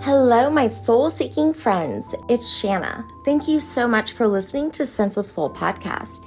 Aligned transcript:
Hello, 0.00 0.50
my 0.50 0.66
soul 0.66 1.10
seeking 1.10 1.52
friends. 1.52 2.14
It's 2.28 2.58
Shanna. 2.58 3.06
Thank 3.24 3.46
you 3.46 3.60
so 3.60 3.86
much 3.86 4.14
for 4.14 4.26
listening 4.26 4.70
to 4.72 4.86
Sense 4.86 5.16
of 5.16 5.30
Soul 5.30 5.52
podcast. 5.52 6.24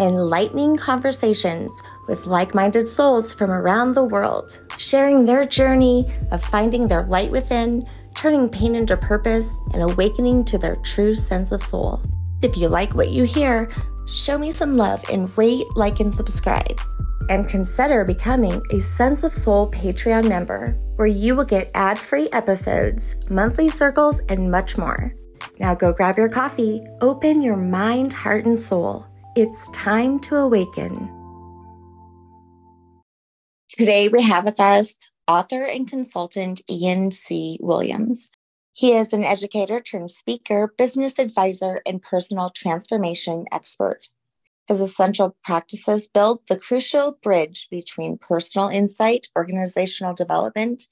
Enlightening 0.00 0.76
conversations 0.76 1.70
with 2.08 2.26
like 2.26 2.54
minded 2.54 2.88
souls 2.88 3.34
from 3.34 3.50
around 3.50 3.94
the 3.94 4.04
world, 4.04 4.60
sharing 4.78 5.24
their 5.24 5.44
journey 5.44 6.04
of 6.32 6.42
finding 6.42 6.88
their 6.88 7.04
light 7.04 7.30
within, 7.30 7.86
turning 8.16 8.48
pain 8.48 8.74
into 8.74 8.96
purpose, 8.96 9.54
and 9.74 9.82
awakening 9.82 10.44
to 10.46 10.58
their 10.58 10.74
true 10.76 11.14
sense 11.14 11.52
of 11.52 11.62
soul. 11.62 12.02
If 12.40 12.56
you 12.56 12.68
like 12.68 12.94
what 12.94 13.10
you 13.10 13.24
hear, 13.24 13.70
show 14.08 14.36
me 14.36 14.50
some 14.50 14.76
love 14.76 15.04
and 15.12 15.36
rate, 15.38 15.66
like, 15.76 16.00
and 16.00 16.12
subscribe 16.12 16.80
and 17.28 17.48
consider 17.48 18.04
becoming 18.04 18.62
a 18.72 18.80
Sense 18.80 19.24
of 19.24 19.32
Soul 19.32 19.70
Patreon 19.70 20.28
member, 20.28 20.78
where 20.96 21.06
you 21.06 21.34
will 21.34 21.44
get 21.44 21.70
ad 21.74 21.98
free 21.98 22.28
episodes, 22.32 23.16
monthly 23.30 23.68
circles, 23.68 24.20
and 24.28 24.50
much 24.50 24.78
more. 24.78 25.14
Now 25.58 25.74
go 25.74 25.92
grab 25.92 26.16
your 26.16 26.28
coffee, 26.28 26.82
open 27.00 27.42
your 27.42 27.56
mind, 27.56 28.12
heart, 28.12 28.46
and 28.46 28.58
soul. 28.58 29.06
It's 29.36 29.68
time 29.70 30.18
to 30.20 30.36
awaken. 30.36 31.10
Today 33.70 34.08
we 34.08 34.22
have 34.22 34.44
with 34.44 34.60
us 34.60 34.98
author 35.26 35.64
and 35.64 35.88
consultant 35.88 36.60
Ian 36.68 37.10
C. 37.10 37.58
Williams. 37.62 38.30
He 38.74 38.92
is 38.92 39.12
an 39.12 39.24
educator 39.24 39.80
turned 39.80 40.10
speaker, 40.10 40.74
business 40.76 41.18
advisor, 41.18 41.82
and 41.86 42.02
personal 42.02 42.50
transformation 42.50 43.44
expert. 43.52 44.08
His 44.72 44.80
essential 44.80 45.36
practices 45.44 46.08
build 46.08 46.40
the 46.48 46.56
crucial 46.56 47.18
bridge 47.22 47.68
between 47.70 48.16
personal 48.16 48.68
insight, 48.68 49.28
organizational 49.36 50.14
development, 50.14 50.84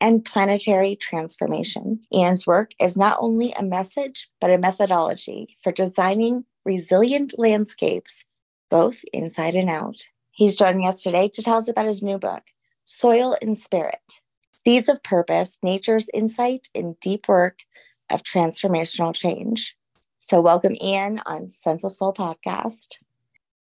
and 0.00 0.24
planetary 0.24 0.96
transformation. 0.96 2.00
Ian's 2.14 2.46
work 2.46 2.70
is 2.80 2.96
not 2.96 3.18
only 3.20 3.52
a 3.52 3.62
message, 3.62 4.30
but 4.40 4.48
a 4.48 4.56
methodology 4.56 5.58
for 5.62 5.70
designing 5.70 6.46
resilient 6.64 7.34
landscapes, 7.36 8.24
both 8.70 9.02
inside 9.12 9.54
and 9.54 9.68
out. 9.68 10.06
He's 10.30 10.54
joining 10.54 10.86
us 10.86 11.02
today 11.02 11.28
to 11.34 11.42
tell 11.42 11.58
us 11.58 11.68
about 11.68 11.84
his 11.84 12.02
new 12.02 12.16
book, 12.16 12.44
Soil 12.86 13.36
and 13.42 13.58
Spirit 13.58 14.22
Seeds 14.50 14.88
of 14.88 15.02
Purpose 15.02 15.58
Nature's 15.62 16.08
Insight 16.14 16.70
in 16.72 16.96
Deep 17.02 17.28
Work 17.28 17.58
of 18.08 18.22
Transformational 18.22 19.14
Change. 19.14 19.76
So, 20.20 20.40
welcome, 20.40 20.74
Ian, 20.80 21.20
on 21.26 21.50
Sense 21.50 21.84
of 21.84 21.94
Soul 21.94 22.14
podcast. 22.14 22.94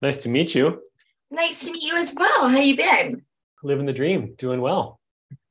Nice 0.01 0.19
to 0.19 0.29
meet 0.29 0.53
you. 0.53 0.81
Nice 1.31 1.65
to 1.65 1.71
meet 1.71 1.83
you 1.83 1.95
as 1.95 2.13
well. 2.13 2.49
How 2.49 2.59
you 2.59 2.77
been? 2.77 3.23
Living 3.63 3.85
the 3.85 3.93
dream, 3.93 4.35
doing 4.37 4.61
well. 4.61 4.99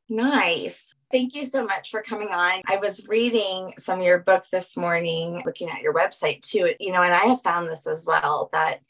Nice. 0.09 0.95
Thank 1.11 1.35
you 1.35 1.47
so 1.47 1.65
much 1.65 1.91
for 1.91 2.03
coming 2.03 2.29
on. 2.29 2.63
I 2.67 2.77
was 2.77 3.07
reading 3.09 3.75
some 3.79 4.01
of 4.01 4.05
your 4.05 4.19
book 4.19 4.45
this 4.53 4.77
morning, 4.77 5.43
looking 5.45 5.69
at 5.69 5.83
your 5.83 5.95
website 5.95 6.43
too, 6.43 6.75
you 6.79 6.93
know, 6.93 7.03
and 7.03 7.15
I 7.15 7.27
have 7.27 7.43
found 7.43 7.69
this 7.69 7.87
as 7.87 8.07
well 8.07 8.49
that 8.53 8.81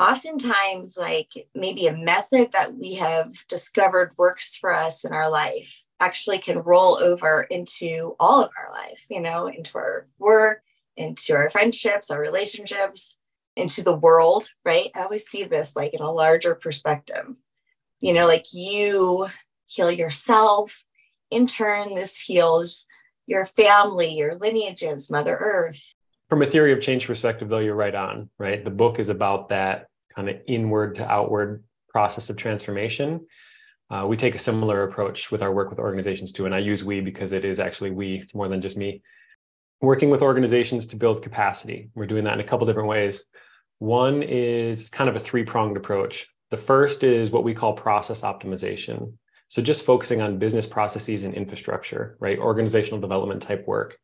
oftentimes 0.00 0.96
like 0.96 1.48
maybe 1.54 1.86
a 1.86 1.96
method 1.96 2.52
that 2.52 2.76
we 2.76 2.94
have 2.94 3.46
discovered 3.48 4.12
works 4.16 4.56
for 4.56 4.72
us 4.72 5.04
in 5.04 5.12
our 5.12 5.30
life 5.30 5.84
actually 5.98 6.38
can 6.38 6.60
roll 6.60 6.96
over 6.96 7.42
into 7.42 8.16
all 8.18 8.42
of 8.42 8.50
our 8.56 8.72
life, 8.72 9.04
you 9.08 9.20
know, 9.20 9.48
into 9.48 9.76
our 9.76 10.06
work, 10.18 10.62
into 10.96 11.34
our 11.34 11.50
friendships, 11.50 12.10
our 12.10 12.20
relationships 12.20 13.16
into 13.60 13.82
the 13.82 13.94
world, 13.94 14.48
right? 14.64 14.90
I 14.94 15.02
always 15.02 15.26
see 15.26 15.44
this 15.44 15.76
like 15.76 15.94
in 15.94 16.00
a 16.00 16.10
larger 16.10 16.54
perspective. 16.54 17.26
You 18.00 18.14
know, 18.14 18.26
like 18.26 18.46
you 18.52 19.28
heal 19.66 19.90
yourself, 19.90 20.82
in 21.30 21.46
turn, 21.46 21.94
this 21.94 22.20
heals 22.20 22.86
your 23.26 23.44
family, 23.44 24.14
your 24.16 24.34
lineages, 24.34 25.10
Mother 25.10 25.36
Earth. 25.36 25.94
From 26.28 26.42
a 26.42 26.46
theory 26.46 26.72
of 26.72 26.80
change 26.80 27.06
perspective, 27.06 27.48
though, 27.48 27.58
you're 27.58 27.74
right 27.74 27.94
on, 27.94 28.30
right? 28.38 28.64
The 28.64 28.70
book 28.70 28.98
is 28.98 29.08
about 29.08 29.50
that 29.50 29.86
kind 30.14 30.28
of 30.28 30.36
inward 30.48 30.96
to 30.96 31.08
outward 31.08 31.62
process 31.88 32.30
of 32.30 32.36
transformation. 32.36 33.26
Uh, 33.90 34.06
we 34.06 34.16
take 34.16 34.34
a 34.34 34.38
similar 34.38 34.84
approach 34.84 35.30
with 35.30 35.42
our 35.42 35.52
work 35.52 35.70
with 35.70 35.78
organizations 35.78 36.32
too. 36.32 36.46
And 36.46 36.54
I 36.54 36.58
use 36.58 36.84
we 36.84 37.00
because 37.00 37.32
it 37.32 37.44
is 37.44 37.58
actually 37.58 37.90
we, 37.90 38.16
it's 38.16 38.34
more 38.34 38.48
than 38.48 38.60
just 38.60 38.76
me. 38.76 39.02
Working 39.80 40.10
with 40.10 40.22
organizations 40.22 40.86
to 40.86 40.96
build 40.96 41.22
capacity. 41.22 41.90
We're 41.94 42.06
doing 42.06 42.24
that 42.24 42.34
in 42.34 42.40
a 42.40 42.44
couple 42.44 42.66
different 42.66 42.88
ways. 42.88 43.24
One 43.80 44.22
is 44.22 44.90
kind 44.90 45.08
of 45.08 45.16
a 45.16 45.18
three 45.18 45.42
pronged 45.42 45.78
approach. 45.78 46.28
The 46.50 46.58
first 46.58 47.02
is 47.02 47.30
what 47.30 47.44
we 47.44 47.54
call 47.54 47.72
process 47.72 48.20
optimization. 48.20 49.14
So 49.48 49.62
just 49.62 49.86
focusing 49.86 50.20
on 50.20 50.38
business 50.38 50.66
processes 50.66 51.24
and 51.24 51.34
infrastructure, 51.34 52.18
right? 52.20 52.38
Organizational 52.38 53.00
development 53.00 53.40
type 53.40 53.66
work. 53.66 53.96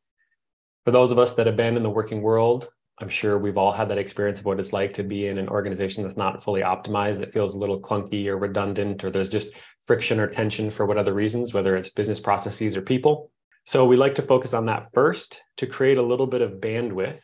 For 0.87 0.93
those 0.93 1.13
of 1.13 1.19
us 1.19 1.35
that 1.35 1.47
have 1.47 1.59
been 1.59 1.77
in 1.77 1.83
the 1.83 1.91
working 1.91 2.23
world, 2.23 2.71
I'm 2.99 3.11
sure 3.11 3.39
we've 3.39 3.59
all 3.59 3.71
had 3.71 3.91
that 3.91 3.99
experience 3.99 4.41
of 4.41 4.47
what 4.47 4.59
it's 4.59 4.73
like 4.73 4.95
to 4.95 5.03
be 5.03 5.27
in 5.27 5.37
an 5.37 5.51
organization 5.51 6.03
that's 6.03 6.17
not 6.17 6.43
fully 6.43 6.63
optimized, 6.63 7.19
that 7.19 7.35
feels 7.35 7.55
a 7.55 7.59
little 7.59 7.79
clunky 7.79 8.29
or 8.29 8.39
redundant, 8.39 9.05
or 9.05 9.11
there's 9.11 9.29
just 9.29 9.53
friction 9.85 10.19
or 10.19 10.27
tension 10.27 10.71
for 10.71 10.87
what 10.87 10.97
other 10.97 11.13
reasons, 11.13 11.53
whether 11.53 11.77
it's 11.77 11.91
business 11.91 12.19
processes 12.19 12.79
or 12.79 12.81
people. 12.81 13.31
So 13.67 13.85
we 13.85 13.99
like 13.99 14.15
to 14.15 14.23
focus 14.23 14.55
on 14.55 14.65
that 14.67 14.89
first 14.95 15.43
to 15.59 15.67
create 15.67 15.99
a 15.99 16.03
little 16.03 16.27
bit 16.27 16.41
of 16.41 16.53
bandwidth 16.53 17.21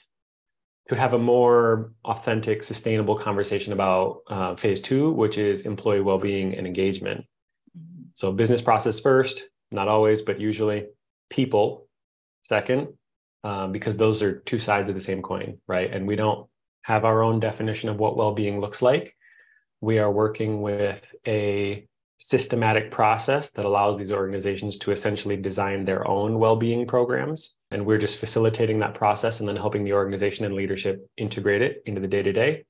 to 0.88 0.96
have 0.96 1.12
a 1.12 1.18
more 1.18 1.92
authentic, 2.04 2.62
sustainable 2.62 3.16
conversation 3.16 3.72
about 3.72 4.22
uh, 4.28 4.56
phase 4.56 4.80
two, 4.80 5.12
which 5.12 5.38
is 5.38 5.62
employee 5.62 6.00
well-being 6.00 6.54
and 6.54 6.66
engagement. 6.66 7.24
So 8.14 8.32
business 8.32 8.60
process 8.60 8.98
first, 8.98 9.44
not 9.70 9.88
always, 9.88 10.22
but 10.22 10.40
usually 10.40 10.86
people 11.30 11.88
second, 12.42 12.88
um, 13.44 13.72
because 13.72 13.96
those 13.96 14.22
are 14.22 14.40
two 14.40 14.58
sides 14.58 14.88
of 14.88 14.94
the 14.94 15.00
same 15.00 15.22
coin, 15.22 15.58
right? 15.68 15.92
And 15.92 16.06
we 16.06 16.16
don't 16.16 16.48
have 16.82 17.04
our 17.04 17.22
own 17.22 17.38
definition 17.38 17.88
of 17.88 17.98
what 17.98 18.16
well-being 18.16 18.60
looks 18.60 18.82
like. 18.82 19.16
We 19.80 19.98
are 19.98 20.10
working 20.10 20.62
with 20.62 21.02
a 21.26 21.86
systematic 22.22 22.92
process 22.92 23.50
that 23.50 23.64
allows 23.64 23.98
these 23.98 24.12
organizations 24.12 24.78
to 24.78 24.92
essentially 24.92 25.36
design 25.36 25.84
their 25.84 26.06
own 26.06 26.38
well-being 26.38 26.86
programs. 26.86 27.54
And 27.72 27.84
we're 27.84 27.98
just 27.98 28.18
facilitating 28.18 28.78
that 28.78 28.94
process 28.94 29.40
and 29.40 29.48
then 29.48 29.56
helping 29.56 29.82
the 29.82 29.94
organization 29.94 30.44
and 30.44 30.54
leadership 30.54 31.04
integrate 31.16 31.62
it 31.62 31.82
into 31.84 32.00
the 32.00 32.06
day-to-day 32.06 32.64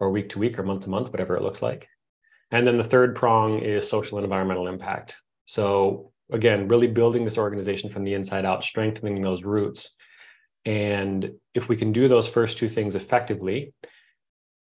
or 0.00 0.10
week 0.10 0.30
to 0.30 0.38
week 0.38 0.58
or 0.58 0.62
month 0.62 0.84
to 0.84 0.90
month 0.90 1.10
whatever 1.12 1.36
it 1.36 1.42
looks 1.42 1.60
like. 1.60 1.86
And 2.50 2.66
then 2.66 2.78
the 2.78 2.84
third 2.84 3.14
prong 3.14 3.58
is 3.58 3.86
social 3.86 4.16
and 4.16 4.24
environmental 4.24 4.68
impact. 4.68 5.16
So 5.44 6.12
again 6.32 6.66
really 6.66 6.86
building 6.86 7.26
this 7.26 7.36
organization 7.36 7.90
from 7.90 8.04
the 8.04 8.14
inside 8.14 8.46
out 8.46 8.64
strengthening 8.64 9.20
those 9.20 9.44
roots. 9.44 9.90
And 10.64 11.32
if 11.52 11.68
we 11.68 11.76
can 11.76 11.92
do 11.92 12.08
those 12.08 12.26
first 12.26 12.56
two 12.56 12.70
things 12.70 12.94
effectively 12.94 13.74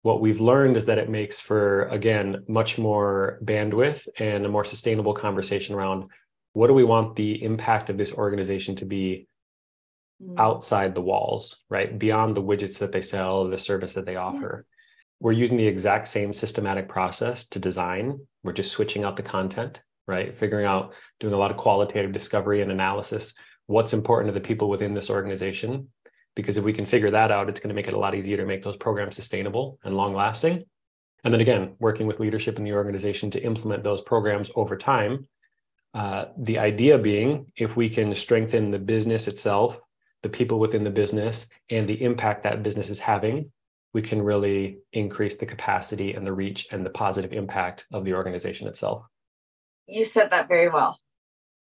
what 0.06 0.22
we've 0.22 0.40
learned 0.40 0.78
is 0.78 0.86
that 0.86 1.00
it 1.00 1.10
makes 1.10 1.40
for 1.40 1.86
again 1.86 2.44
much 2.48 2.78
more 2.78 3.40
bandwidth 3.44 4.08
and 4.20 4.46
a 4.46 4.50
more 4.50 4.64
sustainable 4.64 5.16
conversation 5.16 5.74
around 5.74 6.04
what 6.54 6.68
do 6.68 6.76
we 6.76 6.84
want 6.84 7.16
the 7.16 7.44
impact 7.44 7.90
of 7.90 7.98
this 7.98 8.14
organization 8.14 8.76
to 8.76 8.86
be 8.86 9.28
mm. 10.22 10.40
outside 10.40 10.94
the 10.94 11.02
walls 11.02 11.64
right? 11.72 11.98
Beyond 11.98 12.38
the 12.38 12.44
widgets 12.44 12.78
that 12.78 12.92
they 12.92 13.02
sell 13.02 13.50
the 13.50 13.58
service 13.58 13.96
that 13.96 14.06
they 14.06 14.16
offer. 14.16 14.68
We're 15.20 15.32
using 15.32 15.58
the 15.58 15.66
exact 15.66 16.08
same 16.08 16.36
systematic 16.36 16.88
process 16.88 17.48
to 17.48 17.58
design. 17.58 18.20
We're 18.44 18.54
just 18.54 18.74
switching 18.74 19.04
out 19.04 19.16
the 19.16 19.24
content 19.24 19.82
right? 20.08 20.38
Figuring 20.38 20.68
out 20.68 20.94
doing 21.20 21.34
a 21.34 21.38
lot 21.38 21.50
of 21.50 21.58
qualitative 21.58 22.14
discovery 22.14 22.62
and 22.62 22.72
analysis 22.72 23.34
what's 23.66 23.94
important 23.94 24.32
to 24.32 24.40
the 24.40 24.48
people 24.48 24.70
within 24.70 24.94
this 24.94 25.10
organization 25.10 25.88
because 26.36 26.58
if 26.58 26.64
we 26.64 26.74
can 26.74 26.86
figure 26.86 27.12
that 27.12 27.32
out, 27.32 27.50
it's 27.50 27.60
going 27.60 27.70
to 27.70 27.76
make 27.76 27.88
it 27.88 27.94
a 27.94 28.00
lot 28.00 28.16
easier 28.16 28.38
to 28.38 28.46
make 28.46 28.62
those 28.62 28.76
programs 28.76 29.16
sustainable 29.16 29.80
and 29.84 29.96
long 29.96 30.14
lasting. 30.14 30.64
And 31.24 31.34
then 31.34 31.42
again, 31.42 31.76
working 31.80 32.06
with 32.06 32.20
leadership 32.20 32.58
in 32.58 32.64
the 32.64 32.74
organization 32.74 33.32
to 33.32 33.42
implement 33.42 33.84
those 33.84 34.02
programs 34.02 34.52
over 34.56 34.78
time. 34.78 35.28
Uh, 35.94 36.26
the 36.38 36.60
idea 36.60 36.98
being, 36.98 37.52
if 37.56 37.76
we 37.76 37.90
can 37.90 38.14
strengthen 38.14 38.70
the 38.70 38.80
business 38.80 39.28
itself, 39.28 39.80
the 40.24 40.30
people 40.30 40.60
within 40.60 40.84
the 40.84 40.90
business, 40.90 41.48
and 41.72 41.88
the 41.88 42.04
impact 42.04 42.44
that 42.44 42.64
business 42.64 42.90
is 42.90 43.00
having, 43.00 43.52
we 43.94 44.02
can 44.02 44.22
really 44.22 44.80
increase 44.92 45.38
the 45.38 45.46
capacity 45.46 46.14
and 46.14 46.28
the 46.28 46.34
reach 46.34 46.68
and 46.72 46.86
the 46.86 46.90
positive 46.90 47.32
impact 47.32 47.86
of 47.94 48.04
the 48.04 48.14
organization 48.14 48.68
itself. 48.68 49.04
You 49.88 50.04
said 50.04 50.32
that 50.32 50.50
very 50.50 50.68
well. 50.68 51.00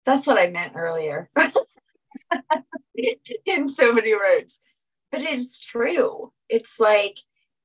That's 0.04 0.26
what 0.26 0.38
I 0.38 0.50
meant 0.50 0.72
earlier. 0.74 1.30
in 3.46 3.68
so 3.68 3.92
many 3.92 4.14
words. 4.14 4.60
But 5.10 5.22
it's 5.22 5.60
true. 5.60 6.32
It's 6.48 6.78
like 6.80 7.18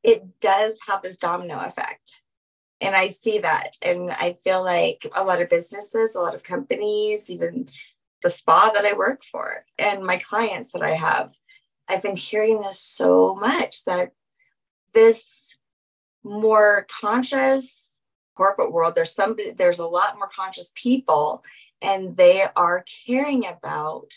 it 0.03 0.39
does 0.39 0.79
have 0.87 1.01
this 1.01 1.17
domino 1.17 1.59
effect. 1.59 2.21
And 2.81 2.95
I 2.95 3.07
see 3.07 3.39
that. 3.39 3.75
And 3.81 4.11
I 4.11 4.33
feel 4.33 4.63
like 4.63 5.05
a 5.15 5.23
lot 5.23 5.41
of 5.41 5.49
businesses, 5.49 6.15
a 6.15 6.21
lot 6.21 6.35
of 6.35 6.43
companies, 6.43 7.29
even 7.29 7.67
the 8.21 8.29
spa 8.29 8.71
that 8.73 8.85
I 8.85 8.93
work 8.93 9.23
for, 9.23 9.65
and 9.77 10.03
my 10.03 10.17
clients 10.17 10.71
that 10.71 10.81
I 10.81 10.91
have, 10.91 11.35
I've 11.87 12.03
been 12.03 12.15
hearing 12.15 12.61
this 12.61 12.79
so 12.79 13.35
much 13.35 13.83
that 13.85 14.11
this 14.93 15.57
more 16.23 16.85
conscious 17.01 17.99
corporate 18.35 18.71
world, 18.71 18.95
there's 18.95 19.13
somebody, 19.13 19.51
there's 19.51 19.79
a 19.79 19.87
lot 19.87 20.17
more 20.17 20.29
conscious 20.33 20.71
people 20.75 21.43
and 21.81 22.15
they 22.15 22.45
are 22.55 22.85
caring 23.05 23.45
about 23.45 24.11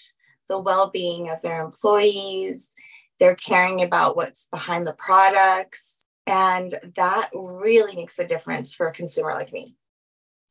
the 0.53 0.59
well-being 0.61 1.31
of 1.31 1.41
their 1.41 1.65
employees 1.65 2.75
they're 3.19 3.35
caring 3.35 3.83
about 3.83 4.17
what's 4.17 4.49
behind 4.49 4.87
the 4.87 4.93
products 4.93 6.05
and 6.27 6.75
that 6.95 7.31
really 7.35 7.97
makes 7.97 8.19
a 8.19 8.27
difference 8.27 8.75
for 8.75 8.87
a 8.87 8.93
consumer 8.93 9.33
like 9.33 9.53
me 9.53 9.75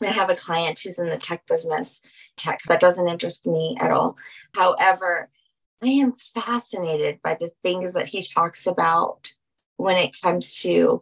I 0.03 0.07
have 0.07 0.31
a 0.31 0.35
client 0.35 0.79
who's 0.79 0.97
in 0.97 1.07
the 1.07 1.17
tech 1.17 1.45
business, 1.47 2.01
tech 2.35 2.61
that 2.67 2.79
doesn't 2.79 3.07
interest 3.07 3.45
me 3.45 3.77
at 3.79 3.91
all. 3.91 4.17
However, 4.55 5.29
I 5.83 5.87
am 5.87 6.13
fascinated 6.13 7.19
by 7.23 7.35
the 7.35 7.51
things 7.63 7.93
that 7.93 8.07
he 8.07 8.23
talks 8.23 8.67
about 8.67 9.31
when 9.77 9.97
it 9.97 10.19
comes 10.21 10.59
to 10.61 11.01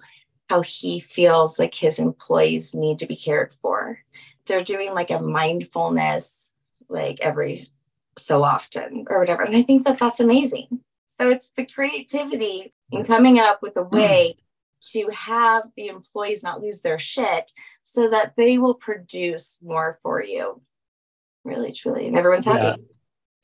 how 0.50 0.62
he 0.62 1.00
feels 1.00 1.60
like 1.60 1.74
his 1.74 2.00
employees 2.00 2.74
need 2.74 3.00
to 3.00 3.06
be 3.06 3.16
cared 3.16 3.54
for. 3.62 4.00
They're 4.45 4.63
doing 4.63 4.94
like 4.94 5.12
a 5.12 5.22
mindfulness 5.22 6.52
like 6.88 7.19
every 7.22 7.62
so 8.19 8.44
often 8.44 9.06
or 9.10 9.19
whatever. 9.19 9.44
And 9.44 9.56
I 9.56 9.62
think 9.62 9.86
that 9.86 10.00
that's 10.00 10.19
amazing. 10.19 10.81
So 11.07 11.30
it's 11.30 11.51
the 11.56 11.66
creativity 11.66 12.74
in 12.92 13.06
coming 13.06 13.39
up 13.39 13.62
with 13.62 13.75
a 13.77 13.83
mm. 13.83 13.92
way 13.92 14.36
to 14.92 15.10
have 15.13 15.63
the 15.75 15.88
employees 15.88 16.44
not 16.44 16.62
lose 16.62 16.81
their 16.81 17.00
shit 17.00 17.51
so 17.83 18.10
that 18.10 18.36
they 18.38 18.57
will 18.57 18.75
produce 18.75 19.57
more 19.62 20.00
for 20.01 20.24
you. 20.24 20.62
Really, 21.44 21.71
truly. 21.71 22.07
And 22.07 22.18
everyone's 22.18 22.45
happy. 22.45 22.60
Yeah. 22.60 22.75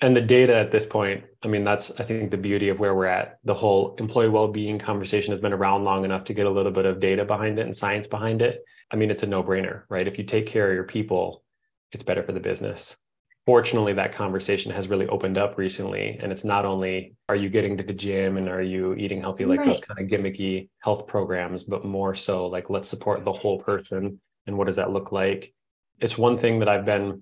And 0.02 0.16
the 0.16 0.22
data 0.22 0.56
at 0.56 0.72
this 0.72 0.86
point, 0.86 1.24
I 1.44 1.48
mean, 1.48 1.64
that's, 1.64 1.92
I 2.00 2.04
think, 2.04 2.30
the 2.30 2.38
beauty 2.38 2.70
of 2.70 2.80
where 2.80 2.94
we're 2.94 3.06
at. 3.06 3.40
The 3.44 3.54
whole 3.54 3.96
employee 3.98 4.30
well 4.30 4.48
being 4.48 4.78
conversation 4.78 5.32
has 5.32 5.40
been 5.40 5.54
around 5.54 5.84
long 5.84 6.06
enough 6.06 6.26
to 6.26 6.34
get 6.34 6.46
a 6.46 6.50
little 6.50 6.72
bit 6.72 6.86
of 6.86 7.00
data 7.00 7.26
behind 7.26 7.60
it 7.60 7.66
and 7.66 7.76
science 7.76 8.06
behind 8.06 8.42
it. 8.42 8.64
I 8.92 8.98
mean, 8.98 9.10
it's 9.10 9.24
a 9.24 9.28
no 9.28 9.42
brainer, 9.42 9.84
right? 9.90 10.08
If 10.08 10.18
you 10.18 10.24
take 10.24 10.48
care 10.48 10.70
of 10.70 10.76
your 10.76 10.84
people, 10.84 11.44
it's 11.92 12.04
better 12.04 12.24
for 12.24 12.34
the 12.34 12.40
business 12.40 12.98
fortunately 13.46 13.94
that 13.94 14.12
conversation 14.12 14.72
has 14.72 14.88
really 14.88 15.08
opened 15.08 15.38
up 15.38 15.58
recently 15.58 16.18
and 16.22 16.32
it's 16.32 16.44
not 16.44 16.66
only 16.66 17.16
are 17.30 17.36
you 17.36 17.50
getting 17.50 17.78
to 17.78 17.84
the 17.84 17.94
gym 17.94 18.38
and 18.38 18.50
are 18.50 18.62
you 18.62 18.94
eating 18.96 19.22
healthy 19.22 19.46
like 19.46 19.60
right. 19.60 19.68
those 19.68 19.80
kind 19.82 20.00
of 20.00 20.08
gimmicky 20.08 20.70
health 20.80 21.06
programs 21.06 21.64
but 21.64 21.86
more 21.86 22.16
so 22.16 22.48
like 22.48 22.70
let's 22.70 22.90
support 22.90 23.24
the 23.24 23.32
whole 23.32 23.60
person 23.60 24.20
and 24.48 24.58
what 24.58 24.66
does 24.66 24.76
that 24.76 24.92
look 24.92 25.12
like 25.12 25.54
it's 26.00 26.18
one 26.18 26.38
thing 26.38 26.60
that 26.60 26.70
i've 26.70 26.86
been 26.86 27.22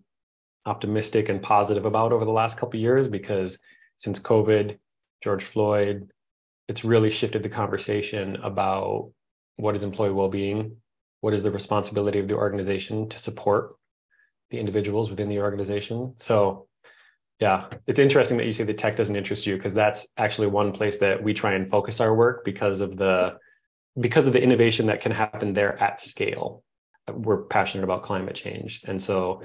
optimistic 0.65 1.27
and 1.27 1.41
positive 1.41 1.85
about 1.85 2.13
over 2.13 2.23
the 2.23 2.31
last 2.31 2.57
couple 2.57 2.79
years 2.79 3.07
because 3.07 3.59
since 3.97 4.19
covid 4.19 4.77
george 5.21 5.43
floyd 5.43 6.09
it's 6.69 6.85
really 6.85 7.09
shifted 7.09 7.43
the 7.43 7.49
conversation 7.49 8.37
about 8.37 9.11
what 9.57 9.75
is 9.75 9.83
employee 9.83 10.11
well-being 10.11 10.77
what 11.19 11.33
is 11.33 11.43
the 11.43 11.51
responsibility 11.51 12.19
of 12.19 12.29
the 12.29 12.35
organization 12.35 13.09
to 13.09 13.19
support 13.19 13.75
the 14.53 14.59
individuals 14.59 15.09
within 15.09 15.27
the 15.27 15.39
organization. 15.39 16.13
So 16.17 16.67
yeah, 17.39 17.65
it's 17.87 17.99
interesting 17.99 18.37
that 18.37 18.45
you 18.45 18.53
say 18.53 18.63
the 18.63 18.73
tech 18.73 18.95
doesn't 18.95 19.15
interest 19.15 19.47
you 19.47 19.57
because 19.57 19.73
that's 19.73 20.07
actually 20.15 20.47
one 20.47 20.71
place 20.71 20.99
that 20.99 21.21
we 21.21 21.33
try 21.33 21.53
and 21.53 21.67
focus 21.67 21.99
our 21.99 22.13
work 22.13 22.45
because 22.45 22.79
of 22.79 22.95
the 22.95 23.37
because 23.99 24.27
of 24.27 24.33
the 24.33 24.41
innovation 24.41 24.85
that 24.85 25.01
can 25.01 25.11
happen 25.11 25.53
there 25.53 25.81
at 25.81 25.99
scale. 25.99 26.63
We're 27.11 27.43
passionate 27.43 27.83
about 27.83 28.03
climate 28.03 28.35
change. 28.35 28.81
And 28.85 29.01
so 29.01 29.41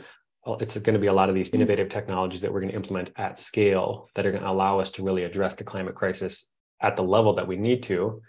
it's 0.60 0.76
going 0.78 0.94
to 0.94 1.00
be 1.00 1.06
a 1.06 1.12
lot 1.12 1.30
of 1.30 1.34
these 1.34 1.48
mm-hmm. 1.48 1.56
innovative 1.56 1.88
technologies 1.88 2.42
that 2.42 2.52
we're 2.52 2.60
going 2.60 2.70
to 2.70 2.76
implement 2.76 3.10
at 3.16 3.38
scale 3.38 4.08
that 4.14 4.26
are 4.26 4.30
going 4.30 4.42
to 4.42 4.50
allow 4.50 4.78
us 4.78 4.90
to 4.92 5.02
really 5.02 5.24
address 5.24 5.54
the 5.54 5.64
climate 5.64 5.94
crisis 5.94 6.48
at 6.80 6.96
the 6.96 7.02
level 7.02 7.34
that 7.34 7.48
we 7.48 7.56
need 7.56 7.82
to. 7.84 8.20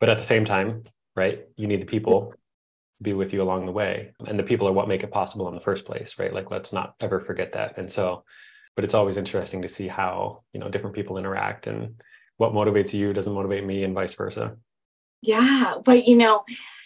But 0.00 0.08
at 0.08 0.18
the 0.18 0.24
same 0.24 0.44
time, 0.44 0.84
right, 1.16 1.46
you 1.56 1.68
need 1.68 1.80
the 1.80 1.86
people 1.86 2.34
be 3.00 3.12
with 3.12 3.32
you 3.32 3.42
along 3.42 3.66
the 3.66 3.72
way. 3.72 4.12
And 4.26 4.38
the 4.38 4.42
people 4.42 4.66
are 4.68 4.72
what 4.72 4.88
make 4.88 5.02
it 5.02 5.10
possible 5.10 5.48
in 5.48 5.54
the 5.54 5.60
first 5.60 5.84
place 5.84 6.14
right? 6.18 6.32
Like 6.32 6.50
let's 6.50 6.72
not 6.72 6.94
ever 7.00 7.20
forget 7.20 7.52
that. 7.52 7.78
And 7.78 7.90
so 7.90 8.24
but 8.74 8.84
it's 8.84 8.94
always 8.94 9.16
interesting 9.16 9.62
to 9.62 9.68
see 9.68 9.88
how 9.88 10.42
you 10.52 10.60
know 10.60 10.68
different 10.68 10.94
people 10.94 11.18
interact 11.18 11.66
and 11.66 12.00
what 12.36 12.52
motivates 12.52 12.92
you 12.92 13.12
doesn't 13.12 13.32
motivate 13.32 13.64
me 13.64 13.84
and 13.84 13.94
vice 13.94 14.14
versa. 14.14 14.56
Yeah 15.22 15.74
but 15.84 16.06
you 16.06 16.16
know 16.16 16.44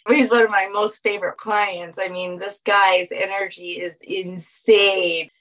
he's 0.09 0.31
one 0.31 0.43
of 0.43 0.51
my 0.51 0.69
most 0.73 1.03
favorite 1.03 1.37
clients. 1.37 1.99
I 2.01 2.09
mean 2.09 2.39
this 2.39 2.61
guy's 2.65 3.13
energy 3.13 3.81
is 3.81 4.01
insane. 4.03 5.31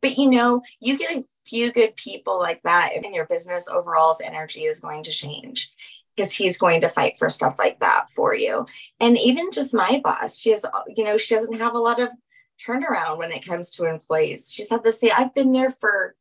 But 0.00 0.18
you 0.18 0.28
know 0.28 0.62
you 0.80 0.98
get 0.98 1.16
a 1.16 1.24
few 1.46 1.70
good 1.70 1.94
people 1.94 2.38
like 2.38 2.60
that 2.64 2.90
and 2.96 3.14
your 3.14 3.26
business 3.26 3.68
overall's 3.68 4.20
energy 4.20 4.62
is 4.64 4.80
going 4.80 5.04
to 5.04 5.12
change 5.12 5.72
because 6.14 6.32
he's 6.32 6.58
going 6.58 6.80
to 6.80 6.88
fight 6.88 7.18
for 7.18 7.28
stuff 7.28 7.54
like 7.58 7.80
that 7.80 8.10
for 8.10 8.34
you. 8.34 8.66
And 9.00 9.18
even 9.18 9.50
just 9.52 9.74
my 9.74 10.00
boss, 10.02 10.38
she 10.38 10.50
has, 10.50 10.64
you 10.94 11.04
know, 11.04 11.16
she 11.16 11.34
doesn't 11.34 11.58
have 11.58 11.74
a 11.74 11.78
lot 11.78 12.00
of 12.00 12.10
turnaround 12.64 13.18
when 13.18 13.32
it 13.32 13.46
comes 13.46 13.70
to 13.70 13.86
employees. 13.86 14.52
She's 14.52 14.70
had 14.70 14.84
to 14.84 14.92
say, 14.92 15.10
I've 15.10 15.34
been 15.34 15.52
there 15.52 15.70
for 15.70 16.14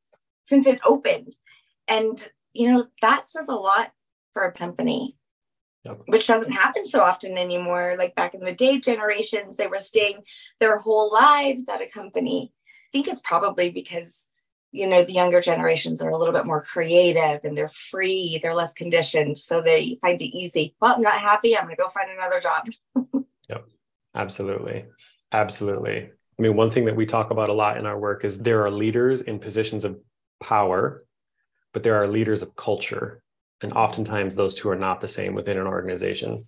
since 0.44 0.66
it 0.68 0.80
opened. 0.86 1.36
And, 1.88 2.28
you 2.54 2.72
know, 2.72 2.86
that 3.02 3.28
says 3.28 3.48
a 3.48 3.56
lot 3.56 3.92
for 4.34 4.44
a 4.44 4.52
company. 4.52 5.18
Yep. 5.84 6.02
Which 6.06 6.28
doesn't 6.28 6.52
happen 6.52 6.86
so 6.86 7.02
often 7.02 7.38
anymore. 7.38 7.96
Like 7.98 8.16
back 8.16 8.36
in 8.36 8.42
the 8.42 8.54
day, 8.54 8.80
generations, 8.80 9.58
they 9.58 9.68
were 9.68 9.80
staying 9.80 10.22
their 10.60 10.78
whole 10.78 11.12
lives 11.12 11.68
at 11.68 11.82
a 11.82 11.88
company. 11.88 12.54
I 12.68 12.90
think 12.92 13.08
it's 13.08 13.22
probably 13.22 13.72
because 13.72 14.30
you 14.72 14.88
know 14.88 15.04
the 15.04 15.14
younger 15.14 15.42
generations 15.42 16.02
are 16.02 16.10
a 16.10 16.18
little 16.18 16.34
bit 16.34 16.46
more 16.46 16.62
creative 16.62 17.42
and 17.44 17.58
they're 17.58 17.70
free 17.70 18.40
they're 18.42 18.56
less 18.56 18.74
conditioned 18.74 19.38
so 19.38 19.62
they 19.62 19.98
find 20.02 20.22
it 20.22 20.36
easy. 20.36 20.76
Well 20.82 20.96
i'm 20.96 21.02
not 21.02 21.20
happy 21.20 21.58
i'm 21.58 21.66
going 21.66 21.76
to 21.76 21.82
go 21.82 21.90
find 21.90 22.10
another 22.10 22.40
job. 22.40 22.68
Yep. 23.50 23.66
Absolutely. 24.16 24.86
Absolutely. 25.34 25.98
I 26.04 26.42
mean 26.42 26.56
one 26.56 26.72
thing 26.72 26.86
that 26.86 26.96
we 26.96 27.06
talk 27.06 27.32
about 27.32 27.50
a 27.50 27.54
lot 27.54 27.78
in 27.78 27.86
our 27.86 28.00
work 28.00 28.24
is 28.24 28.40
there 28.40 28.64
are 28.66 28.72
leaders 28.72 29.22
in 29.22 29.40
positions 29.40 29.84
of 29.84 30.00
power 30.42 31.02
but 31.74 31.84
there 31.84 31.96
are 31.96 32.08
leaders 32.08 32.42
of 32.42 32.56
culture 32.56 33.22
and 33.62 33.74
oftentimes 33.74 34.36
those 34.36 34.56
two 34.56 34.70
are 34.70 34.76
not 34.76 35.02
the 35.02 35.08
same 35.08 35.34
within 35.34 35.58
an 35.58 35.68
organization. 35.68 36.46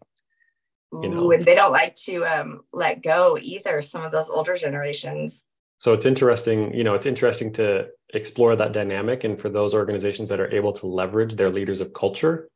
You 0.91 1.09
know? 1.09 1.25
Ooh, 1.25 1.31
and 1.31 1.43
they 1.43 1.55
don't 1.55 1.71
like 1.71 1.95
to 2.05 2.23
um, 2.25 2.61
let 2.71 3.01
go 3.01 3.37
either 3.41 3.81
some 3.81 4.03
of 4.03 4.11
those 4.11 4.29
older 4.29 4.55
generations 4.55 5.45
so 5.83 5.91
it's 5.91 6.05
interesting, 6.05 6.73
you 6.73 6.85
know, 6.85 6.93
it's 6.93 7.05
interesting 7.05 7.51
to 7.53 7.89
explore 8.13 8.55
that 8.55 8.71
dynamic. 8.71 9.25
And 9.25 9.37
for 9.37 9.49
those 9.49 9.73
organizations 9.73 10.29
that 10.29 10.39
are 10.39 10.49
able 10.49 10.71
to 10.71 10.87
leverage 10.87 11.35
their 11.35 11.49
leaders 11.49 11.81
of 11.81 11.91
culture, 11.91 12.47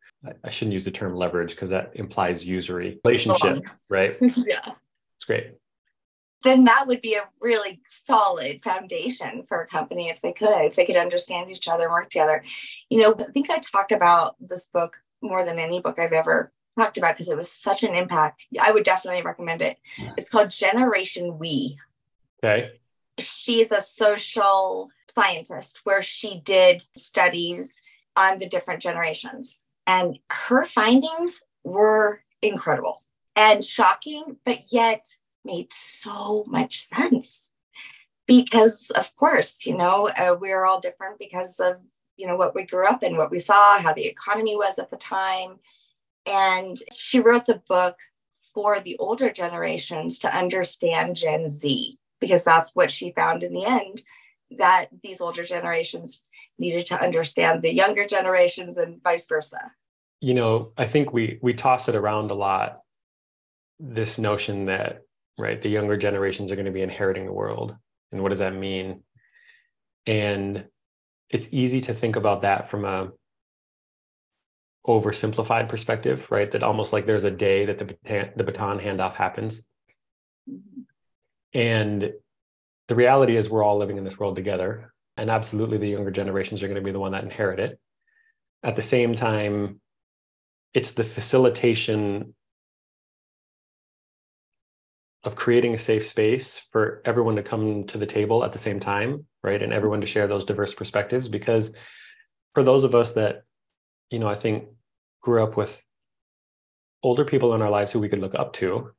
I 0.45 0.49
shouldn't 0.49 0.71
use 0.71 0.85
the 0.85 0.91
term 0.91 1.13
leverage 1.13 1.49
because 1.49 1.69
that 1.69 1.91
implies 1.95 2.47
usury 2.47 3.01
relationship, 3.03 3.63
right? 3.89 4.15
yeah. 4.21 4.71
It's 5.17 5.25
great. 5.25 5.55
Then 6.43 6.63
that 6.63 6.87
would 6.87 7.01
be 7.01 7.15
a 7.15 7.27
really 7.41 7.81
solid 7.85 8.61
foundation 8.61 9.43
for 9.49 9.61
a 9.61 9.67
company 9.67 10.07
if 10.07 10.21
they 10.21 10.31
could, 10.31 10.63
if 10.63 10.77
they 10.77 10.85
could 10.85 10.95
understand 10.95 11.51
each 11.51 11.67
other, 11.67 11.83
and 11.83 11.91
work 11.91 12.07
together. 12.07 12.45
You 12.89 13.01
know, 13.01 13.15
I 13.19 13.29
think 13.33 13.49
I 13.49 13.57
talked 13.57 13.91
about 13.91 14.37
this 14.39 14.67
book 14.67 15.01
more 15.21 15.43
than 15.43 15.59
any 15.59 15.81
book 15.81 15.99
I've 15.99 16.13
ever 16.13 16.53
talked 16.79 16.97
about 16.97 17.15
because 17.15 17.29
it 17.29 17.35
was 17.35 17.51
such 17.51 17.83
an 17.83 17.93
impact. 17.93 18.45
I 18.57 18.71
would 18.71 18.85
definitely 18.85 19.21
recommend 19.21 19.61
it. 19.61 19.79
It's 20.15 20.29
called 20.29 20.49
Generation 20.49 21.37
We. 21.37 21.77
Okay 22.41 22.71
she's 23.19 23.71
a 23.71 23.81
social 23.81 24.89
scientist 25.09 25.81
where 25.83 26.01
she 26.01 26.41
did 26.43 26.83
studies 26.95 27.81
on 28.15 28.37
the 28.37 28.47
different 28.47 28.81
generations. 28.81 29.59
And 29.85 30.19
her 30.29 30.65
findings 30.65 31.41
were 31.63 32.23
incredible 32.41 33.03
and 33.35 33.63
shocking, 33.63 34.37
but 34.45 34.71
yet 34.71 35.05
made 35.45 35.71
so 35.71 36.43
much 36.47 36.79
sense. 36.79 37.51
Because, 38.27 38.91
of 38.91 39.15
course, 39.15 39.65
you 39.65 39.77
know, 39.77 40.09
uh, 40.09 40.35
we're 40.39 40.65
all 40.65 40.81
different 40.81 41.17
because 41.17 41.59
of, 41.61 41.77
you 42.17 42.27
know, 42.27 42.35
what 42.35 42.53
we 42.53 42.65
grew 42.65 42.85
up 42.85 43.01
in, 43.01 43.15
what 43.15 43.31
we 43.31 43.39
saw, 43.39 43.79
how 43.79 43.93
the 43.93 44.05
economy 44.05 44.57
was 44.57 44.77
at 44.77 44.89
the 44.89 44.97
time. 44.97 45.59
And 46.25 46.77
she 46.91 47.21
wrote 47.21 47.45
the 47.45 47.61
book 47.69 47.95
for 48.53 48.81
the 48.81 48.97
older 48.97 49.31
generations 49.31 50.19
to 50.19 50.35
understand 50.35 51.15
Gen 51.15 51.47
Z 51.47 51.97
because 52.19 52.43
that's 52.43 52.71
what 52.75 52.91
she 52.91 53.13
found 53.13 53.43
in 53.43 53.53
the 53.53 53.65
end 53.65 54.01
that 54.57 54.87
these 55.03 55.19
older 55.19 55.43
generations 55.43 56.25
needed 56.57 56.85
to 56.87 57.01
understand 57.01 57.61
the 57.61 57.73
younger 57.73 58.05
generations 58.05 58.77
and 58.77 59.01
vice 59.03 59.27
versa. 59.27 59.71
You 60.19 60.33
know 60.33 60.71
i 60.77 60.87
think 60.87 61.13
we 61.13 61.37
we 61.43 61.53
toss 61.53 61.87
it 61.89 61.95
around 61.95 62.31
a 62.31 62.33
lot 62.33 62.79
this 63.79 64.17
notion 64.17 64.65
that 64.65 65.03
right 65.37 65.61
the 65.61 65.69
younger 65.69 65.95
generations 65.95 66.51
are 66.51 66.55
going 66.55 66.65
to 66.65 66.71
be 66.71 66.81
inheriting 66.81 67.27
the 67.27 67.31
world 67.33 67.77
and 68.11 68.21
what 68.21 68.29
does 68.29 68.39
that 68.39 68.55
mean? 68.55 69.03
And 70.05 70.65
it's 71.29 71.53
easy 71.53 71.81
to 71.81 71.93
think 71.93 72.15
about 72.15 72.43
that 72.43 72.69
from 72.69 72.85
a 72.85 73.11
oversimplified 74.87 75.67
perspective 75.67 76.25
right? 76.29 76.49
That 76.51 76.63
almost 76.63 76.93
like 76.93 77.05
there's 77.05 77.25
a 77.25 77.31
day 77.31 77.65
that 77.65 77.77
the 77.77 77.85
baton, 77.85 78.31
the 78.37 78.43
baton 78.43 78.79
handoff 78.79 79.15
happens. 79.15 79.67
And 81.53 82.13
the 82.87 82.95
reality 82.95 83.35
is, 83.35 83.49
we're 83.49 83.63
all 83.63 83.77
living 83.77 83.97
in 83.97 84.03
this 84.03 84.19
world 84.19 84.35
together. 84.35 84.93
And 85.17 85.29
absolutely, 85.29 85.77
the 85.77 85.89
younger 85.89 86.11
generations 86.11 86.61
are 86.61 86.67
going 86.67 86.79
to 86.79 86.85
be 86.85 86.91
the 86.91 86.99
one 86.99 87.13
that 87.13 87.23
inherit 87.23 87.59
it. 87.59 87.79
At 88.63 88.75
the 88.75 88.81
same 88.81 89.15
time, 89.15 89.81
it's 90.73 90.91
the 90.91 91.03
facilitation 91.03 92.35
of 95.23 95.35
creating 95.35 95.73
a 95.73 95.77
safe 95.77 96.07
space 96.07 96.61
for 96.71 97.01
everyone 97.03 97.35
to 97.35 97.43
come 97.43 97.85
to 97.85 97.97
the 97.97 98.05
table 98.05 98.45
at 98.45 98.53
the 98.53 98.59
same 98.59 98.79
time, 98.79 99.25
right? 99.43 99.61
And 99.61 99.73
everyone 99.73 100.01
to 100.01 100.07
share 100.07 100.27
those 100.27 100.45
diverse 100.45 100.73
perspectives. 100.73 101.27
Because 101.27 101.75
for 102.53 102.63
those 102.63 102.83
of 102.83 102.95
us 102.95 103.11
that, 103.13 103.43
you 104.09 104.19
know, 104.19 104.29
I 104.29 104.35
think 104.35 104.69
grew 105.21 105.43
up 105.43 105.57
with 105.57 105.81
older 107.03 107.25
people 107.25 107.53
in 107.55 107.61
our 107.61 107.69
lives 107.69 107.91
who 107.91 107.99
we 107.99 108.09
could 108.09 108.21
look 108.21 108.35
up 108.35 108.53
to, 108.53 108.91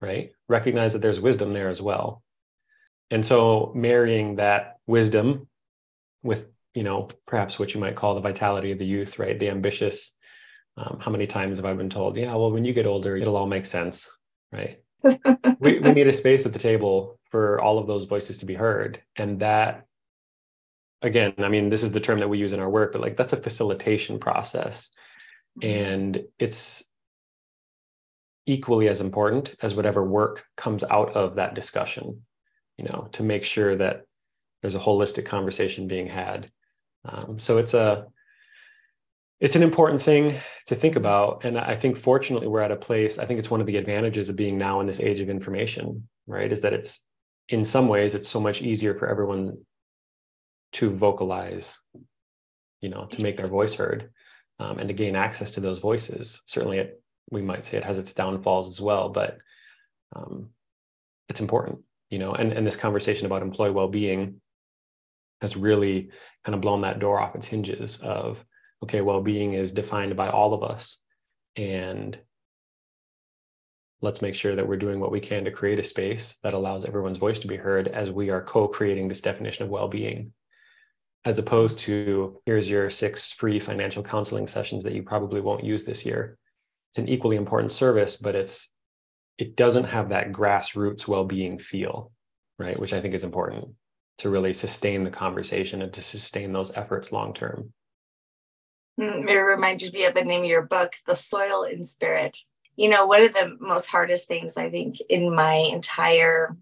right? 0.00 0.32
Recognize 0.48 0.92
that 0.92 1.02
there's 1.02 1.20
wisdom 1.20 1.52
there 1.52 1.68
as 1.68 1.80
well. 1.80 2.22
And 3.10 3.24
so 3.24 3.72
marrying 3.74 4.36
that 4.36 4.76
wisdom 4.86 5.48
with, 6.22 6.48
you 6.74 6.82
know, 6.82 7.08
perhaps 7.26 7.58
what 7.58 7.74
you 7.74 7.80
might 7.80 7.96
call 7.96 8.14
the 8.14 8.20
vitality 8.20 8.72
of 8.72 8.78
the 8.78 8.86
youth, 8.86 9.18
right? 9.18 9.38
The 9.38 9.50
ambitious. 9.50 10.12
Um, 10.76 10.98
how 11.00 11.10
many 11.10 11.26
times 11.26 11.58
have 11.58 11.66
I 11.66 11.74
been 11.74 11.90
told, 11.90 12.16
yeah, 12.16 12.34
well, 12.34 12.52
when 12.52 12.64
you 12.64 12.72
get 12.72 12.86
older, 12.86 13.16
it'll 13.16 13.36
all 13.36 13.46
make 13.46 13.66
sense, 13.66 14.08
right? 14.52 14.80
we, 15.58 15.78
we 15.80 15.92
need 15.92 16.06
a 16.06 16.12
space 16.12 16.46
at 16.46 16.52
the 16.52 16.58
table 16.58 17.18
for 17.30 17.60
all 17.60 17.78
of 17.78 17.86
those 17.86 18.04
voices 18.04 18.38
to 18.38 18.46
be 18.46 18.54
heard. 18.54 19.02
And 19.16 19.40
that, 19.40 19.86
again, 21.02 21.34
I 21.38 21.48
mean, 21.48 21.68
this 21.68 21.82
is 21.82 21.92
the 21.92 22.00
term 22.00 22.20
that 22.20 22.28
we 22.28 22.38
use 22.38 22.52
in 22.52 22.60
our 22.60 22.70
work, 22.70 22.92
but 22.92 23.00
like 23.00 23.16
that's 23.16 23.32
a 23.32 23.36
facilitation 23.36 24.20
process. 24.20 24.90
Mm-hmm. 25.60 25.76
And 25.76 26.24
it's 26.38 26.84
equally 28.50 28.88
as 28.88 29.00
important 29.00 29.54
as 29.62 29.74
whatever 29.74 30.04
work 30.04 30.44
comes 30.56 30.84
out 30.84 31.10
of 31.16 31.36
that 31.36 31.54
discussion, 31.54 32.22
you 32.76 32.84
know, 32.84 33.08
to 33.12 33.22
make 33.22 33.44
sure 33.44 33.76
that 33.76 34.02
there's 34.60 34.74
a 34.74 34.80
holistic 34.80 35.24
conversation 35.24 35.86
being 35.86 36.06
had. 36.06 36.50
Um, 37.04 37.38
so 37.38 37.58
it's 37.58 37.74
a, 37.74 38.06
it's 39.40 39.56
an 39.56 39.62
important 39.62 40.02
thing 40.02 40.34
to 40.66 40.74
think 40.74 40.96
about. 40.96 41.44
And 41.44 41.58
i 41.58 41.74
think 41.74 41.96
fortunately 41.96 42.46
we're 42.46 42.60
at 42.60 42.70
a 42.70 42.76
place 42.76 43.18
i 43.18 43.24
think 43.24 43.38
it's 43.38 43.50
one 43.50 43.60
of 43.62 43.66
the 43.66 43.78
advantages 43.78 44.28
of 44.28 44.36
being 44.36 44.58
now 44.58 44.80
in 44.80 44.86
this 44.86 45.00
age 45.00 45.20
of 45.20 45.30
information 45.30 46.06
right? 46.30 46.52
Is 46.52 46.60
that 46.62 46.72
it's 46.72 47.00
in 47.48 47.64
some 47.64 47.88
ways 47.88 48.14
it's 48.14 48.28
so 48.28 48.40
much 48.40 48.62
easier 48.62 48.94
for 48.94 49.08
everyone 49.08 49.58
to 50.72 50.88
vocalize 50.90 51.80
you 52.80 52.88
know 52.88 53.06
to 53.06 53.22
make 53.22 53.36
their 53.36 53.48
voice 53.48 53.74
heard 53.74 54.10
um, 54.60 54.78
and 54.78 54.88
to 54.88 54.94
gain 54.94 55.16
access 55.16 55.52
to 55.52 55.60
those 55.60 55.80
voices. 55.80 56.40
Certainly 56.46 56.78
it, 56.78 57.02
we 57.30 57.42
might 57.42 57.64
say 57.64 57.76
it 57.76 57.84
has 57.84 57.98
its 57.98 58.14
downfalls 58.14 58.68
as 58.68 58.80
well 58.80 59.08
but 59.08 59.38
um, 60.16 60.50
it's 61.28 61.40
important 61.40 61.78
you 62.10 62.18
know 62.18 62.32
and, 62.34 62.52
and 62.52 62.66
this 62.66 62.76
conversation 62.76 63.26
about 63.26 63.42
employee 63.42 63.70
well-being 63.70 64.40
has 65.40 65.56
really 65.56 66.10
kind 66.44 66.54
of 66.54 66.60
blown 66.60 66.82
that 66.82 66.98
door 66.98 67.20
off 67.20 67.34
its 67.34 67.46
hinges 67.46 67.98
of 68.02 68.44
okay, 68.82 69.00
well 69.00 69.22
being 69.22 69.54
is 69.54 69.72
defined 69.72 70.16
by 70.16 70.28
all 70.28 70.54
of 70.54 70.62
us. 70.62 70.98
And 71.56 72.18
let's 74.00 74.22
make 74.22 74.34
sure 74.34 74.56
that 74.56 74.66
we're 74.66 74.76
doing 74.76 75.00
what 75.00 75.12
we 75.12 75.20
can 75.20 75.44
to 75.44 75.50
create 75.50 75.78
a 75.78 75.84
space 75.84 76.38
that 76.42 76.54
allows 76.54 76.84
everyone's 76.84 77.18
voice 77.18 77.38
to 77.40 77.48
be 77.48 77.56
heard 77.56 77.88
as 77.88 78.10
we 78.10 78.30
are 78.30 78.42
co 78.42 78.68
creating 78.68 79.08
this 79.08 79.20
definition 79.20 79.64
of 79.64 79.70
well 79.70 79.88
being, 79.88 80.32
as 81.24 81.38
opposed 81.38 81.80
to 81.80 82.40
here's 82.46 82.70
your 82.70 82.88
six 82.88 83.32
free 83.32 83.58
financial 83.58 84.02
counseling 84.02 84.46
sessions 84.46 84.82
that 84.84 84.94
you 84.94 85.02
probably 85.02 85.40
won't 85.40 85.64
use 85.64 85.84
this 85.84 86.06
year. 86.06 86.38
It's 86.90 86.98
an 86.98 87.08
equally 87.08 87.36
important 87.36 87.72
service, 87.72 88.16
but 88.16 88.34
it's 88.34 88.68
it 89.38 89.56
doesn't 89.56 89.84
have 89.84 90.10
that 90.10 90.32
grassroots 90.32 91.08
well-being 91.08 91.58
feel, 91.58 92.12
right? 92.58 92.78
Which 92.78 92.92
I 92.92 93.00
think 93.00 93.14
is 93.14 93.24
important 93.24 93.68
to 94.18 94.28
really 94.28 94.52
sustain 94.52 95.02
the 95.02 95.10
conversation 95.10 95.80
and 95.80 95.92
to 95.94 96.02
sustain 96.02 96.52
those 96.52 96.76
efforts 96.76 97.10
long 97.10 97.32
term. 97.32 97.72
Mm, 99.00 99.26
it 99.26 99.40
reminded 99.40 99.94
me 99.94 100.04
of 100.04 100.14
the 100.14 100.24
name 100.24 100.42
of 100.42 100.48
your 100.48 100.66
book, 100.66 100.92
The 101.06 101.14
Soil 101.14 101.62
in 101.62 101.84
Spirit. 101.84 102.36
You 102.76 102.90
know, 102.90 103.06
one 103.06 103.22
of 103.22 103.32
the 103.32 103.56
most 103.60 103.86
hardest 103.86 104.28
things 104.28 104.58
I 104.58 104.68
think 104.68 104.96
in 105.08 105.34
my 105.34 105.70
entire, 105.72 106.54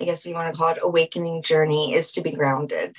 I 0.00 0.04
guess 0.04 0.26
we 0.26 0.32
want 0.32 0.52
to 0.52 0.58
call 0.58 0.70
it 0.70 0.78
awakening 0.82 1.42
journey 1.42 1.94
is 1.94 2.10
to 2.12 2.22
be 2.22 2.32
grounded. 2.32 2.96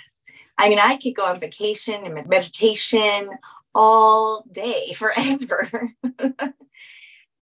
I 0.58 0.70
mean, 0.70 0.80
I 0.80 0.96
could 0.96 1.16
go 1.16 1.26
on 1.26 1.40
vacation 1.40 2.06
and 2.06 2.30
meditation 2.30 3.30
all 3.76 4.44
day 4.52 4.94
forever. 4.98 5.70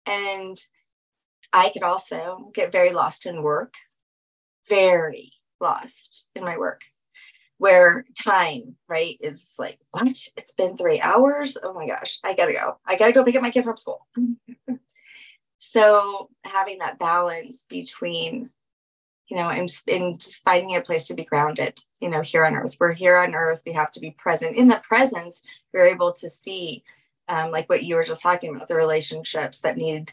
and 0.06 0.56
I 1.52 1.70
could 1.70 1.82
also 1.82 2.50
get 2.54 2.70
very 2.70 2.92
lost 2.92 3.26
in 3.26 3.42
work, 3.42 3.74
very 4.68 5.32
lost 5.60 6.26
in 6.36 6.44
my 6.44 6.56
work 6.56 6.82
where 7.60 8.06
time, 8.24 8.74
right, 8.88 9.18
is 9.20 9.54
like, 9.58 9.78
what? 9.90 10.06
It's 10.06 10.54
been 10.54 10.78
three 10.78 10.98
hours. 10.98 11.58
Oh 11.62 11.74
my 11.74 11.86
gosh, 11.86 12.18
I 12.24 12.34
gotta 12.34 12.54
go. 12.54 12.78
I 12.86 12.96
gotta 12.96 13.12
go 13.12 13.22
pick 13.22 13.36
up 13.36 13.42
my 13.42 13.50
kid 13.50 13.64
from 13.64 13.76
school. 13.76 14.06
so 15.58 16.30
having 16.42 16.78
that 16.78 16.98
balance 16.98 17.66
between, 17.68 18.48
you 19.30 19.36
know, 19.36 19.48
and, 19.48 19.68
and 19.88 20.22
finding 20.44 20.76
a 20.76 20.80
place 20.80 21.06
to 21.06 21.14
be 21.14 21.24
grounded, 21.24 21.80
you 22.00 22.08
know, 22.08 22.20
here 22.20 22.44
on 22.44 22.54
earth. 22.54 22.76
We're 22.80 22.92
here 22.92 23.16
on 23.16 23.34
earth. 23.34 23.62
We 23.64 23.72
have 23.72 23.92
to 23.92 24.00
be 24.00 24.10
present. 24.10 24.56
In 24.56 24.68
the 24.68 24.82
presence, 24.82 25.42
we're 25.72 25.86
able 25.86 26.12
to 26.12 26.28
see, 26.28 26.82
um, 27.28 27.50
like 27.50 27.68
what 27.68 27.84
you 27.84 27.94
were 27.94 28.04
just 28.04 28.22
talking 28.22 28.54
about, 28.54 28.68
the 28.68 28.74
relationships 28.74 29.60
that 29.60 29.76
need 29.76 30.12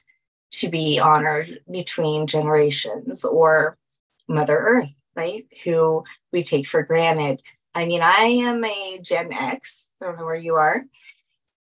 to 0.51 0.69
be 0.69 1.00
honored 1.00 1.59
between 1.69 2.27
generations 2.27 3.25
or 3.25 3.77
Mother 4.29 4.57
Earth 4.57 4.93
right? 5.17 5.47
Who 5.65 6.05
we 6.31 6.43
take 6.43 6.67
for 6.67 6.83
granted. 6.83 7.41
I 7.75 7.86
mean, 7.86 8.01
I 8.01 8.21
am 8.45 8.63
a 8.63 9.00
Gen 9.01 9.33
X. 9.33 9.91
I 10.00 10.05
don't 10.05 10.17
know 10.17 10.25
where 10.25 10.36
you 10.36 10.55
are, 10.55 10.86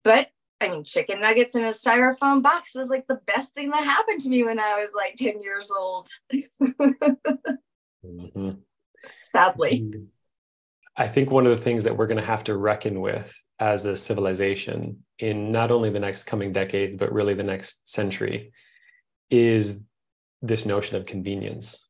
but 0.04 0.30
I 0.62 0.68
mean, 0.70 0.84
chicken 0.84 1.20
nuggets 1.20 1.54
in 1.54 1.64
a 1.64 1.68
styrofoam 1.68 2.42
box 2.42 2.74
was 2.74 2.88
like 2.88 3.06
the 3.06 3.20
best 3.26 3.52
thing 3.54 3.70
that 3.70 3.84
happened 3.84 4.20
to 4.20 4.28
me 4.28 4.44
when 4.44 4.58
I 4.60 4.74
was 4.74 4.90
like 4.96 5.16
10 5.16 5.42
years 5.42 5.70
old. 5.76 6.08
mm-hmm. 8.04 8.50
Sadly. 9.22 9.92
I 10.96 11.08
think 11.08 11.30
one 11.30 11.46
of 11.46 11.56
the 11.56 11.62
things 11.62 11.84
that 11.84 11.96
we're 11.96 12.06
going 12.06 12.20
to 12.20 12.26
have 12.26 12.44
to 12.44 12.56
reckon 12.56 13.00
with 13.00 13.34
as 13.58 13.84
a 13.84 13.96
civilization 13.96 15.04
in 15.18 15.52
not 15.52 15.70
only 15.70 15.90
the 15.90 16.00
next 16.00 16.24
coming 16.24 16.52
decades, 16.52 16.96
but 16.96 17.12
really 17.12 17.34
the 17.34 17.42
next 17.42 17.88
century 17.88 18.52
is 19.30 19.82
this 20.42 20.66
notion 20.66 20.96
of 20.96 21.06
convenience 21.06 21.88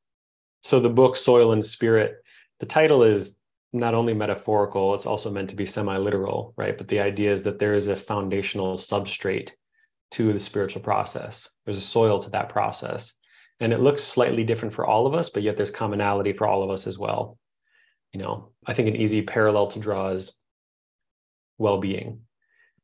so 0.63 0.79
the 0.79 0.89
book 0.89 1.17
soil 1.17 1.53
and 1.53 1.65
spirit 1.65 2.23
the 2.61 2.67
title 2.67 3.03
is 3.03 3.37
not 3.73 3.95
only 3.95 4.15
metaphorical 4.15 4.95
it's 4.95 5.07
also 5.07 5.31
meant 5.31 5.51
to 5.51 5.57
be 5.57 5.67
semi-literal 5.67 6.55
right? 6.57 6.77
But 6.77 6.89
the 6.89 7.01
idea 7.01 7.33
is 7.33 7.43
that 7.43 7.59
there 7.59 7.75
is 7.75 7.89
a 7.89 7.97
foundational 7.97 8.77
substrate 8.77 9.51
to 10.13 10.33
the 10.33 10.41
spiritual 10.41 10.83
process. 10.83 11.49
There's 11.65 11.79
a 11.79 11.83
soil 11.83 12.19
to 12.19 12.31
that 12.31 12.51
process. 12.51 13.15
And 13.61 13.73
it 13.73 13.81
looks 13.81 14.03
slightly 14.03 14.45
different 14.45 14.75
for 14.75 14.87
all 14.87 15.07
of 15.07 15.15
us 15.15 15.31
but 15.31 15.43
yet 15.43 15.57
there's 15.57 15.71
commonality 15.71 16.33
for 16.33 16.47
all 16.47 16.63
of 16.63 16.71
us 16.71 16.87
as 16.87 16.99
well. 16.99 17.39
You 18.13 18.21
know 18.21 18.53
i 18.67 18.75
think 18.75 18.89
an 18.89 18.97
easy 18.97 19.23
parallel 19.23 19.69
to 19.69 19.81
draw 19.81 20.11
is 20.11 20.39
well-being 21.59 22.21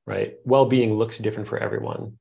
right? 0.09 0.37
Well-being 0.45 0.95
looks 0.95 1.19
different 1.19 1.49
for 1.49 1.59
everyone. 1.59 2.19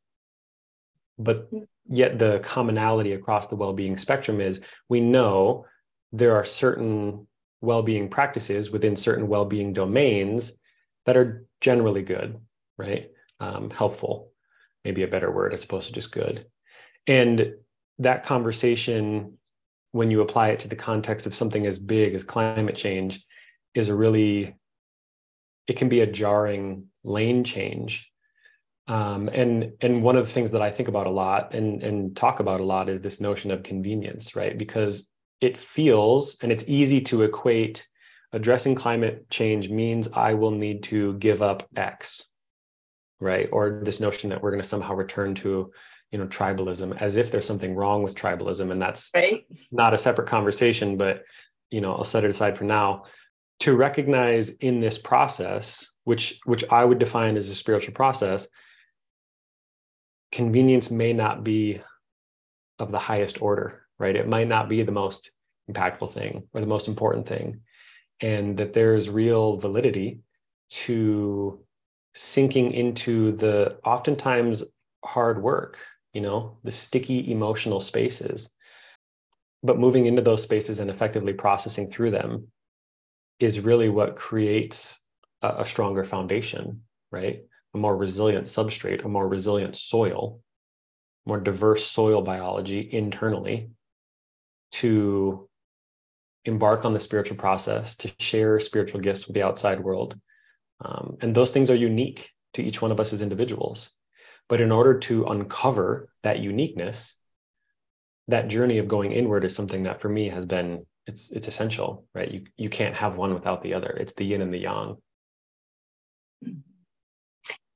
But 1.17 1.47
hmm. 1.49 1.59
yet 1.87 2.19
the 2.19 2.39
commonality 2.43 3.13
across 3.13 3.47
the 3.47 3.55
well-being 3.55 3.97
spectrum 3.97 4.41
is 4.41 4.59
we 4.89 4.99
know 4.99 5.65
there 6.11 6.35
are 6.35 6.43
certain 6.43 7.26
well-being 7.61 8.09
practices 8.09 8.69
within 8.69 8.95
certain 8.95 9.27
well-being 9.27 9.73
domains 9.73 10.51
that 11.05 11.17
are 11.17 11.45
generally 11.61 12.03
good 12.03 12.39
right? 12.77 13.11
Um, 13.39 13.69
helpful 13.69 14.31
maybe 14.83 15.03
a 15.03 15.07
better 15.07 15.31
word 15.31 15.53
as 15.53 15.63
opposed 15.63 15.87
to 15.87 15.93
just 15.93 16.11
good. 16.11 16.45
And 17.07 17.55
that 17.99 18.25
conversation 18.25 19.37
when 19.91 20.11
you 20.11 20.21
apply 20.21 20.49
it 20.49 20.61
to 20.61 20.67
the 20.67 20.75
context 20.75 21.25
of 21.25 21.35
something 21.35 21.65
as 21.65 21.79
big 21.79 22.13
as 22.13 22.23
climate 22.23 22.75
change 22.75 23.25
is 23.73 23.89
a 23.89 23.95
really 23.95 24.55
it 25.65 25.75
can 25.75 25.89
be 25.89 25.99
a 25.99 26.07
jarring 26.07 26.85
lane 27.03 27.43
change. 27.43 28.11
Um, 28.87 29.27
and 29.27 29.73
and 29.81 30.03
one 30.03 30.15
of 30.15 30.25
the 30.25 30.31
things 30.31 30.51
that 30.51 30.61
I 30.61 30.71
think 30.71 30.87
about 30.87 31.07
a 31.07 31.11
lot 31.11 31.53
and 31.53 31.83
and 31.83 32.15
talk 32.15 32.39
about 32.39 32.61
a 32.61 32.65
lot 32.65 32.87
is 32.87 33.01
this 33.01 33.19
notion 33.19 33.51
of 33.51 33.63
convenience, 33.63 34.35
right? 34.35 34.57
Because 34.57 35.09
it 35.41 35.57
feels 35.57 36.37
and 36.41 36.51
it's 36.51 36.63
easy 36.67 37.01
to 37.01 37.23
equate 37.23 37.87
addressing 38.33 38.75
climate 38.75 39.29
change 39.29 39.69
means 39.69 40.09
I 40.13 40.33
will 40.33 40.51
need 40.51 40.83
to 40.83 41.13
give 41.15 41.41
up 41.41 41.67
X, 41.75 42.29
right? 43.19 43.47
Or 43.51 43.81
this 43.83 43.99
notion 43.99 44.29
that 44.29 44.41
we're 44.41 44.51
going 44.51 44.61
to 44.61 44.67
somehow 44.67 44.95
return 44.95 45.35
to 45.35 45.71
you 46.11 46.19
know 46.19 46.27
tribalism 46.27 46.99
as 47.01 47.17
if 47.17 47.31
there's 47.31 47.45
something 47.45 47.75
wrong 47.75 48.01
with 48.01 48.15
tribalism 48.15 48.71
and 48.71 48.81
that's 48.81 49.11
right. 49.13 49.45
not 49.73 49.93
a 49.93 49.97
separate 49.97 50.29
conversation 50.29 50.95
but 50.95 51.23
you 51.69 51.81
know 51.81 51.93
i'll 51.93 52.05
set 52.05 52.23
it 52.23 52.29
aside 52.29 52.57
for 52.57 52.63
now 52.63 53.03
to 53.59 53.75
recognize 53.75 54.51
in 54.51 54.79
this 54.79 54.97
process 54.97 55.91
which 56.05 56.39
which 56.45 56.63
i 56.71 56.85
would 56.85 56.97
define 56.97 57.35
as 57.35 57.49
a 57.49 57.53
spiritual 57.53 57.93
process 57.93 58.47
convenience 60.31 60.91
may 60.91 61.13
not 61.13 61.43
be 61.43 61.81
of 62.79 62.91
the 62.91 62.99
highest 62.99 63.41
order, 63.41 63.86
right? 63.99 64.15
It 64.15 64.27
might 64.27 64.47
not 64.47 64.69
be 64.69 64.83
the 64.83 64.91
most 64.91 65.31
impactful 65.69 66.11
thing 66.11 66.43
or 66.53 66.61
the 66.61 66.67
most 66.67 66.87
important 66.87 67.27
thing. 67.27 67.61
And 68.21 68.57
that 68.57 68.73
there's 68.73 69.09
real 69.09 69.57
validity 69.57 70.21
to 70.69 71.63
sinking 72.15 72.71
into 72.71 73.33
the 73.33 73.77
oftentimes 73.85 74.63
hard 75.05 75.41
work, 75.41 75.77
you 76.13 76.21
know, 76.21 76.57
the 76.63 76.71
sticky 76.71 77.31
emotional 77.31 77.79
spaces 77.79 78.49
but 79.63 79.79
moving 79.79 80.05
into 80.05 80.21
those 80.21 80.43
spaces 80.43 80.79
and 80.79 80.89
effectively 80.89 81.33
processing 81.33 81.89
through 81.89 82.11
them 82.11 82.47
is 83.39 83.59
really 83.59 83.89
what 83.89 84.15
creates 84.15 84.99
a, 85.41 85.55
a 85.59 85.65
stronger 85.65 86.03
foundation, 86.03 86.81
right? 87.11 87.41
A 87.73 87.77
more 87.77 87.95
resilient 87.95 88.47
substrate, 88.47 89.03
a 89.03 89.09
more 89.09 89.27
resilient 89.27 89.75
soil, 89.75 90.41
more 91.25 91.39
diverse 91.39 91.85
soil 91.85 92.21
biology 92.21 92.87
internally 92.91 93.69
to 94.71 95.49
embark 96.45 96.85
on 96.85 96.93
the 96.93 96.99
spiritual 96.99 97.37
process, 97.37 97.95
to 97.97 98.13
share 98.19 98.59
spiritual 98.59 99.01
gifts 99.01 99.27
with 99.27 99.33
the 99.33 99.43
outside 99.43 99.83
world. 99.83 100.19
Um, 100.83 101.17
and 101.21 101.35
those 101.35 101.51
things 101.51 101.69
are 101.69 101.75
unique 101.75 102.29
to 102.53 102.63
each 102.63 102.81
one 102.81 102.91
of 102.91 102.99
us 102.99 103.13
as 103.13 103.21
individuals. 103.21 103.91
But 104.49 104.61
in 104.61 104.71
order 104.71 104.97
to 104.99 105.25
uncover 105.25 106.09
that 106.23 106.39
uniqueness, 106.39 107.15
that 108.29 108.47
journey 108.47 108.77
of 108.77 108.87
going 108.87 109.11
inward 109.11 109.43
is 109.43 109.55
something 109.55 109.83
that 109.83 110.01
for 110.01 110.09
me 110.09 110.29
has 110.29 110.45
been 110.45 110.85
it's 111.05 111.31
it's 111.31 111.47
essential, 111.47 112.05
right? 112.13 112.29
You 112.29 112.45
you 112.57 112.69
can't 112.69 112.95
have 112.95 113.17
one 113.17 113.33
without 113.33 113.63
the 113.63 113.73
other. 113.73 113.89
It's 113.89 114.13
the 114.13 114.25
yin 114.25 114.41
and 114.41 114.53
the 114.53 114.59
yang. 114.59 114.97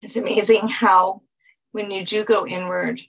It's 0.01 0.17
amazing 0.17 0.67
how 0.67 1.21
when 1.71 1.91
you 1.91 2.03
do 2.03 2.25
go 2.25 2.45
inward, 2.45 3.01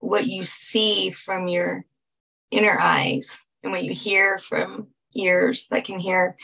what 0.00 0.26
you 0.26 0.44
see 0.44 1.10
from 1.10 1.46
your 1.46 1.84
inner 2.50 2.78
eyes 2.80 3.44
and 3.62 3.72
what 3.72 3.84
you 3.84 3.92
hear 3.92 4.38
from 4.38 4.88
ears 5.14 5.66
that 5.70 5.84
can 5.84 5.98
hear 5.98 6.36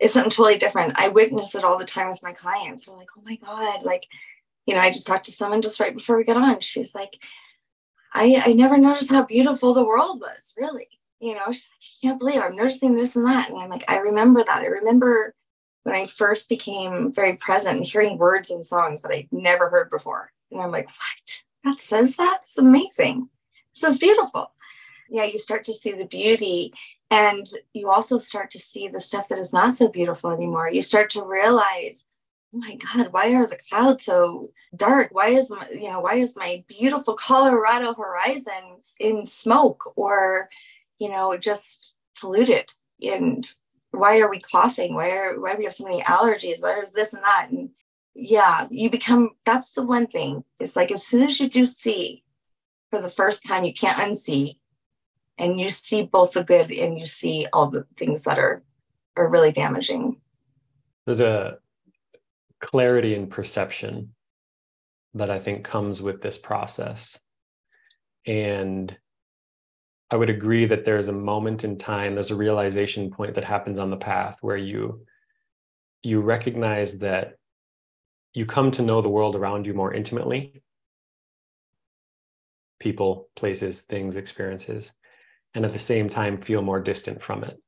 is 0.00 0.12
something 0.12 0.30
totally 0.30 0.56
different. 0.56 0.98
I 0.98 1.08
witness 1.08 1.54
it 1.54 1.64
all 1.64 1.78
the 1.78 1.84
time 1.84 2.08
with 2.08 2.22
my 2.22 2.32
clients. 2.32 2.86
They're 2.86 2.96
like, 2.96 3.10
oh 3.16 3.22
my 3.24 3.36
God, 3.36 3.84
like, 3.84 4.06
you 4.66 4.74
know, 4.74 4.80
I 4.80 4.90
just 4.90 5.06
talked 5.06 5.26
to 5.26 5.32
someone 5.32 5.62
just 5.62 5.80
right 5.80 5.94
before 5.94 6.16
we 6.16 6.24
got 6.24 6.36
on. 6.36 6.60
She 6.60 6.80
was 6.80 6.94
like, 6.94 7.22
I, 8.14 8.42
I 8.44 8.52
never 8.52 8.76
noticed 8.76 9.10
how 9.10 9.24
beautiful 9.24 9.74
the 9.74 9.84
world 9.84 10.20
was, 10.20 10.54
really. 10.56 10.88
You 11.20 11.34
know, 11.34 11.52
she's 11.52 11.70
like, 11.70 11.82
I 11.82 12.06
can't 12.06 12.18
believe 12.18 12.40
I'm 12.40 12.56
noticing 12.56 12.96
this 12.96 13.16
and 13.16 13.26
that. 13.26 13.48
And 13.48 13.58
I'm 13.58 13.70
like, 13.70 13.84
I 13.88 13.98
remember 13.98 14.42
that. 14.44 14.62
I 14.62 14.66
remember 14.66 15.34
when 15.84 15.94
I 15.94 16.06
first 16.06 16.48
became 16.48 17.12
very 17.12 17.36
present 17.36 17.76
and 17.78 17.86
hearing 17.86 18.18
words 18.18 18.50
and 18.50 18.66
songs 18.66 19.02
that 19.02 19.12
I'd 19.12 19.28
never 19.30 19.68
heard 19.68 19.90
before. 19.90 20.32
And 20.50 20.60
I'm 20.60 20.72
like, 20.72 20.86
what? 20.86 21.42
That 21.64 21.80
says 21.80 22.16
that? 22.16 22.40
It's 22.42 22.58
amazing. 22.58 23.28
This 23.74 23.88
is 23.88 23.98
beautiful. 23.98 24.52
Yeah, 25.12 25.24
you 25.24 25.38
start 25.38 25.64
to 25.64 25.74
see 25.74 25.92
the 25.92 26.06
beauty 26.06 26.72
and 27.10 27.46
you 27.74 27.90
also 27.90 28.16
start 28.16 28.50
to 28.52 28.58
see 28.58 28.88
the 28.88 28.98
stuff 28.98 29.28
that 29.28 29.38
is 29.38 29.52
not 29.52 29.74
so 29.74 29.88
beautiful 29.88 30.30
anymore. 30.30 30.70
You 30.70 30.80
start 30.80 31.10
to 31.10 31.22
realize 31.22 32.06
oh 32.54 32.58
my 32.58 32.76
god 32.76 33.12
why 33.12 33.34
are 33.34 33.46
the 33.46 33.60
clouds 33.68 34.06
so 34.06 34.52
dark? 34.74 35.08
Why 35.12 35.28
is 35.28 35.50
my 35.50 35.68
you 35.70 35.90
know 35.90 36.00
why 36.00 36.14
is 36.14 36.34
my 36.34 36.64
beautiful 36.66 37.12
colorado 37.12 37.92
horizon 37.92 38.80
in 39.00 39.26
smoke 39.26 39.92
or 39.96 40.48
you 40.98 41.10
know 41.10 41.36
just 41.36 41.92
polluted? 42.18 42.72
And 43.02 43.46
why 43.90 44.18
are 44.20 44.30
we 44.30 44.40
coughing? 44.40 44.94
Why 44.94 45.10
are 45.10 45.38
why 45.38 45.52
do 45.52 45.58
we 45.58 45.64
have 45.64 45.74
so 45.74 45.84
many 45.84 46.00
allergies? 46.04 46.62
Why 46.62 46.80
is 46.80 46.92
this 46.92 47.12
and 47.12 47.22
that? 47.22 47.48
And 47.50 47.68
yeah 48.14 48.66
you 48.70 48.88
become 48.88 49.32
that's 49.44 49.74
the 49.74 49.82
one 49.82 50.06
thing. 50.06 50.42
It's 50.58 50.74
like 50.74 50.90
as 50.90 51.06
soon 51.06 51.22
as 51.22 51.38
you 51.38 51.50
do 51.50 51.64
see 51.66 52.24
for 52.90 53.02
the 53.02 53.10
first 53.10 53.46
time 53.46 53.64
you 53.64 53.74
can't 53.74 53.98
unsee 53.98 54.56
and 55.42 55.58
you 55.58 55.68
see 55.68 56.04
both 56.04 56.32
the 56.32 56.44
good 56.44 56.70
and 56.70 56.98
you 56.98 57.04
see 57.04 57.48
all 57.52 57.66
the 57.66 57.84
things 57.98 58.22
that 58.22 58.38
are 58.38 58.62
are 59.16 59.28
really 59.28 59.52
damaging. 59.52 60.16
There's 61.04 61.20
a 61.20 61.58
clarity 62.60 63.14
and 63.14 63.28
perception 63.28 64.14
that 65.14 65.30
I 65.30 65.40
think 65.40 65.64
comes 65.64 66.00
with 66.00 66.22
this 66.22 66.38
process. 66.38 67.18
And 68.24 68.96
I 70.10 70.16
would 70.16 70.30
agree 70.30 70.64
that 70.66 70.84
there's 70.84 71.08
a 71.08 71.12
moment 71.12 71.64
in 71.64 71.76
time, 71.76 72.14
there's 72.14 72.30
a 72.30 72.36
realization 72.36 73.10
point 73.10 73.34
that 73.34 73.44
happens 73.44 73.78
on 73.78 73.90
the 73.90 73.96
path 73.96 74.38
where 74.40 74.56
you 74.56 75.04
you 76.04 76.20
recognize 76.20 76.98
that 77.00 77.34
you 78.32 78.46
come 78.46 78.70
to 78.72 78.82
know 78.82 79.02
the 79.02 79.08
world 79.08 79.36
around 79.36 79.66
you 79.66 79.74
more 79.74 79.92
intimately. 79.92 80.62
People 82.78 83.28
places 83.34 83.82
things 83.82 84.16
experiences 84.16 84.92
and 85.54 85.64
at 85.64 85.72
the 85.72 85.78
same 85.78 86.08
time 86.08 86.38
feel 86.38 86.62
more 86.62 86.80
distant 86.80 87.22
from 87.22 87.44
it 87.44 87.60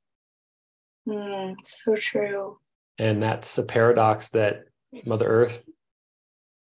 mm, 1.08 1.54
so 1.62 1.94
true 1.96 2.58
and 2.98 3.22
that's 3.22 3.58
a 3.58 3.64
paradox 3.64 4.28
that 4.30 4.64
Mother 5.04 5.26
Earth, 5.26 5.64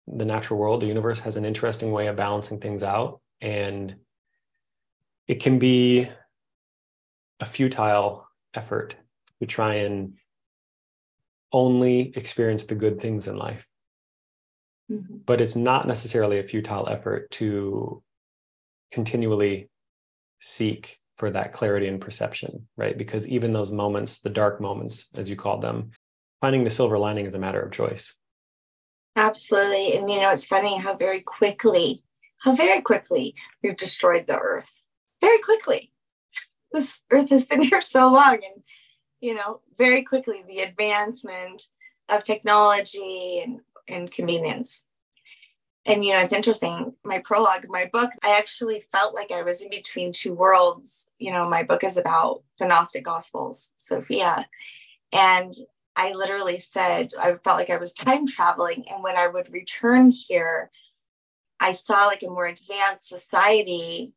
the 0.07 0.25
natural 0.25 0.59
world, 0.59 0.81
the 0.81 0.87
universe 0.87 1.19
has 1.19 1.35
an 1.35 1.45
interesting 1.45 1.91
way 1.91 2.07
of 2.07 2.15
balancing 2.15 2.59
things 2.59 2.83
out. 2.83 3.19
And 3.41 3.95
it 5.27 5.41
can 5.41 5.59
be 5.59 6.07
a 7.39 7.45
futile 7.45 8.27
effort 8.53 8.95
to 9.39 9.45
try 9.45 9.75
and 9.75 10.13
only 11.51 12.13
experience 12.15 12.65
the 12.65 12.75
good 12.75 13.01
things 13.01 13.27
in 13.27 13.37
life. 13.37 13.65
Mm-hmm. 14.89 15.17
But 15.25 15.41
it's 15.41 15.55
not 15.55 15.87
necessarily 15.87 16.39
a 16.39 16.47
futile 16.47 16.87
effort 16.87 17.31
to 17.31 18.01
continually 18.91 19.69
seek 20.39 20.99
for 21.23 21.31
that 21.31 21.53
clarity 21.53 21.87
and 21.87 22.01
perception, 22.01 22.67
right? 22.75 22.97
Because 22.97 23.25
even 23.29 23.53
those 23.53 23.71
moments, 23.71 24.19
the 24.19 24.29
dark 24.29 24.59
moments, 24.59 25.07
as 25.15 25.29
you 25.29 25.37
called 25.37 25.61
them, 25.61 25.91
finding 26.41 26.65
the 26.65 26.69
silver 26.69 26.97
lining 26.97 27.25
is 27.25 27.33
a 27.33 27.39
matter 27.39 27.61
of 27.61 27.71
choice. 27.71 28.13
Absolutely. 29.15 29.95
And 29.95 30.11
you 30.11 30.19
know, 30.19 30.31
it's 30.31 30.45
funny 30.45 30.75
how 30.77 30.97
very 30.97 31.21
quickly, 31.21 32.03
how 32.39 32.53
very 32.53 32.81
quickly 32.81 33.35
we've 33.63 33.77
destroyed 33.77 34.27
the 34.27 34.37
earth. 34.37 34.83
Very 35.21 35.39
quickly. 35.39 35.93
This 36.73 36.99
earth 37.09 37.29
has 37.29 37.45
been 37.45 37.61
here 37.61 37.79
so 37.79 38.11
long. 38.11 38.33
And, 38.33 38.65
you 39.21 39.33
know, 39.33 39.61
very 39.77 40.03
quickly 40.03 40.43
the 40.45 40.59
advancement 40.59 41.67
of 42.09 42.25
technology 42.25 43.41
and, 43.41 43.61
and 43.87 44.11
convenience. 44.11 44.83
And, 45.85 46.05
you 46.05 46.13
know, 46.13 46.19
it's 46.19 46.31
interesting. 46.31 46.93
My 47.03 47.19
prologue, 47.19 47.65
my 47.67 47.89
book, 47.91 48.09
I 48.23 48.37
actually 48.37 48.85
felt 48.91 49.13
like 49.13 49.31
I 49.31 49.43
was 49.43 49.61
in 49.61 49.69
between 49.69 50.13
two 50.13 50.33
worlds. 50.33 51.09
You 51.19 51.33
know, 51.33 51.49
my 51.49 51.63
book 51.63 51.83
is 51.83 51.97
about 51.97 52.43
the 52.57 52.67
Gnostic 52.67 53.03
Gospels, 53.03 53.71
Sophia. 53.75 54.47
And 55.11 55.53
I 55.95 56.13
literally 56.13 56.57
said, 56.57 57.11
I 57.19 57.35
felt 57.43 57.57
like 57.57 57.69
I 57.69 57.77
was 57.77 57.93
time 57.93 58.25
traveling. 58.25 58.85
And 58.89 59.03
when 59.03 59.17
I 59.17 59.27
would 59.27 59.51
return 59.51 60.11
here, 60.11 60.71
I 61.59 61.73
saw 61.73 62.05
like 62.05 62.23
a 62.23 62.27
more 62.27 62.47
advanced 62.47 63.09
society, 63.09 64.13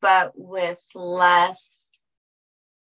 but 0.00 0.32
with 0.34 0.82
less 0.94 1.86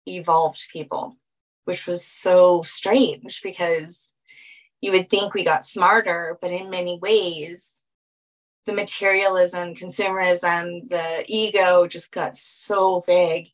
evolved 0.08 0.68
people, 0.72 1.18
which 1.66 1.88
was 1.88 2.06
so 2.06 2.62
strange 2.62 3.42
because 3.44 4.13
you 4.84 4.92
would 4.92 5.10
think 5.10 5.34
we 5.34 5.44
got 5.44 5.66
smarter, 5.66 6.38
but 6.42 6.52
in 6.52 6.70
many 6.70 7.00
ways, 7.00 7.84
the 8.66 8.74
materialism, 8.74 9.76
consumerism, 9.76 10.88
the 10.90 11.26
ego 11.28 11.88
just 11.88 12.12
got 12.12 12.36
so 12.36 13.04
big 13.08 13.48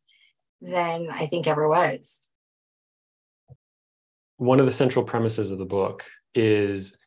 than 0.62 1.08
I 1.10 1.26
think 1.28 1.48
ever 1.48 1.68
was 1.68 2.28
one 4.40 4.62
of 4.62 4.66
the 4.66 4.72
central 4.72 5.04
premises 5.04 5.52
of 5.52 5.58
the 5.58 5.66
book 5.66 6.06
is 6.34 6.98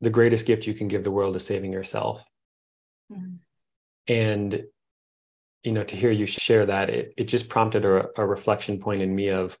the 0.00 0.10
greatest 0.10 0.46
gift 0.46 0.66
you 0.66 0.72
can 0.72 0.86
give 0.86 1.02
the 1.02 1.10
world 1.10 1.34
is 1.34 1.44
saving 1.44 1.72
yourself. 1.72 2.24
Mm-hmm. 3.12 3.34
And 4.06 4.64
you 5.64 5.72
know, 5.72 5.82
to 5.82 5.96
hear 5.96 6.10
you 6.10 6.26
share 6.26 6.66
that, 6.66 6.90
it 6.90 7.14
it 7.16 7.24
just 7.24 7.48
prompted 7.48 7.84
a, 7.84 8.08
a 8.16 8.24
reflection 8.24 8.78
point 8.78 9.02
in 9.02 9.14
me 9.14 9.28
of 9.28 9.58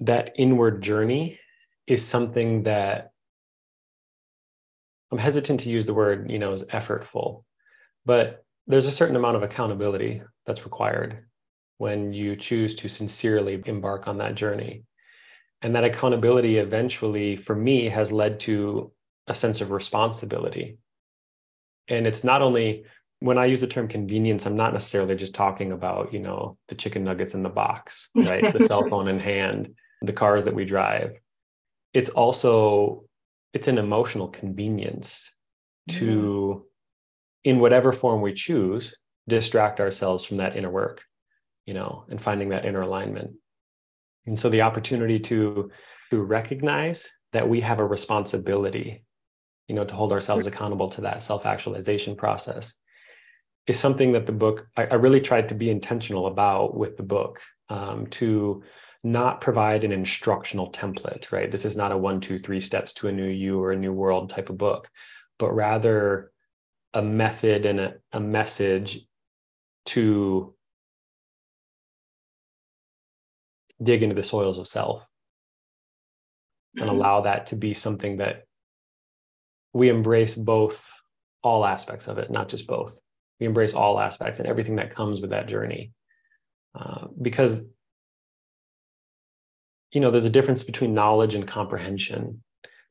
that 0.00 0.32
inward 0.36 0.82
journey 0.82 1.38
is 1.86 2.04
something 2.06 2.64
that 2.64 3.10
I'm 5.10 5.18
hesitant 5.18 5.60
to 5.60 5.70
use 5.70 5.86
the 5.86 5.94
word, 5.94 6.30
you 6.30 6.38
know, 6.38 6.52
as 6.52 6.64
effortful, 6.64 7.44
but 8.04 8.44
there's 8.66 8.86
a 8.86 8.92
certain 8.92 9.16
amount 9.16 9.36
of 9.36 9.42
accountability 9.42 10.22
that's 10.44 10.64
required 10.64 11.24
when 11.78 12.12
you 12.12 12.36
choose 12.36 12.74
to 12.76 12.88
sincerely 12.88 13.62
embark 13.66 14.08
on 14.08 14.18
that 14.18 14.34
journey. 14.34 14.82
And 15.62 15.74
that 15.74 15.84
accountability 15.84 16.58
eventually, 16.58 17.36
for 17.36 17.54
me, 17.54 17.88
has 17.88 18.12
led 18.12 18.40
to 18.40 18.92
a 19.26 19.34
sense 19.34 19.60
of 19.60 19.70
responsibility. 19.70 20.78
And 21.88 22.06
it's 22.06 22.24
not 22.24 22.42
only 22.42 22.84
when 23.20 23.38
I 23.38 23.46
use 23.46 23.60
the 23.60 23.66
term 23.66 23.88
convenience, 23.88 24.46
I'm 24.46 24.56
not 24.56 24.72
necessarily 24.72 25.14
just 25.14 25.34
talking 25.34 25.72
about, 25.72 26.12
you 26.12 26.20
know, 26.20 26.58
the 26.68 26.74
chicken 26.74 27.04
nuggets 27.04 27.34
in 27.34 27.42
the 27.42 27.48
box, 27.48 28.10
right? 28.14 28.52
the 28.56 28.66
cell 28.66 28.88
phone 28.88 29.08
in 29.08 29.18
hand, 29.18 29.74
the 30.06 30.12
cars 30.12 30.44
that 30.44 30.54
we 30.54 30.64
drive. 30.64 31.18
It's 31.92 32.08
also 32.08 33.04
it's 33.52 33.68
an 33.68 33.78
emotional 33.78 34.28
convenience 34.28 35.32
to 35.88 36.62
mm. 36.62 36.62
in 37.44 37.58
whatever 37.58 37.92
form 37.92 38.20
we 38.20 38.34
choose 38.34 38.94
distract 39.28 39.80
ourselves 39.80 40.24
from 40.24 40.38
that 40.38 40.56
inner 40.56 40.70
work 40.70 41.02
you 41.66 41.74
know, 41.74 42.04
and 42.08 42.22
finding 42.22 42.50
that 42.50 42.64
inner 42.64 42.80
alignment. 42.80 43.32
And 44.24 44.38
so 44.38 44.48
the 44.48 44.62
opportunity 44.62 45.18
to 45.20 45.70
to 46.10 46.22
recognize 46.22 47.08
that 47.32 47.48
we 47.48 47.60
have 47.60 47.80
a 47.80 47.84
responsibility, 47.84 49.04
you 49.66 49.74
know, 49.74 49.84
to 49.84 49.94
hold 49.94 50.12
ourselves 50.12 50.46
accountable 50.46 50.88
to 50.90 51.00
that 51.02 51.22
self-actualization 51.22 52.14
process 52.14 52.74
is 53.66 53.76
something 53.76 54.12
that 54.12 54.24
the 54.24 54.32
book 54.32 54.68
I, 54.76 54.86
I, 54.86 54.94
really 54.94 55.20
tried 55.20 55.48
to 55.48 55.56
be 55.56 55.68
intentional 55.68 56.28
about 56.28 56.76
with 56.76 56.96
the 56.96 57.02
book 57.02 57.40
um, 57.68 58.06
to 58.18 58.62
not 59.06 59.40
provide 59.40 59.84
an 59.84 59.92
instructional 59.92 60.70
template 60.72 61.30
right 61.30 61.50
this 61.50 61.64
is 61.64 61.76
not 61.76 61.92
a 61.92 61.96
one 61.96 62.20
two 62.20 62.38
three 62.38 62.60
steps 62.60 62.92
to 62.92 63.08
a 63.08 63.12
new 63.12 63.28
you 63.28 63.60
or 63.60 63.70
a 63.70 63.76
new 63.76 63.92
world 63.92 64.28
type 64.30 64.50
of 64.50 64.58
book 64.58 64.88
but 65.38 65.52
rather 65.52 66.32
a 66.94 67.02
method 67.02 67.66
and 67.66 67.78
a, 67.78 67.94
a 68.12 68.20
message 68.20 69.00
to 69.84 70.54
dig 73.82 74.02
into 74.02 74.14
the 74.14 74.22
soils 74.22 74.58
of 74.58 74.66
self 74.66 75.02
and 76.76 76.86
mm-hmm. 76.86 76.96
allow 76.96 77.22
that 77.22 77.46
to 77.46 77.56
be 77.56 77.74
something 77.74 78.18
that 78.18 78.44
we 79.72 79.88
embrace 79.88 80.34
both 80.34 80.90
all 81.42 81.64
aspects 81.64 82.08
of 82.08 82.18
it, 82.18 82.30
not 82.30 82.48
just 82.48 82.66
both. 82.66 82.98
We 83.38 83.46
embrace 83.46 83.74
all 83.74 84.00
aspects 84.00 84.38
and 84.38 84.48
everything 84.48 84.76
that 84.76 84.94
comes 84.94 85.20
with 85.20 85.30
that 85.30 85.48
journey. 85.48 85.92
Uh, 86.74 87.08
because, 87.20 87.62
you 89.96 90.00
know, 90.00 90.10
there's 90.10 90.26
a 90.26 90.30
difference 90.30 90.62
between 90.62 90.92
knowledge 90.92 91.34
and 91.34 91.48
comprehension. 91.48 92.42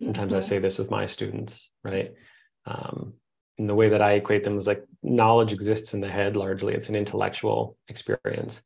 Sometimes 0.02 0.32
mm-hmm. 0.32 0.38
I 0.38 0.40
say 0.40 0.58
this 0.58 0.80
with 0.80 0.90
my 0.90 1.06
students, 1.06 1.70
right? 1.84 2.16
Um, 2.66 3.14
and 3.60 3.70
the 3.70 3.76
way 3.76 3.90
that 3.90 4.02
I 4.02 4.14
equate 4.14 4.44
them 4.44 4.58
is 4.58 4.66
like 4.66 4.84
knowledge 5.04 5.54
exists 5.54 5.94
in 5.94 6.02
the 6.02 6.10
head 6.10 6.36
largely, 6.36 6.74
it's 6.74 6.90
an 6.90 6.96
intellectual 6.96 7.78
experience. 7.90 8.64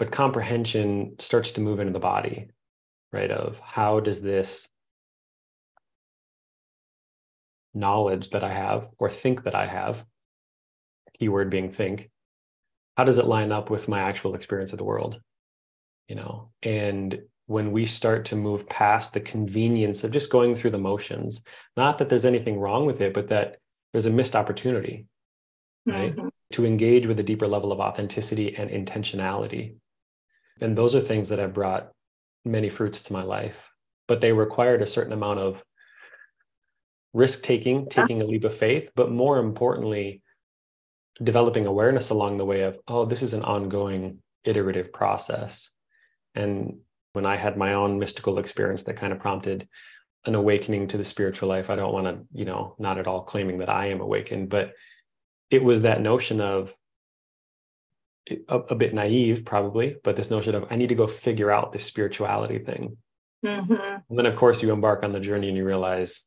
But 0.00 0.10
comprehension 0.10 1.14
starts 1.20 1.52
to 1.52 1.60
move 1.60 1.78
into 1.78 1.92
the 1.92 2.00
body, 2.00 2.48
right? 3.12 3.30
Of 3.30 3.60
how 3.60 4.00
does 4.00 4.20
this 4.20 4.66
knowledge 7.74 8.30
that 8.30 8.42
I 8.42 8.52
have 8.52 8.88
or 8.98 9.08
think 9.08 9.44
that 9.44 9.54
I 9.54 9.68
have, 9.68 10.04
keyword 11.14 11.48
being 11.50 11.70
think, 11.70 12.10
how 12.96 13.04
does 13.04 13.18
it 13.18 13.26
line 13.26 13.52
up 13.52 13.70
with 13.70 13.86
my 13.86 14.00
actual 14.00 14.34
experience 14.34 14.72
of 14.72 14.78
the 14.78 14.84
world? 14.84 15.20
You 16.08 16.16
know, 16.16 16.50
and 16.60 17.20
when 17.46 17.70
we 17.70 17.86
start 17.86 18.24
to 18.26 18.36
move 18.36 18.68
past 18.68 19.12
the 19.12 19.20
convenience 19.20 20.04
of 20.04 20.10
just 20.10 20.30
going 20.30 20.54
through 20.54 20.70
the 20.70 20.78
motions, 20.78 21.44
not 21.76 21.98
that 21.98 22.08
there's 22.08 22.24
anything 22.24 22.58
wrong 22.58 22.86
with 22.86 23.00
it, 23.00 23.14
but 23.14 23.28
that 23.28 23.58
there's 23.92 24.06
a 24.06 24.10
missed 24.10 24.34
opportunity, 24.36 25.06
right? 25.86 26.14
Mm-hmm. 26.14 26.28
To 26.52 26.66
engage 26.66 27.06
with 27.06 27.18
a 27.20 27.24
deeper 27.24 27.46
level 27.46 27.72
of 27.72 27.80
authenticity 27.80 28.56
and 28.56 28.70
intentionality. 28.70 29.76
And 30.60 30.76
those 30.76 30.94
are 30.94 31.00
things 31.00 31.28
that 31.28 31.38
have 31.38 31.54
brought 31.54 31.90
many 32.44 32.68
fruits 32.68 33.02
to 33.02 33.12
my 33.12 33.22
life, 33.22 33.56
but 34.08 34.20
they 34.20 34.32
required 34.32 34.82
a 34.82 34.86
certain 34.86 35.12
amount 35.12 35.40
of 35.40 35.62
risk 37.12 37.42
taking, 37.42 37.88
taking 37.88 38.22
a 38.22 38.26
leap 38.26 38.44
of 38.44 38.56
faith, 38.58 38.90
but 38.94 39.10
more 39.10 39.38
importantly, 39.38 40.22
developing 41.22 41.66
awareness 41.66 42.10
along 42.10 42.36
the 42.36 42.44
way 42.44 42.62
of, 42.62 42.78
oh, 42.88 43.04
this 43.04 43.22
is 43.22 43.34
an 43.34 43.42
ongoing 43.42 44.22
iterative 44.44 44.92
process. 44.92 45.70
And 46.34 46.80
when 47.16 47.26
I 47.26 47.36
had 47.36 47.56
my 47.56 47.74
own 47.74 47.98
mystical 47.98 48.38
experience 48.38 48.84
that 48.84 48.96
kind 48.96 49.12
of 49.12 49.18
prompted 49.18 49.68
an 50.24 50.36
awakening 50.36 50.88
to 50.88 50.98
the 50.98 51.04
spiritual 51.04 51.48
life, 51.48 51.68
I 51.68 51.76
don't 51.76 51.92
want 51.92 52.06
to, 52.06 52.24
you 52.32 52.44
know, 52.44 52.76
not 52.78 52.98
at 52.98 53.08
all 53.08 53.22
claiming 53.22 53.58
that 53.58 53.68
I 53.68 53.86
am 53.86 54.00
awakened, 54.00 54.48
but 54.48 54.72
it 55.50 55.64
was 55.64 55.80
that 55.80 56.00
notion 56.00 56.40
of 56.40 56.72
a, 58.30 58.56
a 58.56 58.74
bit 58.74 58.94
naive, 58.94 59.44
probably, 59.44 59.96
but 60.04 60.14
this 60.14 60.30
notion 60.30 60.54
of 60.54 60.66
I 60.70 60.76
need 60.76 60.90
to 60.90 60.94
go 60.94 61.08
figure 61.08 61.50
out 61.50 61.72
this 61.72 61.84
spirituality 61.84 62.60
thing. 62.60 62.96
Mm-hmm. 63.44 63.96
And 64.08 64.18
then, 64.18 64.26
of 64.26 64.36
course, 64.36 64.62
you 64.62 64.72
embark 64.72 65.02
on 65.02 65.12
the 65.12 65.20
journey 65.20 65.48
and 65.48 65.56
you 65.56 65.64
realize 65.64 66.24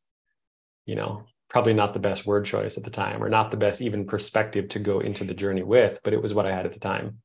you 0.90 0.96
know 0.96 1.24
probably 1.50 1.74
not 1.74 1.94
the 1.94 2.00
best 2.00 2.26
word 2.26 2.46
choice 2.46 2.76
at 2.76 2.84
the 2.84 2.90
time 2.90 3.24
or 3.24 3.30
not 3.30 3.52
the 3.52 3.58
best 3.58 3.80
even 3.80 4.06
perspective 4.06 4.70
to 4.70 4.80
go 4.80 5.00
into 5.00 5.24
the 5.24 5.36
journey 5.36 5.62
with 5.62 6.00
but 6.04 6.14
it 6.14 6.22
was 6.22 6.34
what 6.34 6.48
i 6.48 6.52
had 6.52 6.66
at 6.66 6.74
the 6.74 6.80
time 6.80 7.20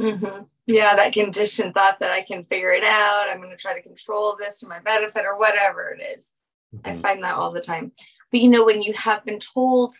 mm-hmm. 0.00 0.42
Yeah 0.68 0.94
that 0.94 1.12
conditioned 1.12 1.74
thought 1.74 1.98
that 1.98 2.12
i 2.12 2.22
can 2.22 2.44
figure 2.44 2.70
it 2.70 2.84
out 2.84 3.26
i'm 3.28 3.38
going 3.38 3.50
to 3.50 3.56
try 3.56 3.74
to 3.74 3.82
control 3.82 4.36
this 4.38 4.60
to 4.60 4.68
my 4.68 4.78
benefit 4.80 5.24
or 5.24 5.38
whatever 5.38 5.90
it 5.90 6.02
is. 6.02 6.32
Mm-hmm. 6.74 6.88
i 6.88 6.96
find 6.96 7.24
that 7.24 7.34
all 7.34 7.50
the 7.50 7.60
time. 7.60 7.92
But 8.30 8.40
you 8.40 8.50
know 8.50 8.64
when 8.64 8.82
you 8.82 8.92
have 8.92 9.24
been 9.24 9.40
told 9.40 9.94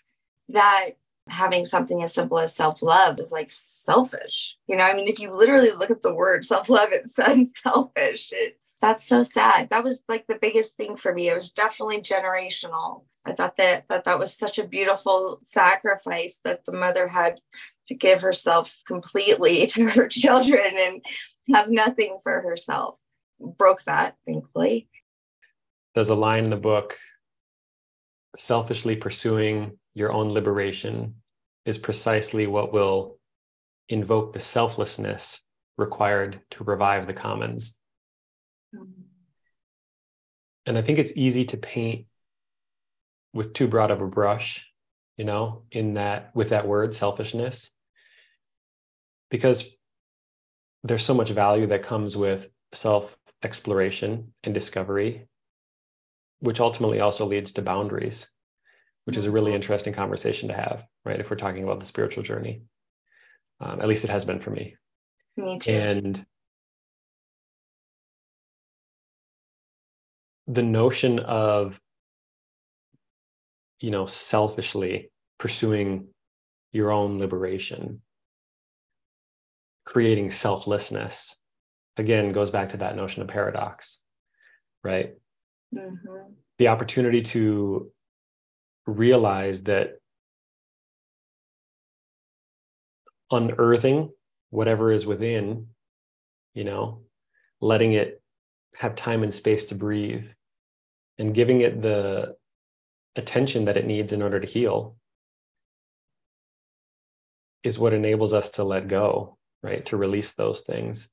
that 0.50 0.90
having 1.28 1.64
something 1.64 2.02
as 2.02 2.14
simple 2.14 2.38
as 2.38 2.54
self-love 2.54 3.20
is 3.20 3.32
like 3.32 3.50
selfish 3.50 4.56
you 4.66 4.76
know 4.76 4.84
i 4.84 4.94
mean 4.94 5.08
if 5.08 5.18
you 5.18 5.30
literally 5.34 5.72
look 5.72 5.90
at 5.90 6.00
the 6.00 6.14
word 6.14 6.42
self-love 6.42 6.88
it's 6.90 7.18
unselfish 7.18 8.32
it, 8.32 8.58
that's 8.80 9.04
so 9.04 9.22
sad. 9.22 9.70
That 9.70 9.84
was 9.84 10.02
like 10.08 10.26
the 10.26 10.38
biggest 10.40 10.76
thing 10.76 10.96
for 10.96 11.12
me. 11.12 11.28
It 11.28 11.34
was 11.34 11.50
definitely 11.50 12.00
generational 12.00 13.04
I 13.24 13.32
thought 13.32 13.56
that, 13.56 13.84
that 13.88 14.04
that 14.04 14.18
was 14.18 14.34
such 14.34 14.58
a 14.58 14.66
beautiful 14.66 15.40
sacrifice 15.42 16.40
that 16.44 16.64
the 16.64 16.72
mother 16.72 17.08
had 17.08 17.40
to 17.86 17.94
give 17.94 18.22
herself 18.22 18.80
completely 18.86 19.66
to 19.74 19.90
her 19.90 20.08
children 20.08 20.70
and 20.74 21.04
have 21.54 21.70
nothing 21.70 22.18
for 22.22 22.40
herself. 22.40 22.96
Broke 23.40 23.82
that, 23.84 24.16
thankfully. 24.26 24.88
There's 25.94 26.08
a 26.08 26.14
line 26.14 26.44
in 26.44 26.50
the 26.50 26.56
book 26.56 26.96
selfishly 28.36 28.96
pursuing 28.96 29.78
your 29.94 30.12
own 30.12 30.30
liberation 30.30 31.16
is 31.64 31.78
precisely 31.78 32.46
what 32.46 32.72
will 32.72 33.18
invoke 33.88 34.32
the 34.32 34.40
selflessness 34.40 35.40
required 35.76 36.40
to 36.50 36.64
revive 36.64 37.06
the 37.06 37.14
commons. 37.14 37.78
Mm-hmm. 38.74 39.02
And 40.66 40.76
I 40.76 40.82
think 40.82 40.98
it's 40.98 41.12
easy 41.16 41.46
to 41.46 41.56
paint 41.56 42.06
with 43.32 43.52
too 43.52 43.68
broad 43.68 43.90
of 43.90 44.00
a 44.00 44.06
brush, 44.06 44.66
you 45.16 45.24
know, 45.24 45.62
in 45.70 45.94
that 45.94 46.30
with 46.34 46.50
that 46.50 46.66
word 46.66 46.94
selfishness, 46.94 47.70
because 49.30 49.68
there's 50.84 51.04
so 51.04 51.14
much 51.14 51.30
value 51.30 51.66
that 51.66 51.82
comes 51.82 52.16
with 52.16 52.48
self 52.72 53.16
exploration 53.42 54.32
and 54.42 54.54
discovery, 54.54 55.28
which 56.40 56.60
ultimately 56.60 57.00
also 57.00 57.26
leads 57.26 57.52
to 57.52 57.62
boundaries, 57.62 58.26
which 59.04 59.16
is 59.16 59.24
a 59.24 59.30
really 59.30 59.50
mm-hmm. 59.50 59.56
interesting 59.56 59.92
conversation 59.92 60.48
to 60.48 60.54
have, 60.54 60.84
right? 61.04 61.20
If 61.20 61.30
we're 61.30 61.36
talking 61.36 61.64
about 61.64 61.80
the 61.80 61.86
spiritual 61.86 62.22
journey, 62.22 62.62
um, 63.60 63.80
at 63.80 63.88
least 63.88 64.04
it 64.04 64.10
has 64.10 64.24
been 64.24 64.40
for 64.40 64.50
me. 64.50 64.76
Me 65.36 65.58
too. 65.58 65.72
And 65.72 66.26
the 70.46 70.62
notion 70.62 71.20
of 71.20 71.78
you 73.80 73.90
know 73.90 74.06
selfishly 74.06 75.10
pursuing 75.38 76.08
your 76.72 76.90
own 76.90 77.18
liberation 77.18 78.00
creating 79.84 80.30
selflessness 80.30 81.36
again 81.96 82.32
goes 82.32 82.50
back 82.50 82.70
to 82.70 82.76
that 82.76 82.96
notion 82.96 83.22
of 83.22 83.28
paradox 83.28 84.00
right 84.84 85.14
mm-hmm. 85.74 86.32
the 86.58 86.68
opportunity 86.68 87.22
to 87.22 87.90
realize 88.86 89.64
that 89.64 89.98
unearthing 93.30 94.10
whatever 94.50 94.90
is 94.90 95.06
within 95.06 95.66
you 96.54 96.64
know 96.64 97.02
letting 97.60 97.92
it 97.92 98.22
have 98.74 98.94
time 98.94 99.22
and 99.22 99.34
space 99.34 99.66
to 99.66 99.74
breathe 99.74 100.24
and 101.18 101.34
giving 101.34 101.60
it 101.60 101.82
the 101.82 102.34
attention 103.18 103.64
that 103.66 103.76
it 103.76 103.86
needs 103.86 104.12
in 104.12 104.22
order 104.22 104.40
to 104.40 104.46
heal 104.46 104.96
is 107.64 107.78
what 107.78 107.92
enables 107.92 108.32
us 108.32 108.50
to 108.50 108.64
let 108.64 108.86
go, 108.86 109.36
right? 109.62 109.84
To 109.86 109.96
release 109.96 110.32
those 110.32 110.60
things. 110.60 111.08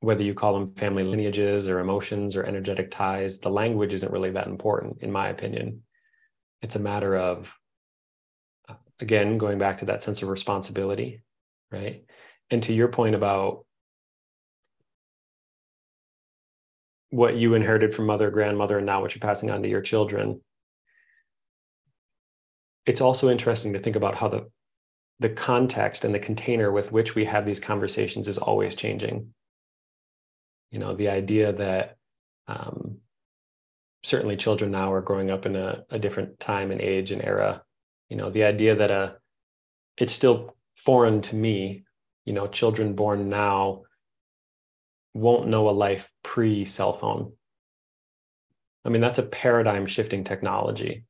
Whether 0.00 0.22
you 0.22 0.34
call 0.34 0.54
them 0.54 0.74
family 0.74 1.02
lineages 1.02 1.68
or 1.68 1.80
emotions 1.80 2.36
or 2.36 2.44
energetic 2.44 2.90
ties, 2.90 3.40
the 3.40 3.50
language 3.50 3.92
isn't 3.92 4.12
really 4.12 4.30
that 4.30 4.46
important, 4.46 5.02
in 5.02 5.10
my 5.10 5.28
opinion. 5.28 5.82
It's 6.62 6.76
a 6.76 6.80
matter 6.80 7.16
of, 7.16 7.52
again, 9.00 9.36
going 9.36 9.58
back 9.58 9.80
to 9.80 9.86
that 9.86 10.02
sense 10.02 10.22
of 10.22 10.28
responsibility, 10.28 11.22
right? 11.72 12.04
And 12.50 12.62
to 12.64 12.72
your 12.72 12.88
point 12.88 13.16
about 13.16 13.64
what 17.10 17.36
you 17.36 17.54
inherited 17.54 17.94
from 17.94 18.06
mother, 18.06 18.30
grandmother, 18.30 18.78
and 18.78 18.86
now 18.86 19.00
what 19.00 19.14
you're 19.14 19.20
passing 19.20 19.50
on 19.50 19.62
to 19.62 19.68
your 19.68 19.82
children, 19.82 20.40
it's 22.86 23.00
also 23.00 23.30
interesting 23.30 23.72
to 23.72 23.78
think 23.78 23.96
about 23.96 24.16
how 24.16 24.28
the 24.28 24.50
the 25.20 25.28
context 25.28 26.04
and 26.04 26.12
the 26.12 26.18
container 26.18 26.72
with 26.72 26.90
which 26.90 27.14
we 27.14 27.24
have 27.24 27.46
these 27.46 27.60
conversations 27.60 28.26
is 28.26 28.38
always 28.38 28.74
changing. 28.74 29.32
You 30.70 30.80
know 30.80 30.94
the 30.94 31.08
idea 31.08 31.52
that 31.52 31.96
um, 32.48 32.98
certainly 34.02 34.36
children 34.36 34.70
now 34.70 34.92
are 34.92 35.00
growing 35.00 35.30
up 35.30 35.46
in 35.46 35.54
a, 35.54 35.84
a 35.90 35.98
different 35.98 36.40
time 36.40 36.70
and 36.70 36.80
age 36.80 37.12
and 37.12 37.22
era. 37.22 37.62
You 38.08 38.16
know 38.16 38.30
the 38.30 38.44
idea 38.44 38.74
that 38.76 38.90
a 38.90 38.94
uh, 38.94 39.12
it's 39.96 40.12
still 40.12 40.56
foreign 40.76 41.20
to 41.20 41.36
me 41.36 41.84
you 42.24 42.32
know 42.32 42.48
children 42.48 42.94
born 42.94 43.28
now 43.28 43.82
won't 45.14 45.46
know 45.46 45.68
a 45.68 45.70
life 45.70 46.10
pre 46.24 46.64
cell 46.64 46.94
phone. 46.94 47.32
I 48.84 48.88
mean 48.88 49.00
that's 49.00 49.20
a 49.20 49.24
paradigm 49.24 49.86
shifting 49.86 50.24
technology 50.24 51.04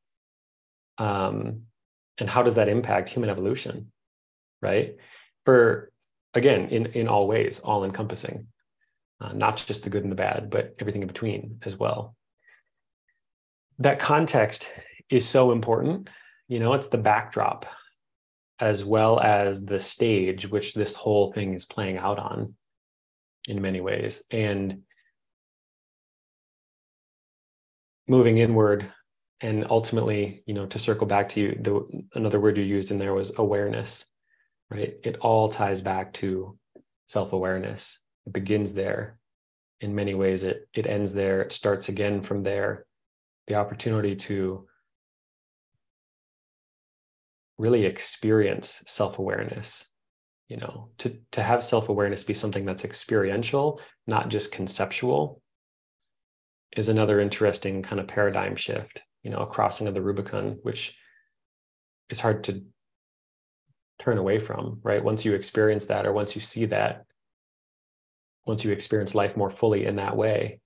um, 0.98 1.62
and 2.18 2.28
how 2.28 2.42
does 2.42 2.56
that 2.56 2.68
impact 2.68 3.08
human 3.08 3.30
evolution 3.30 3.92
right? 4.62 4.96
For 5.44 5.92
again, 6.32 6.68
in 6.68 6.86
in 6.86 7.08
all 7.08 7.28
ways, 7.28 7.58
all 7.58 7.84
encompassing, 7.84 8.46
uh, 9.20 9.32
not 9.34 9.62
just 9.66 9.82
the 9.82 9.90
good 9.90 10.04
and 10.04 10.12
the 10.12 10.16
bad, 10.16 10.48
but 10.48 10.74
everything 10.78 11.02
in 11.02 11.08
between 11.08 11.60
as 11.64 11.76
well. 11.76 12.16
That 13.80 13.98
context 13.98 14.72
is 15.10 15.28
so 15.28 15.52
important. 15.52 16.08
You 16.48 16.60
know, 16.60 16.72
it's 16.72 16.86
the 16.86 16.98
backdrop 16.98 17.66
as 18.60 18.84
well 18.84 19.18
as 19.18 19.64
the 19.64 19.78
stage 19.78 20.48
which 20.48 20.74
this 20.74 20.94
whole 20.94 21.32
thing 21.32 21.54
is 21.54 21.64
playing 21.64 21.98
out 21.98 22.18
on 22.18 22.54
in 23.48 23.60
many 23.60 23.80
ways. 23.80 24.22
And 24.30 24.82
moving 28.06 28.38
inward 28.38 28.86
and 29.42 29.66
ultimately 29.68 30.42
you 30.46 30.54
know 30.54 30.66
to 30.66 30.78
circle 30.78 31.06
back 31.06 31.28
to 31.28 31.40
you 31.40 31.58
the 31.60 32.04
another 32.14 32.40
word 32.40 32.56
you 32.56 32.62
used 32.62 32.90
in 32.90 32.98
there 32.98 33.12
was 33.12 33.32
awareness 33.36 34.06
right? 34.72 34.94
It 35.02 35.18
all 35.20 35.50
ties 35.50 35.82
back 35.82 36.14
to 36.14 36.56
self-awareness. 37.06 38.00
It 38.26 38.32
begins 38.32 38.72
there. 38.72 39.18
In 39.80 39.94
many 39.94 40.14
ways 40.14 40.44
it 40.44 40.68
it 40.72 40.86
ends 40.86 41.12
there. 41.12 41.42
It 41.42 41.52
starts 41.52 41.88
again 41.88 42.22
from 42.22 42.42
there. 42.42 42.86
The 43.48 43.56
opportunity 43.56 44.16
to 44.16 44.66
really 47.58 47.84
experience 47.84 48.82
self-awareness 48.86 49.86
you 50.48 50.56
know 50.56 50.88
to 50.98 51.18
to 51.32 51.42
have 51.42 51.62
self-awareness 51.62 52.24
be 52.24 52.34
something 52.34 52.64
that's 52.64 52.84
experiential 52.84 53.78
not 54.06 54.30
just 54.30 54.50
conceptual 54.50 55.40
is 56.76 56.88
another 56.88 57.20
interesting 57.20 57.82
kind 57.82 58.00
of 58.00 58.08
paradigm 58.08 58.56
shift, 58.56 59.02
you 59.22 59.30
know, 59.30 59.38
a 59.38 59.46
crossing 59.46 59.86
of 59.86 59.94
the 59.94 60.02
Rubicon, 60.02 60.58
which 60.62 60.96
is 62.10 62.20
hard 62.20 62.44
to 62.44 62.64
turn 63.98 64.18
away 64.18 64.38
from, 64.38 64.80
right? 64.82 65.02
Once 65.02 65.24
you 65.24 65.34
experience 65.34 65.86
that, 65.86 66.06
or 66.06 66.12
once 66.12 66.34
you 66.34 66.40
see 66.40 66.66
that, 66.66 67.04
once 68.44 68.64
you 68.64 68.72
experience 68.72 69.14
life 69.14 69.36
more 69.36 69.50
fully 69.50 69.86
in 69.86 69.96
that 69.96 70.16
way, 70.16 70.60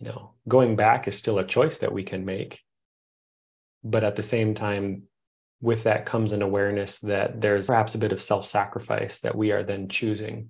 you 0.00 0.08
know, 0.08 0.34
going 0.48 0.76
back 0.76 1.06
is 1.06 1.16
still 1.16 1.38
a 1.38 1.46
choice 1.46 1.78
that 1.78 1.92
we 1.92 2.02
can 2.02 2.24
make. 2.24 2.60
But 3.84 4.02
at 4.02 4.16
the 4.16 4.22
same 4.22 4.54
time, 4.54 5.04
with 5.60 5.84
that 5.84 6.06
comes 6.06 6.32
an 6.32 6.42
awareness 6.42 6.98
that 7.00 7.40
there's 7.40 7.68
perhaps 7.68 7.94
a 7.94 7.98
bit 7.98 8.12
of 8.12 8.20
self 8.20 8.46
sacrifice 8.46 9.20
that 9.20 9.36
we 9.36 9.52
are 9.52 9.62
then 9.62 9.88
choosing, 9.88 10.48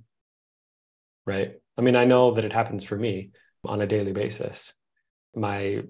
right? 1.27 1.53
I 1.77 1.83
mean, 1.83 1.97
I 1.97 2.05
know 2.05 2.35
that 2.35 2.45
it 2.45 2.53
happens 2.53 2.85
for 2.85 2.97
me 2.97 3.31
on 3.65 3.81
a 3.81 3.87
daily 3.87 4.13
basis. 4.13 4.73
My 5.35 5.83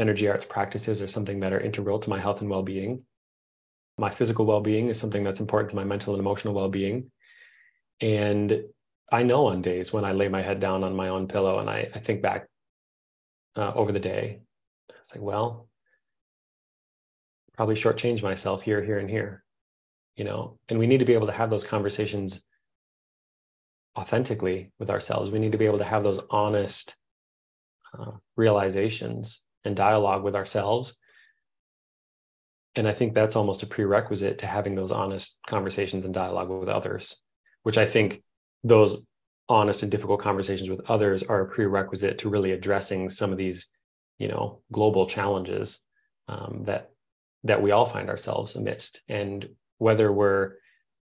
energy 0.00 0.28
arts 0.28 0.46
practices 0.46 1.02
are 1.02 1.08
something 1.08 1.40
that 1.40 1.52
are 1.52 1.60
integral 1.60 1.98
to 1.98 2.10
my 2.10 2.18
health 2.18 2.40
and 2.40 2.50
well 2.50 2.62
being. 2.62 3.02
My 3.98 4.10
physical 4.10 4.46
well 4.46 4.62
being 4.62 4.88
is 4.88 4.98
something 4.98 5.22
that's 5.22 5.40
important 5.40 5.70
to 5.70 5.76
my 5.76 5.84
mental 5.84 6.14
and 6.14 6.20
emotional 6.20 6.54
well 6.54 6.70
being. 6.70 7.10
And 8.00 8.62
I 9.12 9.22
know 9.22 9.46
on 9.46 9.60
days 9.60 9.92
when 9.92 10.04
I 10.04 10.12
lay 10.12 10.28
my 10.28 10.40
head 10.40 10.58
down 10.58 10.82
on 10.84 10.96
my 10.96 11.08
own 11.08 11.28
pillow 11.28 11.58
and 11.58 11.68
I, 11.68 11.90
I 11.94 11.98
think 11.98 12.22
back 12.22 12.46
uh, 13.56 13.72
over 13.74 13.92
the 13.92 14.00
day, 14.00 14.40
it's 15.00 15.14
like, 15.14 15.22
well, 15.22 15.68
probably 17.54 17.74
shortchange 17.74 18.22
myself 18.22 18.62
here, 18.62 18.82
here, 18.82 18.98
and 18.98 19.10
here, 19.10 19.44
you 20.16 20.24
know. 20.24 20.58
And 20.68 20.78
we 20.78 20.86
need 20.86 20.98
to 20.98 21.04
be 21.04 21.14
able 21.14 21.26
to 21.26 21.32
have 21.32 21.50
those 21.50 21.64
conversations 21.64 22.40
authentically 23.98 24.72
with 24.78 24.88
ourselves. 24.88 25.30
We 25.30 25.40
need 25.40 25.52
to 25.52 25.58
be 25.58 25.66
able 25.66 25.78
to 25.78 25.84
have 25.84 26.04
those 26.04 26.20
honest 26.30 26.96
uh, 27.98 28.12
realizations 28.36 29.42
and 29.64 29.76
dialogue 29.76 30.22
with 30.22 30.34
ourselves. 30.34 30.96
And 32.76 32.86
I 32.86 32.92
think 32.92 33.14
that's 33.14 33.36
almost 33.36 33.62
a 33.62 33.66
prerequisite 33.66 34.38
to 34.38 34.46
having 34.46 34.74
those 34.74 34.92
honest 34.92 35.38
conversations 35.46 36.04
and 36.04 36.14
dialogue 36.14 36.48
with 36.48 36.68
others, 36.68 37.16
which 37.62 37.78
I 37.78 37.86
think 37.86 38.22
those 38.62 39.04
honest 39.48 39.82
and 39.82 39.90
difficult 39.90 40.20
conversations 40.20 40.70
with 40.70 40.88
others 40.88 41.24
are 41.24 41.40
a 41.40 41.48
prerequisite 41.48 42.18
to 42.18 42.28
really 42.28 42.52
addressing 42.52 43.10
some 43.10 43.32
of 43.32 43.38
these, 43.38 43.66
you 44.18 44.28
know, 44.28 44.62
global 44.70 45.06
challenges 45.06 45.78
um, 46.28 46.62
that 46.66 46.90
that 47.44 47.62
we 47.62 47.70
all 47.70 47.88
find 47.88 48.08
ourselves 48.08 48.54
amidst. 48.54 49.00
And 49.08 49.48
whether 49.78 50.12
we're 50.12 50.52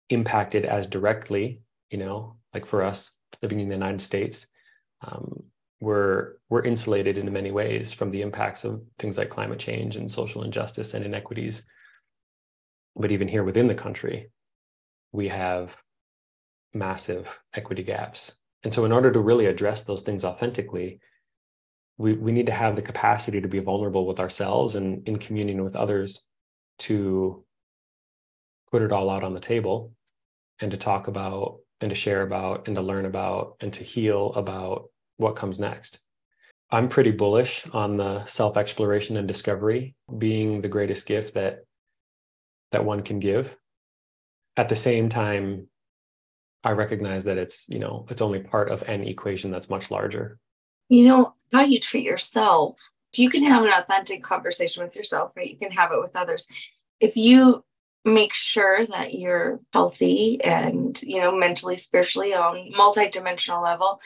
impacted 0.10 0.64
as 0.64 0.88
directly, 0.88 1.62
you 1.90 1.98
know, 1.98 2.38
like 2.54 2.66
for 2.66 2.84
us 2.84 3.12
living 3.42 3.60
in 3.60 3.68
the 3.68 3.76
United 3.76 4.02
States, 4.02 4.48
um, 5.02 5.44
we're 5.80 6.34
we're 6.50 6.64
insulated 6.64 7.18
in 7.18 7.32
many 7.32 7.52
ways 7.52 7.94
from 7.94 8.12
the 8.12 8.22
impacts 8.22 8.64
of 8.64 8.82
things 8.98 9.18
like 9.18 9.30
climate 9.30 9.60
change 9.60 9.96
and 9.96 10.12
social 10.12 10.44
injustice 10.44 10.94
and 10.94 11.06
inequities. 11.06 11.64
But 12.96 13.12
even 13.12 13.28
here 13.28 13.44
within 13.44 13.68
the 13.68 13.76
country 13.76 14.32
we 15.12 15.30
have 15.30 15.76
massive 16.74 17.28
equity 17.54 17.82
gaps. 17.84 18.32
And 18.64 18.74
so 18.74 18.86
in 18.86 18.92
order 18.92 19.12
to 19.12 19.20
really 19.20 19.48
address 19.48 19.84
those 19.84 20.02
things 20.02 20.24
authentically 20.24 21.00
we, 22.00 22.14
we 22.14 22.32
need 22.32 22.46
to 22.46 22.54
have 22.54 22.76
the 22.76 22.82
capacity 22.82 23.42
to 23.42 23.48
be 23.48 23.60
vulnerable 23.60 24.08
with 24.08 24.20
ourselves 24.20 24.76
and 24.76 25.06
in 25.08 25.20
communion 25.20 25.64
with 25.64 25.76
others 25.76 26.26
to 26.80 27.44
put 28.72 28.82
it 28.82 28.94
all 28.94 29.10
out 29.10 29.24
on 29.24 29.34
the 29.34 29.40
table 29.40 29.92
and 30.62 30.72
to 30.72 30.78
talk 30.78 31.08
about 31.08 31.58
and 31.82 31.90
to 31.90 31.96
share 31.96 32.22
about 32.22 32.68
and 32.68 32.76
to 32.78 32.82
learn 32.82 33.06
about 33.06 33.58
and 33.60 33.74
to 33.74 33.84
heal 33.84 34.34
about 34.34 34.90
what 35.20 35.36
comes 35.36 35.60
next. 35.60 36.00
I'm 36.72 36.88
pretty 36.88 37.12
bullish 37.12 37.68
on 37.74 37.98
the 37.98 38.26
self 38.26 38.56
exploration 38.58 39.18
and 39.18 39.28
discovery 39.28 39.96
being 40.18 40.62
the 40.62 40.68
greatest 40.68 41.06
gift 41.06 41.34
that 41.34 41.66
that 42.72 42.86
one 42.86 43.02
can 43.02 43.20
give. 43.20 43.56
At 44.56 44.70
the 44.70 44.76
same 44.76 45.10
time, 45.10 45.68
I 46.64 46.72
recognize 46.72 47.26
that 47.26 47.38
it's, 47.38 47.68
you 47.70 47.80
know, 47.80 48.06
it's 48.10 48.22
only 48.22 48.40
part 48.40 48.70
of 48.70 48.84
an 48.84 49.04
equation 49.04 49.52
that's 49.52 49.70
much 49.70 49.90
larger. 49.90 50.38
You 50.90 51.06
know, 51.06 51.34
how 51.52 51.62
you 51.62 51.80
treat 51.80 52.04
yourself. 52.04 52.92
If 53.14 53.20
you 53.20 53.30
can 53.30 53.44
have 53.44 53.64
an 53.64 53.72
authentic 53.72 54.22
conversation 54.22 54.84
with 54.84 54.96
yourself, 54.96 55.32
right? 55.36 55.50
You 55.50 55.58
can 55.58 55.72
have 55.72 55.92
it 55.92 56.00
with 56.00 56.16
others. 56.16 56.48
If 57.00 57.16
you 57.16 57.64
make 58.06 58.34
sure 58.34 58.86
that 58.86 59.14
you're 59.14 59.60
healthy 59.74 60.42
and, 60.44 61.02
you 61.02 61.20
know, 61.20 61.36
mentally, 61.36 61.76
spiritually 61.76 62.34
on 62.34 62.72
multi-dimensional 62.76 63.62
level, 63.62 64.00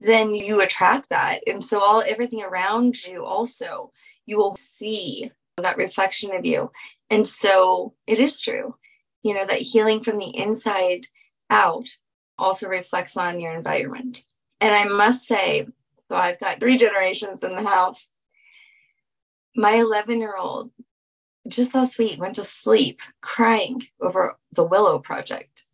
then 0.00 0.34
you 0.34 0.60
attract 0.60 1.08
that. 1.10 1.40
And 1.46 1.64
so 1.64 1.80
all 1.80 2.02
everything 2.02 2.42
around 2.42 3.04
you 3.04 3.24
also, 3.24 3.92
you 4.26 4.36
will 4.36 4.56
see 4.56 5.30
that 5.56 5.76
reflection 5.76 6.34
of 6.34 6.44
you. 6.44 6.70
And 7.10 7.26
so 7.26 7.94
it 8.06 8.18
is 8.18 8.40
true, 8.40 8.76
you 9.22 9.34
know, 9.34 9.46
that 9.46 9.60
healing 9.60 10.02
from 10.02 10.18
the 10.18 10.36
inside 10.36 11.06
out 11.48 11.88
also 12.38 12.68
reflects 12.68 13.16
on 13.16 13.40
your 13.40 13.54
environment. 13.54 14.24
And 14.60 14.74
I 14.74 14.84
must 14.84 15.26
say, 15.26 15.66
so 16.08 16.14
I've 16.14 16.40
got 16.40 16.60
three 16.60 16.76
generations 16.76 17.42
in 17.42 17.56
the 17.56 17.62
house. 17.62 18.08
My 19.54 19.74
11 19.74 20.20
year 20.20 20.36
old 20.36 20.70
just 21.48 21.74
last 21.74 21.98
week 21.98 22.20
went 22.20 22.36
to 22.36 22.44
sleep 22.44 23.00
crying 23.20 23.82
over 24.00 24.36
the 24.52 24.64
Willow 24.64 24.98
Project. 24.98 25.64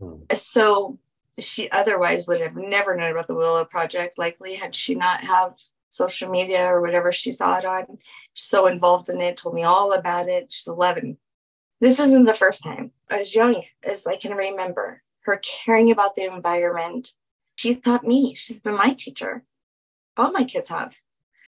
Hmm. 0.00 0.22
So 0.34 0.98
she 1.42 1.70
otherwise 1.70 2.26
would 2.26 2.40
have 2.40 2.56
never 2.56 2.94
known 2.94 3.12
about 3.12 3.26
the 3.26 3.34
Willow 3.34 3.64
Project, 3.64 4.18
likely 4.18 4.54
had 4.54 4.74
she 4.74 4.94
not 4.94 5.22
have 5.22 5.54
social 5.90 6.30
media 6.30 6.64
or 6.64 6.80
whatever 6.80 7.12
she 7.12 7.30
saw 7.30 7.58
it 7.58 7.64
on. 7.64 7.98
She's 8.34 8.46
so 8.46 8.66
involved 8.66 9.08
in 9.08 9.20
it, 9.20 9.36
told 9.36 9.54
me 9.54 9.62
all 9.62 9.92
about 9.92 10.28
it. 10.28 10.52
She's 10.52 10.66
11. 10.66 11.18
This 11.80 12.00
isn't 12.00 12.24
the 12.24 12.34
first 12.34 12.62
time. 12.62 12.92
As 13.10 13.34
young 13.34 13.62
as 13.82 14.06
I 14.06 14.16
can 14.16 14.34
remember, 14.34 15.02
her 15.20 15.40
caring 15.42 15.90
about 15.90 16.14
the 16.14 16.32
environment. 16.32 17.12
She's 17.56 17.80
taught 17.80 18.04
me. 18.04 18.34
She's 18.34 18.60
been 18.60 18.74
my 18.74 18.94
teacher. 18.96 19.44
All 20.16 20.32
my 20.32 20.44
kids 20.44 20.68
have. 20.68 20.96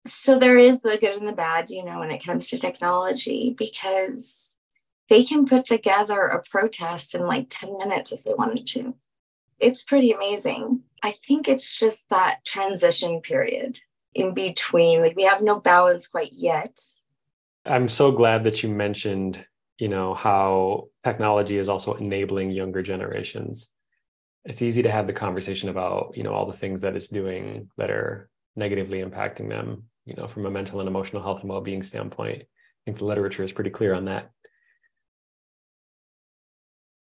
So 0.06 0.38
there 0.38 0.58
is 0.58 0.82
the 0.82 0.98
good 0.98 1.18
and 1.18 1.28
the 1.28 1.34
bad, 1.34 1.70
you 1.70 1.84
know, 1.84 2.00
when 2.00 2.12
it 2.12 2.24
comes 2.24 2.50
to 2.50 2.60
technology, 2.60 3.56
because 3.58 4.58
they 5.10 5.24
can 5.24 5.46
put 5.46 5.66
together 5.66 6.22
a 6.22 6.44
protest 6.44 7.16
in 7.16 7.26
like 7.26 7.48
10 7.50 7.78
minutes 7.78 8.12
if 8.12 8.24
they 8.24 8.34
wanted 8.34 8.68
to 8.68 8.96
it's 9.60 9.84
pretty 9.84 10.12
amazing. 10.12 10.82
I 11.04 11.12
think 11.12 11.48
it's 11.48 11.78
just 11.78 12.06
that 12.10 12.40
transition 12.46 13.22
period 13.22 13.80
in 14.14 14.34
between. 14.34 15.02
Like 15.02 15.16
we 15.16 15.24
have 15.24 15.42
no 15.42 15.60
balance 15.60 16.08
quite 16.08 16.34
yet. 16.34 16.80
I'm 17.66 17.90
so 17.90 18.12
glad 18.12 18.44
that 18.44 18.64
you 18.64 18.70
mentioned, 18.70 19.46
you 19.80 19.88
know, 19.88 20.14
how 20.14 20.90
technology 21.04 21.58
is 21.58 21.70
also 21.70 21.94
enabling 21.94 22.52
younger 22.52 22.82
generations. 22.82 23.72
It's 24.46 24.62
easy 24.62 24.84
to 24.84 24.92
have 24.92 25.08
the 25.08 25.14
conversation 25.14 25.70
about, 25.70 26.16
you 26.16 26.24
know, 26.24 26.34
all 26.34 26.46
the 26.46 26.58
things 26.58 26.82
that 26.82 26.96
it's 26.96 27.08
doing 27.08 27.70
that 27.78 27.90
are 27.90 28.30
negatively 28.56 29.02
impacting 29.02 29.50
them, 29.50 29.84
you 30.06 30.14
know, 30.16 30.28
from 30.28 30.46
a 30.46 30.52
mental 30.52 30.80
and 30.80 30.88
emotional 30.88 31.24
health 31.24 31.42
and 31.42 31.50
well-being 31.50 31.82
standpoint. 31.82 32.44
I 32.44 32.82
think 32.86 33.00
the 33.00 33.06
literature 33.06 33.44
is 33.44 33.52
pretty 33.52 33.72
clear 33.72 33.96
on 33.96 34.06
that 34.06 34.30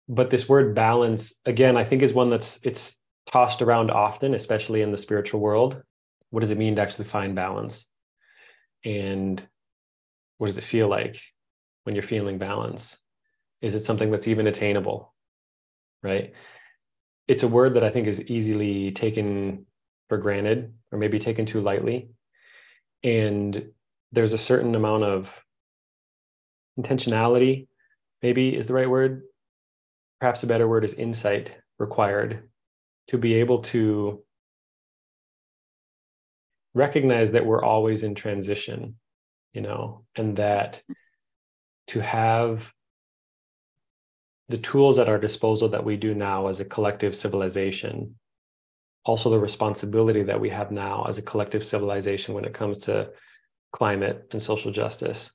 but 0.09 0.31
this 0.31 0.49
word 0.49 0.75
balance 0.75 1.35
again 1.47 1.77
i 1.77 1.85
think 1.85 2.03
is 2.03 2.13
one 2.13 2.31
that's 2.31 2.61
it's 2.63 2.99
tossed 3.27 3.63
around 3.63 3.91
often 3.91 4.35
especially 4.35 4.83
in 4.83 4.91
the 4.91 4.99
spiritual 4.99 5.41
world 5.41 5.83
what 6.31 6.41
does 6.41 6.51
it 6.51 6.59
mean 6.59 6.77
to 6.77 6.83
actually 6.83 7.05
find 7.05 7.35
balance 7.35 7.87
and 8.85 9.47
what 10.39 10.47
does 10.49 10.59
it 10.59 10.65
feel 10.65 10.89
like 10.89 11.21
when 11.85 11.95
you're 11.95 12.03
feeling 12.03 12.39
balance 12.39 12.99
is 13.63 13.75
it 13.75 13.85
something 13.85 14.11
that's 14.11 14.29
even 14.29 14.47
attainable 14.47 15.15
right? 16.05 16.35
It's 17.27 17.43
a 17.43 17.49
word 17.49 17.75
that 17.75 17.83
I 17.83 17.91
think 17.91 18.07
is 18.07 18.23
easily 18.27 18.93
taken 18.93 19.67
for 20.09 20.19
granted 20.19 20.73
or 20.93 20.99
maybe 20.99 21.19
taken 21.19 21.47
too 21.47 21.63
lightly. 21.63 22.11
And 23.03 23.71
there's 24.13 24.35
a 24.35 24.39
certain 24.39 24.75
amount 24.75 25.05
of 25.05 25.43
intentionality, 26.79 27.67
maybe 28.23 28.55
is 28.55 28.67
the 28.67 28.75
right 28.75 28.89
word. 28.89 29.23
Perhaps 30.21 30.43
a 30.43 30.47
better 30.47 30.69
word 30.69 30.85
is 30.85 30.95
insight 30.95 31.57
required 31.79 32.49
to 33.09 33.19
be 33.19 33.35
able 33.35 33.59
to 33.59 34.23
recognize 36.75 37.33
that 37.33 37.47
we're 37.47 37.63
always 37.63 38.03
in 38.03 38.15
transition, 38.15 38.97
you 39.53 39.61
know, 39.61 40.05
and 40.17 40.37
that 40.37 40.83
to 41.89 42.01
have 42.01 42.73
the 44.49 44.59
tools 44.59 44.99
at 44.99 45.09
our 45.09 45.19
disposal 45.19 45.69
that 45.71 45.85
we 45.85 45.97
do 45.97 46.15
now 46.15 46.49
as 46.49 46.61
a 46.61 46.65
collective 46.65 47.15
civilization, 47.17 48.17
also 49.05 49.31
the 49.31 49.39
responsibility 49.39 50.23
that 50.23 50.41
we 50.41 50.51
have 50.51 50.71
now 50.71 51.05
as 51.09 51.19
a 51.19 51.23
collective 51.23 51.65
civilization 51.65 52.35
when 52.35 52.45
it 52.45 52.55
comes 52.55 52.79
to 52.79 53.11
climate 53.73 54.27
and 54.33 54.43
social 54.43 54.71
justice. 54.71 55.31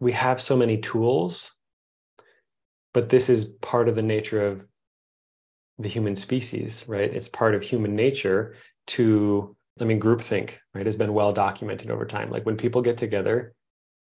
We 0.00 0.12
have 0.12 0.40
so 0.40 0.56
many 0.56 0.78
tools, 0.78 1.52
but 2.98 3.10
this 3.10 3.28
is 3.28 3.44
part 3.44 3.88
of 3.88 3.94
the 3.94 4.02
nature 4.02 4.44
of 4.44 4.64
the 5.78 5.88
human 5.88 6.16
species, 6.16 6.84
right? 6.88 7.14
It's 7.14 7.28
part 7.28 7.54
of 7.54 7.62
human 7.62 7.94
nature 7.94 8.56
to, 8.88 9.54
I 9.80 9.84
mean, 9.84 10.00
groupthink, 10.00 10.54
right, 10.74 10.84
has 10.84 10.96
been 10.96 11.14
well 11.14 11.32
documented 11.32 11.92
over 11.92 12.04
time. 12.04 12.28
Like 12.28 12.44
when 12.44 12.56
people 12.56 12.82
get 12.82 12.96
together, 12.96 13.54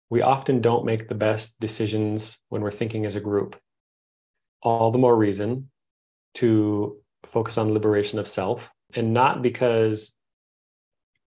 we 0.08 0.22
often 0.22 0.60
don't 0.60 0.84
make 0.84 1.06
the 1.06 1.14
best 1.14 1.54
decisions 1.60 2.36
when 2.48 2.62
we're 2.62 2.72
thinking 2.72 3.06
as 3.06 3.14
a 3.14 3.20
group. 3.20 3.54
All 4.60 4.90
the 4.90 4.98
more 4.98 5.14
reason 5.16 5.70
to 6.34 6.96
focus 7.26 7.58
on 7.58 7.72
liberation 7.72 8.18
of 8.18 8.26
self, 8.26 8.68
and 8.94 9.14
not 9.14 9.40
because 9.40 10.16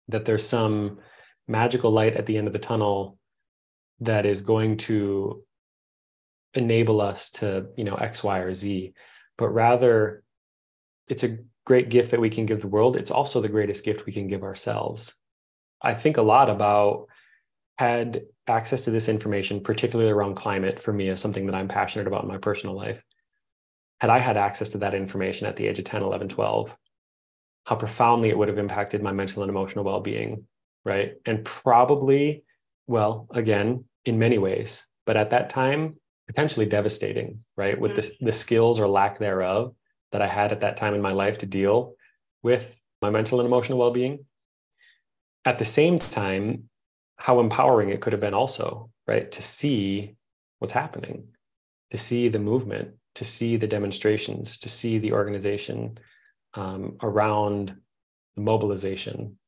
that 0.09 0.27
there's 0.27 0.47
some 0.47 0.99
magical 1.49 1.91
light 1.91 2.19
at 2.19 2.27
the 2.27 2.37
end 2.37 2.49
of 2.49 2.53
the 2.53 2.59
tunnel 2.59 3.17
that 4.01 4.27
is 4.27 4.43
going 4.43 4.77
to 4.77 5.43
enable 6.55 7.01
us 7.01 7.31
to, 7.31 7.67
you 7.77 7.85
know, 7.85 7.95
X, 7.95 8.23
Y, 8.25 8.39
or 8.39 8.55
Z, 8.55 8.93
but 9.39 9.49
rather 9.49 10.23
it's 11.09 11.23
a 11.25 11.39
great 11.65 11.89
gift 11.89 12.13
that 12.13 12.21
we 12.21 12.31
can 12.31 12.47
give 12.47 12.61
the 12.61 12.69
world. 12.69 12.97
It's 12.97 13.11
also 13.11 13.41
the 13.41 13.49
greatest 13.49 13.85
gift 13.85 14.07
we 14.07 14.13
can 14.13 14.29
give 14.29 14.43
ourselves. 14.43 15.15
I 15.83 15.95
think 15.95 16.17
a 16.17 16.23
lot 16.23 16.49
about 16.49 17.09
had 17.79 18.23
access 18.47 18.83
to 18.83 18.91
this 18.91 19.09
information, 19.09 19.61
particularly 19.61 20.11
around 20.11 20.37
climate, 20.37 20.81
for 20.81 20.93
me 20.93 21.09
is 21.09 21.21
something 21.21 21.47
that 21.47 21.55
I'm 21.55 21.69
passionate 21.69 22.07
about 22.07 22.23
in 22.23 22.29
my 22.29 22.39
personal 22.39 22.75
life. 22.75 23.03
Had 24.01 24.11
I 24.11 24.19
had 24.19 24.37
access 24.37 24.71
to 24.71 24.79
that 24.79 24.95
information 24.95 25.47
at 25.47 25.57
the 25.57 25.67
age 25.67 25.79
of 25.79 25.85
10, 25.85 26.03
11, 26.03 26.29
12, 26.29 26.77
how 27.65 27.77
profoundly 27.77 28.29
it 28.29 28.39
would 28.39 28.49
have 28.49 28.59
impacted 28.59 29.03
my 29.03 29.13
mental 29.13 29.43
and 29.43 29.51
emotional 29.51 29.85
well 29.85 30.01
being, 30.01 30.47
right? 30.85 31.15
And 31.27 31.45
probably, 31.45 32.45
well, 32.87 33.27
again, 33.31 33.85
in 34.05 34.19
many 34.19 34.39
ways, 34.39 34.87
but 35.05 35.17
at 35.17 35.31
that 35.31 35.51
time, 35.51 35.97
potentially 36.27 36.67
devastating, 36.67 37.45
right? 37.57 37.79
With 37.79 37.93
mm-hmm. 37.93 38.01
the, 38.21 38.27
the 38.27 38.33
skills 38.33 38.81
or 38.81 38.89
lack 38.89 39.19
thereof 39.19 39.75
that 40.13 40.23
I 40.23 40.27
had 40.27 40.53
at 40.53 40.61
that 40.61 40.77
time 40.77 40.95
in 40.95 41.03
my 41.03 41.13
life 41.13 41.39
to 41.39 41.47
deal 41.47 41.95
with 42.43 42.77
my 43.03 43.11
mental 43.11 43.41
and 43.41 43.47
emotional 43.47 43.79
well 43.79 43.93
being. 43.93 44.25
At 45.45 45.59
the 45.59 45.65
same 45.65 45.99
time, 45.99 46.69
how 47.17 47.41
empowering 47.41 47.91
it 47.91 48.01
could 48.01 48.13
have 48.13 48.21
been 48.21 48.35
also, 48.35 48.91
right? 49.07 49.31
To 49.31 49.43
see 49.43 50.17
what's 50.59 50.73
happening, 50.73 51.29
to 51.91 51.99
see 51.99 52.29
the 52.29 52.39
movement, 52.39 52.95
to 53.15 53.25
see 53.25 53.57
the 53.57 53.67
demonstrations, 53.67 54.59
to 54.59 54.69
see 54.69 54.99
the 54.99 55.13
organization 55.13 55.99
um, 56.55 56.97
around 57.03 57.77
the 58.35 58.43
mobilization, 58.43 59.39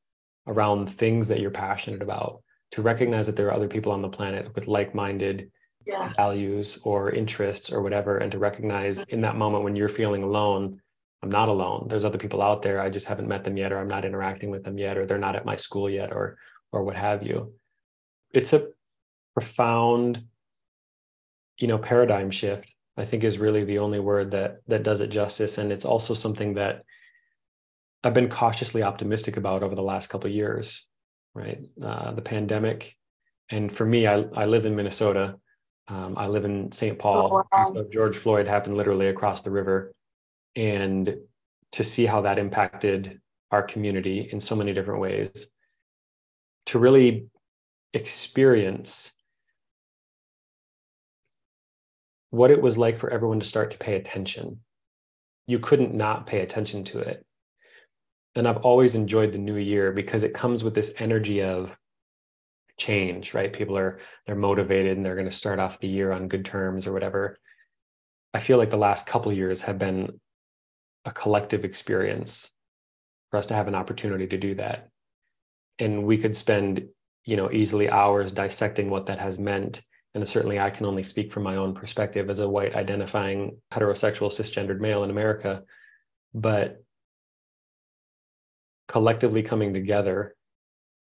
around 0.47 0.87
things 0.89 1.29
that 1.29 1.41
you're 1.41 1.51
passionate 1.51 2.03
about, 2.03 2.43
to 2.73 2.83
recognize 2.83 3.27
that 3.27 3.37
there 3.37 3.49
are 3.49 3.55
other 3.55 3.69
people 3.69 3.93
on 3.93 4.03
the 4.03 4.09
planet 4.09 4.55
with 4.55 4.67
like 4.67 4.95
minded 4.95 5.51
yeah. 5.89 6.13
values 6.17 6.79
or 6.85 7.11
interests 7.11 7.73
or 7.73 7.83
whatever 7.83 8.19
and 8.19 8.31
to 8.31 8.39
recognize 8.39 9.01
in 9.09 9.23
that 9.23 9.37
moment 9.37 9.65
when 9.65 9.75
you're 9.75 9.89
feeling 9.89 10.23
alone 10.23 10.81
i'm 11.23 11.31
not 11.31 11.49
alone. 11.49 11.87
There's 11.89 12.05
other 12.05 12.19
people 12.19 12.41
out 12.43 12.63
there. 12.63 12.81
I 12.81 12.91
just 12.91 13.09
haven't 13.09 13.27
met 13.27 13.43
them 13.43 13.57
yet 13.57 13.73
or 13.73 13.79
i'm 13.79 13.89
not 13.89 14.05
interacting 14.05 14.51
with 14.51 14.63
them 14.63 14.79
yet 14.79 14.97
or 14.97 15.07
they're 15.07 15.19
not 15.19 15.35
at 15.35 15.47
my 15.47 15.57
school 15.57 15.91
yet 15.91 16.13
or 16.13 16.39
or 16.71 16.85
what 16.85 16.97
have 16.97 17.23
you. 17.23 17.55
It's 18.33 18.53
a 18.53 18.69
profound 19.35 20.23
you 21.59 21.67
know 21.67 21.79
paradigm 21.79 22.31
shift 22.31 22.73
i 22.97 23.05
think 23.05 23.25
is 23.25 23.39
really 23.39 23.65
the 23.65 23.79
only 23.79 23.99
word 23.99 24.31
that 24.31 24.59
that 24.69 24.83
does 24.83 25.01
it 25.01 25.09
justice. 25.09 25.59
And 25.59 25.73
it's 25.73 25.85
also 25.85 26.15
something 26.15 26.55
that 26.55 26.85
i've 28.05 28.15
been 28.15 28.29
cautiously 28.29 28.83
optimistic 28.83 29.37
about 29.37 29.63
over 29.63 29.75
the 29.75 29.91
last 29.93 30.09
couple 30.09 30.31
years 30.31 30.87
right? 31.35 31.61
Uh, 31.81 32.13
the 32.13 32.23
pandemic. 32.23 32.97
And 33.51 33.71
for 33.71 33.87
me 33.87 34.07
I, 34.07 34.25
I 34.35 34.45
live 34.47 34.67
in 34.67 34.77
minnesota 34.77 35.37
um, 35.89 36.15
I 36.19 36.27
live 36.27 36.45
in 36.45 36.71
St. 36.71 36.99
Paul. 36.99 37.45
Oh, 37.53 37.73
wow. 37.75 37.87
George 37.91 38.17
Floyd 38.17 38.47
happened 38.47 38.77
literally 38.77 39.09
across 39.09 39.43
the 39.43 39.51
river. 39.51 39.95
And 40.55 41.17
to 41.73 41.85
see 41.85 42.05
how 42.05 42.23
that 42.23 42.39
impacted 42.39 43.21
our 43.51 43.63
community 43.63 44.29
in 44.31 44.41
so 44.41 44.55
many 44.55 44.75
different 44.75 45.01
ways, 45.01 45.47
to 46.67 46.79
really 46.79 47.29
experience 47.95 49.13
what 52.31 52.51
it 52.51 52.61
was 52.61 52.77
like 52.77 52.99
for 52.99 53.11
everyone 53.11 53.41
to 53.41 53.47
start 53.47 53.71
to 53.71 53.79
pay 53.79 53.95
attention. 53.97 54.61
You 55.47 55.59
couldn't 55.59 55.95
not 55.95 56.27
pay 56.27 56.41
attention 56.41 56.85
to 56.85 56.99
it. 56.99 57.25
And 58.35 58.47
I've 58.47 58.59
always 58.59 58.95
enjoyed 58.95 59.33
the 59.33 59.39
new 59.39 59.57
year 59.57 59.93
because 59.93 60.23
it 60.23 60.35
comes 60.35 60.63
with 60.63 60.75
this 60.75 60.93
energy 60.99 61.43
of 61.43 61.75
change 62.79 63.35
right? 63.35 63.53
People 63.53 63.77
are 63.77 63.99
they're 64.27 64.37
motivated 64.37 64.97
and 64.97 65.05
they're 65.05 65.17
going 65.17 65.29
to 65.29 65.35
start 65.35 65.59
off 65.59 65.81
the 65.81 65.89
year 65.89 66.13
on 66.13 66.29
good 66.29 66.45
terms 66.45 66.87
or 66.87 66.93
whatever. 66.93 67.39
I 68.33 68.41
feel 68.41 68.57
like 68.57 68.71
the 68.71 68.77
last 68.77 69.07
couple 69.07 69.33
years 69.33 69.63
have 69.63 69.79
been 69.79 70.21
a 71.05 71.11
collective 71.11 71.65
experience 71.65 72.51
for 73.31 73.39
us 73.39 73.47
to 73.47 73.55
have 73.55 73.69
an 73.69 73.75
opportunity 73.75 74.27
to 74.29 74.39
do 74.39 74.55
that. 74.55 74.89
And 75.79 76.05
we 76.05 76.19
could 76.19 76.37
spend 76.37 76.89
you 77.25 77.37
know 77.37 77.51
easily 77.53 77.91
hours 77.91 78.33
dissecting 78.33 78.89
what 78.89 79.07
that 79.07 79.19
has 79.19 79.39
meant. 79.39 79.83
And 80.15 80.27
certainly 80.27 80.59
i 80.59 80.71
can 80.71 80.87
only 80.87 81.03
speak 81.03 81.33
from 81.33 81.43
my 81.43 81.57
own 81.57 81.75
perspective 81.75 82.31
as 82.31 82.39
a 82.39 82.49
white 82.49 82.75
identifying 82.75 83.59
heterosexual 83.73 84.31
cisgendered 84.31 84.81
male 84.81 85.05
in 85.05 85.11
america. 85.11 85.65
But 86.33 86.83
collectively 88.87 89.43
coming 89.43 89.75
together 89.75 90.35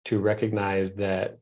to 0.05 0.19
recognize 0.19 0.95
that 0.95 1.38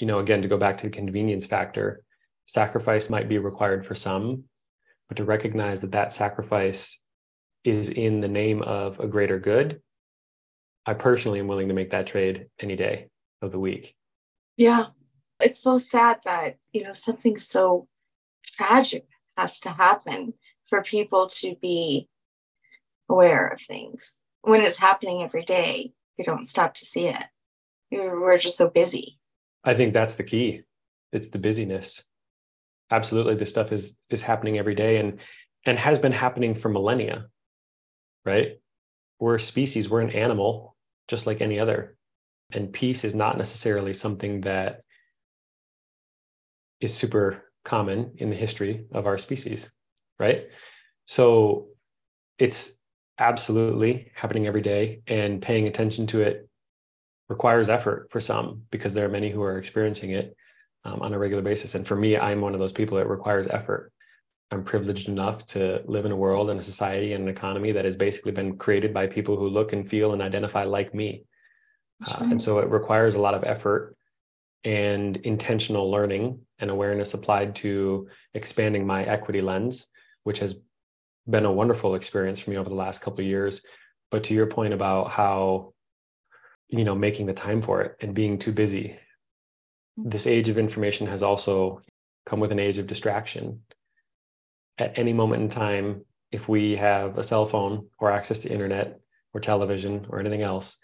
you 0.00 0.06
know, 0.06 0.18
again, 0.18 0.42
to 0.42 0.48
go 0.48 0.56
back 0.56 0.78
to 0.78 0.84
the 0.84 0.90
convenience 0.90 1.44
factor, 1.44 2.02
sacrifice 2.46 3.10
might 3.10 3.28
be 3.28 3.38
required 3.38 3.86
for 3.86 3.94
some, 3.94 4.44
but 5.08 5.16
to 5.18 5.24
recognize 5.24 5.82
that 5.82 5.92
that 5.92 6.12
sacrifice 6.12 7.00
is 7.64 7.90
in 7.90 8.20
the 8.20 8.28
name 8.28 8.62
of 8.62 8.98
a 8.98 9.06
greater 9.06 9.38
good, 9.38 9.82
I 10.86 10.94
personally 10.94 11.38
am 11.38 11.46
willing 11.46 11.68
to 11.68 11.74
make 11.74 11.90
that 11.90 12.06
trade 12.06 12.46
any 12.58 12.76
day 12.76 13.08
of 13.42 13.52
the 13.52 13.58
week. 13.58 13.94
Yeah. 14.56 14.86
It's 15.38 15.58
so 15.58 15.76
sad 15.76 16.20
that, 16.24 16.56
you 16.72 16.82
know, 16.82 16.94
something 16.94 17.36
so 17.36 17.86
tragic 18.42 19.06
has 19.36 19.60
to 19.60 19.70
happen 19.70 20.32
for 20.66 20.82
people 20.82 21.26
to 21.26 21.56
be 21.60 22.08
aware 23.08 23.48
of 23.48 23.60
things. 23.60 24.16
When 24.40 24.62
it's 24.62 24.78
happening 24.78 25.22
every 25.22 25.44
day, 25.44 25.92
we 26.16 26.24
don't 26.24 26.46
stop 26.46 26.74
to 26.76 26.86
see 26.86 27.08
it. 27.08 27.22
We're 27.90 28.38
just 28.38 28.56
so 28.56 28.70
busy. 28.70 29.18
I 29.64 29.74
think 29.74 29.92
that's 29.92 30.14
the 30.14 30.24
key. 30.24 30.62
It's 31.12 31.28
the 31.28 31.38
busyness. 31.38 32.02
Absolutely, 32.90 33.34
this 33.34 33.50
stuff 33.50 33.72
is 33.72 33.94
is 34.08 34.22
happening 34.22 34.58
every 34.58 34.74
day 34.74 34.96
and 34.96 35.20
and 35.66 35.78
has 35.78 35.98
been 35.98 36.12
happening 36.12 36.54
for 36.54 36.68
millennia. 36.68 37.26
Right? 38.24 38.60
We're 39.18 39.36
a 39.36 39.40
species, 39.40 39.88
we're 39.88 40.00
an 40.00 40.10
animal 40.10 40.76
just 41.08 41.26
like 41.26 41.40
any 41.40 41.58
other. 41.58 41.96
And 42.52 42.72
peace 42.72 43.04
is 43.04 43.14
not 43.14 43.38
necessarily 43.38 43.92
something 43.92 44.42
that 44.42 44.82
is 46.80 46.94
super 46.94 47.52
common 47.64 48.12
in 48.16 48.30
the 48.30 48.36
history 48.36 48.86
of 48.92 49.06
our 49.06 49.18
species, 49.18 49.70
right? 50.18 50.44
So 51.04 51.68
it's 52.38 52.72
absolutely 53.18 54.10
happening 54.14 54.46
every 54.46 54.62
day 54.62 55.02
and 55.06 55.42
paying 55.42 55.66
attention 55.66 56.06
to 56.08 56.22
it 56.22 56.48
requires 57.30 57.68
effort 57.68 58.08
for 58.10 58.20
some 58.20 58.62
because 58.70 58.92
there 58.92 59.06
are 59.06 59.08
many 59.08 59.30
who 59.30 59.42
are 59.42 59.56
experiencing 59.56 60.10
it 60.10 60.36
um, 60.84 61.00
on 61.00 61.14
a 61.14 61.18
regular 61.18 61.42
basis. 61.42 61.74
And 61.76 61.86
for 61.86 61.96
me, 61.96 62.18
I'm 62.18 62.40
one 62.40 62.54
of 62.54 62.60
those 62.60 62.72
people 62.72 62.98
It 62.98 63.06
requires 63.06 63.46
effort. 63.46 63.92
I'm 64.50 64.64
privileged 64.64 65.08
enough 65.08 65.46
to 65.46 65.80
live 65.86 66.04
in 66.04 66.12
a 66.12 66.16
world 66.16 66.50
and 66.50 66.58
a 66.58 66.62
society 66.62 67.12
and 67.12 67.22
an 67.22 67.30
economy 67.30 67.70
that 67.70 67.84
has 67.84 67.94
basically 67.94 68.32
been 68.32 68.58
created 68.58 68.92
by 68.92 69.06
people 69.06 69.36
who 69.36 69.48
look 69.48 69.72
and 69.72 69.88
feel 69.88 70.12
and 70.12 70.20
identify 70.20 70.64
like 70.64 70.92
me. 70.92 71.24
Uh, 72.04 72.24
and 72.30 72.42
so 72.42 72.58
it 72.58 72.68
requires 72.68 73.14
a 73.14 73.20
lot 73.20 73.34
of 73.34 73.44
effort 73.44 73.96
and 74.64 75.18
intentional 75.18 75.88
learning 75.88 76.40
and 76.58 76.68
awareness 76.68 77.14
applied 77.14 77.54
to 77.56 78.08
expanding 78.34 78.84
my 78.84 79.04
equity 79.04 79.40
lens, 79.40 79.86
which 80.24 80.40
has 80.40 80.60
been 81.28 81.44
a 81.44 81.52
wonderful 81.52 81.94
experience 81.94 82.40
for 82.40 82.50
me 82.50 82.56
over 82.56 82.68
the 82.68 82.74
last 82.74 83.00
couple 83.00 83.20
of 83.20 83.26
years. 83.26 83.62
But 84.10 84.24
to 84.24 84.34
your 84.34 84.46
point 84.46 84.74
about 84.74 85.10
how, 85.10 85.74
you 86.70 86.84
know, 86.84 86.94
making 86.94 87.26
the 87.26 87.32
time 87.32 87.60
for 87.60 87.82
it 87.82 87.96
and 88.00 88.14
being 88.14 88.38
too 88.38 88.52
busy, 88.52 88.96
mm-hmm. 89.98 90.08
this 90.08 90.26
age 90.26 90.48
of 90.48 90.58
information 90.58 91.06
has 91.06 91.22
also 91.22 91.82
come 92.26 92.40
with 92.40 92.52
an 92.52 92.58
age 92.58 92.78
of 92.78 92.86
distraction. 92.86 93.62
At 94.78 94.98
any 94.98 95.12
moment 95.12 95.42
in 95.42 95.48
time, 95.48 96.04
if 96.32 96.48
we 96.48 96.76
have 96.76 97.18
a 97.18 97.24
cell 97.24 97.46
phone 97.46 97.88
or 97.98 98.10
access 98.10 98.38
to 98.40 98.52
internet 98.52 99.00
or 99.34 99.40
television 99.40 100.06
or 100.08 100.20
anything 100.20 100.42
else, 100.42 100.76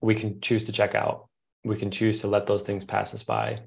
we 0.00 0.14
can 0.14 0.40
choose 0.40 0.64
to 0.64 0.72
check 0.72 0.94
out. 0.94 1.28
We 1.64 1.76
can 1.76 1.90
choose 1.90 2.20
to 2.20 2.28
let 2.28 2.46
those 2.46 2.62
things 2.62 2.84
pass 2.84 3.14
us 3.14 3.22
by. 3.22 3.62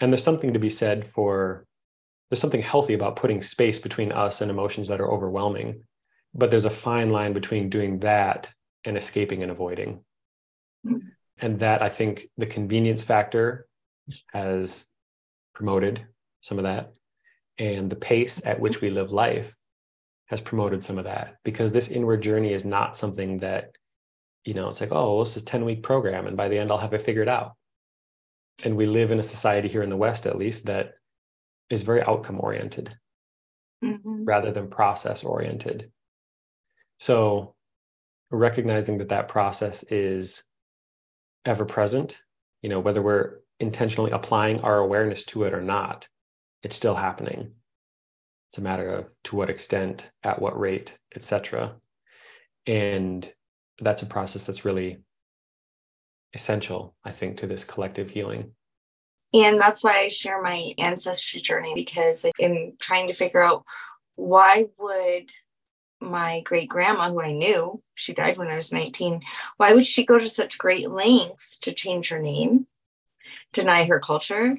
And 0.00 0.12
there's 0.12 0.24
something 0.24 0.52
to 0.52 0.58
be 0.58 0.70
said 0.70 1.06
for 1.14 1.66
there's 2.28 2.40
something 2.40 2.62
healthy 2.62 2.94
about 2.94 3.16
putting 3.16 3.42
space 3.42 3.78
between 3.78 4.12
us 4.12 4.40
and 4.40 4.50
emotions 4.50 4.88
that 4.88 5.00
are 5.00 5.10
overwhelming. 5.10 5.82
But 6.32 6.50
there's 6.50 6.64
a 6.64 6.70
fine 6.70 7.10
line 7.10 7.32
between 7.32 7.68
doing 7.68 7.98
that 8.00 8.50
and 8.84 8.96
escaping 8.96 9.42
and 9.42 9.50
avoiding. 9.50 10.04
And 11.38 11.60
that 11.60 11.82
I 11.82 11.88
think 11.88 12.28
the 12.36 12.46
convenience 12.46 13.02
factor 13.02 13.66
has 14.32 14.84
promoted 15.54 16.06
some 16.40 16.58
of 16.58 16.64
that. 16.64 16.92
And 17.58 17.90
the 17.90 17.96
pace 17.96 18.40
at 18.44 18.60
which 18.60 18.80
we 18.80 18.90
live 18.90 19.12
life 19.12 19.54
has 20.26 20.40
promoted 20.40 20.84
some 20.84 20.98
of 20.98 21.04
that 21.04 21.36
because 21.44 21.72
this 21.72 21.88
inward 21.88 22.22
journey 22.22 22.52
is 22.52 22.64
not 22.64 22.96
something 22.96 23.38
that, 23.38 23.76
you 24.44 24.54
know, 24.54 24.68
it's 24.68 24.80
like, 24.80 24.92
oh, 24.92 25.14
well, 25.14 25.18
this 25.20 25.36
is 25.36 25.42
a 25.42 25.46
10 25.46 25.64
week 25.64 25.82
program. 25.82 26.26
And 26.26 26.36
by 26.36 26.48
the 26.48 26.58
end, 26.58 26.70
I'll 26.70 26.78
have 26.78 26.94
it 26.94 27.02
figured 27.02 27.28
out. 27.28 27.56
And 28.64 28.76
we 28.76 28.86
live 28.86 29.10
in 29.10 29.18
a 29.18 29.24
society 29.24 29.68
here 29.68 29.82
in 29.82 29.90
the 29.90 29.96
West, 29.96 30.26
at 30.26 30.38
least, 30.38 30.66
that 30.66 30.94
is 31.70 31.82
very 31.82 32.02
outcome 32.02 32.38
oriented 32.40 32.94
mm-hmm. 33.82 34.24
rather 34.24 34.52
than 34.52 34.68
process 34.68 35.24
oriented. 35.24 35.90
So 36.98 37.54
recognizing 38.30 38.98
that 38.98 39.08
that 39.08 39.28
process 39.28 39.82
is 39.84 40.42
ever 41.44 41.64
present, 41.64 42.22
you 42.62 42.68
know, 42.68 42.80
whether 42.80 43.02
we're 43.02 43.40
intentionally 43.58 44.10
applying 44.10 44.60
our 44.60 44.78
awareness 44.78 45.24
to 45.24 45.44
it 45.44 45.54
or 45.54 45.62
not, 45.62 46.08
it's 46.62 46.76
still 46.76 46.94
happening. 46.94 47.52
It's 48.48 48.58
a 48.58 48.62
matter 48.62 48.88
of 48.90 49.06
to 49.24 49.36
what 49.36 49.50
extent, 49.50 50.10
at 50.22 50.40
what 50.40 50.58
rate, 50.58 50.98
etc. 51.14 51.76
And 52.66 53.30
that's 53.78 54.02
a 54.02 54.06
process 54.06 54.46
that's 54.46 54.64
really 54.64 54.98
essential, 56.34 56.94
I 57.04 57.12
think, 57.12 57.38
to 57.38 57.46
this 57.46 57.64
collective 57.64 58.10
healing. 58.10 58.52
And 59.32 59.60
that's 59.60 59.84
why 59.84 59.92
I 59.92 60.08
share 60.08 60.42
my 60.42 60.72
ancestry 60.78 61.40
journey 61.40 61.74
because 61.74 62.26
in 62.38 62.74
trying 62.80 63.06
to 63.06 63.12
figure 63.12 63.42
out 63.42 63.64
why 64.16 64.66
would 64.78 65.30
my 66.00 66.40
great 66.44 66.68
grandma, 66.68 67.10
who 67.10 67.20
I 67.20 67.32
knew, 67.32 67.82
she 67.94 68.12
died 68.12 68.38
when 68.38 68.48
I 68.48 68.56
was 68.56 68.72
19, 68.72 69.22
why 69.56 69.74
would 69.74 69.86
she 69.86 70.04
go 70.04 70.18
to 70.18 70.28
such 70.28 70.58
great 70.58 70.90
lengths 70.90 71.58
to 71.58 71.72
change 71.72 72.08
her 72.08 72.20
name, 72.20 72.66
deny 73.52 73.84
her 73.84 74.00
culture, 74.00 74.58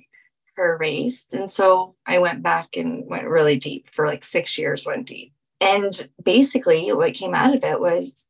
her 0.55 0.77
race? 0.77 1.25
And 1.31 1.49
so 1.49 1.95
I 2.05 2.19
went 2.19 2.43
back 2.43 2.77
and 2.77 3.07
went 3.07 3.27
really 3.27 3.57
deep 3.57 3.87
for 3.87 4.05
like 4.07 4.23
six 4.23 4.57
years, 4.57 4.85
went 4.85 5.07
deep. 5.07 5.33
And 5.59 6.09
basically, 6.21 6.91
what 6.93 7.13
came 7.13 7.35
out 7.35 7.55
of 7.55 7.63
it 7.63 7.79
was 7.79 8.27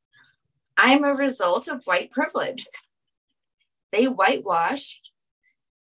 I'm 0.77 1.03
a 1.03 1.13
result 1.13 1.67
of 1.67 1.85
white 1.85 2.11
privilege. 2.11 2.65
They 3.91 4.05
whitewashed 4.05 5.11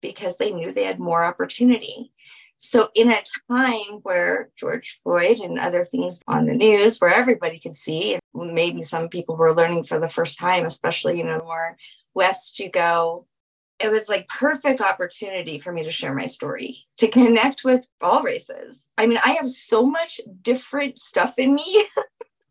because 0.00 0.36
they 0.36 0.50
knew 0.50 0.72
they 0.72 0.84
had 0.84 0.98
more 0.98 1.24
opportunity. 1.24 2.12
So, 2.60 2.88
in 2.96 3.10
a 3.10 3.22
time 3.48 4.00
where 4.02 4.50
George 4.56 4.98
Floyd 5.02 5.38
and 5.38 5.60
other 5.60 5.84
things 5.84 6.20
on 6.26 6.46
the 6.46 6.54
news, 6.54 6.98
where 6.98 7.12
everybody 7.12 7.60
could 7.60 7.74
see, 7.74 8.18
maybe 8.34 8.82
some 8.82 9.08
people 9.08 9.36
were 9.36 9.54
learning 9.54 9.84
for 9.84 10.00
the 10.00 10.08
first 10.08 10.38
time, 10.38 10.64
especially, 10.64 11.18
you 11.18 11.24
know, 11.24 11.38
the 11.38 11.44
more 11.44 11.76
west 12.14 12.58
you 12.58 12.68
go, 12.68 13.26
it 13.78 13.92
was 13.92 14.08
like 14.08 14.28
perfect 14.28 14.80
opportunity 14.80 15.58
for 15.58 15.72
me 15.72 15.84
to 15.84 15.90
share 15.90 16.12
my 16.14 16.26
story, 16.26 16.78
to 16.96 17.06
connect 17.06 17.62
with 17.62 17.88
all 18.00 18.22
races. 18.22 18.88
I 18.98 19.06
mean, 19.06 19.18
I 19.24 19.30
have 19.32 19.48
so 19.48 19.86
much 19.86 20.20
different 20.42 20.98
stuff 20.98 21.38
in 21.38 21.54
me. 21.54 21.86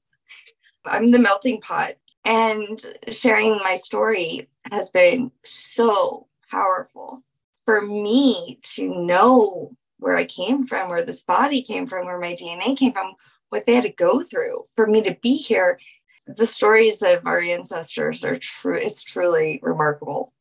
I'm 0.85 1.11
the 1.11 1.19
melting 1.19 1.59
pot. 1.59 1.95
And 2.25 2.79
sharing 3.09 3.57
my 3.57 3.75
story 3.75 4.47
has 4.71 4.89
been 4.89 5.31
so 5.43 6.27
powerful 6.49 7.23
for 7.65 7.81
me 7.81 8.59
to 8.75 8.87
know 8.87 9.75
where 9.99 10.15
I 10.15 10.25
came 10.25 10.65
from, 10.65 10.89
where 10.89 11.03
this 11.03 11.23
body 11.23 11.61
came 11.61 11.87
from, 11.87 12.05
where 12.05 12.19
my 12.19 12.33
DNA 12.33 12.77
came 12.77 12.93
from, 12.93 13.13
what 13.49 13.65
they 13.65 13.75
had 13.75 13.83
to 13.83 13.89
go 13.91 14.21
through 14.21 14.65
for 14.75 14.87
me 14.87 15.01
to 15.03 15.17
be 15.21 15.37
here. 15.37 15.79
The 16.27 16.45
stories 16.45 17.01
of 17.01 17.25
our 17.25 17.39
ancestors 17.39 18.23
are 18.23 18.37
true, 18.37 18.77
it's 18.77 19.03
truly 19.03 19.59
remarkable 19.61 20.33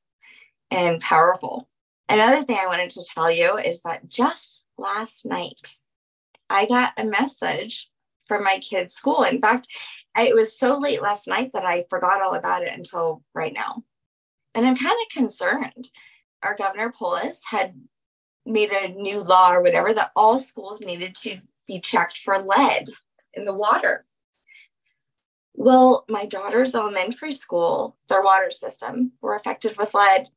and 0.70 1.00
powerful. 1.00 1.68
Another 2.08 2.42
thing 2.42 2.58
I 2.60 2.66
wanted 2.66 2.90
to 2.90 3.04
tell 3.14 3.30
you 3.30 3.56
is 3.58 3.82
that 3.82 4.08
just 4.08 4.64
last 4.78 5.26
night, 5.26 5.76
I 6.50 6.66
got 6.66 6.92
a 6.96 7.04
message 7.04 7.90
from 8.26 8.44
my 8.44 8.58
kids' 8.58 8.94
school. 8.94 9.22
In 9.22 9.40
fact, 9.40 9.68
it 10.18 10.34
was 10.34 10.58
so 10.58 10.78
late 10.78 11.02
last 11.02 11.28
night 11.28 11.50
that 11.54 11.64
I 11.64 11.84
forgot 11.88 12.22
all 12.22 12.34
about 12.34 12.62
it 12.62 12.72
until 12.72 13.22
right 13.34 13.52
now. 13.52 13.84
And 14.54 14.66
I'm 14.66 14.76
kind 14.76 14.96
of 15.02 15.16
concerned 15.16 15.90
our 16.42 16.54
governor 16.54 16.90
Polis 16.90 17.40
had 17.48 17.74
made 18.46 18.70
a 18.70 18.88
new 18.88 19.22
law 19.22 19.52
or 19.52 19.62
whatever 19.62 19.92
that 19.92 20.12
all 20.16 20.38
schools 20.38 20.80
needed 20.80 21.14
to 21.16 21.38
be 21.66 21.80
checked 21.80 22.18
for 22.18 22.38
lead 22.38 22.90
in 23.34 23.44
the 23.44 23.54
water. 23.54 24.04
Well, 25.54 26.04
my 26.08 26.26
daughter's 26.26 26.74
elementary 26.74 27.32
school, 27.32 27.96
their 28.08 28.22
water 28.22 28.50
system 28.50 29.12
were 29.20 29.34
affected 29.34 29.76
with 29.76 29.94
lead. 29.94 30.28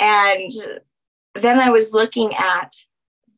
And 0.00 0.52
then 1.34 1.60
I 1.60 1.70
was 1.70 1.92
looking 1.92 2.34
at 2.34 2.74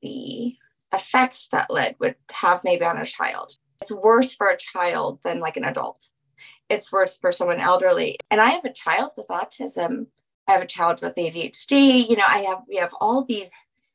the 0.00 0.56
effects 0.92 1.48
that 1.52 1.70
lead 1.70 1.96
would 1.98 2.14
have 2.30 2.62
maybe 2.64 2.84
on 2.84 2.98
a 2.98 3.04
child. 3.04 3.52
It's 3.82 3.92
worse 3.92 4.34
for 4.34 4.48
a 4.48 4.56
child 4.56 5.20
than 5.22 5.40
like 5.40 5.56
an 5.56 5.64
adult. 5.64 6.10
It's 6.70 6.92
worse 6.92 7.18
for 7.18 7.32
someone 7.32 7.60
elderly. 7.60 8.16
And 8.30 8.40
I 8.40 8.50
have 8.50 8.64
a 8.64 8.72
child 8.72 9.12
with 9.16 9.28
autism 9.28 10.06
I 10.48 10.52
have 10.52 10.62
a 10.62 10.66
child 10.66 11.02
with 11.02 11.14
ADHD. 11.14 12.08
You 12.08 12.16
know, 12.16 12.24
I 12.26 12.38
have 12.38 12.62
we 12.66 12.76
have 12.76 12.94
all 13.00 13.22
these 13.22 13.50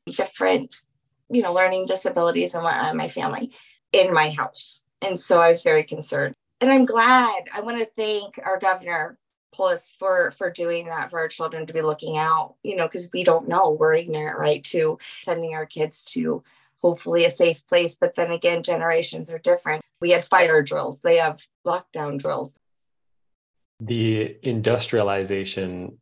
different, 0.06 0.82
you 1.30 1.42
know, 1.42 1.52
learning 1.52 1.86
disabilities 1.86 2.54
and 2.54 2.62
whatnot 2.62 2.90
in 2.90 2.96
my 2.96 3.08
family 3.08 3.52
in 3.92 4.12
my 4.12 4.30
house. 4.30 4.82
And 5.00 5.18
so 5.18 5.40
I 5.40 5.48
was 5.48 5.62
very 5.62 5.84
concerned. 5.84 6.34
And 6.60 6.70
I'm 6.70 6.84
glad. 6.84 7.44
I 7.54 7.60
want 7.60 7.78
to 7.78 7.90
thank 7.96 8.38
our 8.44 8.58
governor 8.58 9.18
Polis 9.52 9.94
for 9.98 10.32
for 10.32 10.50
doing 10.50 10.86
that 10.86 11.10
for 11.10 11.20
our 11.20 11.28
children 11.28 11.66
to 11.66 11.72
be 11.72 11.82
looking 11.82 12.16
out, 12.16 12.56
you 12.64 12.74
know, 12.74 12.86
because 12.86 13.08
we 13.12 13.22
don't 13.22 13.48
know. 13.48 13.70
We're 13.70 13.94
ignorant, 13.94 14.38
right? 14.38 14.64
To 14.64 14.98
sending 15.22 15.54
our 15.54 15.66
kids 15.66 16.04
to 16.06 16.42
hopefully 16.82 17.24
a 17.24 17.30
safe 17.30 17.64
place. 17.68 17.96
But 17.98 18.16
then 18.16 18.32
again, 18.32 18.62
generations 18.62 19.32
are 19.32 19.38
different. 19.38 19.82
We 20.00 20.10
had 20.10 20.24
fire 20.24 20.60
drills, 20.62 21.00
they 21.00 21.16
have 21.16 21.46
lockdown 21.64 22.18
drills. 22.18 22.56
The 23.80 24.36
industrialization 24.42 25.98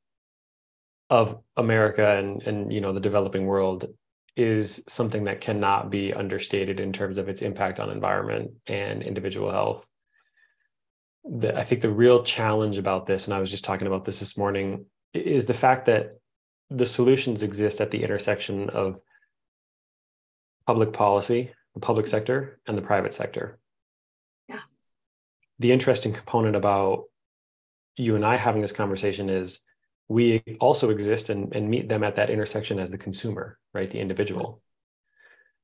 of 1.12 1.38
America 1.58 2.16
and 2.16 2.42
and 2.44 2.72
you 2.72 2.80
know 2.80 2.94
the 2.94 3.08
developing 3.08 3.44
world 3.44 3.86
is 4.34 4.82
something 4.88 5.24
that 5.24 5.42
cannot 5.42 5.90
be 5.90 6.10
understated 6.14 6.80
in 6.80 6.90
terms 6.90 7.18
of 7.18 7.28
its 7.28 7.42
impact 7.42 7.78
on 7.78 7.90
environment 7.90 8.50
and 8.66 9.02
individual 9.02 9.50
health. 9.50 9.86
The, 11.24 11.54
I 11.54 11.64
think 11.64 11.82
the 11.82 11.90
real 11.90 12.24
challenge 12.24 12.78
about 12.78 13.04
this, 13.04 13.26
and 13.26 13.34
I 13.34 13.40
was 13.40 13.50
just 13.50 13.62
talking 13.62 13.86
about 13.86 14.06
this 14.06 14.20
this 14.20 14.38
morning, 14.38 14.86
is 15.12 15.44
the 15.44 15.52
fact 15.52 15.84
that 15.84 16.18
the 16.70 16.86
solutions 16.86 17.42
exist 17.42 17.82
at 17.82 17.90
the 17.90 18.02
intersection 18.02 18.70
of 18.70 18.98
public 20.66 20.94
policy, 20.94 21.52
the 21.74 21.80
public 21.80 22.06
sector, 22.06 22.58
and 22.66 22.76
the 22.78 22.88
private 22.90 23.12
sector. 23.12 23.58
Yeah. 24.48 24.60
The 25.58 25.72
interesting 25.72 26.14
component 26.14 26.56
about 26.56 27.04
you 27.96 28.16
and 28.16 28.24
I 28.24 28.38
having 28.38 28.62
this 28.62 28.72
conversation 28.72 29.28
is 29.28 29.62
we 30.12 30.42
also 30.60 30.90
exist 30.90 31.30
and, 31.30 31.54
and 31.56 31.70
meet 31.70 31.88
them 31.88 32.04
at 32.04 32.16
that 32.16 32.28
intersection 32.28 32.78
as 32.78 32.90
the 32.90 32.98
consumer, 32.98 33.58
right? 33.72 33.90
The 33.90 33.98
individual. 33.98 34.60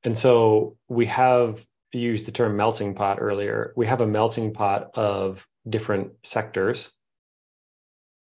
And 0.03 0.17
so 0.17 0.77
we 0.87 1.05
have 1.05 1.63
used 1.93 2.25
the 2.25 2.31
term 2.31 2.57
melting 2.57 2.95
pot 2.95 3.19
earlier. 3.21 3.73
We 3.75 3.85
have 3.85 4.01
a 4.01 4.07
melting 4.07 4.53
pot 4.53 4.89
of 4.95 5.47
different 5.69 6.13
sectors. 6.23 6.89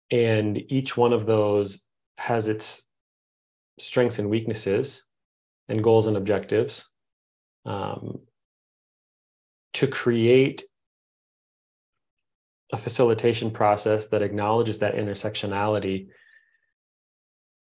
And 0.10 0.60
each 0.72 0.98
one 0.98 1.14
of 1.14 1.28
those 1.28 1.86
has 2.18 2.48
its 2.48 2.82
strengths 3.78 4.18
and 4.18 4.30
weaknesses 4.30 5.06
and 5.70 5.84
goals 5.84 6.08
and 6.08 6.18
objectives 6.18 6.90
um, 7.66 8.20
to 9.74 9.88
create 9.88 10.64
a 12.72 12.78
facilitation 12.78 13.52
process 13.52 14.08
that 14.08 14.22
acknowledges 14.22 14.80
that 14.80 14.96
intersectionality 14.96 16.08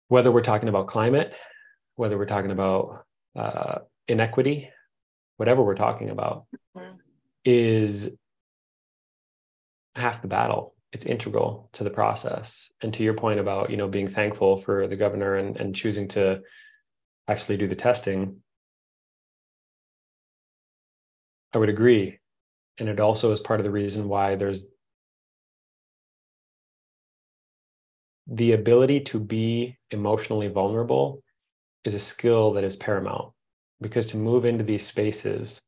whether 0.10 0.32
we're 0.32 0.42
talking 0.42 0.70
about 0.70 0.88
climate, 0.88 1.34
whether 1.96 2.18
we're 2.18 2.26
talking 2.26 2.52
about 2.52 3.06
uh, 3.36 3.80
inequity, 4.08 4.70
whatever 5.38 5.64
we're 5.64 5.76
talking 5.76 6.10
about, 6.10 6.46
mm-hmm. 6.76 6.96
is 7.46 8.16
half 9.96 10.22
the 10.22 10.28
battle. 10.28 10.76
It's 10.92 11.06
integral 11.06 11.70
to 11.74 11.84
the 11.84 11.92
process. 11.92 12.72
And 12.82 12.92
to 12.96 13.04
your 13.04 13.14
point 13.14 13.40
about, 13.40 13.70
you 13.70 13.78
know, 13.78 13.88
being 13.88 14.08
thankful 14.08 14.58
for 14.58 14.88
the 14.88 14.96
governor 14.96 15.36
and, 15.36 15.56
and 15.56 15.76
choosing 15.76 16.08
to 16.10 16.42
actually 17.28 17.58
do 17.58 17.68
the 17.68 17.76
testing, 17.76 18.38
I 21.54 21.60
would 21.60 21.70
agree. 21.70 22.18
And 22.80 22.90
it 22.90 23.00
also 23.00 23.32
is 23.32 23.40
part 23.40 23.60
of 23.60 23.64
the 23.64 23.72
reason 23.72 24.10
why 24.10 24.36
there's 24.36 24.68
the 28.32 28.52
ability 28.52 29.02
to 29.02 29.20
be 29.20 29.78
emotionally 29.92 30.48
vulnerable 30.48 31.24
is 31.84 31.94
a 31.94 32.00
skill 32.00 32.54
that 32.54 32.64
is 32.64 32.76
paramount 32.76 33.34
because 33.82 34.08
to 34.08 34.18
move 34.18 34.46
into 34.46 34.64
these 34.64 34.86
spaces 34.86 35.62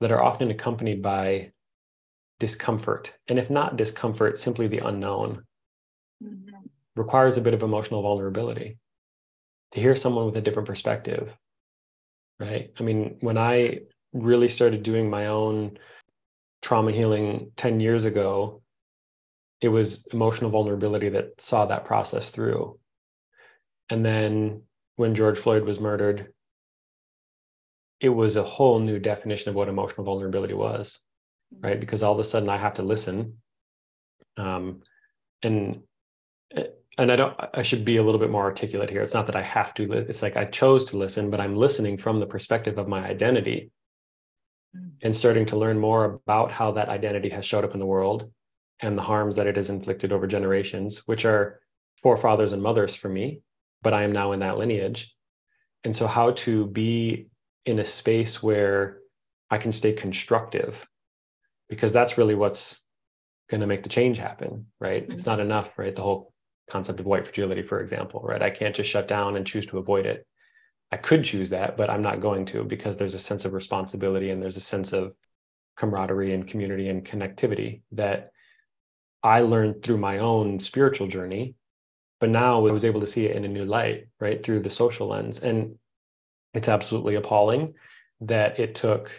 that 0.00 0.10
are 0.10 0.22
often 0.22 0.50
accompanied 0.50 1.02
by 1.02 1.52
discomfort, 2.38 3.12
and 3.28 3.38
if 3.38 3.50
not 3.50 3.76
discomfort, 3.76 4.38
simply 4.38 4.66
the 4.66 4.78
unknown, 4.78 5.44
mm-hmm. 6.24 6.56
requires 6.96 7.36
a 7.36 7.42
bit 7.42 7.52
of 7.52 7.62
emotional 7.62 8.02
vulnerability. 8.02 8.78
To 9.72 9.80
hear 9.80 9.94
someone 9.94 10.26
with 10.26 10.36
a 10.36 10.40
different 10.40 10.66
perspective, 10.66 11.32
right? 12.40 12.72
I 12.80 12.82
mean, 12.82 13.18
when 13.20 13.38
I 13.38 13.80
really 14.12 14.48
started 14.48 14.82
doing 14.82 15.08
my 15.08 15.26
own 15.26 15.78
trauma 16.62 16.90
healing 16.90 17.52
10 17.56 17.78
years 17.78 18.04
ago, 18.04 18.59
it 19.60 19.68
was 19.68 20.06
emotional 20.12 20.50
vulnerability 20.50 21.10
that 21.10 21.40
saw 21.40 21.66
that 21.66 21.84
process 21.84 22.30
through. 22.30 22.78
And 23.90 24.04
then 24.04 24.62
when 24.96 25.14
George 25.14 25.38
Floyd 25.38 25.64
was 25.64 25.80
murdered, 25.80 26.32
it 28.00 28.08
was 28.08 28.36
a 28.36 28.42
whole 28.42 28.78
new 28.78 28.98
definition 28.98 29.50
of 29.50 29.54
what 29.54 29.68
emotional 29.68 30.04
vulnerability 30.04 30.54
was, 30.54 30.98
right? 31.60 31.78
Because 31.78 32.02
all 32.02 32.14
of 32.14 32.18
a 32.18 32.24
sudden 32.24 32.48
I 32.48 32.56
have 32.56 32.74
to 32.74 32.82
listen. 32.82 33.38
Um, 34.36 34.80
and 35.42 35.80
and 36.98 37.12
I 37.12 37.16
don't 37.16 37.34
I 37.54 37.62
should 37.62 37.84
be 37.84 37.96
a 37.96 38.02
little 38.02 38.20
bit 38.20 38.30
more 38.30 38.44
articulate 38.44 38.90
here. 38.90 39.02
It's 39.02 39.14
not 39.14 39.26
that 39.26 39.36
I 39.36 39.42
have 39.42 39.74
to 39.74 39.92
it's 39.92 40.22
like 40.22 40.36
I 40.36 40.46
chose 40.46 40.84
to 40.86 40.98
listen, 40.98 41.30
but 41.30 41.40
I'm 41.40 41.56
listening 41.56 41.98
from 41.98 42.20
the 42.20 42.26
perspective 42.26 42.78
of 42.78 42.88
my 42.88 43.04
identity 43.06 43.70
mm. 44.76 44.90
and 45.02 45.14
starting 45.14 45.46
to 45.46 45.58
learn 45.58 45.78
more 45.78 46.04
about 46.04 46.52
how 46.52 46.72
that 46.72 46.88
identity 46.88 47.28
has 47.30 47.44
showed 47.44 47.64
up 47.64 47.74
in 47.74 47.80
the 47.80 47.86
world 47.86 48.30
and 48.82 48.96
the 48.96 49.02
harms 49.02 49.36
that 49.36 49.46
it 49.46 49.56
has 49.56 49.70
inflicted 49.70 50.12
over 50.12 50.26
generations, 50.26 51.02
which 51.06 51.24
are 51.24 51.60
forefathers 51.96 52.52
and 52.52 52.62
mothers 52.62 52.94
for 52.94 53.08
me, 53.08 53.42
but 53.82 53.94
I 53.94 54.02
am 54.02 54.12
now 54.12 54.32
in 54.32 54.40
that 54.40 54.58
lineage. 54.58 55.14
And 55.84 55.94
so, 55.94 56.06
how 56.06 56.32
to 56.32 56.66
be 56.66 57.28
in 57.66 57.78
a 57.78 57.84
space 57.84 58.42
where 58.42 58.98
I 59.50 59.58
can 59.58 59.72
stay 59.72 59.92
constructive, 59.92 60.86
because 61.68 61.92
that's 61.92 62.18
really 62.18 62.34
what's 62.34 62.82
going 63.48 63.60
to 63.60 63.66
make 63.66 63.82
the 63.82 63.88
change 63.88 64.18
happen, 64.18 64.66
right? 64.80 65.02
Mm-hmm. 65.02 65.12
It's 65.12 65.26
not 65.26 65.40
enough, 65.40 65.70
right? 65.76 65.94
The 65.94 66.02
whole 66.02 66.32
concept 66.68 67.00
of 67.00 67.06
white 67.06 67.24
fragility, 67.24 67.62
for 67.62 67.80
example, 67.80 68.20
right? 68.22 68.42
I 68.42 68.50
can't 68.50 68.74
just 68.74 68.88
shut 68.88 69.08
down 69.08 69.36
and 69.36 69.46
choose 69.46 69.66
to 69.66 69.78
avoid 69.78 70.06
it. 70.06 70.26
I 70.92 70.96
could 70.96 71.24
choose 71.24 71.50
that, 71.50 71.76
but 71.76 71.90
I'm 71.90 72.02
not 72.02 72.20
going 72.20 72.46
to 72.46 72.64
because 72.64 72.96
there's 72.96 73.14
a 73.14 73.18
sense 73.18 73.44
of 73.44 73.52
responsibility 73.52 74.30
and 74.30 74.42
there's 74.42 74.56
a 74.56 74.60
sense 74.60 74.92
of 74.92 75.12
camaraderie 75.76 76.34
and 76.34 76.46
community 76.46 76.88
and 76.88 77.04
connectivity 77.04 77.82
that 77.92 78.30
I 79.22 79.40
learned 79.40 79.82
through 79.82 79.98
my 79.98 80.18
own 80.18 80.60
spiritual 80.60 81.06
journey, 81.06 81.54
but 82.20 82.30
now 82.30 82.66
I 82.66 82.70
was 82.70 82.84
able 82.84 83.00
to 83.00 83.06
see 83.06 83.26
it 83.26 83.36
in 83.36 83.44
a 83.44 83.48
new 83.48 83.64
light, 83.64 84.08
right, 84.18 84.42
through 84.42 84.60
the 84.60 84.70
social 84.70 85.08
lens. 85.08 85.40
And 85.40 85.76
it's 86.54 86.68
absolutely 86.68 87.14
appalling 87.16 87.74
that 88.22 88.58
it 88.58 88.74
took, 88.74 89.10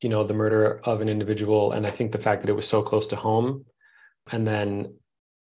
you 0.00 0.08
know, 0.08 0.24
the 0.24 0.34
murder 0.34 0.80
of 0.84 1.00
an 1.00 1.08
individual. 1.08 1.72
And 1.72 1.86
I 1.86 1.90
think 1.90 2.12
the 2.12 2.18
fact 2.18 2.42
that 2.42 2.50
it 2.50 2.56
was 2.56 2.68
so 2.68 2.82
close 2.82 3.06
to 3.08 3.16
home. 3.16 3.64
And 4.30 4.46
then 4.46 4.94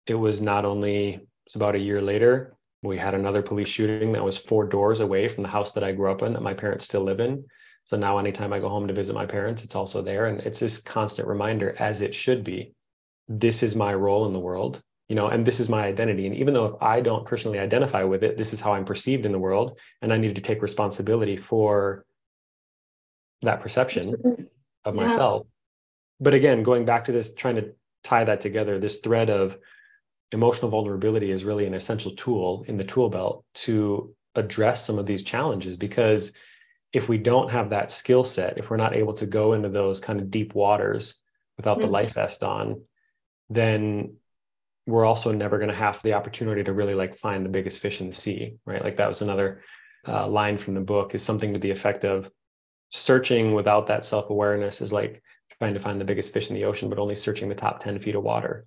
it 0.05 0.15
was 0.15 0.41
not 0.41 0.65
only, 0.65 1.19
it's 1.45 1.55
about 1.55 1.75
a 1.75 1.79
year 1.79 2.01
later, 2.01 2.55
we 2.83 2.97
had 2.97 3.15
another 3.15 3.41
police 3.41 3.67
shooting 3.67 4.11
that 4.13 4.23
was 4.23 4.37
four 4.37 4.65
doors 4.65 4.99
away 4.99 5.27
from 5.27 5.43
the 5.43 5.49
house 5.49 5.71
that 5.73 5.83
I 5.83 5.91
grew 5.91 6.11
up 6.11 6.21
in 6.21 6.33
that 6.33 6.43
my 6.43 6.53
parents 6.53 6.85
still 6.85 7.03
live 7.03 7.19
in. 7.19 7.43
So 7.83 7.97
now 7.97 8.17
anytime 8.17 8.53
I 8.53 8.59
go 8.59 8.69
home 8.69 8.87
to 8.87 8.93
visit 8.93 9.15
my 9.15 9.25
parents, 9.25 9.63
it's 9.63 9.75
also 9.75 10.01
there. 10.01 10.27
And 10.27 10.41
it's 10.41 10.59
this 10.59 10.79
constant 10.79 11.27
reminder, 11.27 11.75
as 11.79 12.01
it 12.01 12.13
should 12.13 12.43
be, 12.43 12.73
this 13.27 13.63
is 13.63 13.75
my 13.75 13.93
role 13.93 14.25
in 14.25 14.33
the 14.33 14.39
world 14.39 14.81
you 15.07 15.15
know 15.15 15.27
and 15.27 15.45
this 15.45 15.59
is 15.59 15.69
my 15.69 15.85
identity 15.85 16.25
and 16.25 16.35
even 16.35 16.53
though 16.53 16.65
if 16.65 16.81
i 16.81 16.99
don't 17.01 17.25
personally 17.25 17.59
identify 17.59 18.03
with 18.03 18.23
it 18.23 18.37
this 18.37 18.53
is 18.53 18.59
how 18.59 18.73
i'm 18.73 18.85
perceived 18.85 19.25
in 19.25 19.31
the 19.31 19.39
world 19.39 19.77
and 20.01 20.13
i 20.13 20.17
need 20.17 20.35
to 20.35 20.41
take 20.41 20.61
responsibility 20.61 21.37
for 21.37 22.05
that 23.41 23.61
perception 23.61 24.13
of 24.85 24.95
yeah. 24.95 25.07
myself 25.07 25.47
but 26.19 26.33
again 26.33 26.63
going 26.63 26.85
back 26.85 27.05
to 27.05 27.11
this 27.11 27.33
trying 27.33 27.55
to 27.55 27.71
tie 28.03 28.23
that 28.23 28.41
together 28.41 28.79
this 28.79 28.97
thread 28.97 29.29
of 29.29 29.57
emotional 30.31 30.69
vulnerability 30.69 31.31
is 31.31 31.43
really 31.43 31.65
an 31.65 31.73
essential 31.73 32.11
tool 32.11 32.65
in 32.67 32.77
the 32.77 32.83
tool 32.83 33.09
belt 33.09 33.45
to 33.53 34.13
address 34.35 34.85
some 34.85 34.99
of 34.99 35.05
these 35.05 35.23
challenges 35.23 35.77
because 35.77 36.33
if 36.93 37.09
we 37.09 37.17
don't 37.17 37.49
have 37.49 37.69
that 37.69 37.91
skill 37.91 38.23
set 38.23 38.57
if 38.57 38.69
we're 38.69 38.77
not 38.77 38.95
able 38.95 39.13
to 39.13 39.25
go 39.25 39.53
into 39.53 39.69
those 39.69 39.99
kind 39.99 40.19
of 40.19 40.29
deep 40.29 40.53
waters 40.53 41.15
without 41.55 41.77
mm-hmm. 41.77 41.87
the 41.87 41.91
life 41.91 42.13
vest 42.13 42.43
on 42.43 42.81
then 43.49 44.15
we're 44.85 45.05
also 45.05 45.31
never 45.31 45.57
going 45.57 45.69
to 45.69 45.75
have 45.75 46.01
the 46.01 46.13
opportunity 46.13 46.63
to 46.63 46.73
really 46.73 46.95
like 46.95 47.17
find 47.17 47.43
the 47.43 47.49
biggest 47.49 47.79
fish 47.79 48.01
in 48.01 48.07
the 48.07 48.15
sea 48.15 48.57
right? 48.65 48.83
Like 48.83 48.97
that 48.97 49.07
was 49.07 49.21
another 49.21 49.61
uh, 50.07 50.27
line 50.27 50.57
from 50.57 50.73
the 50.73 50.81
book 50.81 51.13
is 51.13 51.23
something 51.23 51.53
to 51.53 51.59
the 51.59 51.71
effect 51.71 52.05
of 52.05 52.31
searching 52.89 53.53
without 53.53 53.87
that 53.87 54.05
self-awareness 54.05 54.79
is 54.79 54.93
like 54.93 55.21
trying 55.59 55.73
to 55.73 55.79
find 55.79 55.99
the 55.99 56.05
biggest 56.05 56.31
fish 56.31 56.49
in 56.49 56.55
the 56.55 56.65
ocean 56.65 56.89
but 56.89 56.99
only 56.99 57.15
searching 57.15 57.49
the 57.49 57.55
top 57.55 57.79
10 57.79 57.99
feet 57.99 58.15
of 58.15 58.23
water. 58.23 58.65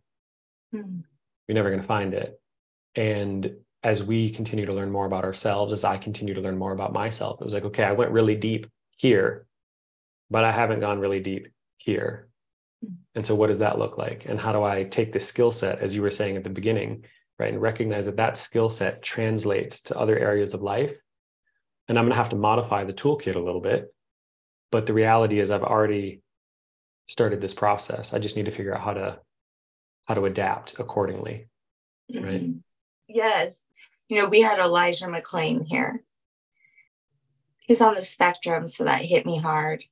Mm. 0.75 1.03
you're 1.49 1.55
never 1.55 1.71
going 1.71 1.81
to 1.81 1.87
find 1.87 2.15
it. 2.15 2.41
And 2.95 3.57
as 3.83 4.03
we 4.03 4.31
continue 4.31 4.67
to 4.67 4.75
learn 4.75 4.91
more 4.91 5.07
about 5.07 5.25
ourselves 5.25 5.73
as 5.73 5.85
i 5.85 5.97
continue 5.97 6.35
to 6.35 6.41
learn 6.41 6.59
more 6.59 6.73
about 6.73 6.93
myself 6.93 7.41
it 7.41 7.45
was 7.45 7.55
like 7.55 7.65
okay 7.65 7.85
i 7.85 7.93
went 7.93 8.11
really 8.11 8.37
deep 8.37 8.67
here 8.97 9.47
but 10.31 10.45
i 10.45 10.53
haven't 10.53 10.81
gone 10.81 10.99
really 10.99 11.21
deep 11.21 11.49
here 11.79 12.29
and 13.15 13.27
so, 13.27 13.35
what 13.35 13.49
does 13.49 13.59
that 13.59 13.79
look 13.79 13.99
like? 13.99 14.27
And 14.27 14.39
how 14.39 14.53
do 14.53 14.63
I 14.63 14.85
take 14.85 15.13
this 15.13 15.27
skill 15.27 15.53
set, 15.53 15.81
as 15.81 15.95
you 15.95 16.03
were 16.03 16.11
saying 16.11 16.37
at 16.37 16.45
the 16.45 16.51
beginning, 16.51 17.05
right, 17.39 17.53
and 17.53 17.61
recognize 17.61 18.07
that 18.07 18.17
that 18.17 18.39
skill 18.39 18.69
set 18.69 19.03
translates 19.03 19.83
to 19.83 19.99
other 19.99 20.19
areas 20.19 20.55
of 20.55 20.63
life? 20.63 20.97
And 21.89 21.99
I'm 21.99 22.05
going 22.05 22.13
to 22.13 22.19
have 22.19 22.29
to 22.31 22.37
modify 22.37 22.85
the 22.85 22.93
toolkit 22.93 23.35
a 23.35 23.41
little 23.41 23.61
bit. 23.61 23.93
But 24.71 24.87
the 24.87 24.95
reality 24.95 25.41
is, 25.41 25.51
I've 25.51 25.65
already 25.65 26.23
started 27.09 27.41
this 27.41 27.55
process. 27.55 28.15
I 28.15 28.21
just 28.21 28.37
need 28.37 28.45
to 28.45 28.53
figure 28.53 28.75
out 28.75 28.83
how 28.83 28.95
to 28.95 29.21
how 30.05 30.15
to 30.15 30.25
adapt 30.25 30.79
accordingly. 30.79 31.49
Right. 32.13 32.43
Mm-hmm. 32.43 32.59
Yes. 33.09 33.65
You 34.09 34.19
know, 34.19 34.29
we 34.29 34.41
had 34.41 34.59
Elijah 34.59 35.07
McClain 35.07 35.67
here. 35.67 36.03
He's 37.61 37.81
on 37.81 37.95
the 37.95 38.03
spectrum, 38.03 38.67
so 38.67 38.85
that 38.85 39.05
hit 39.05 39.27
me 39.27 39.39
hard 39.39 39.85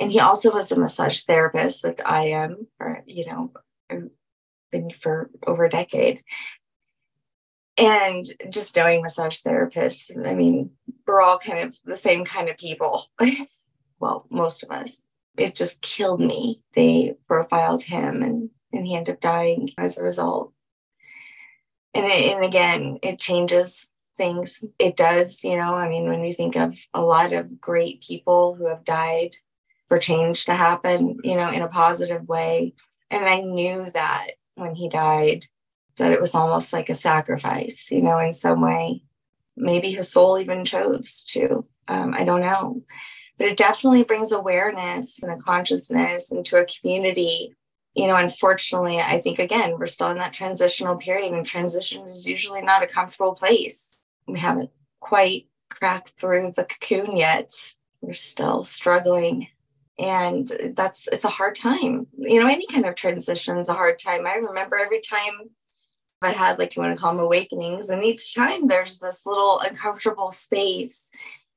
and 0.00 0.12
he 0.12 0.20
also 0.20 0.52
was 0.52 0.70
a 0.70 0.78
massage 0.78 1.22
therapist, 1.22 1.84
I 2.04 2.26
am, 2.26 2.68
for 2.76 3.02
you 3.06 3.26
know, 3.26 3.52
been 4.70 4.90
for 4.90 5.30
over 5.46 5.64
a 5.64 5.70
decade. 5.70 6.22
And 7.76 8.26
just 8.50 8.76
knowing 8.76 9.02
massage 9.02 9.40
therapists, 9.40 10.10
I 10.26 10.34
mean, 10.34 10.70
we're 11.06 11.22
all 11.22 11.38
kind 11.38 11.60
of 11.60 11.76
the 11.84 11.94
same 11.94 12.24
kind 12.24 12.48
of 12.48 12.56
people. 12.56 13.04
well, 14.00 14.26
most 14.30 14.62
of 14.62 14.70
us. 14.70 15.04
It 15.36 15.54
just 15.54 15.80
killed 15.82 16.20
me. 16.20 16.60
They 16.74 17.14
profiled 17.26 17.82
him 17.82 18.24
and, 18.24 18.50
and 18.72 18.84
he 18.84 18.96
ended 18.96 19.14
up 19.14 19.20
dying 19.20 19.70
as 19.78 19.96
a 19.96 20.02
result. 20.02 20.52
And, 21.94 22.06
it, 22.06 22.34
and 22.34 22.44
again, 22.44 22.98
it 23.02 23.20
changes 23.20 23.88
things. 24.16 24.64
It 24.80 24.96
does, 24.96 25.44
you 25.44 25.56
know, 25.56 25.74
I 25.74 25.88
mean, 25.88 26.08
when 26.08 26.20
we 26.20 26.32
think 26.32 26.56
of 26.56 26.76
a 26.92 27.00
lot 27.00 27.32
of 27.32 27.60
great 27.60 28.02
people 28.02 28.56
who 28.56 28.66
have 28.66 28.84
died 28.84 29.36
for 29.88 29.98
change 29.98 30.44
to 30.44 30.54
happen, 30.54 31.18
you 31.24 31.34
know, 31.34 31.50
in 31.50 31.62
a 31.62 31.68
positive 31.68 32.28
way. 32.28 32.74
And 33.10 33.24
I 33.24 33.40
knew 33.40 33.90
that 33.94 34.32
when 34.54 34.74
he 34.74 34.88
died, 34.88 35.46
that 35.96 36.12
it 36.12 36.20
was 36.20 36.34
almost 36.34 36.72
like 36.72 36.88
a 36.88 36.94
sacrifice, 36.94 37.90
you 37.90 38.02
know, 38.02 38.18
in 38.18 38.32
some 38.32 38.60
way. 38.60 39.02
Maybe 39.56 39.90
his 39.90 40.10
soul 40.10 40.38
even 40.38 40.64
chose 40.64 41.24
to. 41.30 41.66
Um, 41.88 42.14
I 42.14 42.24
don't 42.24 42.42
know. 42.42 42.82
But 43.38 43.48
it 43.48 43.56
definitely 43.56 44.04
brings 44.04 44.30
awareness 44.30 45.22
and 45.22 45.32
a 45.32 45.42
consciousness 45.42 46.30
into 46.30 46.58
a 46.58 46.66
community. 46.66 47.54
You 47.94 48.06
know, 48.06 48.16
unfortunately, 48.16 48.98
I 48.98 49.18
think 49.18 49.38
again, 49.38 49.76
we're 49.78 49.86
still 49.86 50.10
in 50.10 50.18
that 50.18 50.32
transitional 50.32 50.96
period, 50.96 51.32
and 51.32 51.46
transition 51.46 52.02
is 52.02 52.28
usually 52.28 52.62
not 52.62 52.82
a 52.82 52.86
comfortable 52.86 53.34
place. 53.34 54.06
We 54.26 54.38
haven't 54.38 54.70
quite 55.00 55.46
cracked 55.70 56.10
through 56.10 56.52
the 56.54 56.64
cocoon 56.64 57.16
yet. 57.16 57.52
We're 58.00 58.12
still 58.12 58.62
struggling 58.62 59.48
and 59.98 60.50
that's 60.74 61.08
it's 61.08 61.24
a 61.24 61.28
hard 61.28 61.54
time 61.54 62.06
you 62.16 62.38
know 62.38 62.48
any 62.48 62.66
kind 62.66 62.86
of 62.86 62.94
transition 62.94 63.58
is 63.58 63.68
a 63.68 63.74
hard 63.74 63.98
time 63.98 64.26
i 64.26 64.34
remember 64.34 64.76
every 64.76 65.00
time 65.00 65.50
I 66.20 66.30
had 66.30 66.58
like 66.58 66.74
you 66.74 66.82
want 66.82 66.96
to 66.96 67.00
call 67.00 67.14
them 67.14 67.24
awakenings. 67.24 67.90
And 67.90 68.04
each 68.04 68.34
time 68.34 68.66
there's 68.66 68.98
this 68.98 69.24
little 69.24 69.60
uncomfortable 69.60 70.30
space 70.30 71.10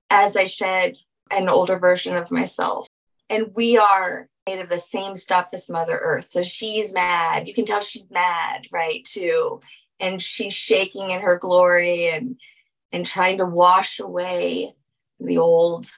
as 0.09 0.37
I 0.37 0.43
shed 0.43 0.97
an 1.31 1.49
older 1.49 1.79
version 1.79 2.15
of 2.15 2.31
myself. 2.31 2.87
And 3.29 3.51
we 3.55 3.77
are 3.77 4.27
made 4.47 4.59
of 4.59 4.69
the 4.69 4.79
same 4.79 5.15
stuff 5.15 5.49
as 5.53 5.69
Mother 5.69 5.97
Earth. 5.97 6.25
So 6.25 6.43
she's 6.43 6.93
mad. 6.93 7.47
You 7.47 7.53
can 7.53 7.65
tell 7.65 7.79
she's 7.79 8.11
mad, 8.11 8.67
right? 8.71 9.03
Too. 9.05 9.61
And 9.99 10.21
she's 10.21 10.53
shaking 10.53 11.11
in 11.11 11.21
her 11.21 11.37
glory 11.37 12.09
and 12.09 12.39
and 12.91 13.05
trying 13.05 13.37
to 13.37 13.45
wash 13.45 13.99
away 13.99 14.75
the 15.19 15.37
old. 15.37 15.89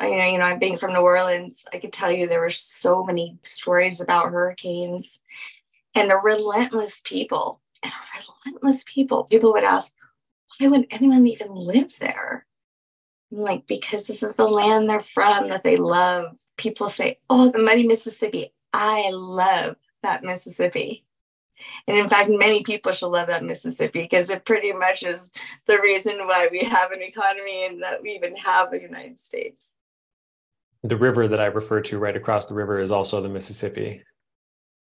I 0.00 0.06
you 0.30 0.38
know, 0.38 0.44
I'm 0.44 0.58
being 0.58 0.76
from 0.76 0.92
New 0.92 1.00
Orleans, 1.00 1.64
I 1.72 1.78
could 1.78 1.92
tell 1.92 2.10
you 2.10 2.28
there 2.28 2.40
were 2.40 2.50
so 2.50 3.04
many 3.04 3.38
stories 3.42 4.00
about 4.00 4.30
hurricanes 4.30 5.20
and 5.94 6.12
a 6.12 6.16
relentless 6.16 7.00
people 7.04 7.60
and 7.82 7.92
a 7.92 8.22
relentless 8.46 8.84
people. 8.86 9.24
People 9.24 9.52
would 9.52 9.64
ask, 9.64 9.94
why 10.58 10.68
would 10.68 10.86
anyone 10.90 11.26
even 11.26 11.54
live 11.54 11.98
there? 11.98 12.46
I'm 13.32 13.38
like, 13.38 13.66
because 13.66 14.06
this 14.06 14.22
is 14.22 14.36
the 14.36 14.48
land 14.48 14.88
they're 14.88 15.00
from 15.00 15.48
that 15.48 15.64
they 15.64 15.76
love. 15.76 16.38
People 16.56 16.88
say, 16.88 17.18
oh, 17.28 17.50
the 17.50 17.58
muddy 17.58 17.86
Mississippi. 17.86 18.52
I 18.72 19.10
love 19.12 19.76
that 20.02 20.24
Mississippi. 20.24 21.04
And 21.86 21.96
in 21.96 22.08
fact, 22.08 22.30
many 22.30 22.62
people 22.62 22.92
should 22.92 23.08
love 23.08 23.26
that 23.26 23.44
Mississippi 23.44 24.02
because 24.02 24.30
it 24.30 24.44
pretty 24.44 24.72
much 24.72 25.02
is 25.02 25.32
the 25.66 25.78
reason 25.80 26.18
why 26.18 26.48
we 26.50 26.60
have 26.60 26.92
an 26.92 27.02
economy 27.02 27.66
and 27.66 27.82
that 27.82 28.02
we 28.02 28.10
even 28.10 28.36
have 28.36 28.72
a 28.72 28.80
United 28.80 29.18
States. 29.18 29.74
The 30.84 30.96
river 30.96 31.26
that 31.28 31.40
I 31.40 31.46
refer 31.46 31.80
to 31.82 31.98
right 31.98 32.16
across 32.16 32.46
the 32.46 32.54
river 32.54 32.80
is 32.80 32.90
also 32.90 33.20
the 33.20 33.28
Mississippi. 33.28 34.02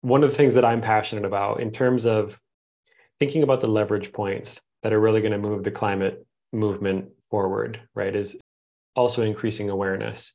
One 0.02 0.24
of 0.24 0.32
the 0.32 0.36
things 0.36 0.56
that 0.56 0.66
I'm 0.66 0.82
passionate 0.82 1.26
about 1.26 1.60
in 1.60 1.72
terms 1.72 2.06
of 2.06 2.40
thinking 3.20 3.44
about 3.44 3.62
the 3.62 3.68
leverage 3.68 4.12
points 4.12 4.62
that 4.82 4.92
are 4.92 5.00
really 5.00 5.22
going 5.22 5.32
to 5.32 5.38
move 5.38 5.64
the 5.64 5.72
climate 5.72 6.26
movement 6.52 7.10
forward, 7.30 7.80
right, 7.96 8.16
is 8.16 8.36
also 8.96 9.24
increasing 9.24 9.70
awareness. 9.70 10.34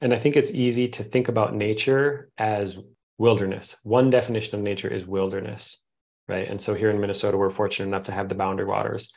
And 0.00 0.12
I 0.12 0.18
think 0.18 0.36
it's 0.36 0.50
easy 0.50 0.88
to 0.88 1.04
think 1.04 1.28
about 1.28 1.54
nature 1.54 2.30
as 2.38 2.78
wilderness. 3.18 3.76
One 3.82 4.10
definition 4.10 4.56
of 4.56 4.62
nature 4.62 4.88
is 4.88 5.06
wilderness, 5.06 5.78
right? 6.28 6.48
And 6.48 6.60
so 6.60 6.74
here 6.74 6.90
in 6.90 7.00
Minnesota, 7.00 7.36
we're 7.36 7.50
fortunate 7.50 7.86
enough 7.86 8.04
to 8.04 8.12
have 8.12 8.28
the 8.28 8.34
Boundary 8.34 8.66
Waters, 8.66 9.12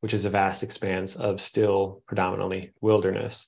which 0.00 0.14
is 0.14 0.24
a 0.24 0.30
vast 0.30 0.62
expanse 0.62 1.14
of 1.14 1.40
still 1.40 2.02
predominantly 2.06 2.72
wilderness. 2.80 3.46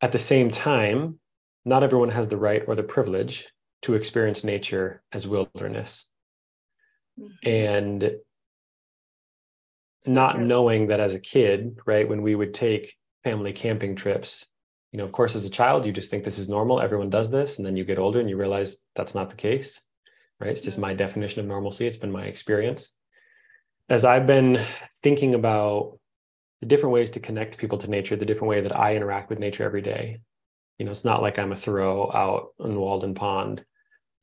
At 0.00 0.12
the 0.12 0.18
same 0.18 0.50
time, 0.50 1.18
not 1.64 1.82
everyone 1.82 2.10
has 2.10 2.28
the 2.28 2.36
right 2.36 2.62
or 2.66 2.74
the 2.74 2.82
privilege 2.82 3.48
to 3.82 3.94
experience 3.94 4.44
nature 4.44 5.02
as 5.12 5.26
wilderness. 5.26 6.06
Mm-hmm. 7.18 7.48
And 7.48 8.12
not 10.06 10.40
knowing 10.40 10.88
that 10.88 11.00
as 11.00 11.14
a 11.14 11.20
kid, 11.20 11.78
right, 11.84 12.08
when 12.08 12.22
we 12.22 12.34
would 12.34 12.54
take 12.54 12.94
family 13.24 13.52
camping 13.52 13.96
trips, 13.96 14.46
you 14.92 14.98
know, 14.98 15.04
of 15.04 15.12
course, 15.12 15.34
as 15.34 15.44
a 15.44 15.50
child, 15.50 15.84
you 15.84 15.92
just 15.92 16.10
think 16.10 16.24
this 16.24 16.38
is 16.38 16.48
normal. 16.48 16.80
Everyone 16.80 17.10
does 17.10 17.30
this. 17.30 17.58
And 17.58 17.66
then 17.66 17.76
you 17.76 17.84
get 17.84 17.98
older 17.98 18.20
and 18.20 18.30
you 18.30 18.36
realize 18.36 18.78
that's 18.94 19.14
not 19.14 19.28
the 19.30 19.36
case, 19.36 19.80
right? 20.40 20.50
It's 20.50 20.62
just 20.62 20.78
my 20.78 20.94
definition 20.94 21.40
of 21.40 21.46
normalcy. 21.46 21.86
It's 21.86 21.96
been 21.96 22.12
my 22.12 22.24
experience. 22.24 22.96
As 23.88 24.04
I've 24.04 24.26
been 24.26 24.60
thinking 25.02 25.34
about 25.34 25.98
the 26.60 26.66
different 26.66 26.92
ways 26.92 27.10
to 27.12 27.20
connect 27.20 27.58
people 27.58 27.78
to 27.78 27.88
nature, 27.88 28.16
the 28.16 28.24
different 28.24 28.50
way 28.50 28.60
that 28.60 28.76
I 28.76 28.96
interact 28.96 29.30
with 29.30 29.38
nature 29.38 29.64
every 29.64 29.82
day, 29.82 30.20
you 30.78 30.84
know, 30.84 30.92
it's 30.92 31.04
not 31.04 31.22
like 31.22 31.38
I'm 31.38 31.52
a 31.52 31.56
Thoreau 31.56 32.10
out 32.12 32.48
in 32.60 32.76
Walden 32.76 33.14
Pond. 33.14 33.64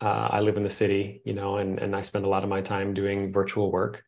Uh, 0.01 0.27
I 0.31 0.41
live 0.41 0.57
in 0.57 0.63
the 0.63 0.69
city, 0.69 1.21
you 1.25 1.33
know, 1.33 1.57
and, 1.57 1.79
and 1.79 1.95
I 1.95 2.01
spend 2.01 2.25
a 2.25 2.29
lot 2.29 2.43
of 2.43 2.49
my 2.49 2.61
time 2.61 2.93
doing 2.93 3.31
virtual 3.31 3.71
work 3.71 4.03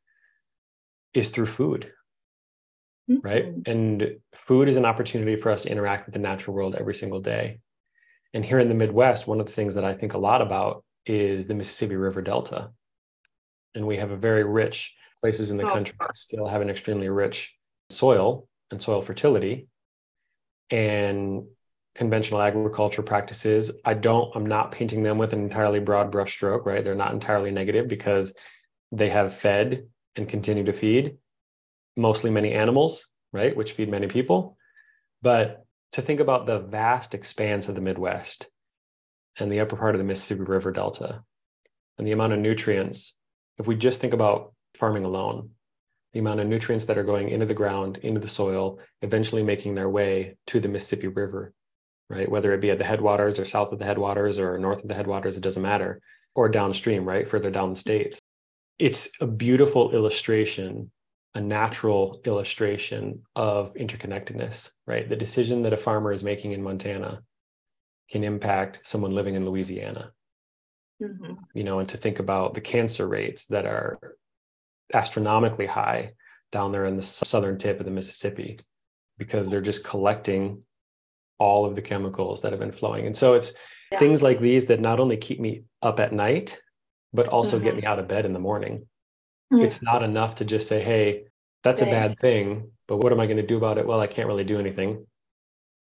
is 1.14 1.30
through 1.30 1.48
food 1.48 1.92
mm-hmm. 3.10 3.26
right? 3.26 3.46
And 3.66 4.18
food 4.34 4.68
is 4.68 4.76
an 4.76 4.86
opportunity 4.86 5.40
for 5.40 5.52
us 5.52 5.64
to 5.64 5.70
interact 5.70 6.06
with 6.06 6.14
the 6.14 6.20
natural 6.20 6.56
world 6.56 6.76
every 6.76 6.96
single 6.96 7.20
day. 7.20 7.60
And 8.34 8.44
here 8.44 8.60
in 8.60 8.70
the 8.70 8.76
Midwest, 8.76 9.28
one 9.28 9.40
of 9.40 9.46
the 9.46 9.52
things 9.52 9.76
that 9.76 9.86
I 9.86 9.94
think 9.94 10.14
a 10.14 10.18
lot 10.18 10.42
about 10.42 10.84
is 11.06 11.48
the 11.48 11.54
Mississippi 11.54 11.96
River 11.96 12.22
Delta. 12.22 12.72
And 13.74 13.88
we 13.88 13.98
have 13.98 14.12
a 14.12 14.18
very 14.18 14.44
rich 14.44 14.94
places 15.22 15.52
in 15.52 15.58
the 15.58 15.66
oh. 15.66 15.74
country 15.74 15.96
still 16.14 16.48
have 16.48 16.62
an 16.62 16.70
extremely 16.70 17.10
rich 17.10 17.56
soil 17.90 18.48
and 18.72 18.82
soil 18.82 19.02
fertility 19.02 19.68
and 20.70 21.46
conventional 21.96 22.42
agriculture 22.42 23.02
practices. 23.02 23.72
I 23.84 23.94
don't, 23.96 24.32
I'm 24.36 24.46
not 24.46 24.72
painting 24.72 25.04
them 25.04 25.18
with 25.18 25.34
an 25.34 25.42
entirely 25.42 25.80
broad 25.80 26.12
brushstroke, 26.12 26.66
right? 26.66 26.84
They're 26.84 26.96
not 26.96 27.14
entirely 27.14 27.52
negative 27.52 27.88
because 27.88 28.34
they 28.92 29.10
have 29.10 29.34
fed 29.34 29.88
and 30.16 30.30
continue 30.30 30.64
to 30.66 30.74
feed 30.74 31.18
mostly 31.96 32.30
many 32.30 32.54
animals, 32.54 33.08
right, 33.34 33.56
which 33.56 33.72
feed 33.72 33.90
many 33.90 34.08
people. 34.08 34.58
But 35.22 35.66
to 35.94 36.02
think 36.02 36.20
about 36.20 36.46
the 36.46 36.60
vast 36.60 37.16
expanse 37.16 37.68
of 37.68 37.76
the 37.76 37.82
Midwest 37.82 38.48
and 39.40 39.52
the 39.52 39.62
upper 39.62 39.76
part 39.76 39.96
of 39.96 40.00
the 40.00 40.06
Mississippi 40.06 40.42
River 40.42 40.72
Delta 40.72 41.24
and 41.98 42.06
the 42.06 42.12
amount 42.12 42.34
of 42.34 42.40
nutrients, 42.40 43.16
if 43.58 43.66
we 43.66 43.76
just 43.76 44.00
think 44.00 44.14
about 44.14 44.54
farming 44.76 45.06
alone, 45.06 45.52
the 46.14 46.20
amount 46.20 46.40
of 46.40 46.48
nutrients 46.48 46.86
that 46.86 46.98
are 46.98 47.04
going 47.04 47.30
into 47.30 47.46
the 47.46 47.54
ground, 47.54 47.98
into 47.98 48.20
the 48.20 48.28
soil, 48.28 48.80
eventually 49.02 49.44
making 49.44 49.76
their 49.76 49.90
way 49.90 50.38
to 50.48 50.60
the 50.60 50.68
Mississippi 50.68 51.08
River, 51.08 51.54
right? 52.10 52.30
Whether 52.30 52.54
it 52.54 52.62
be 52.62 52.72
at 52.72 52.78
the 52.78 52.86
headwaters 52.86 53.40
or 53.40 53.46
south 53.46 53.72
of 53.72 53.80
the 53.80 53.86
headwaters 53.86 54.40
or 54.40 54.58
north 54.58 54.82
of 54.82 54.88
the 54.88 54.96
headwaters, 54.96 55.38
it 55.38 55.42
doesn't 55.42 55.62
matter, 55.62 56.02
or 56.36 56.50
downstream, 56.50 57.06
right? 57.06 57.30
Further 57.30 57.52
down 57.52 57.72
the 57.72 57.80
states. 57.80 58.20
It's 58.80 59.10
a 59.20 59.28
beautiful 59.28 59.92
illustration 59.92 60.92
a 61.38 61.42
natural 61.42 62.20
illustration 62.26 63.22
of 63.36 63.72
interconnectedness, 63.76 64.72
right? 64.88 65.08
The 65.08 65.16
decision 65.16 65.62
that 65.62 65.74
a 65.74 65.78
farmer 65.78 66.12
is 66.12 66.24
making 66.24 66.54
in 66.54 66.64
Montana 66.64 67.22
can 68.10 68.24
impact 68.24 68.80
someone 68.84 69.14
living 69.14 69.36
in 69.36 69.46
Louisiana. 69.46 70.14
Mm-hmm. 71.00 71.34
You 71.54 71.64
know, 71.64 71.78
and 71.78 71.88
to 71.90 71.98
think 71.98 72.18
about 72.18 72.56
the 72.56 72.62
cancer 72.62 73.08
rates 73.08 73.46
that 73.48 73.68
are 73.68 74.00
astronomically 74.94 75.66
high 75.66 76.12
down 76.52 76.72
there 76.72 76.86
in 76.86 76.96
the 76.96 77.04
southern 77.04 77.58
tip 77.58 77.80
of 77.80 77.86
the 77.86 77.92
Mississippi 77.92 78.60
because 79.18 79.50
they're 79.50 79.62
just 79.62 79.84
collecting 79.84 80.64
all 81.40 81.66
of 81.66 81.76
the 81.76 81.82
chemicals 81.82 82.42
that 82.42 82.52
have 82.52 82.60
been 82.60 82.72
flowing. 82.72 83.06
And 83.06 83.18
so 83.18 83.34
it's 83.34 83.54
yeah. 83.92 84.00
things 84.00 84.22
like 84.22 84.40
these 84.40 84.66
that 84.68 84.80
not 84.80 85.00
only 85.00 85.18
keep 85.18 85.40
me 85.40 85.64
up 85.82 86.00
at 86.00 86.14
night, 86.14 86.60
but 87.14 87.28
also 87.28 87.58
mm-hmm. 87.58 87.66
get 87.66 87.76
me 87.76 87.84
out 87.84 88.00
of 88.00 88.08
bed 88.08 88.26
in 88.26 88.34
the 88.34 88.40
morning. 88.40 88.88
Mm-hmm. 89.54 89.64
It's 89.64 89.82
not 89.82 90.04
enough 90.04 90.36
to 90.36 90.46
just 90.46 90.68
say, 90.68 90.84
hey, 90.84 91.26
that's 91.64 91.82
a 91.82 91.86
bad 91.86 92.20
thing, 92.20 92.72
but 92.88 92.98
what 92.98 93.12
am 93.12 93.20
I 93.20 93.26
going 93.26 93.38
to 93.38 93.46
do 93.46 93.58
about 93.58 93.78
it? 93.78 93.86
Well, 93.86 94.00
I 94.00 94.08
can't 94.08 94.28
really 94.28 94.44
do 94.44 94.60
anything. 94.60 95.06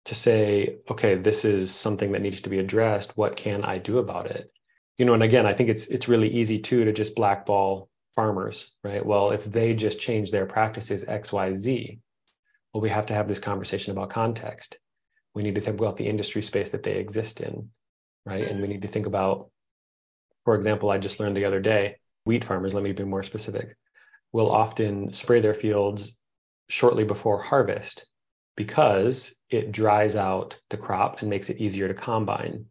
To 0.06 0.14
say, 0.14 0.76
okay, 0.88 1.16
this 1.16 1.44
is 1.44 1.74
something 1.74 2.12
that 2.12 2.22
needs 2.22 2.40
to 2.42 2.48
be 2.48 2.60
addressed. 2.60 3.16
What 3.16 3.36
can 3.36 3.64
I 3.64 3.78
do 3.78 3.98
about 3.98 4.30
it? 4.30 4.52
You 4.98 5.04
know, 5.04 5.14
and 5.14 5.22
again, 5.22 5.46
I 5.46 5.52
think 5.52 5.68
it's 5.68 5.88
it's 5.88 6.08
really 6.08 6.28
easy 6.28 6.60
too 6.60 6.84
to 6.84 6.92
just 6.92 7.16
blackball 7.16 7.88
farmers, 8.16 8.72
right? 8.82 9.04
Well, 9.04 9.30
if 9.30 9.44
they 9.44 9.74
just 9.74 10.00
change 10.00 10.30
their 10.30 10.46
practices 10.46 11.04
X, 11.06 11.32
Y, 11.32 11.54
Z, 11.54 12.00
well, 12.72 12.80
we 12.80 12.88
have 12.88 13.06
to 13.06 13.14
have 13.14 13.28
this 13.28 13.38
conversation 13.38 13.92
about 13.92 14.10
context. 14.10 14.78
We 15.34 15.42
need 15.42 15.54
to 15.54 15.60
think 15.60 15.78
about 15.78 15.96
the 15.96 16.08
industry 16.08 16.42
space 16.42 16.70
that 16.70 16.82
they 16.82 16.94
exist 16.94 17.40
in, 17.40 17.68
right? 18.24 18.48
And 18.48 18.60
we 18.60 18.68
need 18.68 18.82
to 18.82 18.88
think 18.88 19.06
about, 19.06 19.50
for 20.44 20.54
example, 20.56 20.90
I 20.90 20.98
just 20.98 21.20
learned 21.20 21.36
the 21.36 21.44
other 21.44 21.60
day, 21.60 21.96
wheat 22.24 22.44
farmers, 22.44 22.74
let 22.74 22.82
me 22.82 22.92
be 22.92 23.04
more 23.04 23.22
specific, 23.22 23.76
will 24.32 24.50
often 24.50 25.12
spray 25.12 25.40
their 25.40 25.54
fields 25.54 26.18
shortly 26.68 27.04
before 27.04 27.40
harvest 27.40 28.06
because 28.56 29.34
it 29.50 29.70
dries 29.70 30.16
out 30.16 30.58
the 30.70 30.76
crop 30.76 31.20
and 31.20 31.30
makes 31.30 31.50
it 31.50 31.58
easier 31.58 31.86
to 31.86 31.94
combine. 31.94 32.64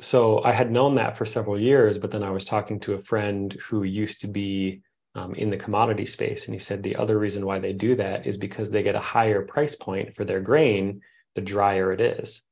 So 0.00 0.42
I 0.44 0.52
had 0.52 0.70
known 0.70 0.94
that 0.94 1.16
for 1.16 1.24
several 1.24 1.58
years, 1.58 1.98
but 1.98 2.10
then 2.10 2.22
I 2.22 2.30
was 2.30 2.44
talking 2.44 2.78
to 2.80 2.94
a 2.94 3.02
friend 3.02 3.52
who 3.68 3.82
used 3.82 4.20
to 4.20 4.28
be 4.28 4.82
um, 5.14 5.34
in 5.34 5.50
the 5.50 5.56
commodity 5.56 6.06
space. 6.06 6.46
And 6.46 6.54
he 6.54 6.58
said 6.58 6.82
the 6.82 6.96
other 6.96 7.18
reason 7.18 7.44
why 7.44 7.58
they 7.58 7.72
do 7.72 7.96
that 7.96 8.26
is 8.26 8.36
because 8.36 8.70
they 8.70 8.82
get 8.82 8.94
a 8.94 9.00
higher 9.00 9.42
price 9.42 9.74
point 9.74 10.14
for 10.14 10.24
their 10.24 10.40
grain 10.40 11.00
the 11.34 11.40
drier 11.40 11.92
it 11.92 12.00
is. 12.00 12.42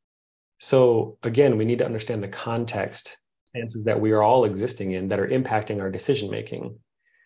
So 0.58 1.18
again, 1.22 1.56
we 1.56 1.64
need 1.64 1.78
to 1.78 1.86
understand 1.86 2.22
the 2.22 2.28
context 2.28 3.16
circumstances 3.56 3.84
that 3.84 4.00
we 4.00 4.12
are 4.12 4.22
all 4.22 4.44
existing 4.44 4.92
in 4.92 5.08
that 5.08 5.20
are 5.20 5.28
impacting 5.28 5.80
our 5.80 5.90
decision 5.90 6.30
making. 6.30 6.78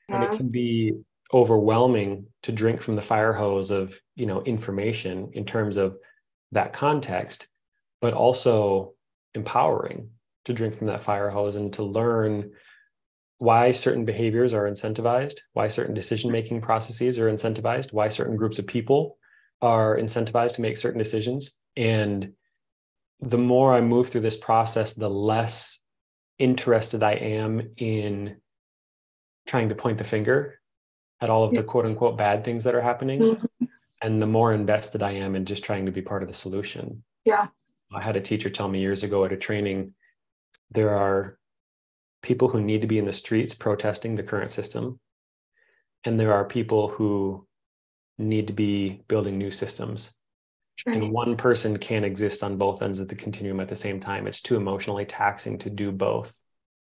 And 0.08 0.24
it 0.24 0.36
can 0.36 0.48
be 0.48 0.94
overwhelming 1.32 2.26
to 2.42 2.50
drink 2.50 2.80
from 2.80 2.96
the 2.96 3.02
fire 3.02 3.32
hose 3.32 3.70
of, 3.70 3.96
you 4.16 4.26
know, 4.26 4.42
information 4.42 5.30
in 5.34 5.44
terms 5.44 5.76
of 5.76 5.96
that 6.50 6.72
context, 6.72 7.46
but 8.00 8.12
also 8.12 8.94
empowering 9.34 10.10
to 10.44 10.52
drink 10.52 10.78
from 10.78 10.86
that 10.88 11.04
fire 11.04 11.30
hose 11.30 11.56
and 11.56 11.72
to 11.74 11.82
learn 11.82 12.50
why 13.38 13.70
certain 13.70 14.04
behaviors 14.04 14.52
are 14.52 14.68
incentivized, 14.70 15.36
why 15.54 15.68
certain 15.68 15.94
decision 15.94 16.30
making 16.30 16.60
processes 16.60 17.18
are 17.18 17.30
incentivized, 17.30 17.92
why 17.92 18.08
certain 18.08 18.36
groups 18.36 18.58
of 18.58 18.66
people 18.66 19.16
are 19.62 19.96
incentivized 19.96 20.54
to 20.54 20.62
make 20.62 20.76
certain 20.76 20.98
decisions. 20.98 21.58
And 21.76 22.32
the 23.20 23.38
more 23.38 23.74
I 23.74 23.80
move 23.80 24.10
through 24.10 24.22
this 24.22 24.36
process, 24.36 24.94
the 24.94 25.08
less 25.08 25.80
interested 26.38 27.02
I 27.02 27.12
am 27.12 27.70
in 27.76 28.36
trying 29.46 29.68
to 29.70 29.74
point 29.74 29.98
the 29.98 30.04
finger 30.04 30.60
at 31.20 31.30
all 31.30 31.44
of 31.44 31.54
the 31.54 31.62
quote 31.62 31.86
unquote 31.86 32.16
bad 32.16 32.44
things 32.44 32.64
that 32.64 32.74
are 32.74 32.80
happening. 32.80 33.20
Mm-hmm. 33.20 33.64
And 34.02 34.20
the 34.20 34.26
more 34.26 34.52
invested 34.52 35.02
I 35.02 35.12
am 35.12 35.36
in 35.36 35.44
just 35.44 35.64
trying 35.64 35.86
to 35.86 35.92
be 35.92 36.00
part 36.00 36.22
of 36.22 36.28
the 36.28 36.34
solution. 36.34 37.04
Yeah. 37.26 37.48
I 37.92 38.00
had 38.00 38.16
a 38.16 38.20
teacher 38.20 38.50
tell 38.50 38.68
me 38.68 38.80
years 38.80 39.02
ago 39.02 39.24
at 39.24 39.32
a 39.32 39.36
training 39.36 39.94
there 40.70 40.96
are 40.96 41.38
people 42.22 42.48
who 42.48 42.60
need 42.60 42.82
to 42.82 42.86
be 42.86 42.98
in 42.98 43.04
the 43.04 43.12
streets 43.12 43.54
protesting 43.54 44.14
the 44.14 44.22
current 44.22 44.50
system. 44.50 45.00
And 46.04 46.18
there 46.18 46.32
are 46.32 46.44
people 46.44 46.88
who 46.88 47.46
need 48.18 48.46
to 48.46 48.52
be 48.52 49.02
building 49.08 49.38
new 49.38 49.50
systems. 49.50 50.10
Right. 50.86 50.96
And 50.96 51.12
one 51.12 51.36
person 51.36 51.78
can't 51.78 52.04
exist 52.04 52.42
on 52.42 52.56
both 52.56 52.82
ends 52.82 53.00
of 53.00 53.08
the 53.08 53.14
continuum 53.14 53.60
at 53.60 53.68
the 53.68 53.76
same 53.76 54.00
time. 54.00 54.26
It's 54.26 54.40
too 54.40 54.56
emotionally 54.56 55.04
taxing 55.04 55.58
to 55.58 55.70
do 55.70 55.92
both. 55.92 56.34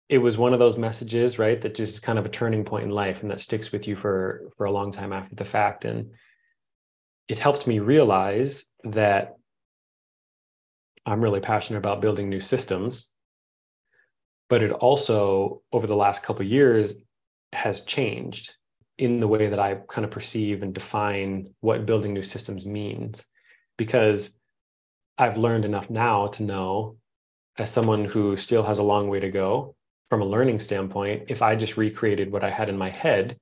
It 0.08 0.20
was 0.20 0.38
one 0.38 0.54
of 0.54 0.60
those 0.60 0.78
messages, 0.78 1.38
right, 1.38 1.62
that 1.62 1.76
just 1.76 2.02
kind 2.02 2.18
of 2.18 2.26
a 2.26 2.30
turning 2.30 2.64
point 2.64 2.86
in 2.86 2.92
life 2.92 3.22
and 3.22 3.30
that 3.30 3.42
sticks 3.42 3.72
with 3.72 3.88
you 3.88 3.96
for 3.96 4.50
for 4.58 4.66
a 4.66 4.72
long 4.72 4.92
time 4.92 5.14
after 5.14 5.36
the 5.36 5.46
fact. 5.46 5.86
And 5.86 6.12
it 7.28 7.38
helped 7.38 7.68
me 7.68 7.80
realize 7.80 8.66
that 8.86 9.36
I'm 11.06 11.22
really 11.22 11.40
passionate 11.40 11.80
about 11.80 12.02
building 12.02 12.30
new 12.30 12.40
systems. 12.40 13.10
But 14.50 14.64
it 14.64 14.72
also, 14.72 15.62
over 15.72 15.88
the 15.88 15.96
last 15.96 16.24
couple 16.24 16.46
years, 16.46 16.96
has 17.54 17.82
changed 17.82 18.56
in 18.98 19.20
the 19.20 19.28
way 19.28 19.48
that 19.48 19.60
I 19.60 19.76
kind 19.88 20.06
of 20.06 20.12
perceive 20.12 20.62
and 20.62 20.74
define 20.74 21.54
what 21.62 21.86
building 21.86 22.14
new 22.14 22.24
systems 22.24 22.66
means. 22.66 23.24
Because 23.78 24.34
I've 25.18 25.38
learned 25.38 25.66
enough 25.66 25.90
now 25.90 26.28
to 26.28 26.44
know, 26.44 26.98
as 27.58 27.72
someone 27.72 28.06
who 28.06 28.38
still 28.38 28.64
has 28.64 28.80
a 28.80 28.84
long 28.84 29.10
way 29.10 29.20
to 29.20 29.30
go 29.30 29.76
from 30.08 30.22
a 30.22 30.26
learning 30.26 30.60
standpoint, 30.60 31.26
if 31.28 31.42
I 31.42 31.56
just 31.56 31.78
recreated 31.78 32.32
what 32.32 32.44
I 32.44 32.50
had 32.50 32.70
in 32.70 32.78
my 32.78 32.90
head, 32.90 33.38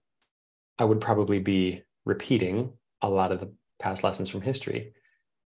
I 0.78 0.86
would 0.86 1.02
probably 1.02 1.40
be 1.40 1.84
repeating 2.06 2.74
a 3.02 3.10
lot 3.10 3.32
of 3.32 3.40
the 3.40 3.52
past 3.80 4.04
lessons 4.04 4.30
from 4.30 4.42
history. 4.42 4.94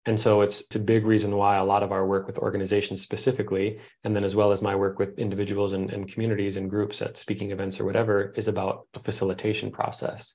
And 0.07 0.19
so 0.19 0.41
it's, 0.41 0.61
it's 0.61 0.77
a 0.77 0.81
big 0.81 1.05
reason 1.05 1.37
why 1.37 1.57
a 1.57 1.65
lot 1.65 1.83
of 1.83 1.91
our 1.91 2.07
work 2.07 2.29
with 2.29 2.39
organizations 2.39 3.03
specifically, 3.03 3.81
and 4.05 4.15
then 4.15 4.23
as 4.23 4.37
well 4.37 4.53
as 4.53 4.63
my 4.63 4.75
work 4.77 5.01
with 5.01 5.19
individuals 5.19 5.73
and, 5.73 5.93
and 5.93 6.07
communities 6.07 6.57
and 6.57 6.71
groups 6.71 7.03
at 7.03 7.19
speaking 7.19 7.51
events 7.51 7.81
or 7.81 7.85
whatever, 7.85 8.33
is 8.37 8.47
about 8.47 8.87
a 8.95 9.01
facilitation 9.01 9.73
process. 9.73 10.35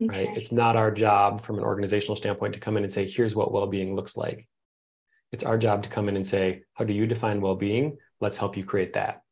Okay. 0.00 0.26
Right. 0.26 0.36
It's 0.36 0.52
not 0.52 0.76
our 0.76 0.92
job 0.92 1.42
from 1.42 1.58
an 1.58 1.64
organizational 1.64 2.16
standpoint 2.16 2.54
to 2.54 2.60
come 2.60 2.76
in 2.76 2.84
and 2.84 2.92
say, 2.92 3.08
here's 3.08 3.34
what 3.34 3.52
well-being 3.52 3.96
looks 3.96 4.16
like. 4.16 4.46
It's 5.32 5.44
our 5.44 5.58
job 5.58 5.82
to 5.82 5.88
come 5.88 6.08
in 6.08 6.16
and 6.16 6.26
say, 6.26 6.62
how 6.74 6.84
do 6.84 6.92
you 6.92 7.06
define 7.06 7.40
well-being? 7.40 7.98
Let's 8.20 8.36
help 8.36 8.56
you 8.56 8.64
create 8.64 8.92
that. 8.92 9.22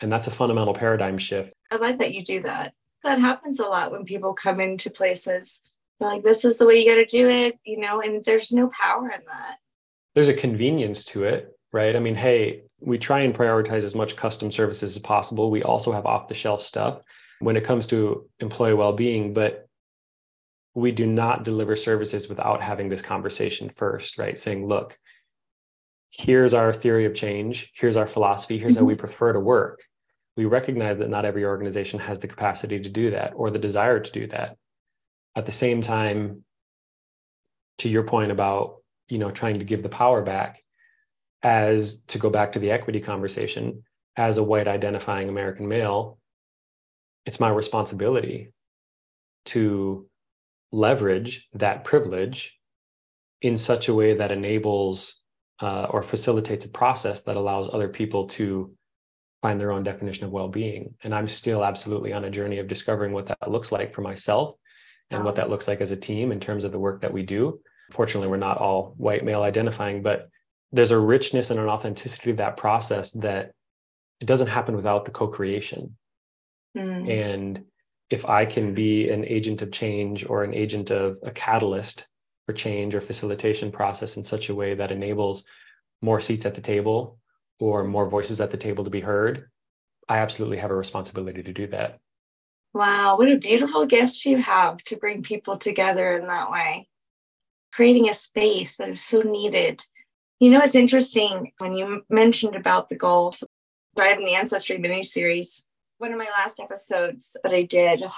And 0.00 0.10
that's 0.10 0.28
a 0.28 0.30
fundamental 0.30 0.72
paradigm 0.72 1.18
shift. 1.18 1.52
I 1.70 1.76
like 1.76 1.98
that 1.98 2.14
you 2.14 2.24
do 2.24 2.40
that. 2.42 2.72
That 3.02 3.18
happens 3.18 3.60
a 3.60 3.64
lot 3.64 3.92
when 3.92 4.04
people 4.04 4.32
come 4.32 4.60
into 4.60 4.88
places 4.88 5.60
like 6.00 6.22
this 6.22 6.44
is 6.44 6.58
the 6.58 6.66
way 6.66 6.74
you 6.74 6.88
got 6.88 6.96
to 6.96 7.04
do 7.04 7.28
it 7.28 7.58
you 7.64 7.78
know 7.78 8.00
and 8.00 8.24
there's 8.24 8.52
no 8.52 8.68
power 8.68 9.04
in 9.04 9.20
that. 9.26 9.58
There's 10.14 10.28
a 10.28 10.34
convenience 10.34 11.04
to 11.06 11.24
it 11.24 11.56
right? 11.72 11.94
I 11.94 11.98
mean 11.98 12.14
hey 12.14 12.62
we 12.80 12.98
try 12.98 13.20
and 13.20 13.34
prioritize 13.34 13.84
as 13.84 13.94
much 13.94 14.16
custom 14.16 14.50
services 14.50 14.96
as 14.96 15.02
possible. 15.02 15.50
We 15.50 15.62
also 15.62 15.92
have 15.92 16.06
off 16.06 16.28
the 16.28 16.34
shelf 16.34 16.62
stuff 16.62 17.02
when 17.40 17.56
it 17.56 17.64
comes 17.64 17.86
to 17.88 18.28
employee 18.40 18.74
well-being 18.74 19.34
but 19.34 19.66
we 20.74 20.92
do 20.92 21.04
not 21.06 21.42
deliver 21.44 21.74
services 21.74 22.28
without 22.28 22.62
having 22.62 22.88
this 22.88 23.02
conversation 23.02 23.68
first 23.68 24.18
right? 24.18 24.38
Saying 24.38 24.66
look 24.66 24.98
here's 26.10 26.54
our 26.54 26.72
theory 26.72 27.06
of 27.06 27.14
change. 27.14 27.70
Here's 27.74 27.96
our 27.96 28.06
philosophy. 28.06 28.58
Here's 28.58 28.72
mm-hmm. 28.72 28.80
how 28.80 28.86
we 28.86 28.94
mm-hmm. 28.94 29.00
prefer 29.00 29.32
to 29.32 29.40
work. 29.40 29.80
We 30.36 30.44
recognize 30.44 30.98
that 30.98 31.08
not 31.08 31.24
every 31.24 31.44
organization 31.44 32.00
has 32.00 32.18
the 32.18 32.28
capacity 32.28 32.80
to 32.80 32.88
do 32.88 33.10
that 33.12 33.32
or 33.36 33.50
the 33.50 33.58
desire 33.58 34.00
to 34.00 34.12
do 34.12 34.26
that 34.28 34.56
at 35.36 35.46
the 35.46 35.52
same 35.52 35.82
time 35.82 36.44
to 37.78 37.88
your 37.88 38.02
point 38.02 38.30
about 38.30 38.76
you 39.08 39.18
know 39.18 39.30
trying 39.30 39.58
to 39.58 39.64
give 39.64 39.82
the 39.82 39.88
power 39.88 40.22
back 40.22 40.62
as 41.42 42.02
to 42.02 42.18
go 42.18 42.30
back 42.30 42.52
to 42.52 42.58
the 42.58 42.70
equity 42.70 43.00
conversation 43.00 43.82
as 44.16 44.38
a 44.38 44.42
white 44.42 44.68
identifying 44.68 45.28
american 45.28 45.66
male 45.66 46.18
it's 47.26 47.40
my 47.40 47.48
responsibility 47.48 48.52
to 49.46 50.06
leverage 50.72 51.48
that 51.54 51.84
privilege 51.84 52.58
in 53.42 53.56
such 53.56 53.88
a 53.88 53.94
way 53.94 54.14
that 54.14 54.30
enables 54.30 55.22
uh, 55.60 55.84
or 55.90 56.02
facilitates 56.02 56.64
a 56.64 56.68
process 56.68 57.22
that 57.22 57.36
allows 57.36 57.68
other 57.72 57.88
people 57.88 58.26
to 58.26 58.72
find 59.42 59.60
their 59.60 59.72
own 59.72 59.82
definition 59.82 60.24
of 60.24 60.30
well-being. 60.30 60.94
And 61.02 61.14
i'm 61.14 61.28
still 61.28 61.64
absolutely 61.64 62.12
on 62.12 62.24
a 62.24 62.30
journey 62.30 62.58
of 62.58 62.68
discovering 62.68 63.12
what 63.12 63.26
that 63.26 63.50
looks 63.50 63.72
like 63.72 63.94
for 63.94 64.02
myself 64.02 64.56
and 65.10 65.24
what 65.24 65.36
that 65.36 65.50
looks 65.50 65.66
like 65.66 65.80
as 65.80 65.90
a 65.90 65.96
team 65.96 66.32
in 66.32 66.40
terms 66.40 66.64
of 66.64 66.72
the 66.72 66.78
work 66.78 67.00
that 67.02 67.12
we 67.12 67.22
do. 67.22 67.60
Fortunately, 67.90 68.28
we're 68.28 68.36
not 68.36 68.58
all 68.58 68.94
white 68.96 69.24
male 69.24 69.42
identifying, 69.42 70.02
but 70.02 70.28
there's 70.72 70.92
a 70.92 70.98
richness 70.98 71.50
and 71.50 71.58
an 71.58 71.68
authenticity 71.68 72.30
of 72.30 72.36
that 72.36 72.56
process 72.56 73.10
that 73.12 73.52
it 74.20 74.26
doesn't 74.26 74.46
happen 74.46 74.76
without 74.76 75.04
the 75.04 75.10
co-creation. 75.10 75.96
Mm. 76.76 77.10
And 77.10 77.64
if 78.10 78.24
I 78.24 78.44
can 78.44 78.74
be 78.74 79.08
an 79.08 79.24
agent 79.24 79.62
of 79.62 79.72
change 79.72 80.24
or 80.28 80.44
an 80.44 80.54
agent 80.54 80.90
of 80.90 81.18
a 81.24 81.30
catalyst 81.30 82.06
for 82.46 82.52
change 82.52 82.94
or 82.94 83.00
facilitation 83.00 83.72
process 83.72 84.16
in 84.16 84.24
such 84.24 84.48
a 84.48 84.54
way 84.54 84.74
that 84.74 84.92
enables 84.92 85.44
more 86.02 86.20
seats 86.20 86.46
at 86.46 86.54
the 86.54 86.60
table 86.60 87.18
or 87.58 87.84
more 87.84 88.08
voices 88.08 88.40
at 88.40 88.50
the 88.50 88.56
table 88.56 88.84
to 88.84 88.90
be 88.90 89.00
heard, 89.00 89.50
I 90.08 90.18
absolutely 90.18 90.58
have 90.58 90.70
a 90.70 90.76
responsibility 90.76 91.42
to 91.42 91.52
do 91.52 91.66
that. 91.68 92.00
Wow, 92.72 93.16
what 93.18 93.30
a 93.30 93.36
beautiful 93.36 93.84
gift 93.84 94.24
you 94.24 94.38
have 94.38 94.78
to 94.84 94.96
bring 94.96 95.22
people 95.22 95.58
together 95.58 96.12
in 96.12 96.28
that 96.28 96.50
way. 96.50 96.88
Creating 97.72 98.08
a 98.08 98.14
space 98.14 98.76
that 98.76 98.88
is 98.88 99.02
so 99.02 99.22
needed. 99.22 99.84
You 100.38 100.50
know, 100.50 100.60
it's 100.60 100.76
interesting 100.76 101.52
when 101.58 101.74
you 101.74 102.04
mentioned 102.08 102.54
about 102.54 102.88
the 102.88 102.96
golf. 102.96 103.42
Driving 103.96 104.24
the 104.24 104.34
Ancestry 104.34 104.78
mini 104.78 105.02
series. 105.02 105.66
One 105.98 106.12
of 106.12 106.18
my 106.18 106.28
last 106.36 106.60
episodes 106.60 107.36
that 107.42 107.52
I 107.52 107.62
did, 107.62 108.02
oh 108.04 108.12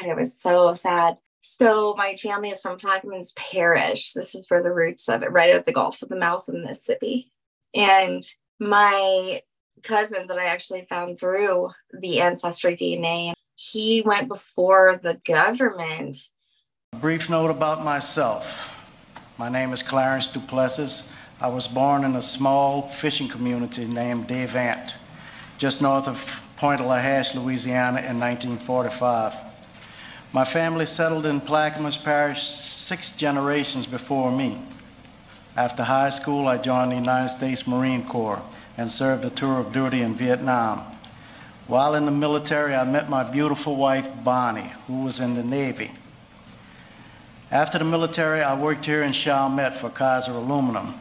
God, 0.00 0.10
I 0.10 0.14
was 0.14 0.40
so 0.40 0.72
sad. 0.72 1.16
So 1.40 1.94
my 1.96 2.14
family 2.14 2.50
is 2.50 2.62
from 2.62 2.78
Plaquemines 2.78 3.36
Parish. 3.36 4.14
This 4.14 4.34
is 4.34 4.50
where 4.50 4.62
the 4.62 4.72
roots 4.72 5.08
of 5.08 5.22
it, 5.22 5.30
right 5.30 5.50
at 5.50 5.66
the 5.66 5.72
Gulf 5.72 6.02
of 6.02 6.08
the 6.08 6.16
mouth 6.16 6.48
of 6.48 6.54
Mississippi. 6.54 7.30
And 7.74 8.22
my 8.58 9.42
cousin 9.82 10.26
that 10.26 10.38
I 10.38 10.46
actually 10.46 10.86
found 10.88 11.20
through 11.20 11.70
the 11.92 12.20
ancestry 12.20 12.76
DNA 12.76 13.34
he 13.60 14.00
went 14.00 14.26
before 14.26 14.98
the 15.02 15.20
government. 15.24 16.30
A 16.94 16.96
brief 16.96 17.28
note 17.28 17.50
about 17.50 17.84
myself. 17.84 18.70
My 19.36 19.50
name 19.50 19.72
is 19.74 19.82
Clarence 19.82 20.28
Duplessis. 20.28 21.02
I 21.40 21.48
was 21.48 21.68
born 21.68 22.04
in 22.04 22.16
a 22.16 22.22
small 22.22 22.88
fishing 22.88 23.28
community 23.28 23.84
named 23.84 24.28
Davant, 24.28 24.94
just 25.58 25.82
north 25.82 26.08
of 26.08 26.42
Pointe-a-la-Hache, 26.56 27.34
Louisiana 27.34 28.00
in 28.00 28.18
1945. 28.18 29.34
My 30.32 30.44
family 30.44 30.86
settled 30.86 31.26
in 31.26 31.40
Plaquemines 31.40 32.02
Parish 32.02 32.42
six 32.42 33.10
generations 33.12 33.84
before 33.84 34.32
me. 34.32 34.58
After 35.56 35.82
high 35.82 36.10
school, 36.10 36.48
I 36.48 36.56
joined 36.56 36.92
the 36.92 36.96
United 36.96 37.28
States 37.28 37.66
Marine 37.66 38.06
Corps 38.06 38.42
and 38.78 38.90
served 38.90 39.24
a 39.26 39.30
tour 39.30 39.58
of 39.58 39.72
duty 39.72 40.00
in 40.00 40.14
Vietnam. 40.14 40.82
While 41.70 41.94
in 41.94 42.04
the 42.04 42.10
military, 42.10 42.74
I 42.74 42.82
met 42.82 43.08
my 43.08 43.22
beautiful 43.22 43.76
wife, 43.76 44.08
Bonnie, 44.24 44.72
who 44.88 45.04
was 45.04 45.20
in 45.20 45.36
the 45.36 45.44
Navy. 45.44 45.92
After 47.52 47.78
the 47.78 47.84
military, 47.84 48.42
I 48.42 48.60
worked 48.60 48.84
here 48.84 49.04
in 49.04 49.12
Chalmette 49.12 49.74
for 49.74 49.88
Kaiser 49.88 50.32
Aluminum. 50.32 50.96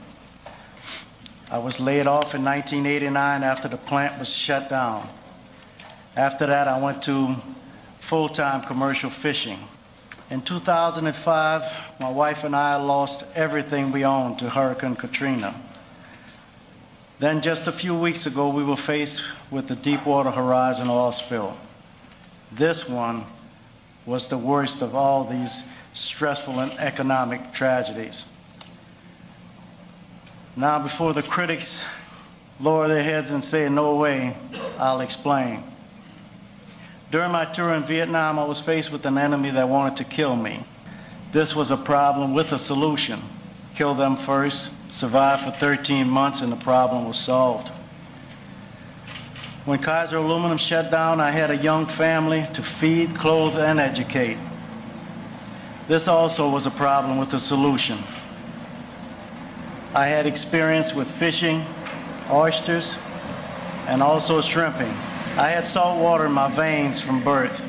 I 1.49 1.57
was 1.57 1.79
laid 1.79 2.05
off 2.05 2.35
in 2.35 2.45
1989 2.45 3.41
after 3.41 3.67
the 3.67 3.77
plant 3.77 4.19
was 4.19 4.29
shut 4.29 4.69
down. 4.69 5.09
After 6.15 6.45
that, 6.45 6.67
I 6.67 6.79
went 6.79 7.01
to 7.01 7.35
full-time 8.01 8.61
commercial 8.61 9.09
fishing. 9.09 9.57
In 10.29 10.43
2005, 10.43 11.63
my 11.99 12.11
wife 12.11 12.43
and 12.43 12.55
I 12.55 12.75
lost 12.75 13.23
everything 13.33 13.91
we 13.91 14.05
owned 14.05 14.37
to 14.37 14.49
Hurricane 14.51 14.95
Katrina. 14.95 15.59
Then 17.17 17.41
just 17.41 17.65
a 17.65 17.71
few 17.71 17.97
weeks 17.97 18.27
ago, 18.27 18.49
we 18.49 18.63
were 18.63 18.77
faced 18.77 19.23
with 19.51 19.67
the 19.67 19.75
Deepwater 19.75 20.31
Horizon 20.31 20.89
oil 20.89 21.11
spill. 21.11 21.57
This 22.51 22.87
one 22.87 23.25
was 24.05 24.27
the 24.27 24.37
worst 24.37 24.81
of 24.81 24.95
all 24.95 25.23
these 25.23 25.63
stressful 25.93 26.59
and 26.59 26.71
economic 26.73 27.53
tragedies. 27.53 28.25
Now, 30.55 30.79
before 30.79 31.13
the 31.13 31.23
critics 31.23 31.83
lower 32.59 32.87
their 32.87 33.03
heads 33.03 33.29
and 33.29 33.43
say, 33.43 33.69
no 33.69 33.95
way, 33.95 34.35
I'll 34.77 35.01
explain. 35.01 35.63
During 37.11 37.31
my 37.31 37.45
tour 37.45 37.73
in 37.73 37.83
Vietnam, 37.83 38.37
I 38.37 38.45
was 38.45 38.59
faced 38.59 38.91
with 38.91 39.05
an 39.05 39.17
enemy 39.17 39.51
that 39.51 39.67
wanted 39.67 39.97
to 39.97 40.03
kill 40.03 40.35
me. 40.35 40.63
This 41.31 41.55
was 41.55 41.71
a 41.71 41.77
problem 41.77 42.33
with 42.33 42.51
a 42.51 42.59
solution. 42.59 43.21
Kill 43.75 43.95
them 43.95 44.15
first, 44.15 44.71
survive 44.89 45.41
for 45.41 45.51
13 45.51 46.09
months, 46.09 46.41
and 46.41 46.51
the 46.51 46.57
problem 46.57 47.07
was 47.07 47.17
solved. 47.17 47.71
When 49.69 49.77
Kaiser 49.77 50.17
Aluminum 50.17 50.57
shut 50.57 50.89
down, 50.89 51.21
I 51.21 51.29
had 51.29 51.51
a 51.51 51.55
young 51.55 51.85
family 51.85 52.43
to 52.53 52.63
feed, 52.63 53.15
clothe, 53.15 53.55
and 53.55 53.79
educate. 53.79 54.39
This 55.87 56.07
also 56.07 56.49
was 56.49 56.65
a 56.65 56.71
problem 56.71 57.19
with 57.19 57.29
the 57.29 57.39
solution. 57.39 57.99
I 59.93 60.07
had 60.07 60.25
experience 60.25 60.95
with 60.95 61.11
fishing, 61.11 61.63
oysters, 62.31 62.97
and 63.85 64.01
also 64.01 64.41
shrimping. 64.41 64.89
I 65.37 65.49
had 65.49 65.67
salt 65.67 66.01
water 66.01 66.25
in 66.25 66.31
my 66.31 66.49
veins 66.49 66.99
from 66.99 67.23
birth. 67.23 67.61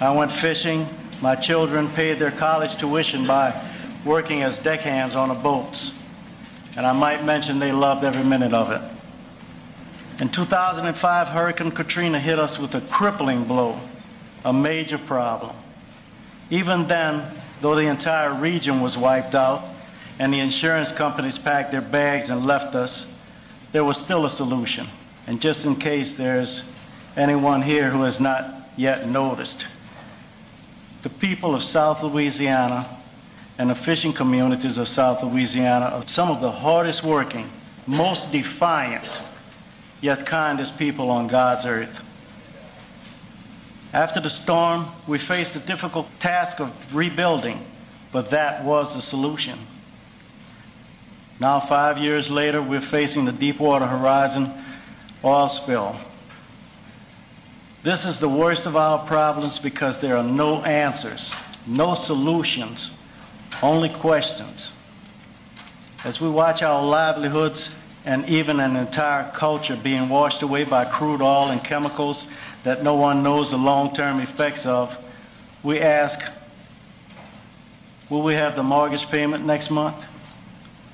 I 0.00 0.10
went 0.10 0.32
fishing. 0.32 0.88
My 1.20 1.36
children 1.36 1.90
paid 1.90 2.18
their 2.18 2.32
college 2.32 2.74
tuition 2.74 3.24
by 3.24 3.54
working 4.04 4.42
as 4.42 4.58
deckhands 4.58 5.14
on 5.14 5.28
the 5.28 5.36
boats. 5.36 5.92
And 6.76 6.84
I 6.84 6.92
might 6.92 7.24
mention 7.24 7.60
they 7.60 7.70
loved 7.70 8.02
every 8.02 8.24
minute 8.24 8.52
of 8.52 8.72
it. 8.72 8.82
In 10.22 10.28
2005, 10.28 11.28
Hurricane 11.30 11.72
Katrina 11.72 12.20
hit 12.20 12.38
us 12.38 12.56
with 12.56 12.76
a 12.76 12.80
crippling 12.82 13.42
blow, 13.42 13.76
a 14.44 14.52
major 14.52 14.96
problem. 14.96 15.52
Even 16.48 16.86
then, 16.86 17.24
though 17.60 17.74
the 17.74 17.88
entire 17.88 18.32
region 18.32 18.80
was 18.80 18.96
wiped 18.96 19.34
out 19.34 19.64
and 20.20 20.32
the 20.32 20.38
insurance 20.38 20.92
companies 20.92 21.40
packed 21.40 21.72
their 21.72 21.80
bags 21.82 22.30
and 22.30 22.46
left 22.46 22.76
us, 22.76 23.04
there 23.72 23.82
was 23.82 23.98
still 23.98 24.24
a 24.24 24.30
solution. 24.30 24.86
And 25.26 25.40
just 25.40 25.64
in 25.64 25.74
case 25.74 26.14
there's 26.14 26.62
anyone 27.16 27.60
here 27.60 27.90
who 27.90 28.02
has 28.02 28.20
not 28.20 28.68
yet 28.76 29.08
noticed, 29.08 29.66
the 31.02 31.10
people 31.10 31.52
of 31.52 31.64
South 31.64 32.00
Louisiana 32.00 32.86
and 33.58 33.70
the 33.70 33.74
fishing 33.74 34.12
communities 34.12 34.78
of 34.78 34.86
South 34.86 35.24
Louisiana 35.24 35.86
are 35.86 36.06
some 36.06 36.30
of 36.30 36.40
the 36.40 36.52
hardest 36.52 37.02
working, 37.02 37.50
most 37.88 38.30
defiant, 38.30 39.20
yet 40.02 40.26
kindest 40.26 40.76
people 40.78 41.10
on 41.10 41.28
God's 41.28 41.64
earth. 41.64 42.02
After 43.94 44.20
the 44.20 44.28
storm, 44.28 44.86
we 45.06 45.16
faced 45.16 45.54
the 45.54 45.60
difficult 45.60 46.08
task 46.18 46.60
of 46.60 46.70
rebuilding, 46.94 47.64
but 48.10 48.30
that 48.30 48.64
was 48.64 48.94
the 48.94 49.00
solution. 49.00 49.58
Now, 51.40 51.60
five 51.60 51.98
years 51.98 52.30
later, 52.30 52.60
we're 52.60 52.80
facing 52.80 53.24
the 53.24 53.32
Deepwater 53.32 53.86
Horizon 53.86 54.50
oil 55.24 55.48
spill. 55.48 55.96
This 57.82 58.04
is 58.04 58.20
the 58.20 58.28
worst 58.28 58.66
of 58.66 58.76
our 58.76 59.04
problems 59.06 59.58
because 59.58 59.98
there 59.98 60.16
are 60.16 60.24
no 60.24 60.62
answers, 60.62 61.32
no 61.66 61.94
solutions, 61.94 62.90
only 63.62 63.88
questions. 63.88 64.72
As 66.04 66.20
we 66.20 66.28
watch 66.28 66.62
our 66.62 66.82
livelihoods 66.84 67.74
and 68.04 68.28
even 68.28 68.58
an 68.60 68.76
entire 68.76 69.30
culture 69.30 69.76
being 69.76 70.08
washed 70.08 70.42
away 70.42 70.64
by 70.64 70.84
crude 70.84 71.22
oil 71.22 71.50
and 71.50 71.62
chemicals 71.62 72.26
that 72.64 72.82
no 72.82 72.94
one 72.94 73.22
knows 73.22 73.50
the 73.50 73.56
long-term 73.56 74.20
effects 74.20 74.66
of, 74.66 74.96
we 75.62 75.80
ask, 75.80 76.20
will 78.10 78.22
we 78.22 78.34
have 78.34 78.56
the 78.56 78.62
mortgage 78.62 79.08
payment 79.08 79.44
next 79.44 79.70
month? 79.70 79.96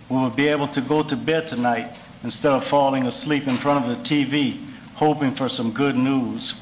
Will 0.08 0.28
we 0.28 0.36
be 0.36 0.48
able 0.48 0.68
to 0.68 0.80
go 0.80 1.02
to 1.02 1.16
bed 1.16 1.46
tonight 1.46 1.98
instead 2.22 2.52
of 2.52 2.64
falling 2.64 3.06
asleep 3.06 3.46
in 3.46 3.56
front 3.56 3.86
of 3.86 3.90
the 3.90 4.02
TV 4.02 4.58
hoping 4.94 5.34
for 5.34 5.48
some 5.48 5.72
good 5.72 5.96
news? 5.96 6.54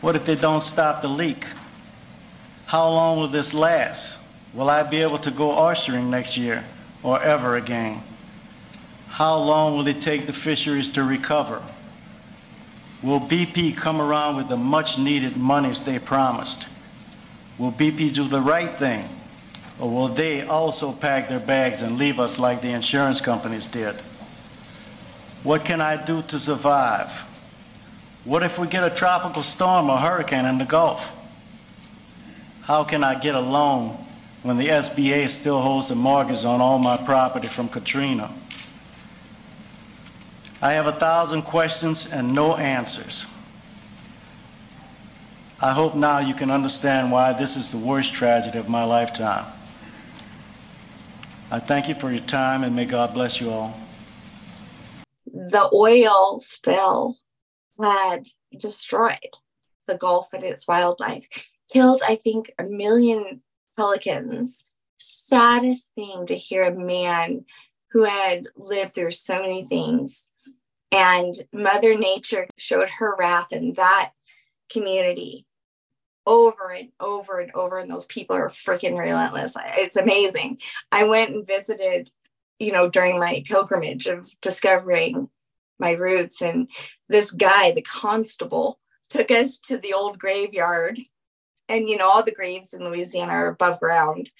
What 0.00 0.16
if 0.16 0.24
they 0.24 0.36
don't 0.36 0.62
stop 0.62 1.02
the 1.02 1.08
leak? 1.08 1.44
How 2.66 2.88
long 2.88 3.18
will 3.18 3.28
this 3.28 3.54
last? 3.54 4.18
Will 4.54 4.70
I 4.70 4.82
be 4.82 5.02
able 5.02 5.18
to 5.18 5.30
go 5.30 5.50
oystering 5.50 6.08
next 6.08 6.36
year 6.36 6.64
or 7.02 7.20
ever 7.22 7.56
again? 7.56 8.02
How 9.16 9.38
long 9.38 9.78
will 9.78 9.86
it 9.86 10.02
take 10.02 10.26
the 10.26 10.34
fisheries 10.34 10.90
to 10.90 11.02
recover? 11.02 11.62
Will 13.02 13.18
BP 13.18 13.74
come 13.74 13.98
around 13.98 14.36
with 14.36 14.50
the 14.50 14.58
much 14.58 14.98
needed 14.98 15.38
monies 15.38 15.80
they 15.80 15.98
promised? 15.98 16.66
Will 17.56 17.72
BP 17.72 18.12
do 18.12 18.28
the 18.28 18.42
right 18.42 18.70
thing? 18.76 19.08
Or 19.80 19.90
will 19.90 20.08
they 20.08 20.42
also 20.42 20.92
pack 20.92 21.30
their 21.30 21.40
bags 21.40 21.80
and 21.80 21.96
leave 21.96 22.20
us 22.20 22.38
like 22.38 22.60
the 22.60 22.68
insurance 22.68 23.22
companies 23.22 23.66
did? 23.66 23.94
What 25.44 25.64
can 25.64 25.80
I 25.80 25.96
do 25.96 26.20
to 26.28 26.38
survive? 26.38 27.10
What 28.26 28.42
if 28.42 28.58
we 28.58 28.66
get 28.66 28.84
a 28.84 28.94
tropical 28.94 29.42
storm 29.42 29.88
or 29.88 29.96
hurricane 29.96 30.44
in 30.44 30.58
the 30.58 30.66
Gulf? 30.66 31.10
How 32.60 32.84
can 32.84 33.02
I 33.02 33.18
get 33.18 33.34
a 33.34 33.40
loan 33.40 33.96
when 34.42 34.58
the 34.58 34.68
SBA 34.68 35.30
still 35.30 35.62
holds 35.62 35.88
the 35.88 35.94
mortgage 35.94 36.44
on 36.44 36.60
all 36.60 36.78
my 36.78 36.98
property 36.98 37.48
from 37.48 37.70
Katrina? 37.70 38.30
I 40.62 40.72
have 40.72 40.86
a 40.86 40.92
thousand 40.92 41.42
questions 41.42 42.10
and 42.10 42.34
no 42.34 42.56
answers. 42.56 43.26
I 45.60 45.72
hope 45.72 45.94
now 45.94 46.18
you 46.18 46.34
can 46.34 46.50
understand 46.50 47.10
why 47.12 47.32
this 47.32 47.56
is 47.56 47.70
the 47.70 47.78
worst 47.78 48.14
tragedy 48.14 48.58
of 48.58 48.68
my 48.68 48.84
lifetime. 48.84 49.44
I 51.50 51.58
thank 51.58 51.88
you 51.88 51.94
for 51.94 52.10
your 52.10 52.24
time 52.24 52.64
and 52.64 52.74
may 52.74 52.86
God 52.86 53.12
bless 53.12 53.40
you 53.40 53.50
all. 53.50 53.78
The 55.26 55.68
oil 55.74 56.40
spill 56.40 57.16
had 57.80 58.26
destroyed 58.58 59.36
the 59.86 59.96
Gulf 59.96 60.32
and 60.32 60.42
its 60.42 60.66
wildlife, 60.66 61.28
killed, 61.70 62.02
I 62.06 62.16
think, 62.16 62.52
a 62.58 62.64
million 62.64 63.42
pelicans. 63.76 64.64
Saddest 64.96 65.90
thing 65.94 66.26
to 66.26 66.34
hear 66.34 66.64
a 66.64 66.74
man 66.74 67.44
who 67.92 68.04
had 68.04 68.46
lived 68.56 68.94
through 68.94 69.10
so 69.12 69.40
many 69.40 69.64
things 69.64 70.26
and 70.92 71.34
Mother 71.52 71.94
Nature 71.96 72.46
showed 72.56 72.90
her 72.90 73.14
wrath 73.18 73.52
in 73.52 73.74
that 73.74 74.12
community 74.70 75.46
over 76.26 76.70
and 76.70 76.90
over 77.00 77.38
and 77.40 77.52
over. 77.54 77.78
And 77.78 77.90
those 77.90 78.06
people 78.06 78.36
are 78.36 78.48
freaking 78.48 78.98
relentless. 78.98 79.54
It's 79.76 79.96
amazing. 79.96 80.58
I 80.90 81.04
went 81.04 81.30
and 81.30 81.46
visited, 81.46 82.10
you 82.58 82.72
know, 82.72 82.88
during 82.88 83.18
my 83.18 83.42
pilgrimage 83.46 84.06
of 84.06 84.28
discovering 84.40 85.28
my 85.78 85.92
roots. 85.92 86.42
And 86.42 86.68
this 87.08 87.30
guy, 87.30 87.72
the 87.72 87.82
constable, 87.82 88.78
took 89.08 89.30
us 89.30 89.58
to 89.58 89.78
the 89.78 89.92
old 89.92 90.18
graveyard. 90.18 90.98
And, 91.68 91.88
you 91.88 91.96
know, 91.96 92.08
all 92.08 92.22
the 92.22 92.32
graves 92.32 92.72
in 92.72 92.84
Louisiana 92.84 93.32
are 93.32 93.48
above 93.48 93.80
ground. 93.80 94.30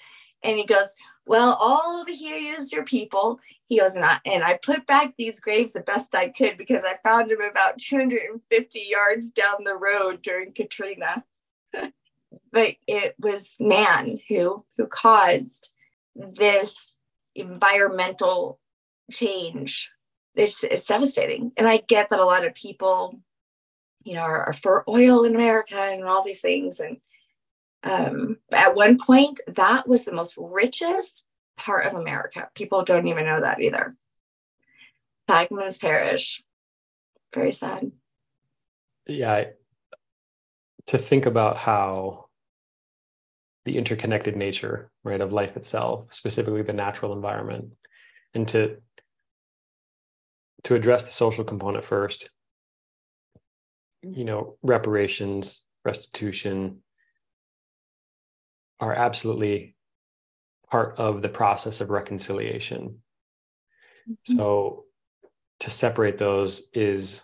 And 0.43 0.57
he 0.57 0.65
goes, 0.65 0.87
Well, 1.27 1.57
all 1.59 1.99
over 1.99 2.11
here 2.11 2.55
is 2.57 2.71
your 2.71 2.85
people. 2.85 3.39
He 3.67 3.79
goes, 3.79 3.95
and 3.95 4.05
I, 4.05 4.17
and 4.25 4.43
I 4.43 4.57
put 4.63 4.87
back 4.87 5.13
these 5.17 5.41
graves 5.41 5.73
the 5.73 5.81
best 5.81 6.15
I 6.15 6.29
could 6.29 6.57
because 6.57 6.83
I 6.85 6.95
found 7.03 7.29
them 7.29 7.41
about 7.41 7.79
250 7.79 8.87
yards 8.89 9.31
down 9.31 9.65
the 9.65 9.75
road 9.75 10.21
during 10.21 10.53
Katrina. 10.53 11.25
but 12.51 12.75
it 12.87 13.15
was 13.19 13.55
man 13.59 14.19
who 14.29 14.65
who 14.77 14.87
caused 14.87 15.71
this 16.15 16.99
environmental 17.35 18.59
change. 19.11 19.91
It's 20.35 20.63
it's 20.63 20.87
devastating. 20.87 21.51
And 21.57 21.67
I 21.67 21.83
get 21.87 22.09
that 22.09 22.19
a 22.19 22.25
lot 22.25 22.45
of 22.45 22.55
people, 22.55 23.19
you 24.03 24.13
know, 24.15 24.21
are, 24.21 24.45
are 24.45 24.53
for 24.53 24.89
oil 24.89 25.25
in 25.25 25.35
America 25.35 25.77
and 25.77 26.05
all 26.05 26.23
these 26.23 26.41
things. 26.41 26.79
And 26.79 26.97
um, 27.87 28.37
at 28.51 28.75
one 28.75 28.97
point, 28.97 29.39
that 29.47 29.87
was 29.87 30.05
the 30.05 30.11
most 30.11 30.35
richest 30.37 31.27
part 31.57 31.85
of 31.87 31.95
America. 31.95 32.49
People 32.53 32.83
don't 32.83 33.07
even 33.07 33.25
know 33.25 33.39
that 33.39 33.61
either. 33.61 33.95
Plaquemines 35.29 35.79
Parish. 35.79 36.43
Very 37.33 37.51
sad. 37.51 37.91
Yeah. 39.05 39.45
To 40.87 40.97
think 40.97 41.25
about 41.25 41.57
how 41.57 42.25
the 43.65 43.77
interconnected 43.77 44.35
nature, 44.35 44.89
right, 45.03 45.19
of 45.19 45.33
life 45.33 45.57
itself, 45.57 46.13
specifically 46.13 46.61
the 46.61 46.73
natural 46.73 47.13
environment, 47.13 47.71
and 48.33 48.47
to 48.49 48.77
to 50.63 50.75
address 50.75 51.03
the 51.03 51.11
social 51.11 51.43
component 51.43 51.85
first, 51.85 52.29
you 54.01 54.25
know, 54.25 54.57
reparations, 54.63 55.65
restitution 55.85 56.81
are 58.79 58.93
absolutely 58.93 59.75
part 60.69 60.97
of 60.97 61.21
the 61.21 61.29
process 61.29 61.81
of 61.81 61.89
reconciliation. 61.89 63.01
Mm-hmm. 64.09 64.37
So 64.37 64.85
to 65.61 65.69
separate 65.69 66.17
those 66.17 66.69
is 66.73 67.21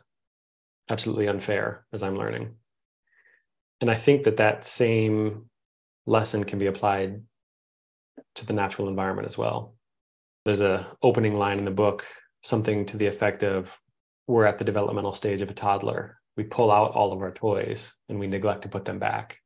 absolutely 0.89 1.27
unfair, 1.27 1.85
as 1.93 2.03
I'm 2.03 2.17
learning. 2.17 2.55
And 3.81 3.91
I 3.91 3.95
think 3.95 4.23
that 4.23 4.37
that 4.37 4.65
same 4.65 5.49
lesson 6.05 6.43
can 6.43 6.59
be 6.59 6.67
applied 6.67 7.21
to 8.35 8.45
the 8.45 8.53
natural 8.53 8.87
environment 8.87 9.27
as 9.27 9.37
well. 9.37 9.75
There's 10.45 10.61
a 10.61 10.87
opening 11.01 11.35
line 11.35 11.59
in 11.59 11.65
the 11.65 11.71
book, 11.71 12.05
something 12.41 12.85
to 12.87 12.97
the 12.97 13.07
effect 13.07 13.43
of, 13.43 13.69
"We're 14.27 14.45
at 14.45 14.57
the 14.57 14.65
developmental 14.65 15.13
stage 15.13 15.41
of 15.41 15.49
a 15.49 15.53
toddler. 15.53 16.19
We 16.35 16.43
pull 16.43 16.71
out 16.71 16.93
all 16.93 17.13
of 17.13 17.21
our 17.21 17.31
toys 17.31 17.93
and 18.09 18.19
we 18.19 18.27
neglect 18.27 18.63
to 18.63 18.69
put 18.69 18.85
them 18.85 18.99
back." 18.99 19.39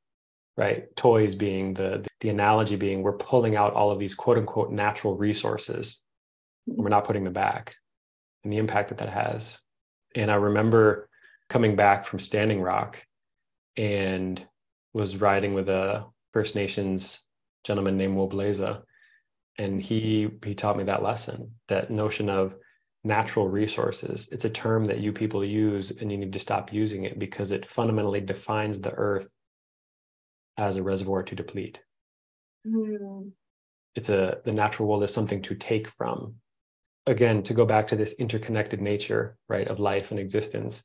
Right? 0.58 0.94
Toys 0.96 1.36
being 1.36 1.74
the 1.74 2.06
the 2.20 2.30
analogy 2.30 2.76
being 2.76 3.04
we're 3.04 3.14
pulling 3.18 3.56
out 3.56 3.74
all 3.74 3.92
of 3.92 4.00
these 4.00 4.16
quote 4.16 4.38
unquote 4.38 4.72
natural 4.72 5.16
resources. 5.16 6.02
we're 6.66 6.90
not 6.90 7.06
putting 7.06 7.24
them 7.24 7.34
back, 7.34 7.76
and 8.44 8.52
the 8.52 8.58
impact 8.58 8.90
that 8.90 8.98
that 8.98 9.10
has. 9.10 9.58
And 10.16 10.32
I 10.32 10.36
remember 10.36 11.10
coming 11.50 11.76
back 11.76 12.06
from 12.06 12.20
Standing 12.20 12.62
Rock 12.62 13.02
and 13.78 14.44
was 14.94 15.18
riding 15.18 15.54
with 15.54 15.70
a 15.70 16.06
First 16.34 16.56
Nations 16.56 17.24
gentleman 17.64 17.98
named 17.98 18.18
Wobleza. 18.18 18.82
And 19.60 19.82
he 19.82 20.30
he 20.44 20.56
taught 20.56 20.78
me 20.78 20.86
that 20.86 21.04
lesson, 21.04 21.52
that 21.68 21.92
notion 21.92 22.30
of 22.30 22.56
natural 23.04 23.48
resources. 23.48 24.28
It's 24.32 24.46
a 24.46 24.50
term 24.50 24.86
that 24.86 25.00
you 25.00 25.14
people 25.14 25.44
use 25.44 25.92
and 25.92 26.12
you 26.12 26.18
need 26.18 26.34
to 26.34 26.40
stop 26.40 26.74
using 26.74 27.06
it 27.06 27.20
because 27.20 27.52
it 27.52 27.66
fundamentally 27.66 28.22
defines 28.22 28.82
the 28.82 28.92
earth 28.92 29.28
as 30.58 30.78
a 30.78 30.84
reservoir 30.84 31.24
to 31.24 31.36
deplete. 31.36 31.82
Mm. 32.66 33.32
It's 33.96 34.10
a 34.10 34.40
the 34.46 34.52
natural 34.52 34.88
world 34.88 35.04
is 35.04 35.14
something 35.14 35.42
to 35.44 35.56
take 35.56 35.90
from. 35.90 36.36
Again, 37.06 37.42
to 37.44 37.54
go 37.54 37.66
back 37.66 37.88
to 37.88 37.96
this 37.96 38.14
interconnected 38.14 38.82
nature, 38.82 39.38
right, 39.48 39.68
of 39.68 39.80
life 39.80 40.12
and 40.12 40.20
existence. 40.20 40.84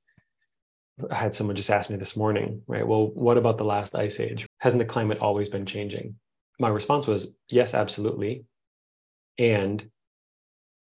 I 1.10 1.16
had 1.16 1.34
someone 1.34 1.56
just 1.56 1.70
ask 1.70 1.90
me 1.90 1.96
this 1.96 2.16
morning, 2.16 2.62
right? 2.66 2.86
Well, 2.86 3.08
what 3.08 3.38
about 3.38 3.58
the 3.58 3.64
last 3.64 3.94
ice 3.94 4.20
age? 4.20 4.46
Hasn't 4.58 4.78
the 4.78 4.84
climate 4.84 5.18
always 5.18 5.48
been 5.48 5.66
changing? 5.66 6.16
My 6.60 6.68
response 6.68 7.06
was 7.06 7.34
yes, 7.48 7.74
absolutely. 7.74 8.44
And 9.38 9.90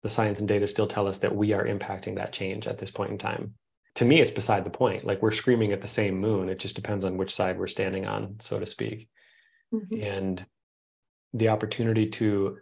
the 0.02 0.10
science 0.10 0.40
and 0.40 0.48
data 0.48 0.66
still 0.66 0.86
tell 0.86 1.06
us 1.06 1.18
that 1.18 1.34
we 1.34 1.52
are 1.52 1.64
impacting 1.64 2.16
that 2.16 2.32
change 2.32 2.66
at 2.66 2.78
this 2.78 2.90
point 2.90 3.12
in 3.12 3.18
time. 3.18 3.54
To 4.00 4.06
me, 4.06 4.18
it's 4.18 4.30
beside 4.30 4.64
the 4.64 4.70
point. 4.70 5.04
Like 5.04 5.20
we're 5.20 5.30
screaming 5.30 5.72
at 5.72 5.82
the 5.82 5.86
same 5.86 6.18
moon. 6.18 6.48
It 6.48 6.58
just 6.58 6.74
depends 6.74 7.04
on 7.04 7.18
which 7.18 7.34
side 7.34 7.58
we're 7.58 7.66
standing 7.66 8.06
on, 8.06 8.36
so 8.40 8.58
to 8.58 8.64
speak. 8.64 9.10
Mm-hmm. 9.74 10.02
And 10.02 10.46
the 11.34 11.50
opportunity 11.50 12.08
to, 12.08 12.56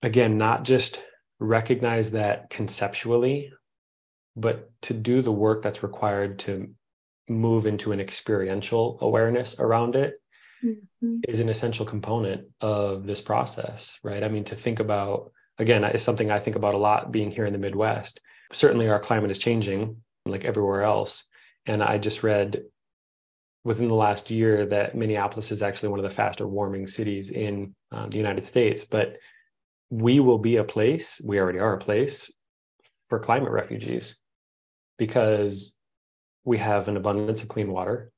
again, 0.00 0.38
not 0.38 0.64
just 0.64 1.02
recognize 1.38 2.12
that 2.12 2.48
conceptually, 2.48 3.52
but 4.36 4.70
to 4.80 4.94
do 4.94 5.20
the 5.20 5.30
work 5.30 5.62
that's 5.62 5.82
required 5.82 6.38
to 6.38 6.70
move 7.28 7.66
into 7.66 7.92
an 7.92 8.00
experiential 8.00 8.96
awareness 9.02 9.54
around 9.58 9.96
it 9.96 10.14
mm-hmm. 10.64 11.18
is 11.28 11.40
an 11.40 11.50
essential 11.50 11.84
component 11.84 12.46
of 12.62 13.04
this 13.04 13.20
process, 13.20 13.98
right? 14.02 14.24
I 14.24 14.28
mean, 14.28 14.44
to 14.44 14.56
think 14.56 14.80
about 14.80 15.30
again, 15.58 15.84
is 15.84 16.02
something 16.02 16.30
I 16.30 16.38
think 16.38 16.56
about 16.56 16.74
a 16.74 16.78
lot 16.78 17.12
being 17.12 17.30
here 17.30 17.44
in 17.44 17.52
the 17.52 17.58
Midwest. 17.58 18.22
Certainly, 18.50 18.88
our 18.88 18.98
climate 18.98 19.30
is 19.30 19.38
changing 19.38 19.98
like 20.30 20.44
everywhere 20.44 20.82
else. 20.82 21.24
And 21.66 21.82
I 21.82 21.98
just 21.98 22.22
read 22.22 22.62
within 23.64 23.88
the 23.88 23.94
last 23.94 24.30
year 24.30 24.66
that 24.66 24.94
Minneapolis 24.94 25.52
is 25.52 25.62
actually 25.62 25.90
one 25.90 25.98
of 25.98 26.04
the 26.04 26.10
faster 26.10 26.46
warming 26.46 26.86
cities 26.86 27.30
in 27.30 27.74
um, 27.92 28.10
the 28.10 28.16
United 28.16 28.44
States. 28.44 28.84
But 28.84 29.16
we 29.90 30.20
will 30.20 30.38
be 30.38 30.56
a 30.56 30.64
place, 30.64 31.20
we 31.24 31.40
already 31.40 31.58
are 31.58 31.74
a 31.74 31.78
place 31.78 32.32
for 33.08 33.18
climate 33.18 33.50
refugees 33.50 34.18
because 34.98 35.76
we 36.44 36.58
have 36.58 36.88
an 36.88 36.96
abundance 36.96 37.42
of 37.42 37.48
clean 37.48 37.70
water. 37.70 38.10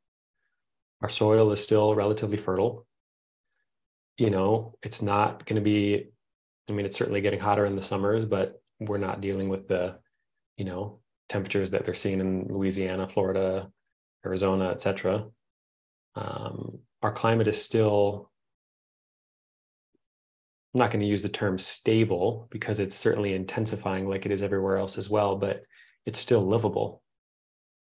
Our 1.02 1.08
soil 1.08 1.50
is 1.52 1.62
still 1.62 1.94
relatively 1.94 2.36
fertile. 2.36 2.86
You 4.18 4.30
know, 4.30 4.74
it's 4.82 5.00
not 5.00 5.46
going 5.46 5.56
to 5.56 5.62
be 5.62 6.10
I 6.70 6.72
mean, 6.72 6.86
it's 6.86 6.96
certainly 6.96 7.20
getting 7.20 7.40
hotter 7.40 7.66
in 7.66 7.74
the 7.74 7.82
summers, 7.82 8.24
but 8.24 8.62
we're 8.78 8.98
not 8.98 9.20
dealing 9.20 9.48
with 9.48 9.66
the, 9.66 9.98
you 10.56 10.64
know, 10.64 10.99
temperatures 11.30 11.70
that 11.70 11.84
they're 11.86 11.94
seeing 11.94 12.20
in 12.20 12.48
Louisiana, 12.48 13.08
Florida, 13.08 13.70
Arizona, 14.26 14.70
etc. 14.70 15.24
Um, 16.16 16.80
our 17.00 17.12
climate 17.12 17.48
is 17.48 17.64
still. 17.64 18.30
I'm 20.74 20.80
not 20.80 20.90
going 20.90 21.00
to 21.00 21.06
use 21.06 21.22
the 21.22 21.28
term 21.28 21.58
stable 21.58 22.46
because 22.50 22.78
it's 22.78 22.94
certainly 22.94 23.34
intensifying 23.34 24.08
like 24.08 24.24
it 24.26 24.32
is 24.32 24.42
everywhere 24.42 24.76
else 24.76 24.98
as 24.98 25.08
well, 25.08 25.34
but 25.36 25.62
it's 26.06 26.18
still 26.18 26.46
livable. 26.46 27.02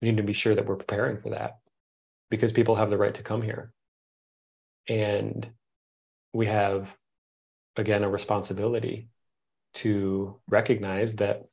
We 0.03 0.09
need 0.11 0.19
to 0.19 0.23
be 0.23 0.35
sure 0.35 0.55
that 0.55 0.67
we're 0.67 0.77
preparing 0.77 1.23
for 1.23 1.31
that 1.31 1.59
because 2.31 2.53
people 2.53 2.75
have 2.75 2.91
the 2.91 2.99
right 2.99 3.15
to 3.15 3.23
come 3.23 3.41
here. 3.41 3.73
And 4.89 5.49
we 6.33 6.47
have 6.47 6.95
again 7.77 8.05
a 8.05 8.11
responsibility 8.11 9.09
to 9.75 10.39
recognize 10.49 11.17
that 11.17 11.45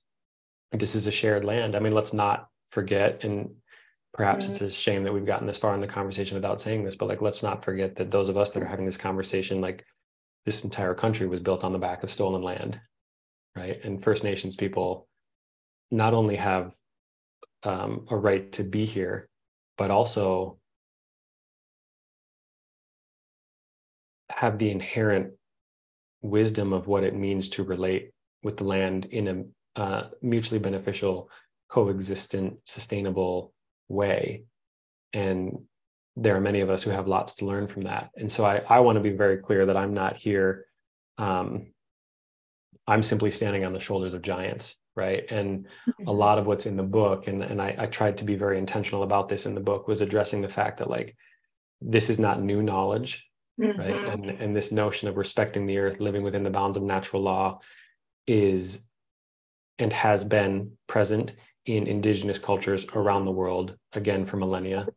this 0.73 0.95
is 0.95 1.07
a 1.07 1.11
shared 1.11 1.45
land. 1.45 1.75
I 1.75 1.79
mean, 1.79 1.93
let's 1.93 2.13
not 2.13 2.47
forget, 2.69 3.23
and 3.23 3.49
perhaps 4.13 4.47
it's 4.47 4.61
a 4.61 4.69
shame 4.69 5.03
that 5.03 5.13
we've 5.13 5.25
gotten 5.25 5.47
this 5.47 5.57
far 5.57 5.73
in 5.73 5.81
the 5.81 5.87
conversation 5.87 6.35
without 6.35 6.61
saying 6.61 6.83
this, 6.83 6.95
but 6.95 7.07
like, 7.07 7.21
let's 7.21 7.43
not 7.43 7.63
forget 7.63 7.95
that 7.95 8.11
those 8.11 8.29
of 8.29 8.37
us 8.37 8.51
that 8.51 8.63
are 8.63 8.67
having 8.67 8.85
this 8.85 8.97
conversation, 8.97 9.61
like, 9.61 9.85
this 10.45 10.63
entire 10.63 10.93
country 10.93 11.27
was 11.27 11.39
built 11.39 11.63
on 11.63 11.71
the 11.71 11.79
back 11.79 12.03
of 12.03 12.11
stolen 12.11 12.41
land, 12.41 12.79
right? 13.55 13.79
And 13.83 14.03
First 14.03 14.23
Nations 14.23 14.55
people 14.55 15.07
not 15.89 16.13
only 16.13 16.35
have 16.35 16.73
um, 17.63 18.07
a 18.09 18.17
right 18.17 18.51
to 18.53 18.63
be 18.63 18.85
here, 18.85 19.29
but 19.77 19.89
also 19.89 20.59
have 24.29 24.57
the 24.57 24.71
inherent 24.71 25.33
wisdom 26.21 26.73
of 26.73 26.87
what 26.87 27.03
it 27.03 27.15
means 27.15 27.49
to 27.49 27.63
relate 27.63 28.11
with 28.43 28.57
the 28.57 28.63
land 28.63 29.05
in 29.05 29.27
a 29.27 29.43
uh, 29.75 30.03
mutually 30.21 30.59
beneficial, 30.59 31.29
coexistent, 31.69 32.57
sustainable 32.65 33.53
way. 33.89 34.43
And 35.13 35.59
there 36.15 36.35
are 36.35 36.41
many 36.41 36.61
of 36.61 36.69
us 36.69 36.83
who 36.83 36.91
have 36.91 37.07
lots 37.07 37.35
to 37.35 37.45
learn 37.45 37.67
from 37.67 37.83
that. 37.83 38.09
And 38.15 38.31
so 38.31 38.45
I, 38.45 38.57
I 38.69 38.79
want 38.79 38.97
to 38.97 39.01
be 39.01 39.15
very 39.15 39.37
clear 39.37 39.65
that 39.65 39.77
I'm 39.77 39.93
not 39.93 40.15
here. 40.15 40.65
Um, 41.17 41.73
I'm 42.87 43.01
simply 43.01 43.31
standing 43.31 43.65
on 43.65 43.73
the 43.73 43.79
shoulders 43.79 44.13
of 44.13 44.21
giants, 44.21 44.75
right? 44.95 45.23
And 45.29 45.65
a 45.87 45.91
mm-hmm. 45.91 46.09
lot 46.09 46.37
of 46.37 46.45
what's 46.45 46.65
in 46.65 46.75
the 46.75 46.83
book, 46.83 47.27
and, 47.27 47.41
and 47.41 47.61
I, 47.61 47.75
I 47.77 47.85
tried 47.87 48.17
to 48.17 48.25
be 48.25 48.35
very 48.35 48.57
intentional 48.57 49.03
about 49.03 49.29
this 49.29 49.45
in 49.45 49.55
the 49.55 49.61
book, 49.61 49.87
was 49.87 50.01
addressing 50.01 50.41
the 50.41 50.49
fact 50.49 50.79
that 50.79 50.89
like 50.89 51.15
this 51.81 52.09
is 52.09 52.19
not 52.19 52.41
new 52.41 52.61
knowledge 52.61 53.27
mm-hmm. 53.59 53.79
right 53.79 54.13
and 54.13 54.29
and 54.29 54.55
this 54.55 54.71
notion 54.71 55.07
of 55.07 55.17
respecting 55.17 55.65
the 55.65 55.77
earth 55.77 55.99
living 55.99 56.23
within 56.23 56.43
the 56.43 56.49
bounds 56.49 56.77
of 56.77 56.83
natural 56.83 57.21
law 57.21 57.59
is 58.27 58.87
and 59.79 59.91
has 59.91 60.23
been 60.23 60.71
present 60.87 61.33
in 61.65 61.87
indigenous 61.87 62.39
cultures 62.39 62.85
around 62.93 63.25
the 63.25 63.31
world 63.31 63.77
again 63.93 64.25
for 64.25 64.37
millennia 64.37 64.87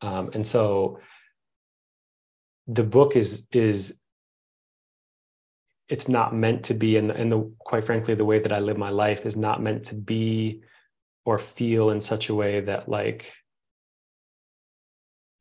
um, 0.00 0.30
and 0.34 0.46
so 0.46 0.98
the 2.66 2.84
book 2.84 3.16
is 3.16 3.46
is 3.52 3.98
it's 5.88 6.08
not 6.08 6.34
meant 6.34 6.64
to 6.64 6.74
be 6.74 6.96
and 6.96 7.10
and 7.10 7.32
the 7.32 7.50
quite 7.58 7.84
frankly 7.84 8.14
the 8.14 8.24
way 8.24 8.38
that 8.38 8.52
i 8.52 8.58
live 8.58 8.78
my 8.78 8.90
life 8.90 9.26
is 9.26 9.36
not 9.36 9.62
meant 9.62 9.84
to 9.84 9.94
be 9.94 10.60
or 11.24 11.38
feel 11.38 11.90
in 11.90 12.00
such 12.00 12.28
a 12.28 12.34
way 12.34 12.60
that 12.60 12.88
like 12.88 13.34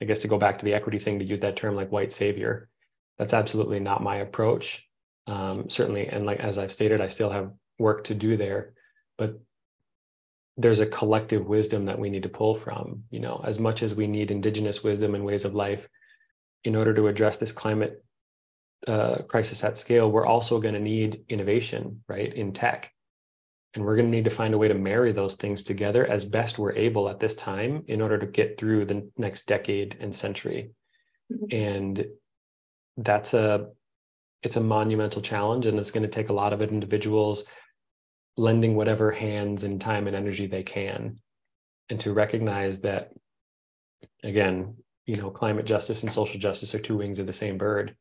I 0.01 0.05
guess 0.05 0.19
to 0.19 0.27
go 0.27 0.37
back 0.37 0.59
to 0.59 0.65
the 0.65 0.73
equity 0.73 0.99
thing 0.99 1.19
to 1.19 1.25
use 1.25 1.39
that 1.39 1.55
term 1.55 1.75
like 1.75 1.91
white 1.91 2.13
savior, 2.13 2.69
that's 3.17 3.33
absolutely 3.33 3.79
not 3.79 4.03
my 4.03 4.17
approach. 4.17 4.87
Um, 5.25 5.69
certainly, 5.69 6.07
and 6.07 6.25
like 6.25 6.39
as 6.39 6.57
I've 6.57 6.71
stated, 6.71 7.01
I 7.01 7.07
still 7.07 7.29
have 7.29 7.51
work 7.79 8.03
to 8.05 8.15
do 8.15 8.37
there, 8.37 8.73
but 9.17 9.39
there's 10.57 10.79
a 10.79 10.87
collective 10.87 11.45
wisdom 11.45 11.85
that 11.85 11.99
we 11.99 12.09
need 12.09 12.23
to 12.23 12.29
pull 12.29 12.55
from. 12.55 13.03
You 13.11 13.19
know, 13.19 13.41
as 13.45 13.59
much 13.59 13.83
as 13.83 13.93
we 13.93 14.07
need 14.07 14.31
indigenous 14.31 14.83
wisdom 14.83 15.15
and 15.15 15.23
ways 15.23 15.45
of 15.45 15.53
life 15.53 15.87
in 16.63 16.75
order 16.75 16.93
to 16.93 17.07
address 17.07 17.37
this 17.37 17.51
climate 17.51 18.03
uh, 18.87 19.17
crisis 19.27 19.63
at 19.63 19.77
scale, 19.77 20.11
we're 20.11 20.25
also 20.25 20.59
going 20.59 20.73
to 20.73 20.79
need 20.79 21.23
innovation, 21.29 22.03
right, 22.07 22.33
in 22.33 22.53
tech. 22.53 22.91
And 23.73 23.85
we're 23.85 23.95
going 23.95 24.07
to 24.07 24.15
need 24.15 24.23
to 24.23 24.31
find 24.31 24.55
a 24.55 24.57
way 24.57 24.67
to 24.67 24.73
marry 24.73 25.11
those 25.11 25.35
things 25.35 25.61
together 25.61 26.05
as 26.05 26.25
best 26.25 26.57
we're 26.57 26.73
able 26.73 27.09
at 27.09 27.19
this 27.19 27.35
time 27.35 27.83
in 27.87 28.01
order 28.01 28.17
to 28.17 28.25
get 28.25 28.57
through 28.57 28.85
the 28.85 29.07
next 29.17 29.45
decade 29.45 29.97
and 29.99 30.15
century. 30.15 30.71
Mm-hmm. 31.31 31.55
And 31.55 32.05
that's 32.97 33.35
a 33.35 33.67
it's 34.43 34.55
a 34.55 34.61
monumental 34.61 35.21
challenge 35.21 35.65
and 35.65 35.79
it's 35.79 35.91
going 35.91 36.03
to 36.03 36.09
take 36.09 36.29
a 36.29 36.33
lot 36.33 36.53
of 36.53 36.61
individuals 36.61 37.43
lending 38.37 38.75
whatever 38.75 39.11
hands 39.11 39.63
and 39.63 39.81
time 39.81 40.07
and 40.07 40.15
energy 40.15 40.47
they 40.47 40.63
can 40.63 41.19
and 41.89 41.99
to 41.99 42.13
recognize 42.13 42.79
that 42.81 43.11
again 44.23 44.75
you 45.05 45.15
know 45.15 45.29
climate 45.29 45.65
justice 45.65 46.03
and 46.03 46.11
social 46.11 46.39
justice 46.39 46.75
are 46.75 46.79
two 46.79 46.97
wings 46.97 47.19
of 47.19 47.25
the 47.25 47.33
same 47.33 47.57
bird 47.57 47.95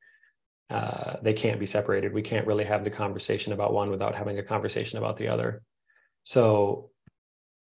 uh, 0.68 1.16
they 1.22 1.32
can't 1.32 1.60
be 1.60 1.66
separated. 1.66 2.12
We 2.12 2.22
can't 2.22 2.46
really 2.46 2.64
have 2.64 2.82
the 2.82 2.90
conversation 2.90 3.52
about 3.52 3.72
one 3.72 3.90
without 3.90 4.14
having 4.14 4.38
a 4.38 4.42
conversation 4.42 4.98
about 4.98 5.16
the 5.16 5.28
other. 5.28 5.62
So 6.24 6.90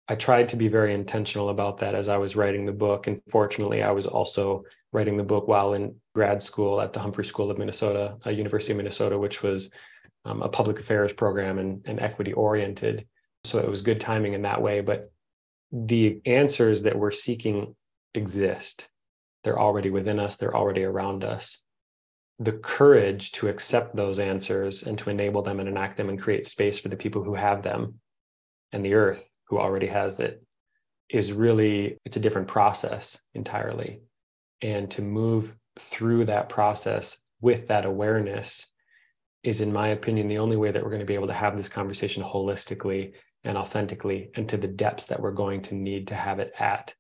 I 0.07 0.17
tried 0.17 0.51
to 0.51 0.57
be 0.57 0.69
very 0.69 0.93
intentional 0.93 1.49
about 1.49 1.79
that 1.79 1.95
as 1.95 2.09
I 2.09 2.19
was 2.19 2.37
writing 2.37 2.67
the 2.67 2.73
book. 2.73 3.07
And 3.07 3.21
fortunately, 3.31 3.83
I 3.83 3.93
was 3.93 4.07
also 4.07 4.65
writing 4.93 5.17
the 5.17 5.23
book 5.23 5.49
while 5.49 5.73
in 5.73 5.95
grad 6.15 6.43
school 6.43 6.81
at 6.81 6.93
the 6.93 7.01
Humphrey 7.01 7.25
School 7.25 7.51
of 7.51 7.59
Minnesota, 7.59 8.17
a 8.25 8.33
University 8.33 8.73
of 8.73 8.77
Minnesota, 8.77 9.17
which 9.19 9.43
was 9.43 9.73
um, 10.25 10.43
a 10.43 10.49
public 10.49 10.79
affairs 10.79 11.13
program 11.13 11.59
and, 11.59 11.83
and 11.87 12.01
equity 12.01 12.33
oriented. 12.33 13.07
So 13.45 13.59
it 13.59 13.69
was 13.69 13.83
good 13.83 14.01
timing 14.01 14.35
in 14.35 14.43
that 14.43 14.61
way. 14.61 14.81
But 14.81 15.11
the 15.73 16.21
answers 16.27 16.83
that 16.83 16.99
we're 16.99 17.11
seeking 17.11 17.75
exist. 18.15 18.89
They're 19.45 19.59
already 19.59 19.91
within 19.91 20.19
us, 20.19 20.37
they're 20.37 20.57
already 20.57 20.85
around 20.85 21.25
us 21.25 21.59
the 22.41 22.53
courage 22.53 23.33
to 23.33 23.49
accept 23.49 23.95
those 23.95 24.19
answers 24.19 24.83
and 24.83 24.99
to 24.99 25.11
enable 25.11 25.43
them 25.43 25.61
and 25.61 25.69
enact 25.69 25.99
them 25.99 26.09
and 26.09 26.19
create 26.19 26.47
space 26.47 26.79
for 26.79 26.89
the 26.89 26.97
people 26.97 27.23
who 27.23 27.35
have 27.35 27.63
them 27.63 28.01
and 28.73 28.83
the 28.83 28.95
earth 28.95 29.29
who 29.49 29.59
already 29.59 29.87
has 29.87 30.19
it 30.19 30.43
is 31.11 31.33
really 31.33 31.99
it's 32.07 32.17
a 32.17 32.21
different 32.21 32.49
process 32.49 33.21
entirely 33.35 34.01
and 34.63 34.91
to 34.91 35.03
move 35.03 35.55
through 35.79 36.25
that 36.25 36.49
process 36.49 37.19
with 37.43 37.69
that 37.69 37.85
awareness 37.85 38.67
is 39.43 39.61
in 39.61 39.73
my 39.73 39.89
opinion 39.89 40.29
the 40.29 40.39
only 40.39 40.57
way 40.57 40.71
that 40.71 40.83
we're 40.83 40.91
going 40.91 41.01
to 41.01 41.07
be 41.07 41.15
able 41.15 41.27
to 41.27 41.33
have 41.33 41.57
this 41.57 41.69
conversation 41.69 42.23
holistically 42.23 43.13
and 43.45 43.57
authentically 43.57 44.31
and 44.35 44.49
to 44.49 44.57
the 44.57 44.69
depths 44.69 45.07
that 45.07 45.21
we're 45.21 45.31
going 45.31 45.63
to 45.63 45.75
need 45.75 46.09
to 46.09 46.15
have 46.15 46.39
it 46.39 46.53
at 46.59 46.95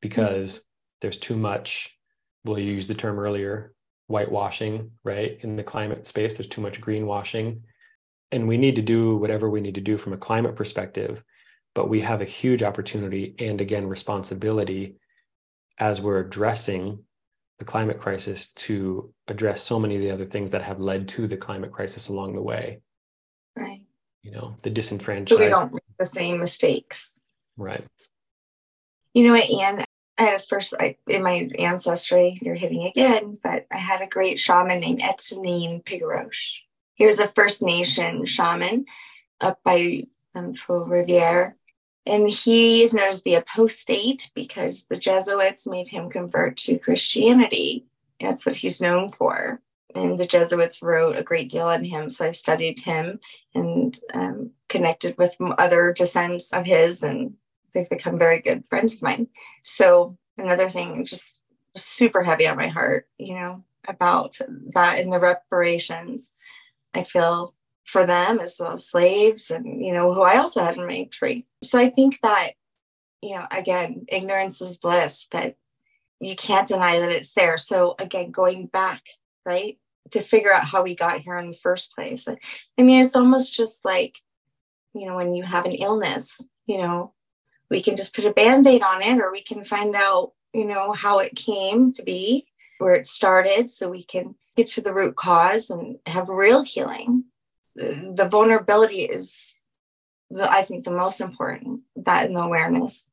because 0.00 0.54
mm-hmm. 0.54 0.62
there's 1.00 1.16
too 1.16 1.36
much 1.36 1.96
we'll 2.44 2.58
use 2.58 2.86
the 2.86 2.94
term 2.94 3.18
earlier 3.18 3.74
whitewashing 4.06 4.90
right 5.02 5.38
in 5.40 5.56
the 5.56 5.62
climate 5.62 6.06
space 6.06 6.34
there's 6.34 6.48
too 6.48 6.60
much 6.60 6.80
greenwashing 6.80 7.60
and 8.30 8.46
we 8.46 8.56
need 8.56 8.76
to 8.76 8.82
do 8.82 9.16
whatever 9.16 9.48
we 9.50 9.60
need 9.60 9.74
to 9.74 9.80
do 9.80 9.96
from 9.96 10.12
a 10.12 10.18
climate 10.18 10.54
perspective 10.54 11.22
but 11.74 11.88
we 11.88 12.00
have 12.00 12.20
a 12.20 12.26
huge 12.26 12.62
opportunity 12.62 13.34
and 13.38 13.60
again 13.60 13.88
responsibility 13.88 14.96
as 15.78 16.00
we're 16.00 16.20
addressing 16.20 17.02
the 17.58 17.64
climate 17.64 18.00
crisis 18.00 18.48
to 18.48 19.12
address 19.28 19.62
so 19.62 19.78
many 19.78 19.94
of 19.96 20.02
the 20.02 20.10
other 20.10 20.26
things 20.26 20.50
that 20.50 20.62
have 20.62 20.80
led 20.80 21.08
to 21.08 21.26
the 21.26 21.36
climate 21.36 21.72
crisis 21.72 22.08
along 22.08 22.34
the 22.34 22.42
way. 22.42 22.80
Right. 23.56 23.82
You 24.22 24.32
know 24.32 24.56
the 24.62 24.70
disenfranchised. 24.70 25.38
So 25.38 25.44
we 25.44 25.50
don't 25.50 25.72
make 25.72 25.82
the 25.98 26.06
same 26.06 26.38
mistakes. 26.38 27.18
Right. 27.56 27.84
You 29.12 29.24
know 29.24 29.32
what 29.34 29.50
anne 29.50 29.84
I 30.16 30.22
had 30.22 30.34
a 30.34 30.38
first 30.38 30.74
I, 30.78 30.96
in 31.08 31.22
my 31.22 31.50
ancestry, 31.58 32.38
you're 32.40 32.54
hitting 32.54 32.86
again, 32.86 33.38
but 33.42 33.66
I 33.72 33.78
had 33.78 34.00
a 34.00 34.06
great 34.06 34.38
shaman 34.38 34.80
named 34.80 35.02
Etienne 35.02 35.82
Pigaroche. 35.82 36.60
He 36.94 37.04
was 37.04 37.18
a 37.18 37.32
First 37.34 37.62
Nation 37.62 38.24
shaman 38.24 38.86
up 39.40 39.58
by 39.64 40.04
um, 40.34 40.54
Riviere 40.68 41.56
and 42.06 42.28
he 42.28 42.82
is 42.82 42.92
known 42.92 43.08
as 43.08 43.22
the 43.22 43.34
apostate 43.34 44.30
because 44.34 44.84
the 44.84 44.96
Jesuits 44.96 45.66
made 45.66 45.88
him 45.88 46.10
convert 46.10 46.56
to 46.58 46.78
Christianity. 46.78 47.86
That's 48.20 48.44
what 48.44 48.56
he's 48.56 48.80
known 48.80 49.10
for. 49.10 49.60
And 49.94 50.18
the 50.18 50.26
Jesuits 50.26 50.82
wrote 50.82 51.16
a 51.16 51.22
great 51.22 51.50
deal 51.50 51.68
on 51.68 51.84
him. 51.84 52.10
So 52.10 52.26
I've 52.26 52.36
studied 52.36 52.80
him 52.80 53.20
and 53.54 53.98
um, 54.12 54.50
connected 54.68 55.16
with 55.16 55.36
other 55.56 55.92
descendants 55.92 56.52
of 56.52 56.66
his, 56.66 57.02
and 57.02 57.34
they've 57.72 57.88
become 57.88 58.18
very 58.18 58.40
good 58.40 58.66
friends 58.66 58.94
of 58.94 59.02
mine. 59.02 59.28
So 59.62 60.18
another 60.36 60.68
thing, 60.68 61.04
just 61.04 61.40
super 61.76 62.22
heavy 62.22 62.46
on 62.46 62.56
my 62.56 62.68
heart, 62.68 63.08
you 63.18 63.34
know, 63.34 63.64
about 63.88 64.38
that 64.74 64.98
and 64.98 65.12
the 65.12 65.20
reparations. 65.20 66.32
I 66.92 67.02
feel 67.02 67.54
for 67.84 68.06
them 68.06 68.40
as 68.40 68.56
well 68.58 68.72
as 68.72 68.88
slaves 68.88 69.50
and 69.50 69.84
you 69.84 69.92
know 69.92 70.12
who 70.12 70.22
i 70.22 70.38
also 70.38 70.62
had 70.62 70.76
in 70.76 70.86
my 70.86 71.04
tree. 71.10 71.46
So 71.62 71.78
i 71.78 71.90
think 71.90 72.18
that 72.22 72.52
you 73.22 73.36
know 73.36 73.46
again 73.50 74.06
ignorance 74.08 74.60
is 74.60 74.78
bliss 74.78 75.28
but 75.30 75.56
you 76.20 76.36
can't 76.36 76.68
deny 76.68 76.98
that 77.00 77.10
it's 77.10 77.34
there. 77.34 77.58
So 77.58 77.96
again 77.98 78.30
going 78.30 78.66
back 78.66 79.02
right 79.44 79.78
to 80.10 80.22
figure 80.22 80.52
out 80.52 80.64
how 80.64 80.82
we 80.82 80.94
got 80.94 81.20
here 81.20 81.36
in 81.38 81.50
the 81.50 81.56
first 81.56 81.94
place. 81.94 82.26
I 82.26 82.82
mean 82.82 83.00
it's 83.00 83.16
almost 83.16 83.52
just 83.52 83.84
like 83.84 84.18
you 84.94 85.06
know 85.06 85.16
when 85.16 85.34
you 85.34 85.42
have 85.42 85.66
an 85.66 85.72
illness 85.72 86.40
you 86.66 86.78
know 86.78 87.12
we 87.70 87.82
can 87.82 87.96
just 87.96 88.14
put 88.14 88.24
a 88.24 88.32
band-aid 88.32 88.82
on 88.82 89.02
it 89.02 89.18
or 89.20 89.32
we 89.32 89.42
can 89.42 89.64
find 89.64 89.94
out 89.94 90.32
you 90.52 90.64
know 90.64 90.92
how 90.92 91.18
it 91.18 91.34
came 91.34 91.92
to 91.92 92.02
be 92.02 92.46
where 92.78 92.94
it 92.94 93.06
started 93.06 93.68
so 93.68 93.90
we 93.90 94.02
can 94.02 94.34
get 94.56 94.68
to 94.68 94.80
the 94.80 94.94
root 94.94 95.16
cause 95.16 95.70
and 95.70 95.98
have 96.06 96.28
real 96.28 96.62
healing 96.62 97.24
the 97.76 98.28
vulnerability 98.30 99.02
is 99.02 99.52
the, 100.30 100.50
i 100.50 100.62
think 100.62 100.84
the 100.84 100.90
most 100.90 101.20
important 101.20 101.80
that 101.96 102.26
and 102.26 102.36
the 102.36 102.42
awareness. 102.42 103.06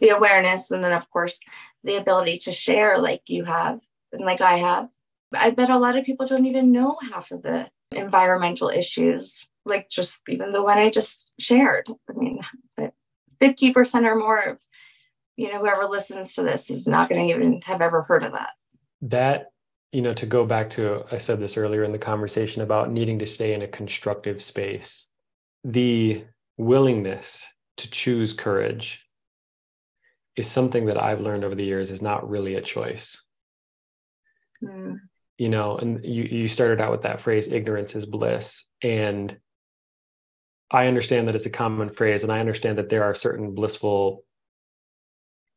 The 0.00 0.10
awareness 0.10 0.70
and 0.70 0.84
then 0.84 0.92
of 0.92 1.08
course 1.08 1.40
the 1.82 1.96
ability 1.96 2.38
to 2.38 2.52
share 2.52 2.98
like 2.98 3.22
you 3.26 3.44
have 3.44 3.80
and 4.12 4.24
like 4.24 4.40
i 4.40 4.54
have. 4.58 4.88
I 5.34 5.50
bet 5.50 5.70
a 5.70 5.78
lot 5.78 5.96
of 5.96 6.04
people 6.04 6.26
don't 6.26 6.46
even 6.46 6.72
know 6.72 6.98
half 7.10 7.30
of 7.30 7.42
the 7.42 7.70
environmental 7.90 8.68
issues 8.68 9.48
like 9.64 9.88
just 9.88 10.20
even 10.28 10.52
the 10.52 10.62
one 10.62 10.78
i 10.78 10.90
just 10.90 11.32
shared. 11.38 11.88
I 12.08 12.12
mean 12.12 12.40
that 12.76 12.92
50% 13.40 14.04
or 14.04 14.16
more 14.16 14.40
of 14.40 14.58
you 15.36 15.50
know 15.50 15.58
whoever 15.58 15.86
listens 15.86 16.34
to 16.34 16.42
this 16.42 16.70
is 16.70 16.86
not 16.86 17.08
going 17.08 17.26
to 17.26 17.34
even 17.34 17.62
have 17.62 17.80
ever 17.80 18.02
heard 18.02 18.24
of 18.24 18.32
that. 18.32 18.50
That 19.00 19.51
you 19.92 20.00
know, 20.00 20.14
to 20.14 20.26
go 20.26 20.44
back 20.46 20.70
to, 20.70 21.04
I 21.12 21.18
said 21.18 21.38
this 21.38 21.58
earlier 21.58 21.84
in 21.84 21.92
the 21.92 21.98
conversation 21.98 22.62
about 22.62 22.90
needing 22.90 23.18
to 23.18 23.26
stay 23.26 23.52
in 23.52 23.62
a 23.62 23.68
constructive 23.68 24.42
space, 24.42 25.06
the 25.64 26.24
willingness 26.56 27.46
to 27.76 27.90
choose 27.90 28.32
courage 28.32 29.04
is 30.34 30.50
something 30.50 30.86
that 30.86 31.00
I've 31.00 31.20
learned 31.20 31.44
over 31.44 31.54
the 31.54 31.64
years 31.64 31.90
is 31.90 32.00
not 32.00 32.28
really 32.28 32.54
a 32.54 32.62
choice. 32.62 33.22
Mm. 34.64 34.96
You 35.36 35.50
know, 35.50 35.76
and 35.76 36.02
you, 36.04 36.22
you 36.22 36.48
started 36.48 36.80
out 36.80 36.90
with 36.90 37.02
that 37.02 37.20
phrase, 37.20 37.48
ignorance 37.48 37.94
is 37.94 38.06
bliss. 38.06 38.64
And 38.82 39.36
I 40.70 40.86
understand 40.86 41.28
that 41.28 41.34
it's 41.34 41.46
a 41.46 41.50
common 41.50 41.90
phrase, 41.90 42.22
and 42.22 42.32
I 42.32 42.40
understand 42.40 42.78
that 42.78 42.88
there 42.88 43.04
are 43.04 43.14
certain 43.14 43.54
blissful, 43.54 44.24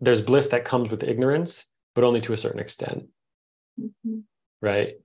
there's 0.02 0.20
bliss 0.20 0.50
that 0.50 0.66
comes 0.66 0.92
with 0.92 1.04
ignorance, 1.04 1.66
but 1.94 2.04
only 2.04 2.20
to 2.22 2.34
a 2.34 2.38
certain 2.38 2.60
extent. 2.60 3.06
Mm-hmm. 3.80 4.20
Right. 4.62 4.96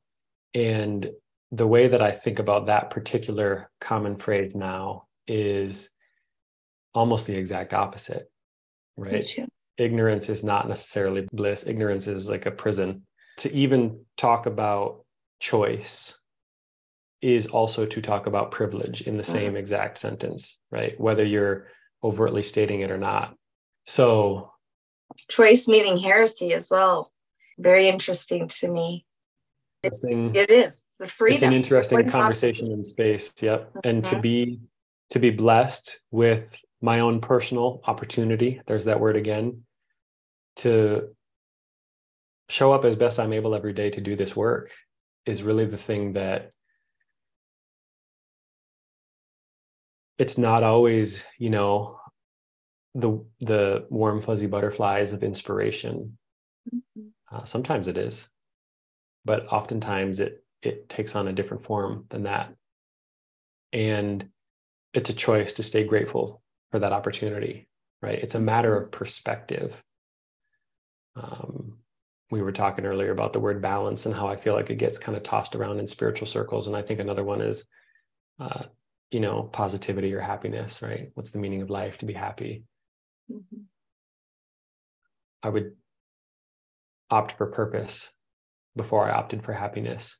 And 0.54 1.10
the 1.52 1.66
way 1.66 1.88
that 1.88 2.02
I 2.02 2.12
think 2.12 2.38
about 2.38 2.66
that 2.66 2.90
particular 2.90 3.70
common 3.80 4.16
phrase 4.16 4.54
now 4.54 5.06
is 5.26 5.90
almost 6.94 7.26
the 7.26 7.36
exact 7.36 7.74
opposite. 7.74 8.30
Right. 8.96 9.26
Ignorance 9.78 10.28
is 10.28 10.44
not 10.44 10.68
necessarily 10.68 11.26
bliss. 11.32 11.66
Ignorance 11.66 12.06
is 12.06 12.28
like 12.28 12.46
a 12.46 12.50
prison. 12.50 13.06
To 13.38 13.54
even 13.54 14.04
talk 14.16 14.46
about 14.46 15.04
choice 15.40 16.18
is 17.22 17.46
also 17.46 17.86
to 17.86 18.00
talk 18.00 18.26
about 18.26 18.50
privilege 18.50 19.02
in 19.02 19.16
the 19.16 19.24
same 19.24 19.56
exact 19.56 19.98
sentence, 19.98 20.58
right? 20.70 20.98
Whether 21.00 21.24
you're 21.24 21.68
overtly 22.02 22.42
stating 22.42 22.80
it 22.80 22.90
or 22.90 22.98
not. 22.98 23.34
So, 23.86 24.52
choice 25.28 25.68
meaning 25.68 25.96
heresy 25.96 26.52
as 26.52 26.68
well 26.70 27.10
very 27.60 27.88
interesting 27.88 28.48
to 28.48 28.68
me. 28.68 29.04
Interesting. 29.82 30.34
It 30.34 30.50
is 30.50 30.84
the 30.98 31.08
freedom. 31.08 31.36
It's 31.36 31.42
an 31.42 31.52
interesting 31.52 32.08
conversation 32.08 32.70
in 32.70 32.84
space. 32.84 33.32
Yep. 33.40 33.70
And 33.84 34.02
mm-hmm. 34.02 34.14
to 34.14 34.20
be 34.20 34.60
to 35.10 35.18
be 35.18 35.30
blessed 35.30 36.00
with 36.10 36.44
my 36.80 37.00
own 37.00 37.20
personal 37.20 37.80
opportunity. 37.86 38.60
There's 38.66 38.84
that 38.84 39.00
word 39.00 39.16
again. 39.16 39.62
To 40.56 41.14
show 42.48 42.72
up 42.72 42.84
as 42.84 42.96
best 42.96 43.18
I'm 43.18 43.32
able 43.32 43.54
every 43.54 43.72
day 43.72 43.90
to 43.90 44.00
do 44.00 44.16
this 44.16 44.34
work 44.36 44.70
is 45.24 45.42
really 45.42 45.66
the 45.66 45.78
thing 45.78 46.14
that 46.14 46.52
it's 50.18 50.36
not 50.36 50.62
always, 50.62 51.24
you 51.38 51.50
know, 51.50 51.98
the 52.94 53.24
the 53.40 53.86
warm 53.88 54.20
fuzzy 54.20 54.46
butterflies 54.46 55.12
of 55.12 55.22
inspiration. 55.22 56.18
Mm-hmm. 56.74 57.08
Uh, 57.30 57.44
sometimes 57.44 57.88
it 57.88 57.96
is, 57.96 58.26
but 59.24 59.46
oftentimes 59.46 60.20
it 60.20 60.44
it 60.62 60.88
takes 60.88 61.16
on 61.16 61.28
a 61.28 61.32
different 61.32 61.62
form 61.62 62.04
than 62.10 62.24
that. 62.24 62.54
And 63.72 64.28
it's 64.92 65.10
a 65.10 65.14
choice 65.14 65.54
to 65.54 65.62
stay 65.62 65.84
grateful 65.84 66.42
for 66.70 66.80
that 66.80 66.92
opportunity, 66.92 67.68
right? 68.02 68.18
It's 68.18 68.34
a 68.34 68.40
matter 68.40 68.76
of 68.76 68.92
perspective. 68.92 69.74
Um, 71.16 71.78
we 72.30 72.42
were 72.42 72.52
talking 72.52 72.84
earlier 72.84 73.10
about 73.10 73.32
the 73.32 73.40
word 73.40 73.62
balance 73.62 74.06
and 74.06 74.14
how 74.14 74.28
I 74.28 74.36
feel 74.36 74.54
like 74.54 74.70
it 74.70 74.76
gets 74.76 74.98
kind 74.98 75.16
of 75.16 75.22
tossed 75.22 75.56
around 75.56 75.80
in 75.80 75.86
spiritual 75.86 76.26
circles. 76.26 76.66
And 76.66 76.76
I 76.76 76.82
think 76.82 77.00
another 77.00 77.24
one 77.24 77.40
is, 77.40 77.64
uh, 78.38 78.64
you 79.10 79.20
know, 79.20 79.44
positivity 79.44 80.12
or 80.14 80.20
happiness, 80.20 80.82
right? 80.82 81.10
What's 81.14 81.30
the 81.30 81.38
meaning 81.38 81.62
of 81.62 81.70
life 81.70 81.98
to 81.98 82.06
be 82.06 82.12
happy? 82.12 82.64
Mm-hmm. 83.32 83.62
I 85.42 85.48
would 85.48 85.72
opt 87.10 87.36
for 87.36 87.46
purpose 87.46 88.08
before 88.76 89.04
I 89.04 89.12
opted 89.12 89.44
for 89.44 89.52
happiness. 89.52 90.16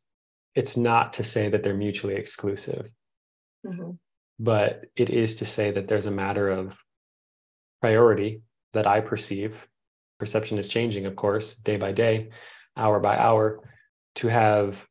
It's 0.55 0.77
not 0.77 1.15
to 1.15 1.25
say 1.25 1.49
that 1.49 1.63
they're 1.63 1.75
mutually 1.75 2.17
exclusive, 2.17 2.87
mm-hmm. 3.67 3.93
but 4.39 4.85
it 4.97 5.11
is 5.11 5.37
to 5.37 5.47
say 5.47 5.71
that 5.71 5.89
there's 5.89 6.07
a 6.07 6.11
matter 6.11 6.49
of 6.49 6.77
priority 7.81 8.43
that 8.73 8.87
I 8.87 9.01
perceive. 9.01 9.55
Perception 10.19 10.59
is 10.59 10.69
changing, 10.69 11.07
of 11.07 11.17
course, 11.17 11.55
day 11.55 11.77
by 11.77 11.93
day, 11.93 12.31
hour 12.77 13.01
by 13.01 13.17
hour, 13.17 13.61
to 14.17 14.29
have 14.29 14.85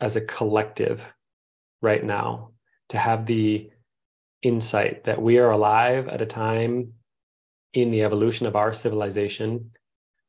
as 0.00 0.16
a 0.16 0.20
collective 0.20 1.04
right 1.82 2.02
now, 2.02 2.52
to 2.88 2.98
have 2.98 3.26
the 3.26 3.70
insight 4.42 5.04
that 5.04 5.20
we 5.20 5.38
are 5.38 5.50
alive 5.50 6.08
at 6.08 6.22
a 6.22 6.26
time 6.26 6.92
in 7.74 7.90
the 7.90 8.02
evolution 8.02 8.46
of 8.46 8.56
our 8.56 8.72
civilization 8.72 9.70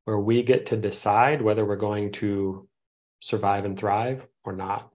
where 0.10 0.18
we 0.18 0.42
get 0.42 0.66
to 0.66 0.76
decide 0.76 1.40
whether 1.40 1.64
we're 1.64 1.76
going 1.76 2.12
to 2.12 2.68
survive 3.20 3.64
and 3.64 3.78
thrive 3.78 4.26
or 4.44 4.54
not. 4.54 4.90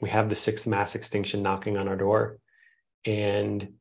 We 0.00 0.10
have 0.10 0.28
the 0.28 0.36
sixth 0.36 0.64
mass 0.64 0.94
extinction 0.94 1.42
knocking 1.42 1.76
on 1.76 1.88
our 1.88 1.96
door. 1.96 2.38
And 3.04 3.72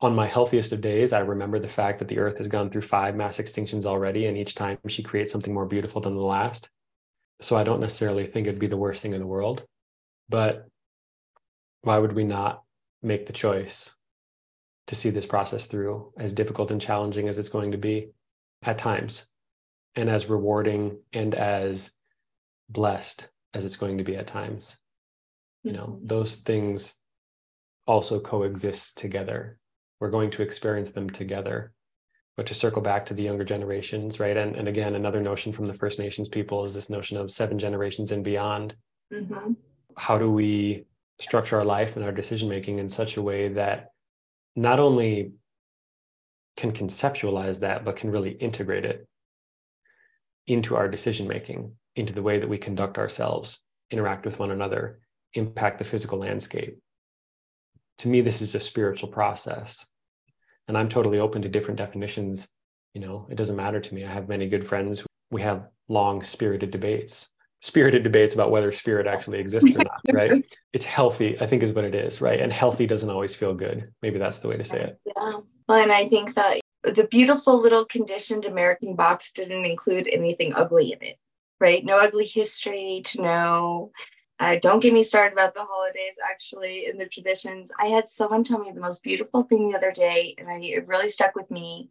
on 0.00 0.14
my 0.14 0.28
healthiest 0.28 0.70
of 0.70 0.80
days, 0.80 1.12
I 1.12 1.18
remember 1.18 1.58
the 1.58 1.66
fact 1.66 1.98
that 1.98 2.06
the 2.06 2.20
earth 2.20 2.38
has 2.38 2.46
gone 2.46 2.70
through 2.70 2.82
five 2.82 3.16
mass 3.16 3.38
extinctions 3.38 3.86
already, 3.86 4.26
and 4.26 4.38
each 4.38 4.54
time 4.54 4.78
she 4.86 5.02
creates 5.02 5.32
something 5.32 5.52
more 5.52 5.66
beautiful 5.66 6.00
than 6.00 6.14
the 6.14 6.20
last. 6.20 6.70
So 7.40 7.56
I 7.56 7.64
don't 7.64 7.80
necessarily 7.80 8.28
think 8.28 8.46
it'd 8.46 8.60
be 8.60 8.68
the 8.68 8.76
worst 8.76 9.02
thing 9.02 9.14
in 9.14 9.20
the 9.20 9.26
world. 9.26 9.66
But 10.28 10.68
why 11.82 11.98
would 11.98 12.12
we 12.12 12.22
not 12.22 12.62
make 13.02 13.26
the 13.26 13.32
choice 13.32 13.92
to 14.86 14.94
see 14.94 15.10
this 15.10 15.26
process 15.26 15.66
through, 15.66 16.12
as 16.16 16.32
difficult 16.32 16.70
and 16.70 16.80
challenging 16.80 17.28
as 17.28 17.36
it's 17.36 17.48
going 17.48 17.72
to 17.72 17.78
be 17.78 18.10
at 18.62 18.78
times, 18.78 19.26
and 19.98 20.08
as 20.08 20.28
rewarding 20.28 20.98
and 21.12 21.34
as 21.34 21.90
blessed 22.68 23.28
as 23.54 23.64
it's 23.64 23.76
going 23.76 23.98
to 23.98 24.04
be 24.04 24.16
at 24.16 24.26
times? 24.26 24.76
You 25.62 25.72
know, 25.72 25.86
mm-hmm. 25.86 26.06
those 26.06 26.36
things 26.36 26.94
also 27.86 28.20
coexist 28.20 28.96
together 28.96 29.58
we're 30.00 30.10
going 30.10 30.30
to 30.30 30.42
experience 30.42 30.92
them 30.92 31.10
together 31.10 31.72
but 32.36 32.46
to 32.46 32.54
circle 32.54 32.82
back 32.82 33.04
to 33.06 33.14
the 33.14 33.22
younger 33.22 33.44
generations 33.44 34.20
right 34.20 34.36
and, 34.36 34.56
and 34.56 34.68
again 34.68 34.94
another 34.94 35.20
notion 35.20 35.52
from 35.52 35.66
the 35.66 35.74
first 35.74 35.98
nations 35.98 36.28
people 36.28 36.64
is 36.64 36.74
this 36.74 36.90
notion 36.90 37.16
of 37.16 37.30
seven 37.30 37.58
generations 37.58 38.12
and 38.12 38.24
beyond 38.24 38.74
mm-hmm. 39.12 39.52
how 39.96 40.18
do 40.18 40.30
we 40.30 40.84
structure 41.20 41.58
our 41.58 41.64
life 41.64 41.96
and 41.96 42.04
our 42.04 42.12
decision 42.12 42.48
making 42.48 42.78
in 42.78 42.88
such 42.88 43.16
a 43.16 43.22
way 43.22 43.48
that 43.48 43.90
not 44.54 44.78
only 44.78 45.32
can 46.56 46.72
conceptualize 46.72 47.60
that 47.60 47.84
but 47.84 47.96
can 47.96 48.10
really 48.10 48.30
integrate 48.32 48.84
it 48.84 49.06
into 50.48 50.74
our 50.74 50.88
decision 50.88 51.28
making 51.28 51.72
into 51.94 52.12
the 52.12 52.22
way 52.22 52.38
that 52.38 52.48
we 52.48 52.58
conduct 52.58 52.98
ourselves 52.98 53.60
interact 53.90 54.24
with 54.24 54.38
one 54.38 54.50
another 54.50 55.00
impact 55.34 55.78
the 55.78 55.84
physical 55.84 56.18
landscape. 56.18 56.78
To 57.98 58.08
me 58.08 58.22
this 58.22 58.40
is 58.40 58.54
a 58.54 58.60
spiritual 58.60 59.10
process. 59.10 59.86
And 60.66 60.76
i'm 60.76 60.88
totally 60.88 61.18
open 61.20 61.42
to 61.42 61.48
different 61.48 61.78
definitions. 61.78 62.48
You 62.94 63.02
know 63.02 63.28
it 63.30 63.36
doesn't 63.36 63.56
matter 63.56 63.80
to 63.80 63.94
me. 63.94 64.04
I 64.04 64.12
have 64.12 64.28
many 64.28 64.48
good 64.48 64.66
friends. 64.66 65.04
We 65.30 65.42
have 65.42 65.68
long 65.88 66.22
spirited 66.22 66.70
debates 66.70 67.28
spirited 67.60 68.04
debates 68.04 68.34
about 68.34 68.52
whether 68.52 68.70
spirit 68.70 69.08
actually 69.08 69.40
exists 69.40 69.74
or 69.74 69.78
not 69.78 70.00
right? 70.12 70.44
It's 70.72 70.84
healthy 70.84 71.40
i 71.40 71.46
think 71.46 71.62
is 71.62 71.72
what 71.72 71.84
it 71.84 71.94
is 71.94 72.20
right? 72.20 72.40
And 72.40 72.52
healthy 72.52 72.86
doesn't 72.86 73.10
always 73.10 73.34
feel 73.34 73.54
good. 73.54 73.92
Maybe 74.00 74.18
that's 74.18 74.38
the 74.38 74.48
way 74.48 74.56
to 74.56 74.64
say 74.64 74.80
it. 74.80 74.98
Yeah. 75.04 75.40
Well 75.68 75.82
and 75.82 75.92
i 75.92 76.08
think 76.08 76.34
that 76.34 76.60
the 76.82 77.06
beautiful 77.10 77.60
little 77.60 77.84
conditioned 77.84 78.44
american 78.44 78.94
box 78.94 79.32
didn't 79.32 79.64
include 79.64 80.08
anything 80.10 80.52
ugly 80.54 80.92
in 80.92 81.02
it 81.02 81.18
right 81.60 81.84
no 81.84 81.98
ugly 81.98 82.26
history 82.26 83.02
to 83.04 83.22
know 83.22 83.90
uh, 84.40 84.56
don't 84.62 84.80
get 84.80 84.92
me 84.92 85.02
started 85.02 85.32
about 85.32 85.54
the 85.54 85.64
holidays, 85.64 86.14
actually, 86.30 86.86
and 86.86 87.00
the 87.00 87.06
traditions. 87.06 87.72
I 87.78 87.86
had 87.86 88.08
someone 88.08 88.44
tell 88.44 88.60
me 88.60 88.70
the 88.70 88.80
most 88.80 89.02
beautiful 89.02 89.42
thing 89.42 89.68
the 89.68 89.76
other 89.76 89.90
day, 89.90 90.34
and 90.38 90.48
I, 90.48 90.60
it 90.60 90.86
really 90.86 91.08
stuck 91.08 91.34
with 91.34 91.50
me. 91.50 91.90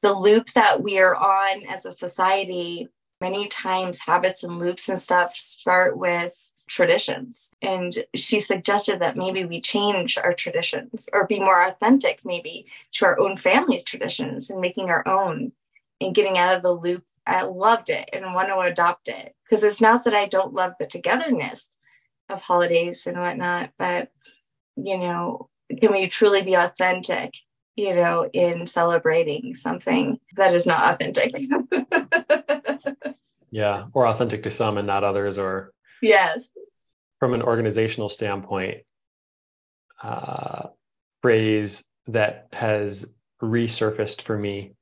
The 0.00 0.12
loop 0.12 0.50
that 0.52 0.82
we 0.82 1.00
are 1.00 1.16
on 1.16 1.66
as 1.66 1.84
a 1.84 1.90
society, 1.90 2.88
many 3.20 3.48
times 3.48 3.98
habits 3.98 4.44
and 4.44 4.58
loops 4.58 4.88
and 4.88 4.98
stuff 4.98 5.34
start 5.34 5.98
with 5.98 6.50
traditions. 6.66 7.50
And 7.62 8.04
she 8.14 8.40
suggested 8.40 9.00
that 9.00 9.16
maybe 9.16 9.44
we 9.44 9.60
change 9.60 10.18
our 10.18 10.32
traditions 10.32 11.08
or 11.12 11.26
be 11.26 11.38
more 11.38 11.64
authentic, 11.64 12.20
maybe 12.24 12.66
to 12.92 13.04
our 13.04 13.18
own 13.18 13.36
family's 13.36 13.84
traditions 13.84 14.50
and 14.50 14.60
making 14.60 14.88
our 14.88 15.06
own 15.06 15.52
and 16.00 16.14
getting 16.14 16.38
out 16.38 16.54
of 16.54 16.62
the 16.62 16.72
loop 16.72 17.04
I 17.26 17.42
loved 17.42 17.90
it 17.90 18.10
and 18.12 18.34
want 18.34 18.48
to 18.48 18.58
adopt 18.58 19.08
it 19.08 19.34
because 19.44 19.64
it's 19.64 19.80
not 19.80 20.04
that 20.04 20.14
I 20.14 20.26
don't 20.26 20.52
love 20.52 20.74
the 20.78 20.86
togetherness 20.86 21.70
of 22.28 22.42
holidays 22.42 23.06
and 23.06 23.18
whatnot, 23.18 23.70
but 23.78 24.10
you 24.76 24.98
know, 24.98 25.48
can 25.80 25.92
we 25.92 26.08
truly 26.08 26.42
be 26.42 26.54
authentic, 26.54 27.34
you 27.76 27.94
know, 27.94 28.28
in 28.32 28.66
celebrating 28.66 29.54
something 29.54 30.18
that 30.36 30.52
is 30.52 30.66
not 30.66 30.94
authentic? 30.94 31.30
yeah, 33.50 33.86
or 33.92 34.06
authentic 34.06 34.42
to 34.42 34.50
some 34.50 34.76
and 34.76 34.86
not 34.86 35.04
others, 35.04 35.38
or 35.38 35.72
yes. 36.04 36.50
From 37.20 37.34
an 37.34 37.42
organizational 37.42 38.08
standpoint, 38.08 38.78
uh, 40.02 40.68
phrase 41.22 41.86
that 42.08 42.48
has 42.52 43.06
resurfaced 43.42 44.22
for 44.22 44.36
me 44.36 44.74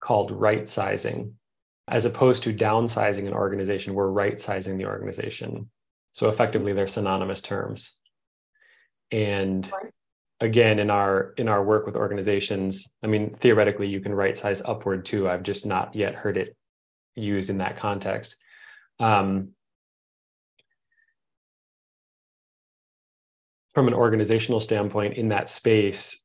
called 0.00 0.30
right 0.30 0.68
sizing 0.68 1.38
as 1.88 2.04
opposed 2.04 2.42
to 2.42 2.52
downsizing 2.52 3.26
an 3.26 3.32
organization, 3.32 3.94
we're 3.94 4.08
right 4.10 4.40
sizing 4.40 4.76
the 4.76 4.86
organization. 4.86 5.70
So 6.12 6.28
effectively, 6.28 6.72
they're 6.72 6.86
synonymous 6.86 7.40
terms. 7.40 7.94
And 9.10 9.70
again, 10.40 10.78
in 10.78 10.90
our 10.90 11.32
in 11.38 11.48
our 11.48 11.64
work 11.64 11.86
with 11.86 11.96
organizations, 11.96 12.86
I 13.02 13.06
mean, 13.06 13.34
theoretically, 13.40 13.88
you 13.88 14.00
can 14.00 14.12
right 14.12 14.36
size 14.36 14.60
upward 14.64 15.06
too. 15.06 15.28
I've 15.28 15.42
just 15.42 15.64
not 15.64 15.94
yet 15.94 16.14
heard 16.14 16.36
it 16.36 16.56
used 17.14 17.48
in 17.48 17.58
that 17.58 17.78
context. 17.78 18.36
Um, 19.00 19.50
from 23.72 23.88
an 23.88 23.94
organizational 23.94 24.60
standpoint, 24.60 25.14
in 25.14 25.28
that 25.28 25.50
space, 25.50 26.22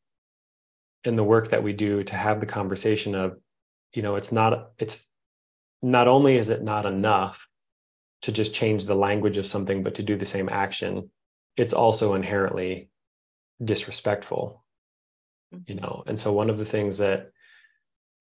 in 1.03 1.15
the 1.15 1.23
work 1.23 1.49
that 1.49 1.63
we 1.63 1.73
do, 1.73 2.03
to 2.03 2.15
have 2.15 2.39
the 2.39 2.45
conversation 2.45 3.15
of, 3.15 3.37
you 3.93 4.01
know, 4.01 4.15
it's 4.15 4.31
not 4.31 4.71
it's 4.77 5.07
not 5.81 6.07
only 6.07 6.37
is 6.37 6.49
it 6.49 6.63
not 6.63 6.85
enough 6.85 7.47
to 8.21 8.31
just 8.31 8.53
change 8.53 8.85
the 8.85 8.95
language 8.95 9.37
of 9.37 9.45
something, 9.45 9.83
but 9.83 9.95
to 9.95 10.03
do 10.03 10.15
the 10.15 10.25
same 10.25 10.47
action, 10.49 11.09
it's 11.57 11.73
also 11.73 12.13
inherently 12.13 12.89
disrespectful. 13.63 14.63
You 15.67 15.75
know, 15.75 16.03
and 16.07 16.17
so 16.17 16.31
one 16.31 16.49
of 16.49 16.57
the 16.57 16.65
things 16.65 16.97
that 16.97 17.29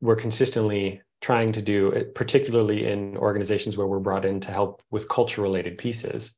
we're 0.03 0.16
consistently 0.16 1.01
trying 1.23 1.53
to 1.53 1.62
do, 1.62 2.11
particularly 2.15 2.86
in 2.86 3.16
organizations 3.16 3.77
where 3.77 3.86
we're 3.86 4.01
brought 4.01 4.27
in 4.27 4.40
to 4.40 4.51
help 4.51 4.82
with 4.90 5.09
culture 5.09 5.40
related 5.40 5.78
pieces, 5.78 6.36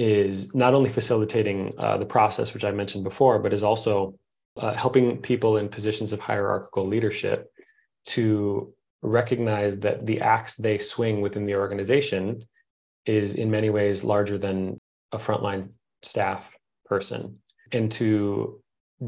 is 0.00 0.54
not 0.54 0.72
only 0.72 0.88
facilitating 0.88 1.74
uh, 1.76 1.98
the 1.98 2.06
process, 2.06 2.54
which 2.54 2.64
I 2.64 2.70
mentioned 2.70 3.04
before, 3.04 3.38
but 3.38 3.52
is 3.52 3.62
also 3.62 4.14
uh, 4.56 4.72
helping 4.72 5.18
people 5.18 5.58
in 5.58 5.68
positions 5.68 6.14
of 6.14 6.20
hierarchical 6.20 6.88
leadership 6.88 7.52
to 8.06 8.72
recognize 9.02 9.78
that 9.80 10.06
the 10.06 10.22
axe 10.22 10.54
they 10.54 10.78
swing 10.78 11.20
within 11.20 11.44
the 11.44 11.54
organization 11.54 12.42
is 13.04 13.34
in 13.34 13.50
many 13.50 13.68
ways 13.68 14.02
larger 14.02 14.38
than 14.38 14.80
a 15.12 15.18
frontline 15.18 15.70
staff 16.02 16.44
person. 16.86 17.36
And 17.72 17.92
to 17.92 18.58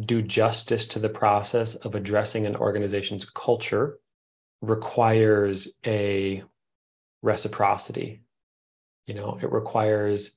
do 0.04 0.20
justice 0.20 0.84
to 0.88 0.98
the 0.98 1.08
process 1.08 1.74
of 1.74 1.94
addressing 1.94 2.44
an 2.44 2.54
organization's 2.54 3.24
culture 3.30 3.98
requires 4.60 5.72
a 5.86 6.42
reciprocity. 7.22 8.20
You 9.06 9.14
know 9.14 9.38
it 9.42 9.50
requires 9.50 10.32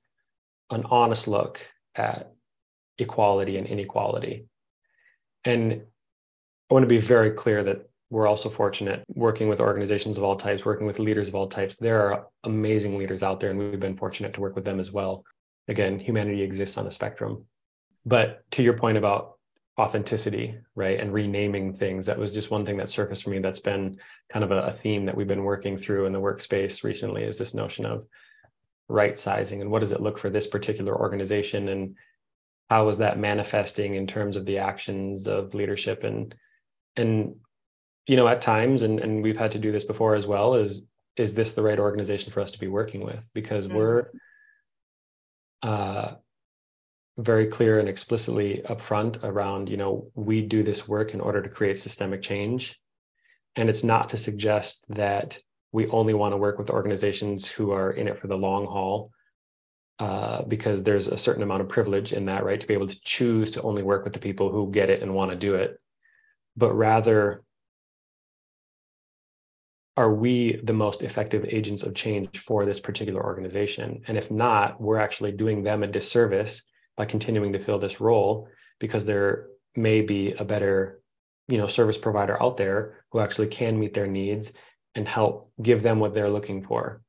an 0.72 0.84
honest 0.90 1.28
look 1.28 1.60
at 1.96 2.32
equality 2.98 3.58
and 3.58 3.68
inequality 3.68 4.48
and 5.44 5.74
i 5.74 6.74
want 6.74 6.84
to 6.84 6.88
be 6.88 7.00
very 7.00 7.32
clear 7.32 7.64
that 7.64 7.88
we're 8.10 8.28
also 8.28 8.50
fortunate 8.50 9.04
working 9.10 9.48
with 9.50 9.60
organizations 9.60 10.18
of 10.18 10.24
all 10.24 10.36
types, 10.36 10.64
working 10.64 10.88
with 10.88 11.00
leaders 11.00 11.28
of 11.28 11.36
all 11.36 11.48
types. 11.48 11.76
There 11.76 12.02
are 12.02 12.28
amazing 12.44 12.98
leaders 12.98 13.24
out 13.24 13.40
there, 13.40 13.50
and 13.50 13.60
we've 13.60 13.80
been 13.80 13.98
fortunate 13.98 14.34
to 14.36 14.42
work 14.42 14.56
with 14.56 14.64
them 14.64 14.80
as 14.80 14.92
well. 14.92 15.24
Again, 15.68 16.00
humanity 16.00 16.42
exists 16.42 16.78
on 16.78 16.88
a 16.88 16.92
spectrum. 16.92 17.46
But 18.06 18.50
to 18.52 18.64
your 18.64 18.78
point 18.78 18.98
about 18.98 19.34
authenticity, 19.80 20.56
right, 20.76 21.00
and 21.00 21.12
renaming 21.12 21.74
things, 21.74 22.06
that 22.06 22.18
was 22.18 22.32
just 22.32 22.52
one 22.52 22.66
thing 22.66 22.78
that 22.78 22.90
surfaced 22.90 23.24
for 23.24 23.32
me 23.32 23.40
that's 23.40 23.60
been 23.60 23.98
kind 24.32 24.46
of 24.46 24.52
a, 24.52 24.68
a 24.68 24.72
theme 24.72 25.06
that 25.06 25.18
we've 25.18 25.28
been 25.28 25.44
working 25.44 25.76
through 25.76 26.06
in 26.06 26.14
the 26.14 26.22
workspace 26.22 26.84
recently 26.84 27.24
is 27.24 27.38
this 27.38 27.56
notion 27.56 27.86
of 27.86 28.06
right 28.88 29.18
sizing 29.18 29.62
and 29.62 29.72
what 29.72 29.80
does 29.80 29.92
it 29.92 30.02
look 30.02 30.18
for 30.18 30.30
this 30.30 30.48
particular 30.48 30.96
organization 30.96 31.70
and 31.70 31.96
how 32.70 32.88
is 32.88 32.98
that 32.98 33.20
manifesting 33.20 33.96
in 33.96 34.08
terms 34.08 34.38
of 34.38 34.46
the 34.46 34.58
actions 34.58 35.28
of 35.28 35.54
leadership? 35.54 36.04
And 36.04 36.34
and 36.96 37.36
you 38.08 38.16
know 38.16 38.28
at 38.28 38.42
times 38.42 38.82
and 38.82 39.00
and 39.00 39.24
we've 39.24 39.38
had 39.38 39.52
to 39.52 39.60
do 39.60 39.72
this 39.72 39.84
before 39.84 40.16
as 40.16 40.26
well 40.26 40.56
is 40.56 40.86
is 41.16 41.34
this 41.34 41.52
the 41.52 41.62
right 41.62 41.80
organization 41.80 42.32
for 42.32 42.42
us 42.42 42.52
to 42.52 42.60
be 42.60 42.68
working 42.68 43.04
with? 43.04 43.28
Because 43.34 43.68
mm-hmm. 43.68 43.78
we're 43.78 44.10
uh 45.64 46.16
very 47.18 47.48
clear 47.48 47.80
and 47.80 47.88
explicitly 47.88 48.62
upfront 48.66 49.24
around 49.24 49.70
you 49.70 49.78
know 49.78 50.12
we 50.16 50.42
do 50.42 50.64
this 50.64 50.88
work 50.88 51.14
in 51.14 51.22
order 51.22 51.42
to 51.42 51.50
create 51.50 51.78
systemic 51.78 52.22
change. 52.22 52.80
And 53.56 53.70
it's 53.70 53.86
not 53.86 54.10
to 54.10 54.18
suggest 54.18 54.84
that 54.90 55.40
we 55.76 55.88
only 55.90 56.14
want 56.14 56.32
to 56.32 56.38
work 56.38 56.58
with 56.58 56.70
organizations 56.70 57.46
who 57.46 57.72
are 57.72 57.92
in 57.92 58.08
it 58.08 58.18
for 58.20 58.28
the 58.28 58.38
long 58.48 58.66
haul 58.66 59.12
uh, 60.00 60.42
because 60.44 60.84
there's 60.84 61.08
a 61.08 61.18
certain 61.18 61.44
amount 61.44 61.62
of 61.62 61.70
privilege 61.70 62.14
in 62.14 62.26
that 62.26 62.46
right 62.46 62.62
to 62.62 62.68
be 62.68 62.74
able 62.74 62.88
to 62.88 63.00
choose 63.02 63.52
to 63.52 63.62
only 63.62 63.84
work 63.84 64.04
with 64.06 64.14
the 64.14 64.26
people 64.28 64.50
who 64.50 64.72
get 64.72 64.90
it 64.90 65.02
and 65.02 65.14
want 65.14 65.32
to 65.32 65.38
do 65.38 65.56
it 65.56 65.78
but 66.56 66.74
rather 66.74 67.44
are 69.98 70.14
we 70.14 70.60
the 70.64 70.74
most 70.86 71.02
effective 71.02 71.46
agents 71.50 71.84
of 71.84 71.94
change 71.94 72.38
for 72.40 72.66
this 72.66 72.82
particular 72.82 73.24
organization? 73.24 74.02
And 74.08 74.18
if 74.18 74.30
not, 74.30 74.82
we're 74.82 75.00
actually 75.00 75.32
doing 75.32 75.64
them 75.64 75.84
a 75.84 75.88
disservice 75.88 76.64
by 76.98 77.06
continuing 77.06 77.54
to 77.54 77.60
fill 77.60 77.80
this 77.80 78.02
role 78.02 78.50
because 78.80 79.06
they're 79.06 79.48
may 79.78 80.02
be 80.02 80.34
a 80.34 80.46
better 80.46 81.02
you 81.48 81.58
know 81.58 81.68
service 81.68 81.98
provider 81.98 82.42
out 82.42 82.58
there 82.58 83.04
who 83.12 83.20
actually 83.20 83.48
can 83.48 83.80
meet 83.80 83.94
their 83.94 84.08
needs 84.08 84.52
and 84.96 85.08
help 85.08 85.52
give 85.62 85.84
them 85.84 86.00
what 86.00 86.14
they're 86.14 86.30
looking 86.30 86.64
for. 86.64 87.02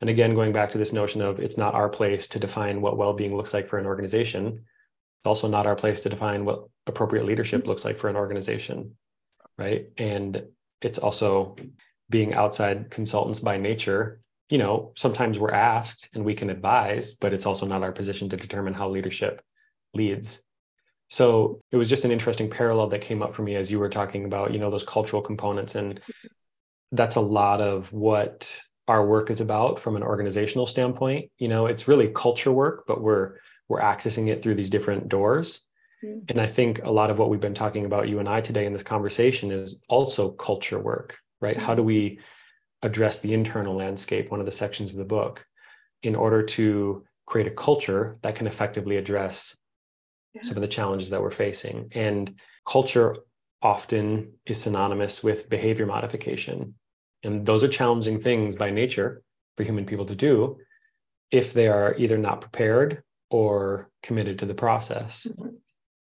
And 0.00 0.10
again 0.10 0.34
going 0.34 0.52
back 0.52 0.72
to 0.72 0.78
this 0.78 0.92
notion 0.92 1.22
of 1.22 1.38
it's 1.38 1.56
not 1.56 1.74
our 1.74 1.88
place 1.88 2.26
to 2.28 2.40
define 2.40 2.80
what 2.80 2.96
well-being 2.96 3.36
looks 3.36 3.54
like 3.54 3.68
for 3.68 3.78
an 3.78 3.86
organization 3.86 4.64
it's 5.18 5.26
also 5.26 5.46
not 5.46 5.68
our 5.68 5.76
place 5.76 6.00
to 6.00 6.08
define 6.08 6.44
what 6.44 6.64
appropriate 6.88 7.24
leadership 7.24 7.68
looks 7.68 7.84
like 7.84 7.96
for 7.96 8.08
an 8.08 8.16
organization 8.16 8.96
right? 9.58 9.86
And 9.98 10.42
it's 10.80 10.98
also 10.98 11.54
being 12.10 12.34
outside 12.34 12.90
consultants 12.90 13.38
by 13.38 13.58
nature. 13.58 14.20
You 14.50 14.58
know 14.58 14.92
sometimes 14.96 15.38
we're 15.38 15.52
asked 15.52 16.08
and 16.14 16.24
we 16.24 16.34
can 16.34 16.50
advise 16.50 17.14
but 17.14 17.32
it's 17.32 17.46
also 17.46 17.64
not 17.64 17.84
our 17.84 17.92
position 17.92 18.28
to 18.30 18.36
determine 18.36 18.74
how 18.74 18.88
leadership 18.88 19.40
leads. 19.94 20.42
So 21.08 21.60
it 21.70 21.76
was 21.76 21.88
just 21.88 22.04
an 22.04 22.10
interesting 22.10 22.50
parallel 22.50 22.88
that 22.88 23.02
came 23.02 23.22
up 23.22 23.34
for 23.34 23.42
me 23.42 23.54
as 23.54 23.70
you 23.70 23.78
were 23.78 23.88
talking 23.88 24.24
about 24.24 24.52
you 24.52 24.58
know 24.58 24.70
those 24.70 24.82
cultural 24.84 25.22
components 25.22 25.76
and 25.76 26.00
that's 26.92 27.16
a 27.16 27.20
lot 27.20 27.60
of 27.60 27.92
what 27.92 28.60
our 28.88 29.06
work 29.06 29.30
is 29.30 29.40
about 29.40 29.80
from 29.80 29.96
an 29.96 30.02
organizational 30.02 30.66
standpoint 30.66 31.30
you 31.38 31.48
know 31.48 31.66
it's 31.66 31.88
really 31.88 32.08
culture 32.08 32.52
work 32.52 32.84
but 32.86 33.00
we're 33.00 33.36
we're 33.68 33.80
accessing 33.80 34.28
it 34.28 34.42
through 34.42 34.54
these 34.54 34.70
different 34.70 35.08
doors 35.08 35.60
mm-hmm. 36.04 36.18
and 36.28 36.40
i 36.40 36.46
think 36.46 36.82
a 36.84 36.90
lot 36.90 37.10
of 37.10 37.18
what 37.18 37.30
we've 37.30 37.40
been 37.40 37.54
talking 37.54 37.84
about 37.84 38.08
you 38.08 38.18
and 38.18 38.28
i 38.28 38.40
today 38.40 38.66
in 38.66 38.72
this 38.72 38.82
conversation 38.82 39.50
is 39.50 39.82
also 39.88 40.30
culture 40.30 40.78
work 40.78 41.18
right 41.40 41.56
mm-hmm. 41.56 41.66
how 41.66 41.74
do 41.74 41.82
we 41.82 42.18
address 42.82 43.20
the 43.20 43.32
internal 43.32 43.74
landscape 43.74 44.30
one 44.30 44.40
of 44.40 44.46
the 44.46 44.52
sections 44.52 44.92
of 44.92 44.98
the 44.98 45.04
book 45.04 45.44
in 46.02 46.14
order 46.16 46.42
to 46.42 47.04
create 47.26 47.46
a 47.46 47.54
culture 47.54 48.18
that 48.22 48.34
can 48.34 48.48
effectively 48.48 48.96
address 48.96 49.56
yeah. 50.34 50.42
some 50.42 50.56
of 50.56 50.60
the 50.60 50.68
challenges 50.68 51.10
that 51.10 51.22
we're 51.22 51.30
facing 51.30 51.88
and 51.92 52.34
culture 52.68 53.16
often 53.62 54.32
is 54.44 54.60
synonymous 54.60 55.22
with 55.22 55.48
behavior 55.48 55.86
modification 55.86 56.74
and 57.22 57.46
those 57.46 57.62
are 57.64 57.68
challenging 57.68 58.20
things 58.20 58.56
by 58.56 58.70
nature 58.70 59.22
for 59.56 59.64
human 59.64 59.84
people 59.84 60.06
to 60.06 60.16
do 60.16 60.58
if 61.30 61.52
they 61.52 61.68
are 61.68 61.94
either 61.96 62.18
not 62.18 62.40
prepared 62.40 63.02
or 63.30 63.90
committed 64.02 64.38
to 64.38 64.46
the 64.46 64.54
process. 64.54 65.26
Mm-hmm. 65.28 65.56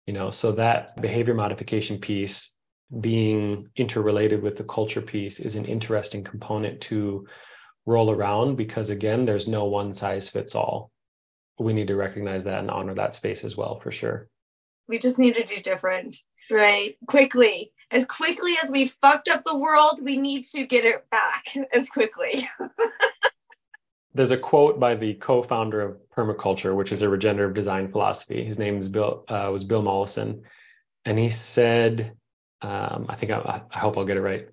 You 0.07 0.13
know, 0.13 0.31
so 0.31 0.53
that 0.53 0.99
behavior 1.01 1.35
modification 1.35 1.99
piece 1.99 2.55
being 2.99 3.69
interrelated 3.75 4.41
with 4.41 4.57
the 4.57 4.63
culture 4.63 5.01
piece 5.01 5.39
is 5.39 5.55
an 5.55 5.65
interesting 5.65 6.23
component 6.23 6.81
to 6.81 7.27
roll 7.85 8.09
around 8.09 8.55
because 8.55 8.89
again, 8.89 9.25
there's 9.25 9.47
no 9.47 9.65
one 9.65 9.93
size 9.93 10.27
fits 10.27 10.55
all. 10.55 10.91
We 11.59 11.73
need 11.73 11.87
to 11.87 11.95
recognize 11.95 12.45
that 12.45 12.59
and 12.59 12.71
honor 12.71 12.95
that 12.95 13.13
space 13.13 13.43
as 13.43 13.55
well 13.55 13.79
for 13.79 13.91
sure. 13.91 14.27
We 14.87 14.97
just 14.97 15.19
need 15.19 15.35
to 15.35 15.43
do 15.43 15.61
different, 15.61 16.15
right? 16.49 16.97
Quickly 17.05 17.71
as 17.91 18.05
quickly 18.05 18.55
as 18.63 18.69
we 18.69 18.87
fucked 18.87 19.27
up 19.27 19.43
the 19.43 19.57
world, 19.57 19.99
we 20.03 20.17
need 20.17 20.43
to 20.45 20.65
get 20.65 20.85
it 20.85 21.09
back 21.09 21.45
as 21.73 21.89
quickly. 21.89 22.47
There's 24.13 24.31
a 24.31 24.37
quote 24.37 24.79
by 24.79 24.95
the 24.95 25.13
co-founder 25.15 25.81
of 25.81 25.97
permaculture, 26.15 26.75
which 26.75 26.91
is 26.91 27.01
a 27.01 27.09
regenerative 27.09 27.55
design 27.55 27.91
philosophy. 27.91 28.43
His 28.43 28.59
name 28.59 28.77
is 28.77 28.89
Bill 28.89 29.23
uh, 29.27 29.49
was 29.51 29.63
Bill 29.63 29.81
Mollison, 29.81 30.43
and 31.05 31.17
he 31.17 31.29
said, 31.29 32.13
um, 32.61 33.05
"I 33.07 33.15
think 33.15 33.31
I, 33.31 33.61
I 33.71 33.79
hope 33.79 33.97
I'll 33.97 34.05
get 34.05 34.17
it 34.17 34.21
right." 34.21 34.47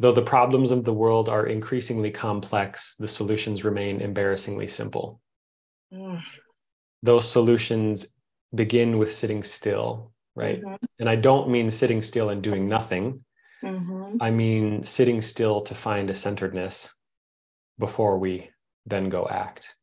Though 0.00 0.12
the 0.12 0.22
problems 0.22 0.70
of 0.70 0.84
the 0.84 0.92
world 0.92 1.28
are 1.28 1.46
increasingly 1.46 2.10
complex, 2.10 2.96
the 2.96 3.08
solutions 3.08 3.64
remain 3.64 4.00
embarrassingly 4.00 4.68
simple. 4.68 5.20
Mm. 5.92 6.20
Those 7.02 7.30
solutions 7.30 8.06
begin 8.54 8.98
with 8.98 9.14
sitting 9.14 9.42
still 9.42 10.12
right? 10.38 10.62
Mm-hmm. 10.62 10.74
And 11.00 11.08
I 11.08 11.16
don't 11.16 11.48
mean 11.48 11.70
sitting 11.70 12.00
still 12.00 12.30
and 12.30 12.42
doing 12.42 12.68
nothing. 12.68 13.24
Mm-hmm. 13.62 14.16
I 14.20 14.30
mean 14.30 14.84
sitting 14.84 15.20
still 15.20 15.60
to 15.62 15.74
find 15.74 16.08
a 16.08 16.14
centeredness 16.14 16.94
before 17.78 18.18
we 18.18 18.50
then 18.86 19.08
go 19.08 19.26
act. 19.28 19.74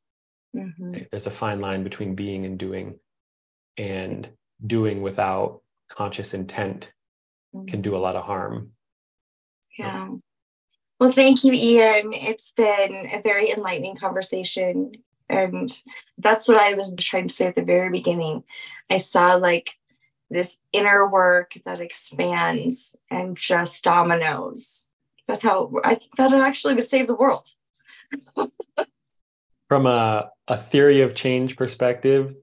Mm-hmm. 0.56 0.96
There's 1.12 1.28
a 1.28 1.32
fine 1.32 1.60
line 1.60 1.84
between 1.84 2.16
being 2.16 2.46
and 2.46 2.58
doing, 2.58 3.00
and 3.78 4.30
doing 4.66 5.02
without 5.02 5.62
conscious 5.92 6.34
intent 6.34 6.92
can 7.68 7.82
do 7.82 7.96
a 7.96 8.00
lot 8.00 8.16
of 8.16 8.24
harm. 8.24 8.72
Yeah. 9.78 10.10
Well, 11.00 11.12
thank 11.12 11.44
you, 11.44 11.52
Ian. 11.54 12.14
It's 12.14 12.52
been 12.52 13.10
a 13.12 13.22
very 13.22 13.52
enlightening 13.52 13.98
conversation. 13.98 14.94
And 15.28 15.70
that's 16.18 16.48
what 16.48 16.58
I 16.58 16.74
was 16.74 16.96
trying 17.00 17.28
to 17.28 17.34
say 17.34 17.48
at 17.48 17.56
the 17.56 17.64
very 17.64 17.90
beginning. 17.90 18.44
I 18.90 18.98
saw 18.98 19.36
like 19.36 19.74
this 20.30 20.58
inner 20.74 21.08
work 21.08 21.54
that 21.66 21.80
expands 21.80 22.96
and 23.12 23.38
just 23.38 23.84
dominoes. 23.84 24.92
That's 25.28 25.44
how 25.44 25.72
I 25.84 25.96
think 25.96 26.16
that 26.18 26.34
it 26.34 26.42
actually 26.42 26.76
would 26.76 26.88
save 26.88 27.08
the 27.08 27.16
world. 27.16 27.50
From 29.68 29.86
a, 29.88 30.30
a 30.48 30.58
theory 30.58 31.02
of 31.02 31.16
change 31.16 31.58
perspective, 31.58 32.36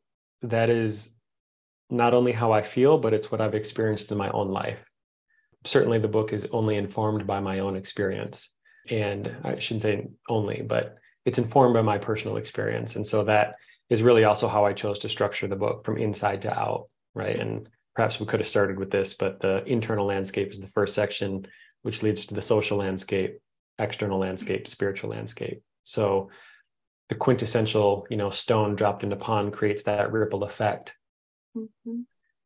that 0.43 0.71
is 0.71 1.15
not 1.91 2.15
only 2.15 2.33
how 2.33 2.53
I 2.53 2.63
feel, 2.63 2.99
but 2.99 3.13
it's 3.13 3.31
what 3.31 3.41
I've 3.41 3.55
experienced 3.55 4.11
in 4.11 4.19
my 4.19 4.31
own 4.31 4.49
life. 4.49 4.81
Certainly, 5.65 6.01
the 6.01 6.09
book 6.09 6.33
is 6.33 6.49
only 6.51 6.77
informed 6.77 7.27
by 7.27 7.39
my 7.39 7.61
own 7.61 7.77
experience. 7.77 8.51
And 8.91 9.37
I 9.45 9.59
shouldn't 9.59 9.83
say 9.83 10.09
only, 10.29 10.63
but 10.63 10.97
it's 11.25 11.39
informed 11.39 11.75
by 11.75 11.83
my 11.83 11.99
personal 11.99 12.37
experience. 12.37 12.97
And 12.97 13.07
so 13.07 13.23
that 13.25 13.55
is 13.89 14.03
really 14.03 14.25
also 14.25 14.49
how 14.49 14.65
I 14.65 14.73
chose 14.73 14.99
to 15.01 15.09
structure 15.09 15.47
the 15.47 15.55
book 15.55 15.85
from 15.85 15.99
inside 15.99 16.43
to 16.43 16.59
out 16.59 16.89
right? 17.15 17.39
And 17.39 17.69
perhaps 17.95 18.19
we 18.19 18.27
could 18.27 18.41
have 18.41 18.49
started 18.49 18.79
with 18.79 18.91
this, 18.91 19.15
but 19.15 19.41
the 19.41 19.65
internal 19.65 20.07
landscape 20.07 20.51
is 20.51 20.61
the 20.61 20.69
first 20.69 20.95
section, 20.95 21.47
which 21.83 22.03
leads 22.03 22.27
to 22.27 22.35
the 22.35 22.43
social 22.43 22.79
landscape, 22.79 23.39
external 23.79 24.19
landscape, 24.19 24.67
spiritual 24.69 25.11
landscape. 25.11 25.63
So 25.85 26.31
the 27.09 27.15
quintessential, 27.15 28.07
you 28.09 28.17
know, 28.17 28.31
stone 28.31 28.75
dropped 28.77 29.05
in 29.05 29.13
a 29.13 29.17
pond 29.17 29.53
creates 29.53 29.83
that 29.85 30.13
ripple 30.13 30.45
effect. 30.45 30.97
Mm-hmm. 31.57 32.01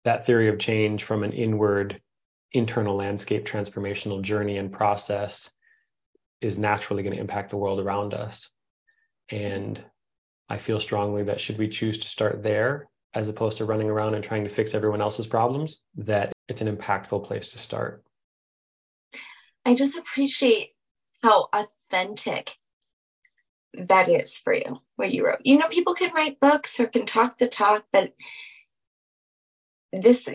That 0.04 0.26
theory 0.26 0.48
of 0.48 0.58
change 0.58 1.04
from 1.04 1.22
an 1.22 1.32
inward, 1.32 2.00
internal 2.52 2.96
landscape 2.96 3.46
transformational 3.46 4.22
journey 4.22 4.56
and 4.56 4.72
process 4.72 5.50
is 6.40 6.58
naturally 6.58 7.02
going 7.02 7.14
to 7.14 7.20
impact 7.20 7.50
the 7.50 7.56
world 7.56 7.80
around 7.80 8.14
us. 8.14 8.48
And 9.28 9.82
I 10.48 10.58
feel 10.58 10.80
strongly 10.80 11.24
that 11.24 11.40
should 11.40 11.58
we 11.58 11.68
choose 11.68 11.98
to 11.98 12.08
start 12.08 12.42
there, 12.42 12.88
as 13.16 13.30
opposed 13.30 13.56
to 13.56 13.64
running 13.64 13.88
around 13.88 14.14
and 14.14 14.22
trying 14.22 14.44
to 14.44 14.50
fix 14.50 14.74
everyone 14.74 15.00
else's 15.00 15.26
problems, 15.26 15.82
that 15.96 16.32
it's 16.48 16.60
an 16.60 16.76
impactful 16.76 17.24
place 17.24 17.48
to 17.48 17.58
start. 17.58 18.04
I 19.64 19.74
just 19.74 19.96
appreciate 19.96 20.74
how 21.22 21.48
authentic 21.54 22.56
that 23.72 24.10
is 24.10 24.36
for 24.36 24.52
you, 24.52 24.82
what 24.96 25.12
you 25.12 25.26
wrote. 25.26 25.40
You 25.44 25.56
know, 25.56 25.68
people 25.68 25.94
can 25.94 26.12
write 26.12 26.40
books 26.40 26.78
or 26.78 26.88
can 26.88 27.06
talk 27.06 27.38
the 27.38 27.48
talk, 27.48 27.84
but 27.90 28.12
this 29.94 30.28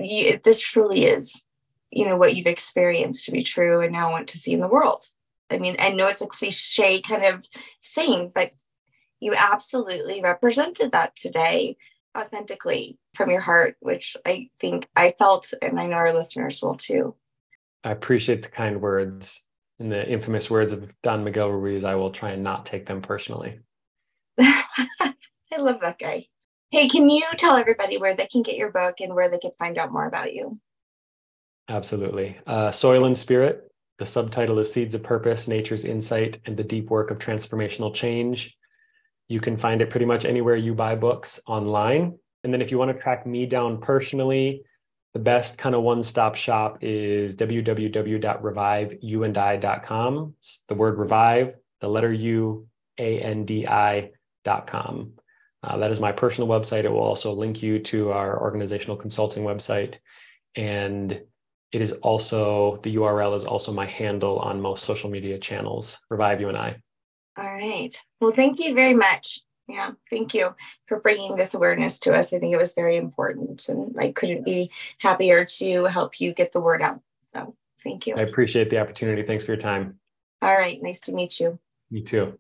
this 0.44 0.60
truly 0.60 1.06
is, 1.06 1.44
you 1.92 2.08
know, 2.08 2.18
what 2.18 2.36
you've 2.36 2.48
experienced 2.48 3.26
to 3.26 3.32
be 3.32 3.44
true 3.44 3.82
and 3.82 3.94
now 3.94 4.10
want 4.10 4.28
to 4.30 4.40
see 4.40 4.54
in 4.54 4.60
the 4.60 4.68
world. 4.68 5.06
I 5.52 5.60
mean, 5.60 5.76
I 5.78 5.92
know 5.92 6.08
it's 6.08 6.22
a 6.22 6.28
cliche 6.28 7.00
kind 7.00 7.26
of 7.26 7.48
saying, 7.80 8.32
but 8.34 8.54
you 9.20 9.36
absolutely 9.38 10.20
represented 10.20 10.94
that 10.94 11.16
today 11.16 11.78
authentically 12.18 12.98
from 13.14 13.30
your 13.30 13.42
heart, 13.42 13.76
which 13.80 14.18
I 14.26 14.50
think 14.60 14.88
I 14.96 15.14
felt, 15.18 15.54
and 15.62 15.80
I 15.80 15.88
know 15.88 15.98
our 15.98 16.14
listeners 16.14 16.62
will 16.62 16.76
too. 16.76 17.16
I 17.84 17.92
appreciate 17.92 18.44
the 18.44 18.50
kind 18.50 18.82
words 18.82 19.44
and 19.80 19.92
the 19.92 20.08
infamous 20.08 20.50
words 20.50 20.74
of 20.74 20.92
Don 21.02 21.24
Miguel 21.24 21.50
Ruiz. 21.50 21.84
I 21.84 21.96
will 21.96 22.12
try 22.12 22.32
and 22.32 22.44
not 22.44 22.66
take 22.66 22.86
them 22.86 23.02
personally. 23.02 23.60
I 24.40 25.58
love 25.58 25.82
that 25.82 26.00
guy. 26.00 26.28
Hey, 26.70 26.88
can 26.88 27.10
you 27.10 27.24
tell 27.38 27.58
everybody 27.58 27.98
where 27.98 28.14
they 28.14 28.28
can 28.28 28.44
get 28.44 28.58
your 28.58 28.72
book 28.72 29.02
and 29.02 29.14
where 29.14 29.30
they 29.30 29.40
can 29.40 29.52
find 29.60 29.78
out 29.78 29.92
more 29.92 30.08
about 30.08 30.34
you? 30.34 30.60
Absolutely. 31.68 32.38
Uh, 32.48 32.72
Soil 32.72 33.06
and 33.06 33.18
Spirit. 33.18 33.72
The 34.00 34.06
subtitle 34.06 34.60
is 34.60 34.72
Seeds 34.72 34.96
of 34.96 35.04
Purpose, 35.04 35.48
Nature's 35.48 35.86
Insight, 35.86 36.40
and 36.46 36.56
the 36.56 36.64
Deep 36.64 36.90
Work 36.90 37.12
of 37.12 37.20
Transformational 37.20 37.94
Change. 37.94 38.58
You 39.32 39.40
can 39.40 39.56
find 39.56 39.82
it 39.82 39.90
pretty 39.90 40.06
much 40.06 40.26
anywhere 40.26 40.58
you 40.58 40.74
buy 40.74 40.96
books 40.96 41.40
online. 41.48 42.20
And 42.44 42.54
then 42.54 42.62
if 42.62 42.70
you 42.70 42.78
want 42.78 42.92
to 42.92 43.02
track 43.02 43.26
me 43.26 43.46
down 43.46 43.80
personally, 43.80 44.64
the 45.14 45.20
best 45.20 45.58
kind 45.58 45.74
of 45.74 45.84
one 45.84 46.04
stop 46.04 46.36
shop 46.36 46.80
is 46.82 47.38
www.reviveyouandi.com. 47.38 50.36
It's 50.38 50.64
the 50.68 50.76
word 50.76 50.98
revive, 50.98 51.56
the 51.80 51.88
letter 51.88 52.12
U, 52.12 52.68
A 52.98 53.22
N 53.22 53.46
D 53.46 53.66
I.com. 53.66 55.14
Uh, 55.64 55.78
that 55.78 55.92
is 55.92 56.02
my 56.02 56.12
personal 56.12 56.50
website. 56.50 56.84
It 56.84 56.92
will 56.92 57.00
also 57.00 57.32
link 57.32 57.64
you 57.64 57.80
to 57.80 58.12
our 58.12 58.42
organizational 58.42 58.98
consulting 58.98 59.46
website. 59.46 60.00
And 60.58 61.22
it 61.72 61.82
is 61.82 61.94
also, 61.94 62.82
the 62.84 62.98
URL 62.98 63.38
is 63.38 63.46
also 63.46 63.72
my 63.72 63.86
handle 63.86 64.40
on 64.40 64.60
most 64.60 64.84
social 64.84 65.10
media 65.10 65.40
channels, 65.40 66.00
Revive 66.10 66.42
You 66.42 66.50
and 66.50 66.58
I. 66.58 66.82
All 67.38 67.46
right. 67.46 67.96
Well, 68.20 68.32
thank 68.32 68.60
you 68.60 68.74
very 68.74 68.94
much. 68.94 69.40
Yeah, 69.68 69.92
thank 70.10 70.34
you 70.34 70.54
for 70.88 71.00
bringing 71.00 71.38
this 71.38 71.54
awareness 71.54 71.98
to 72.00 72.14
us. 72.14 72.34
I 72.34 72.40
think 72.40 72.54
it 72.54 72.58
was 72.58 72.74
very 72.74 72.98
important, 72.98 73.70
and 73.70 73.96
I 73.98 74.12
couldn't 74.12 74.44
be 74.44 74.70
happier 74.98 75.46
to 75.46 75.86
help 75.86 76.20
you 76.20 76.34
get 76.34 76.52
the 76.52 76.60
word 76.60 76.82
out. 76.82 77.00
So, 77.22 77.56
thank 77.82 78.06
you. 78.06 78.16
I 78.16 78.22
appreciate 78.22 78.70
the 78.70 78.80
opportunity. 78.80 79.24
Thanks 79.24 79.46
for 79.46 79.54
your 79.54 79.62
time. 79.62 80.00
All 80.42 80.54
right, 80.54 80.82
nice 80.82 81.00
to 81.02 81.14
meet 81.14 81.40
you. 81.40 81.58
Me 81.90 82.02
too. 82.02 82.38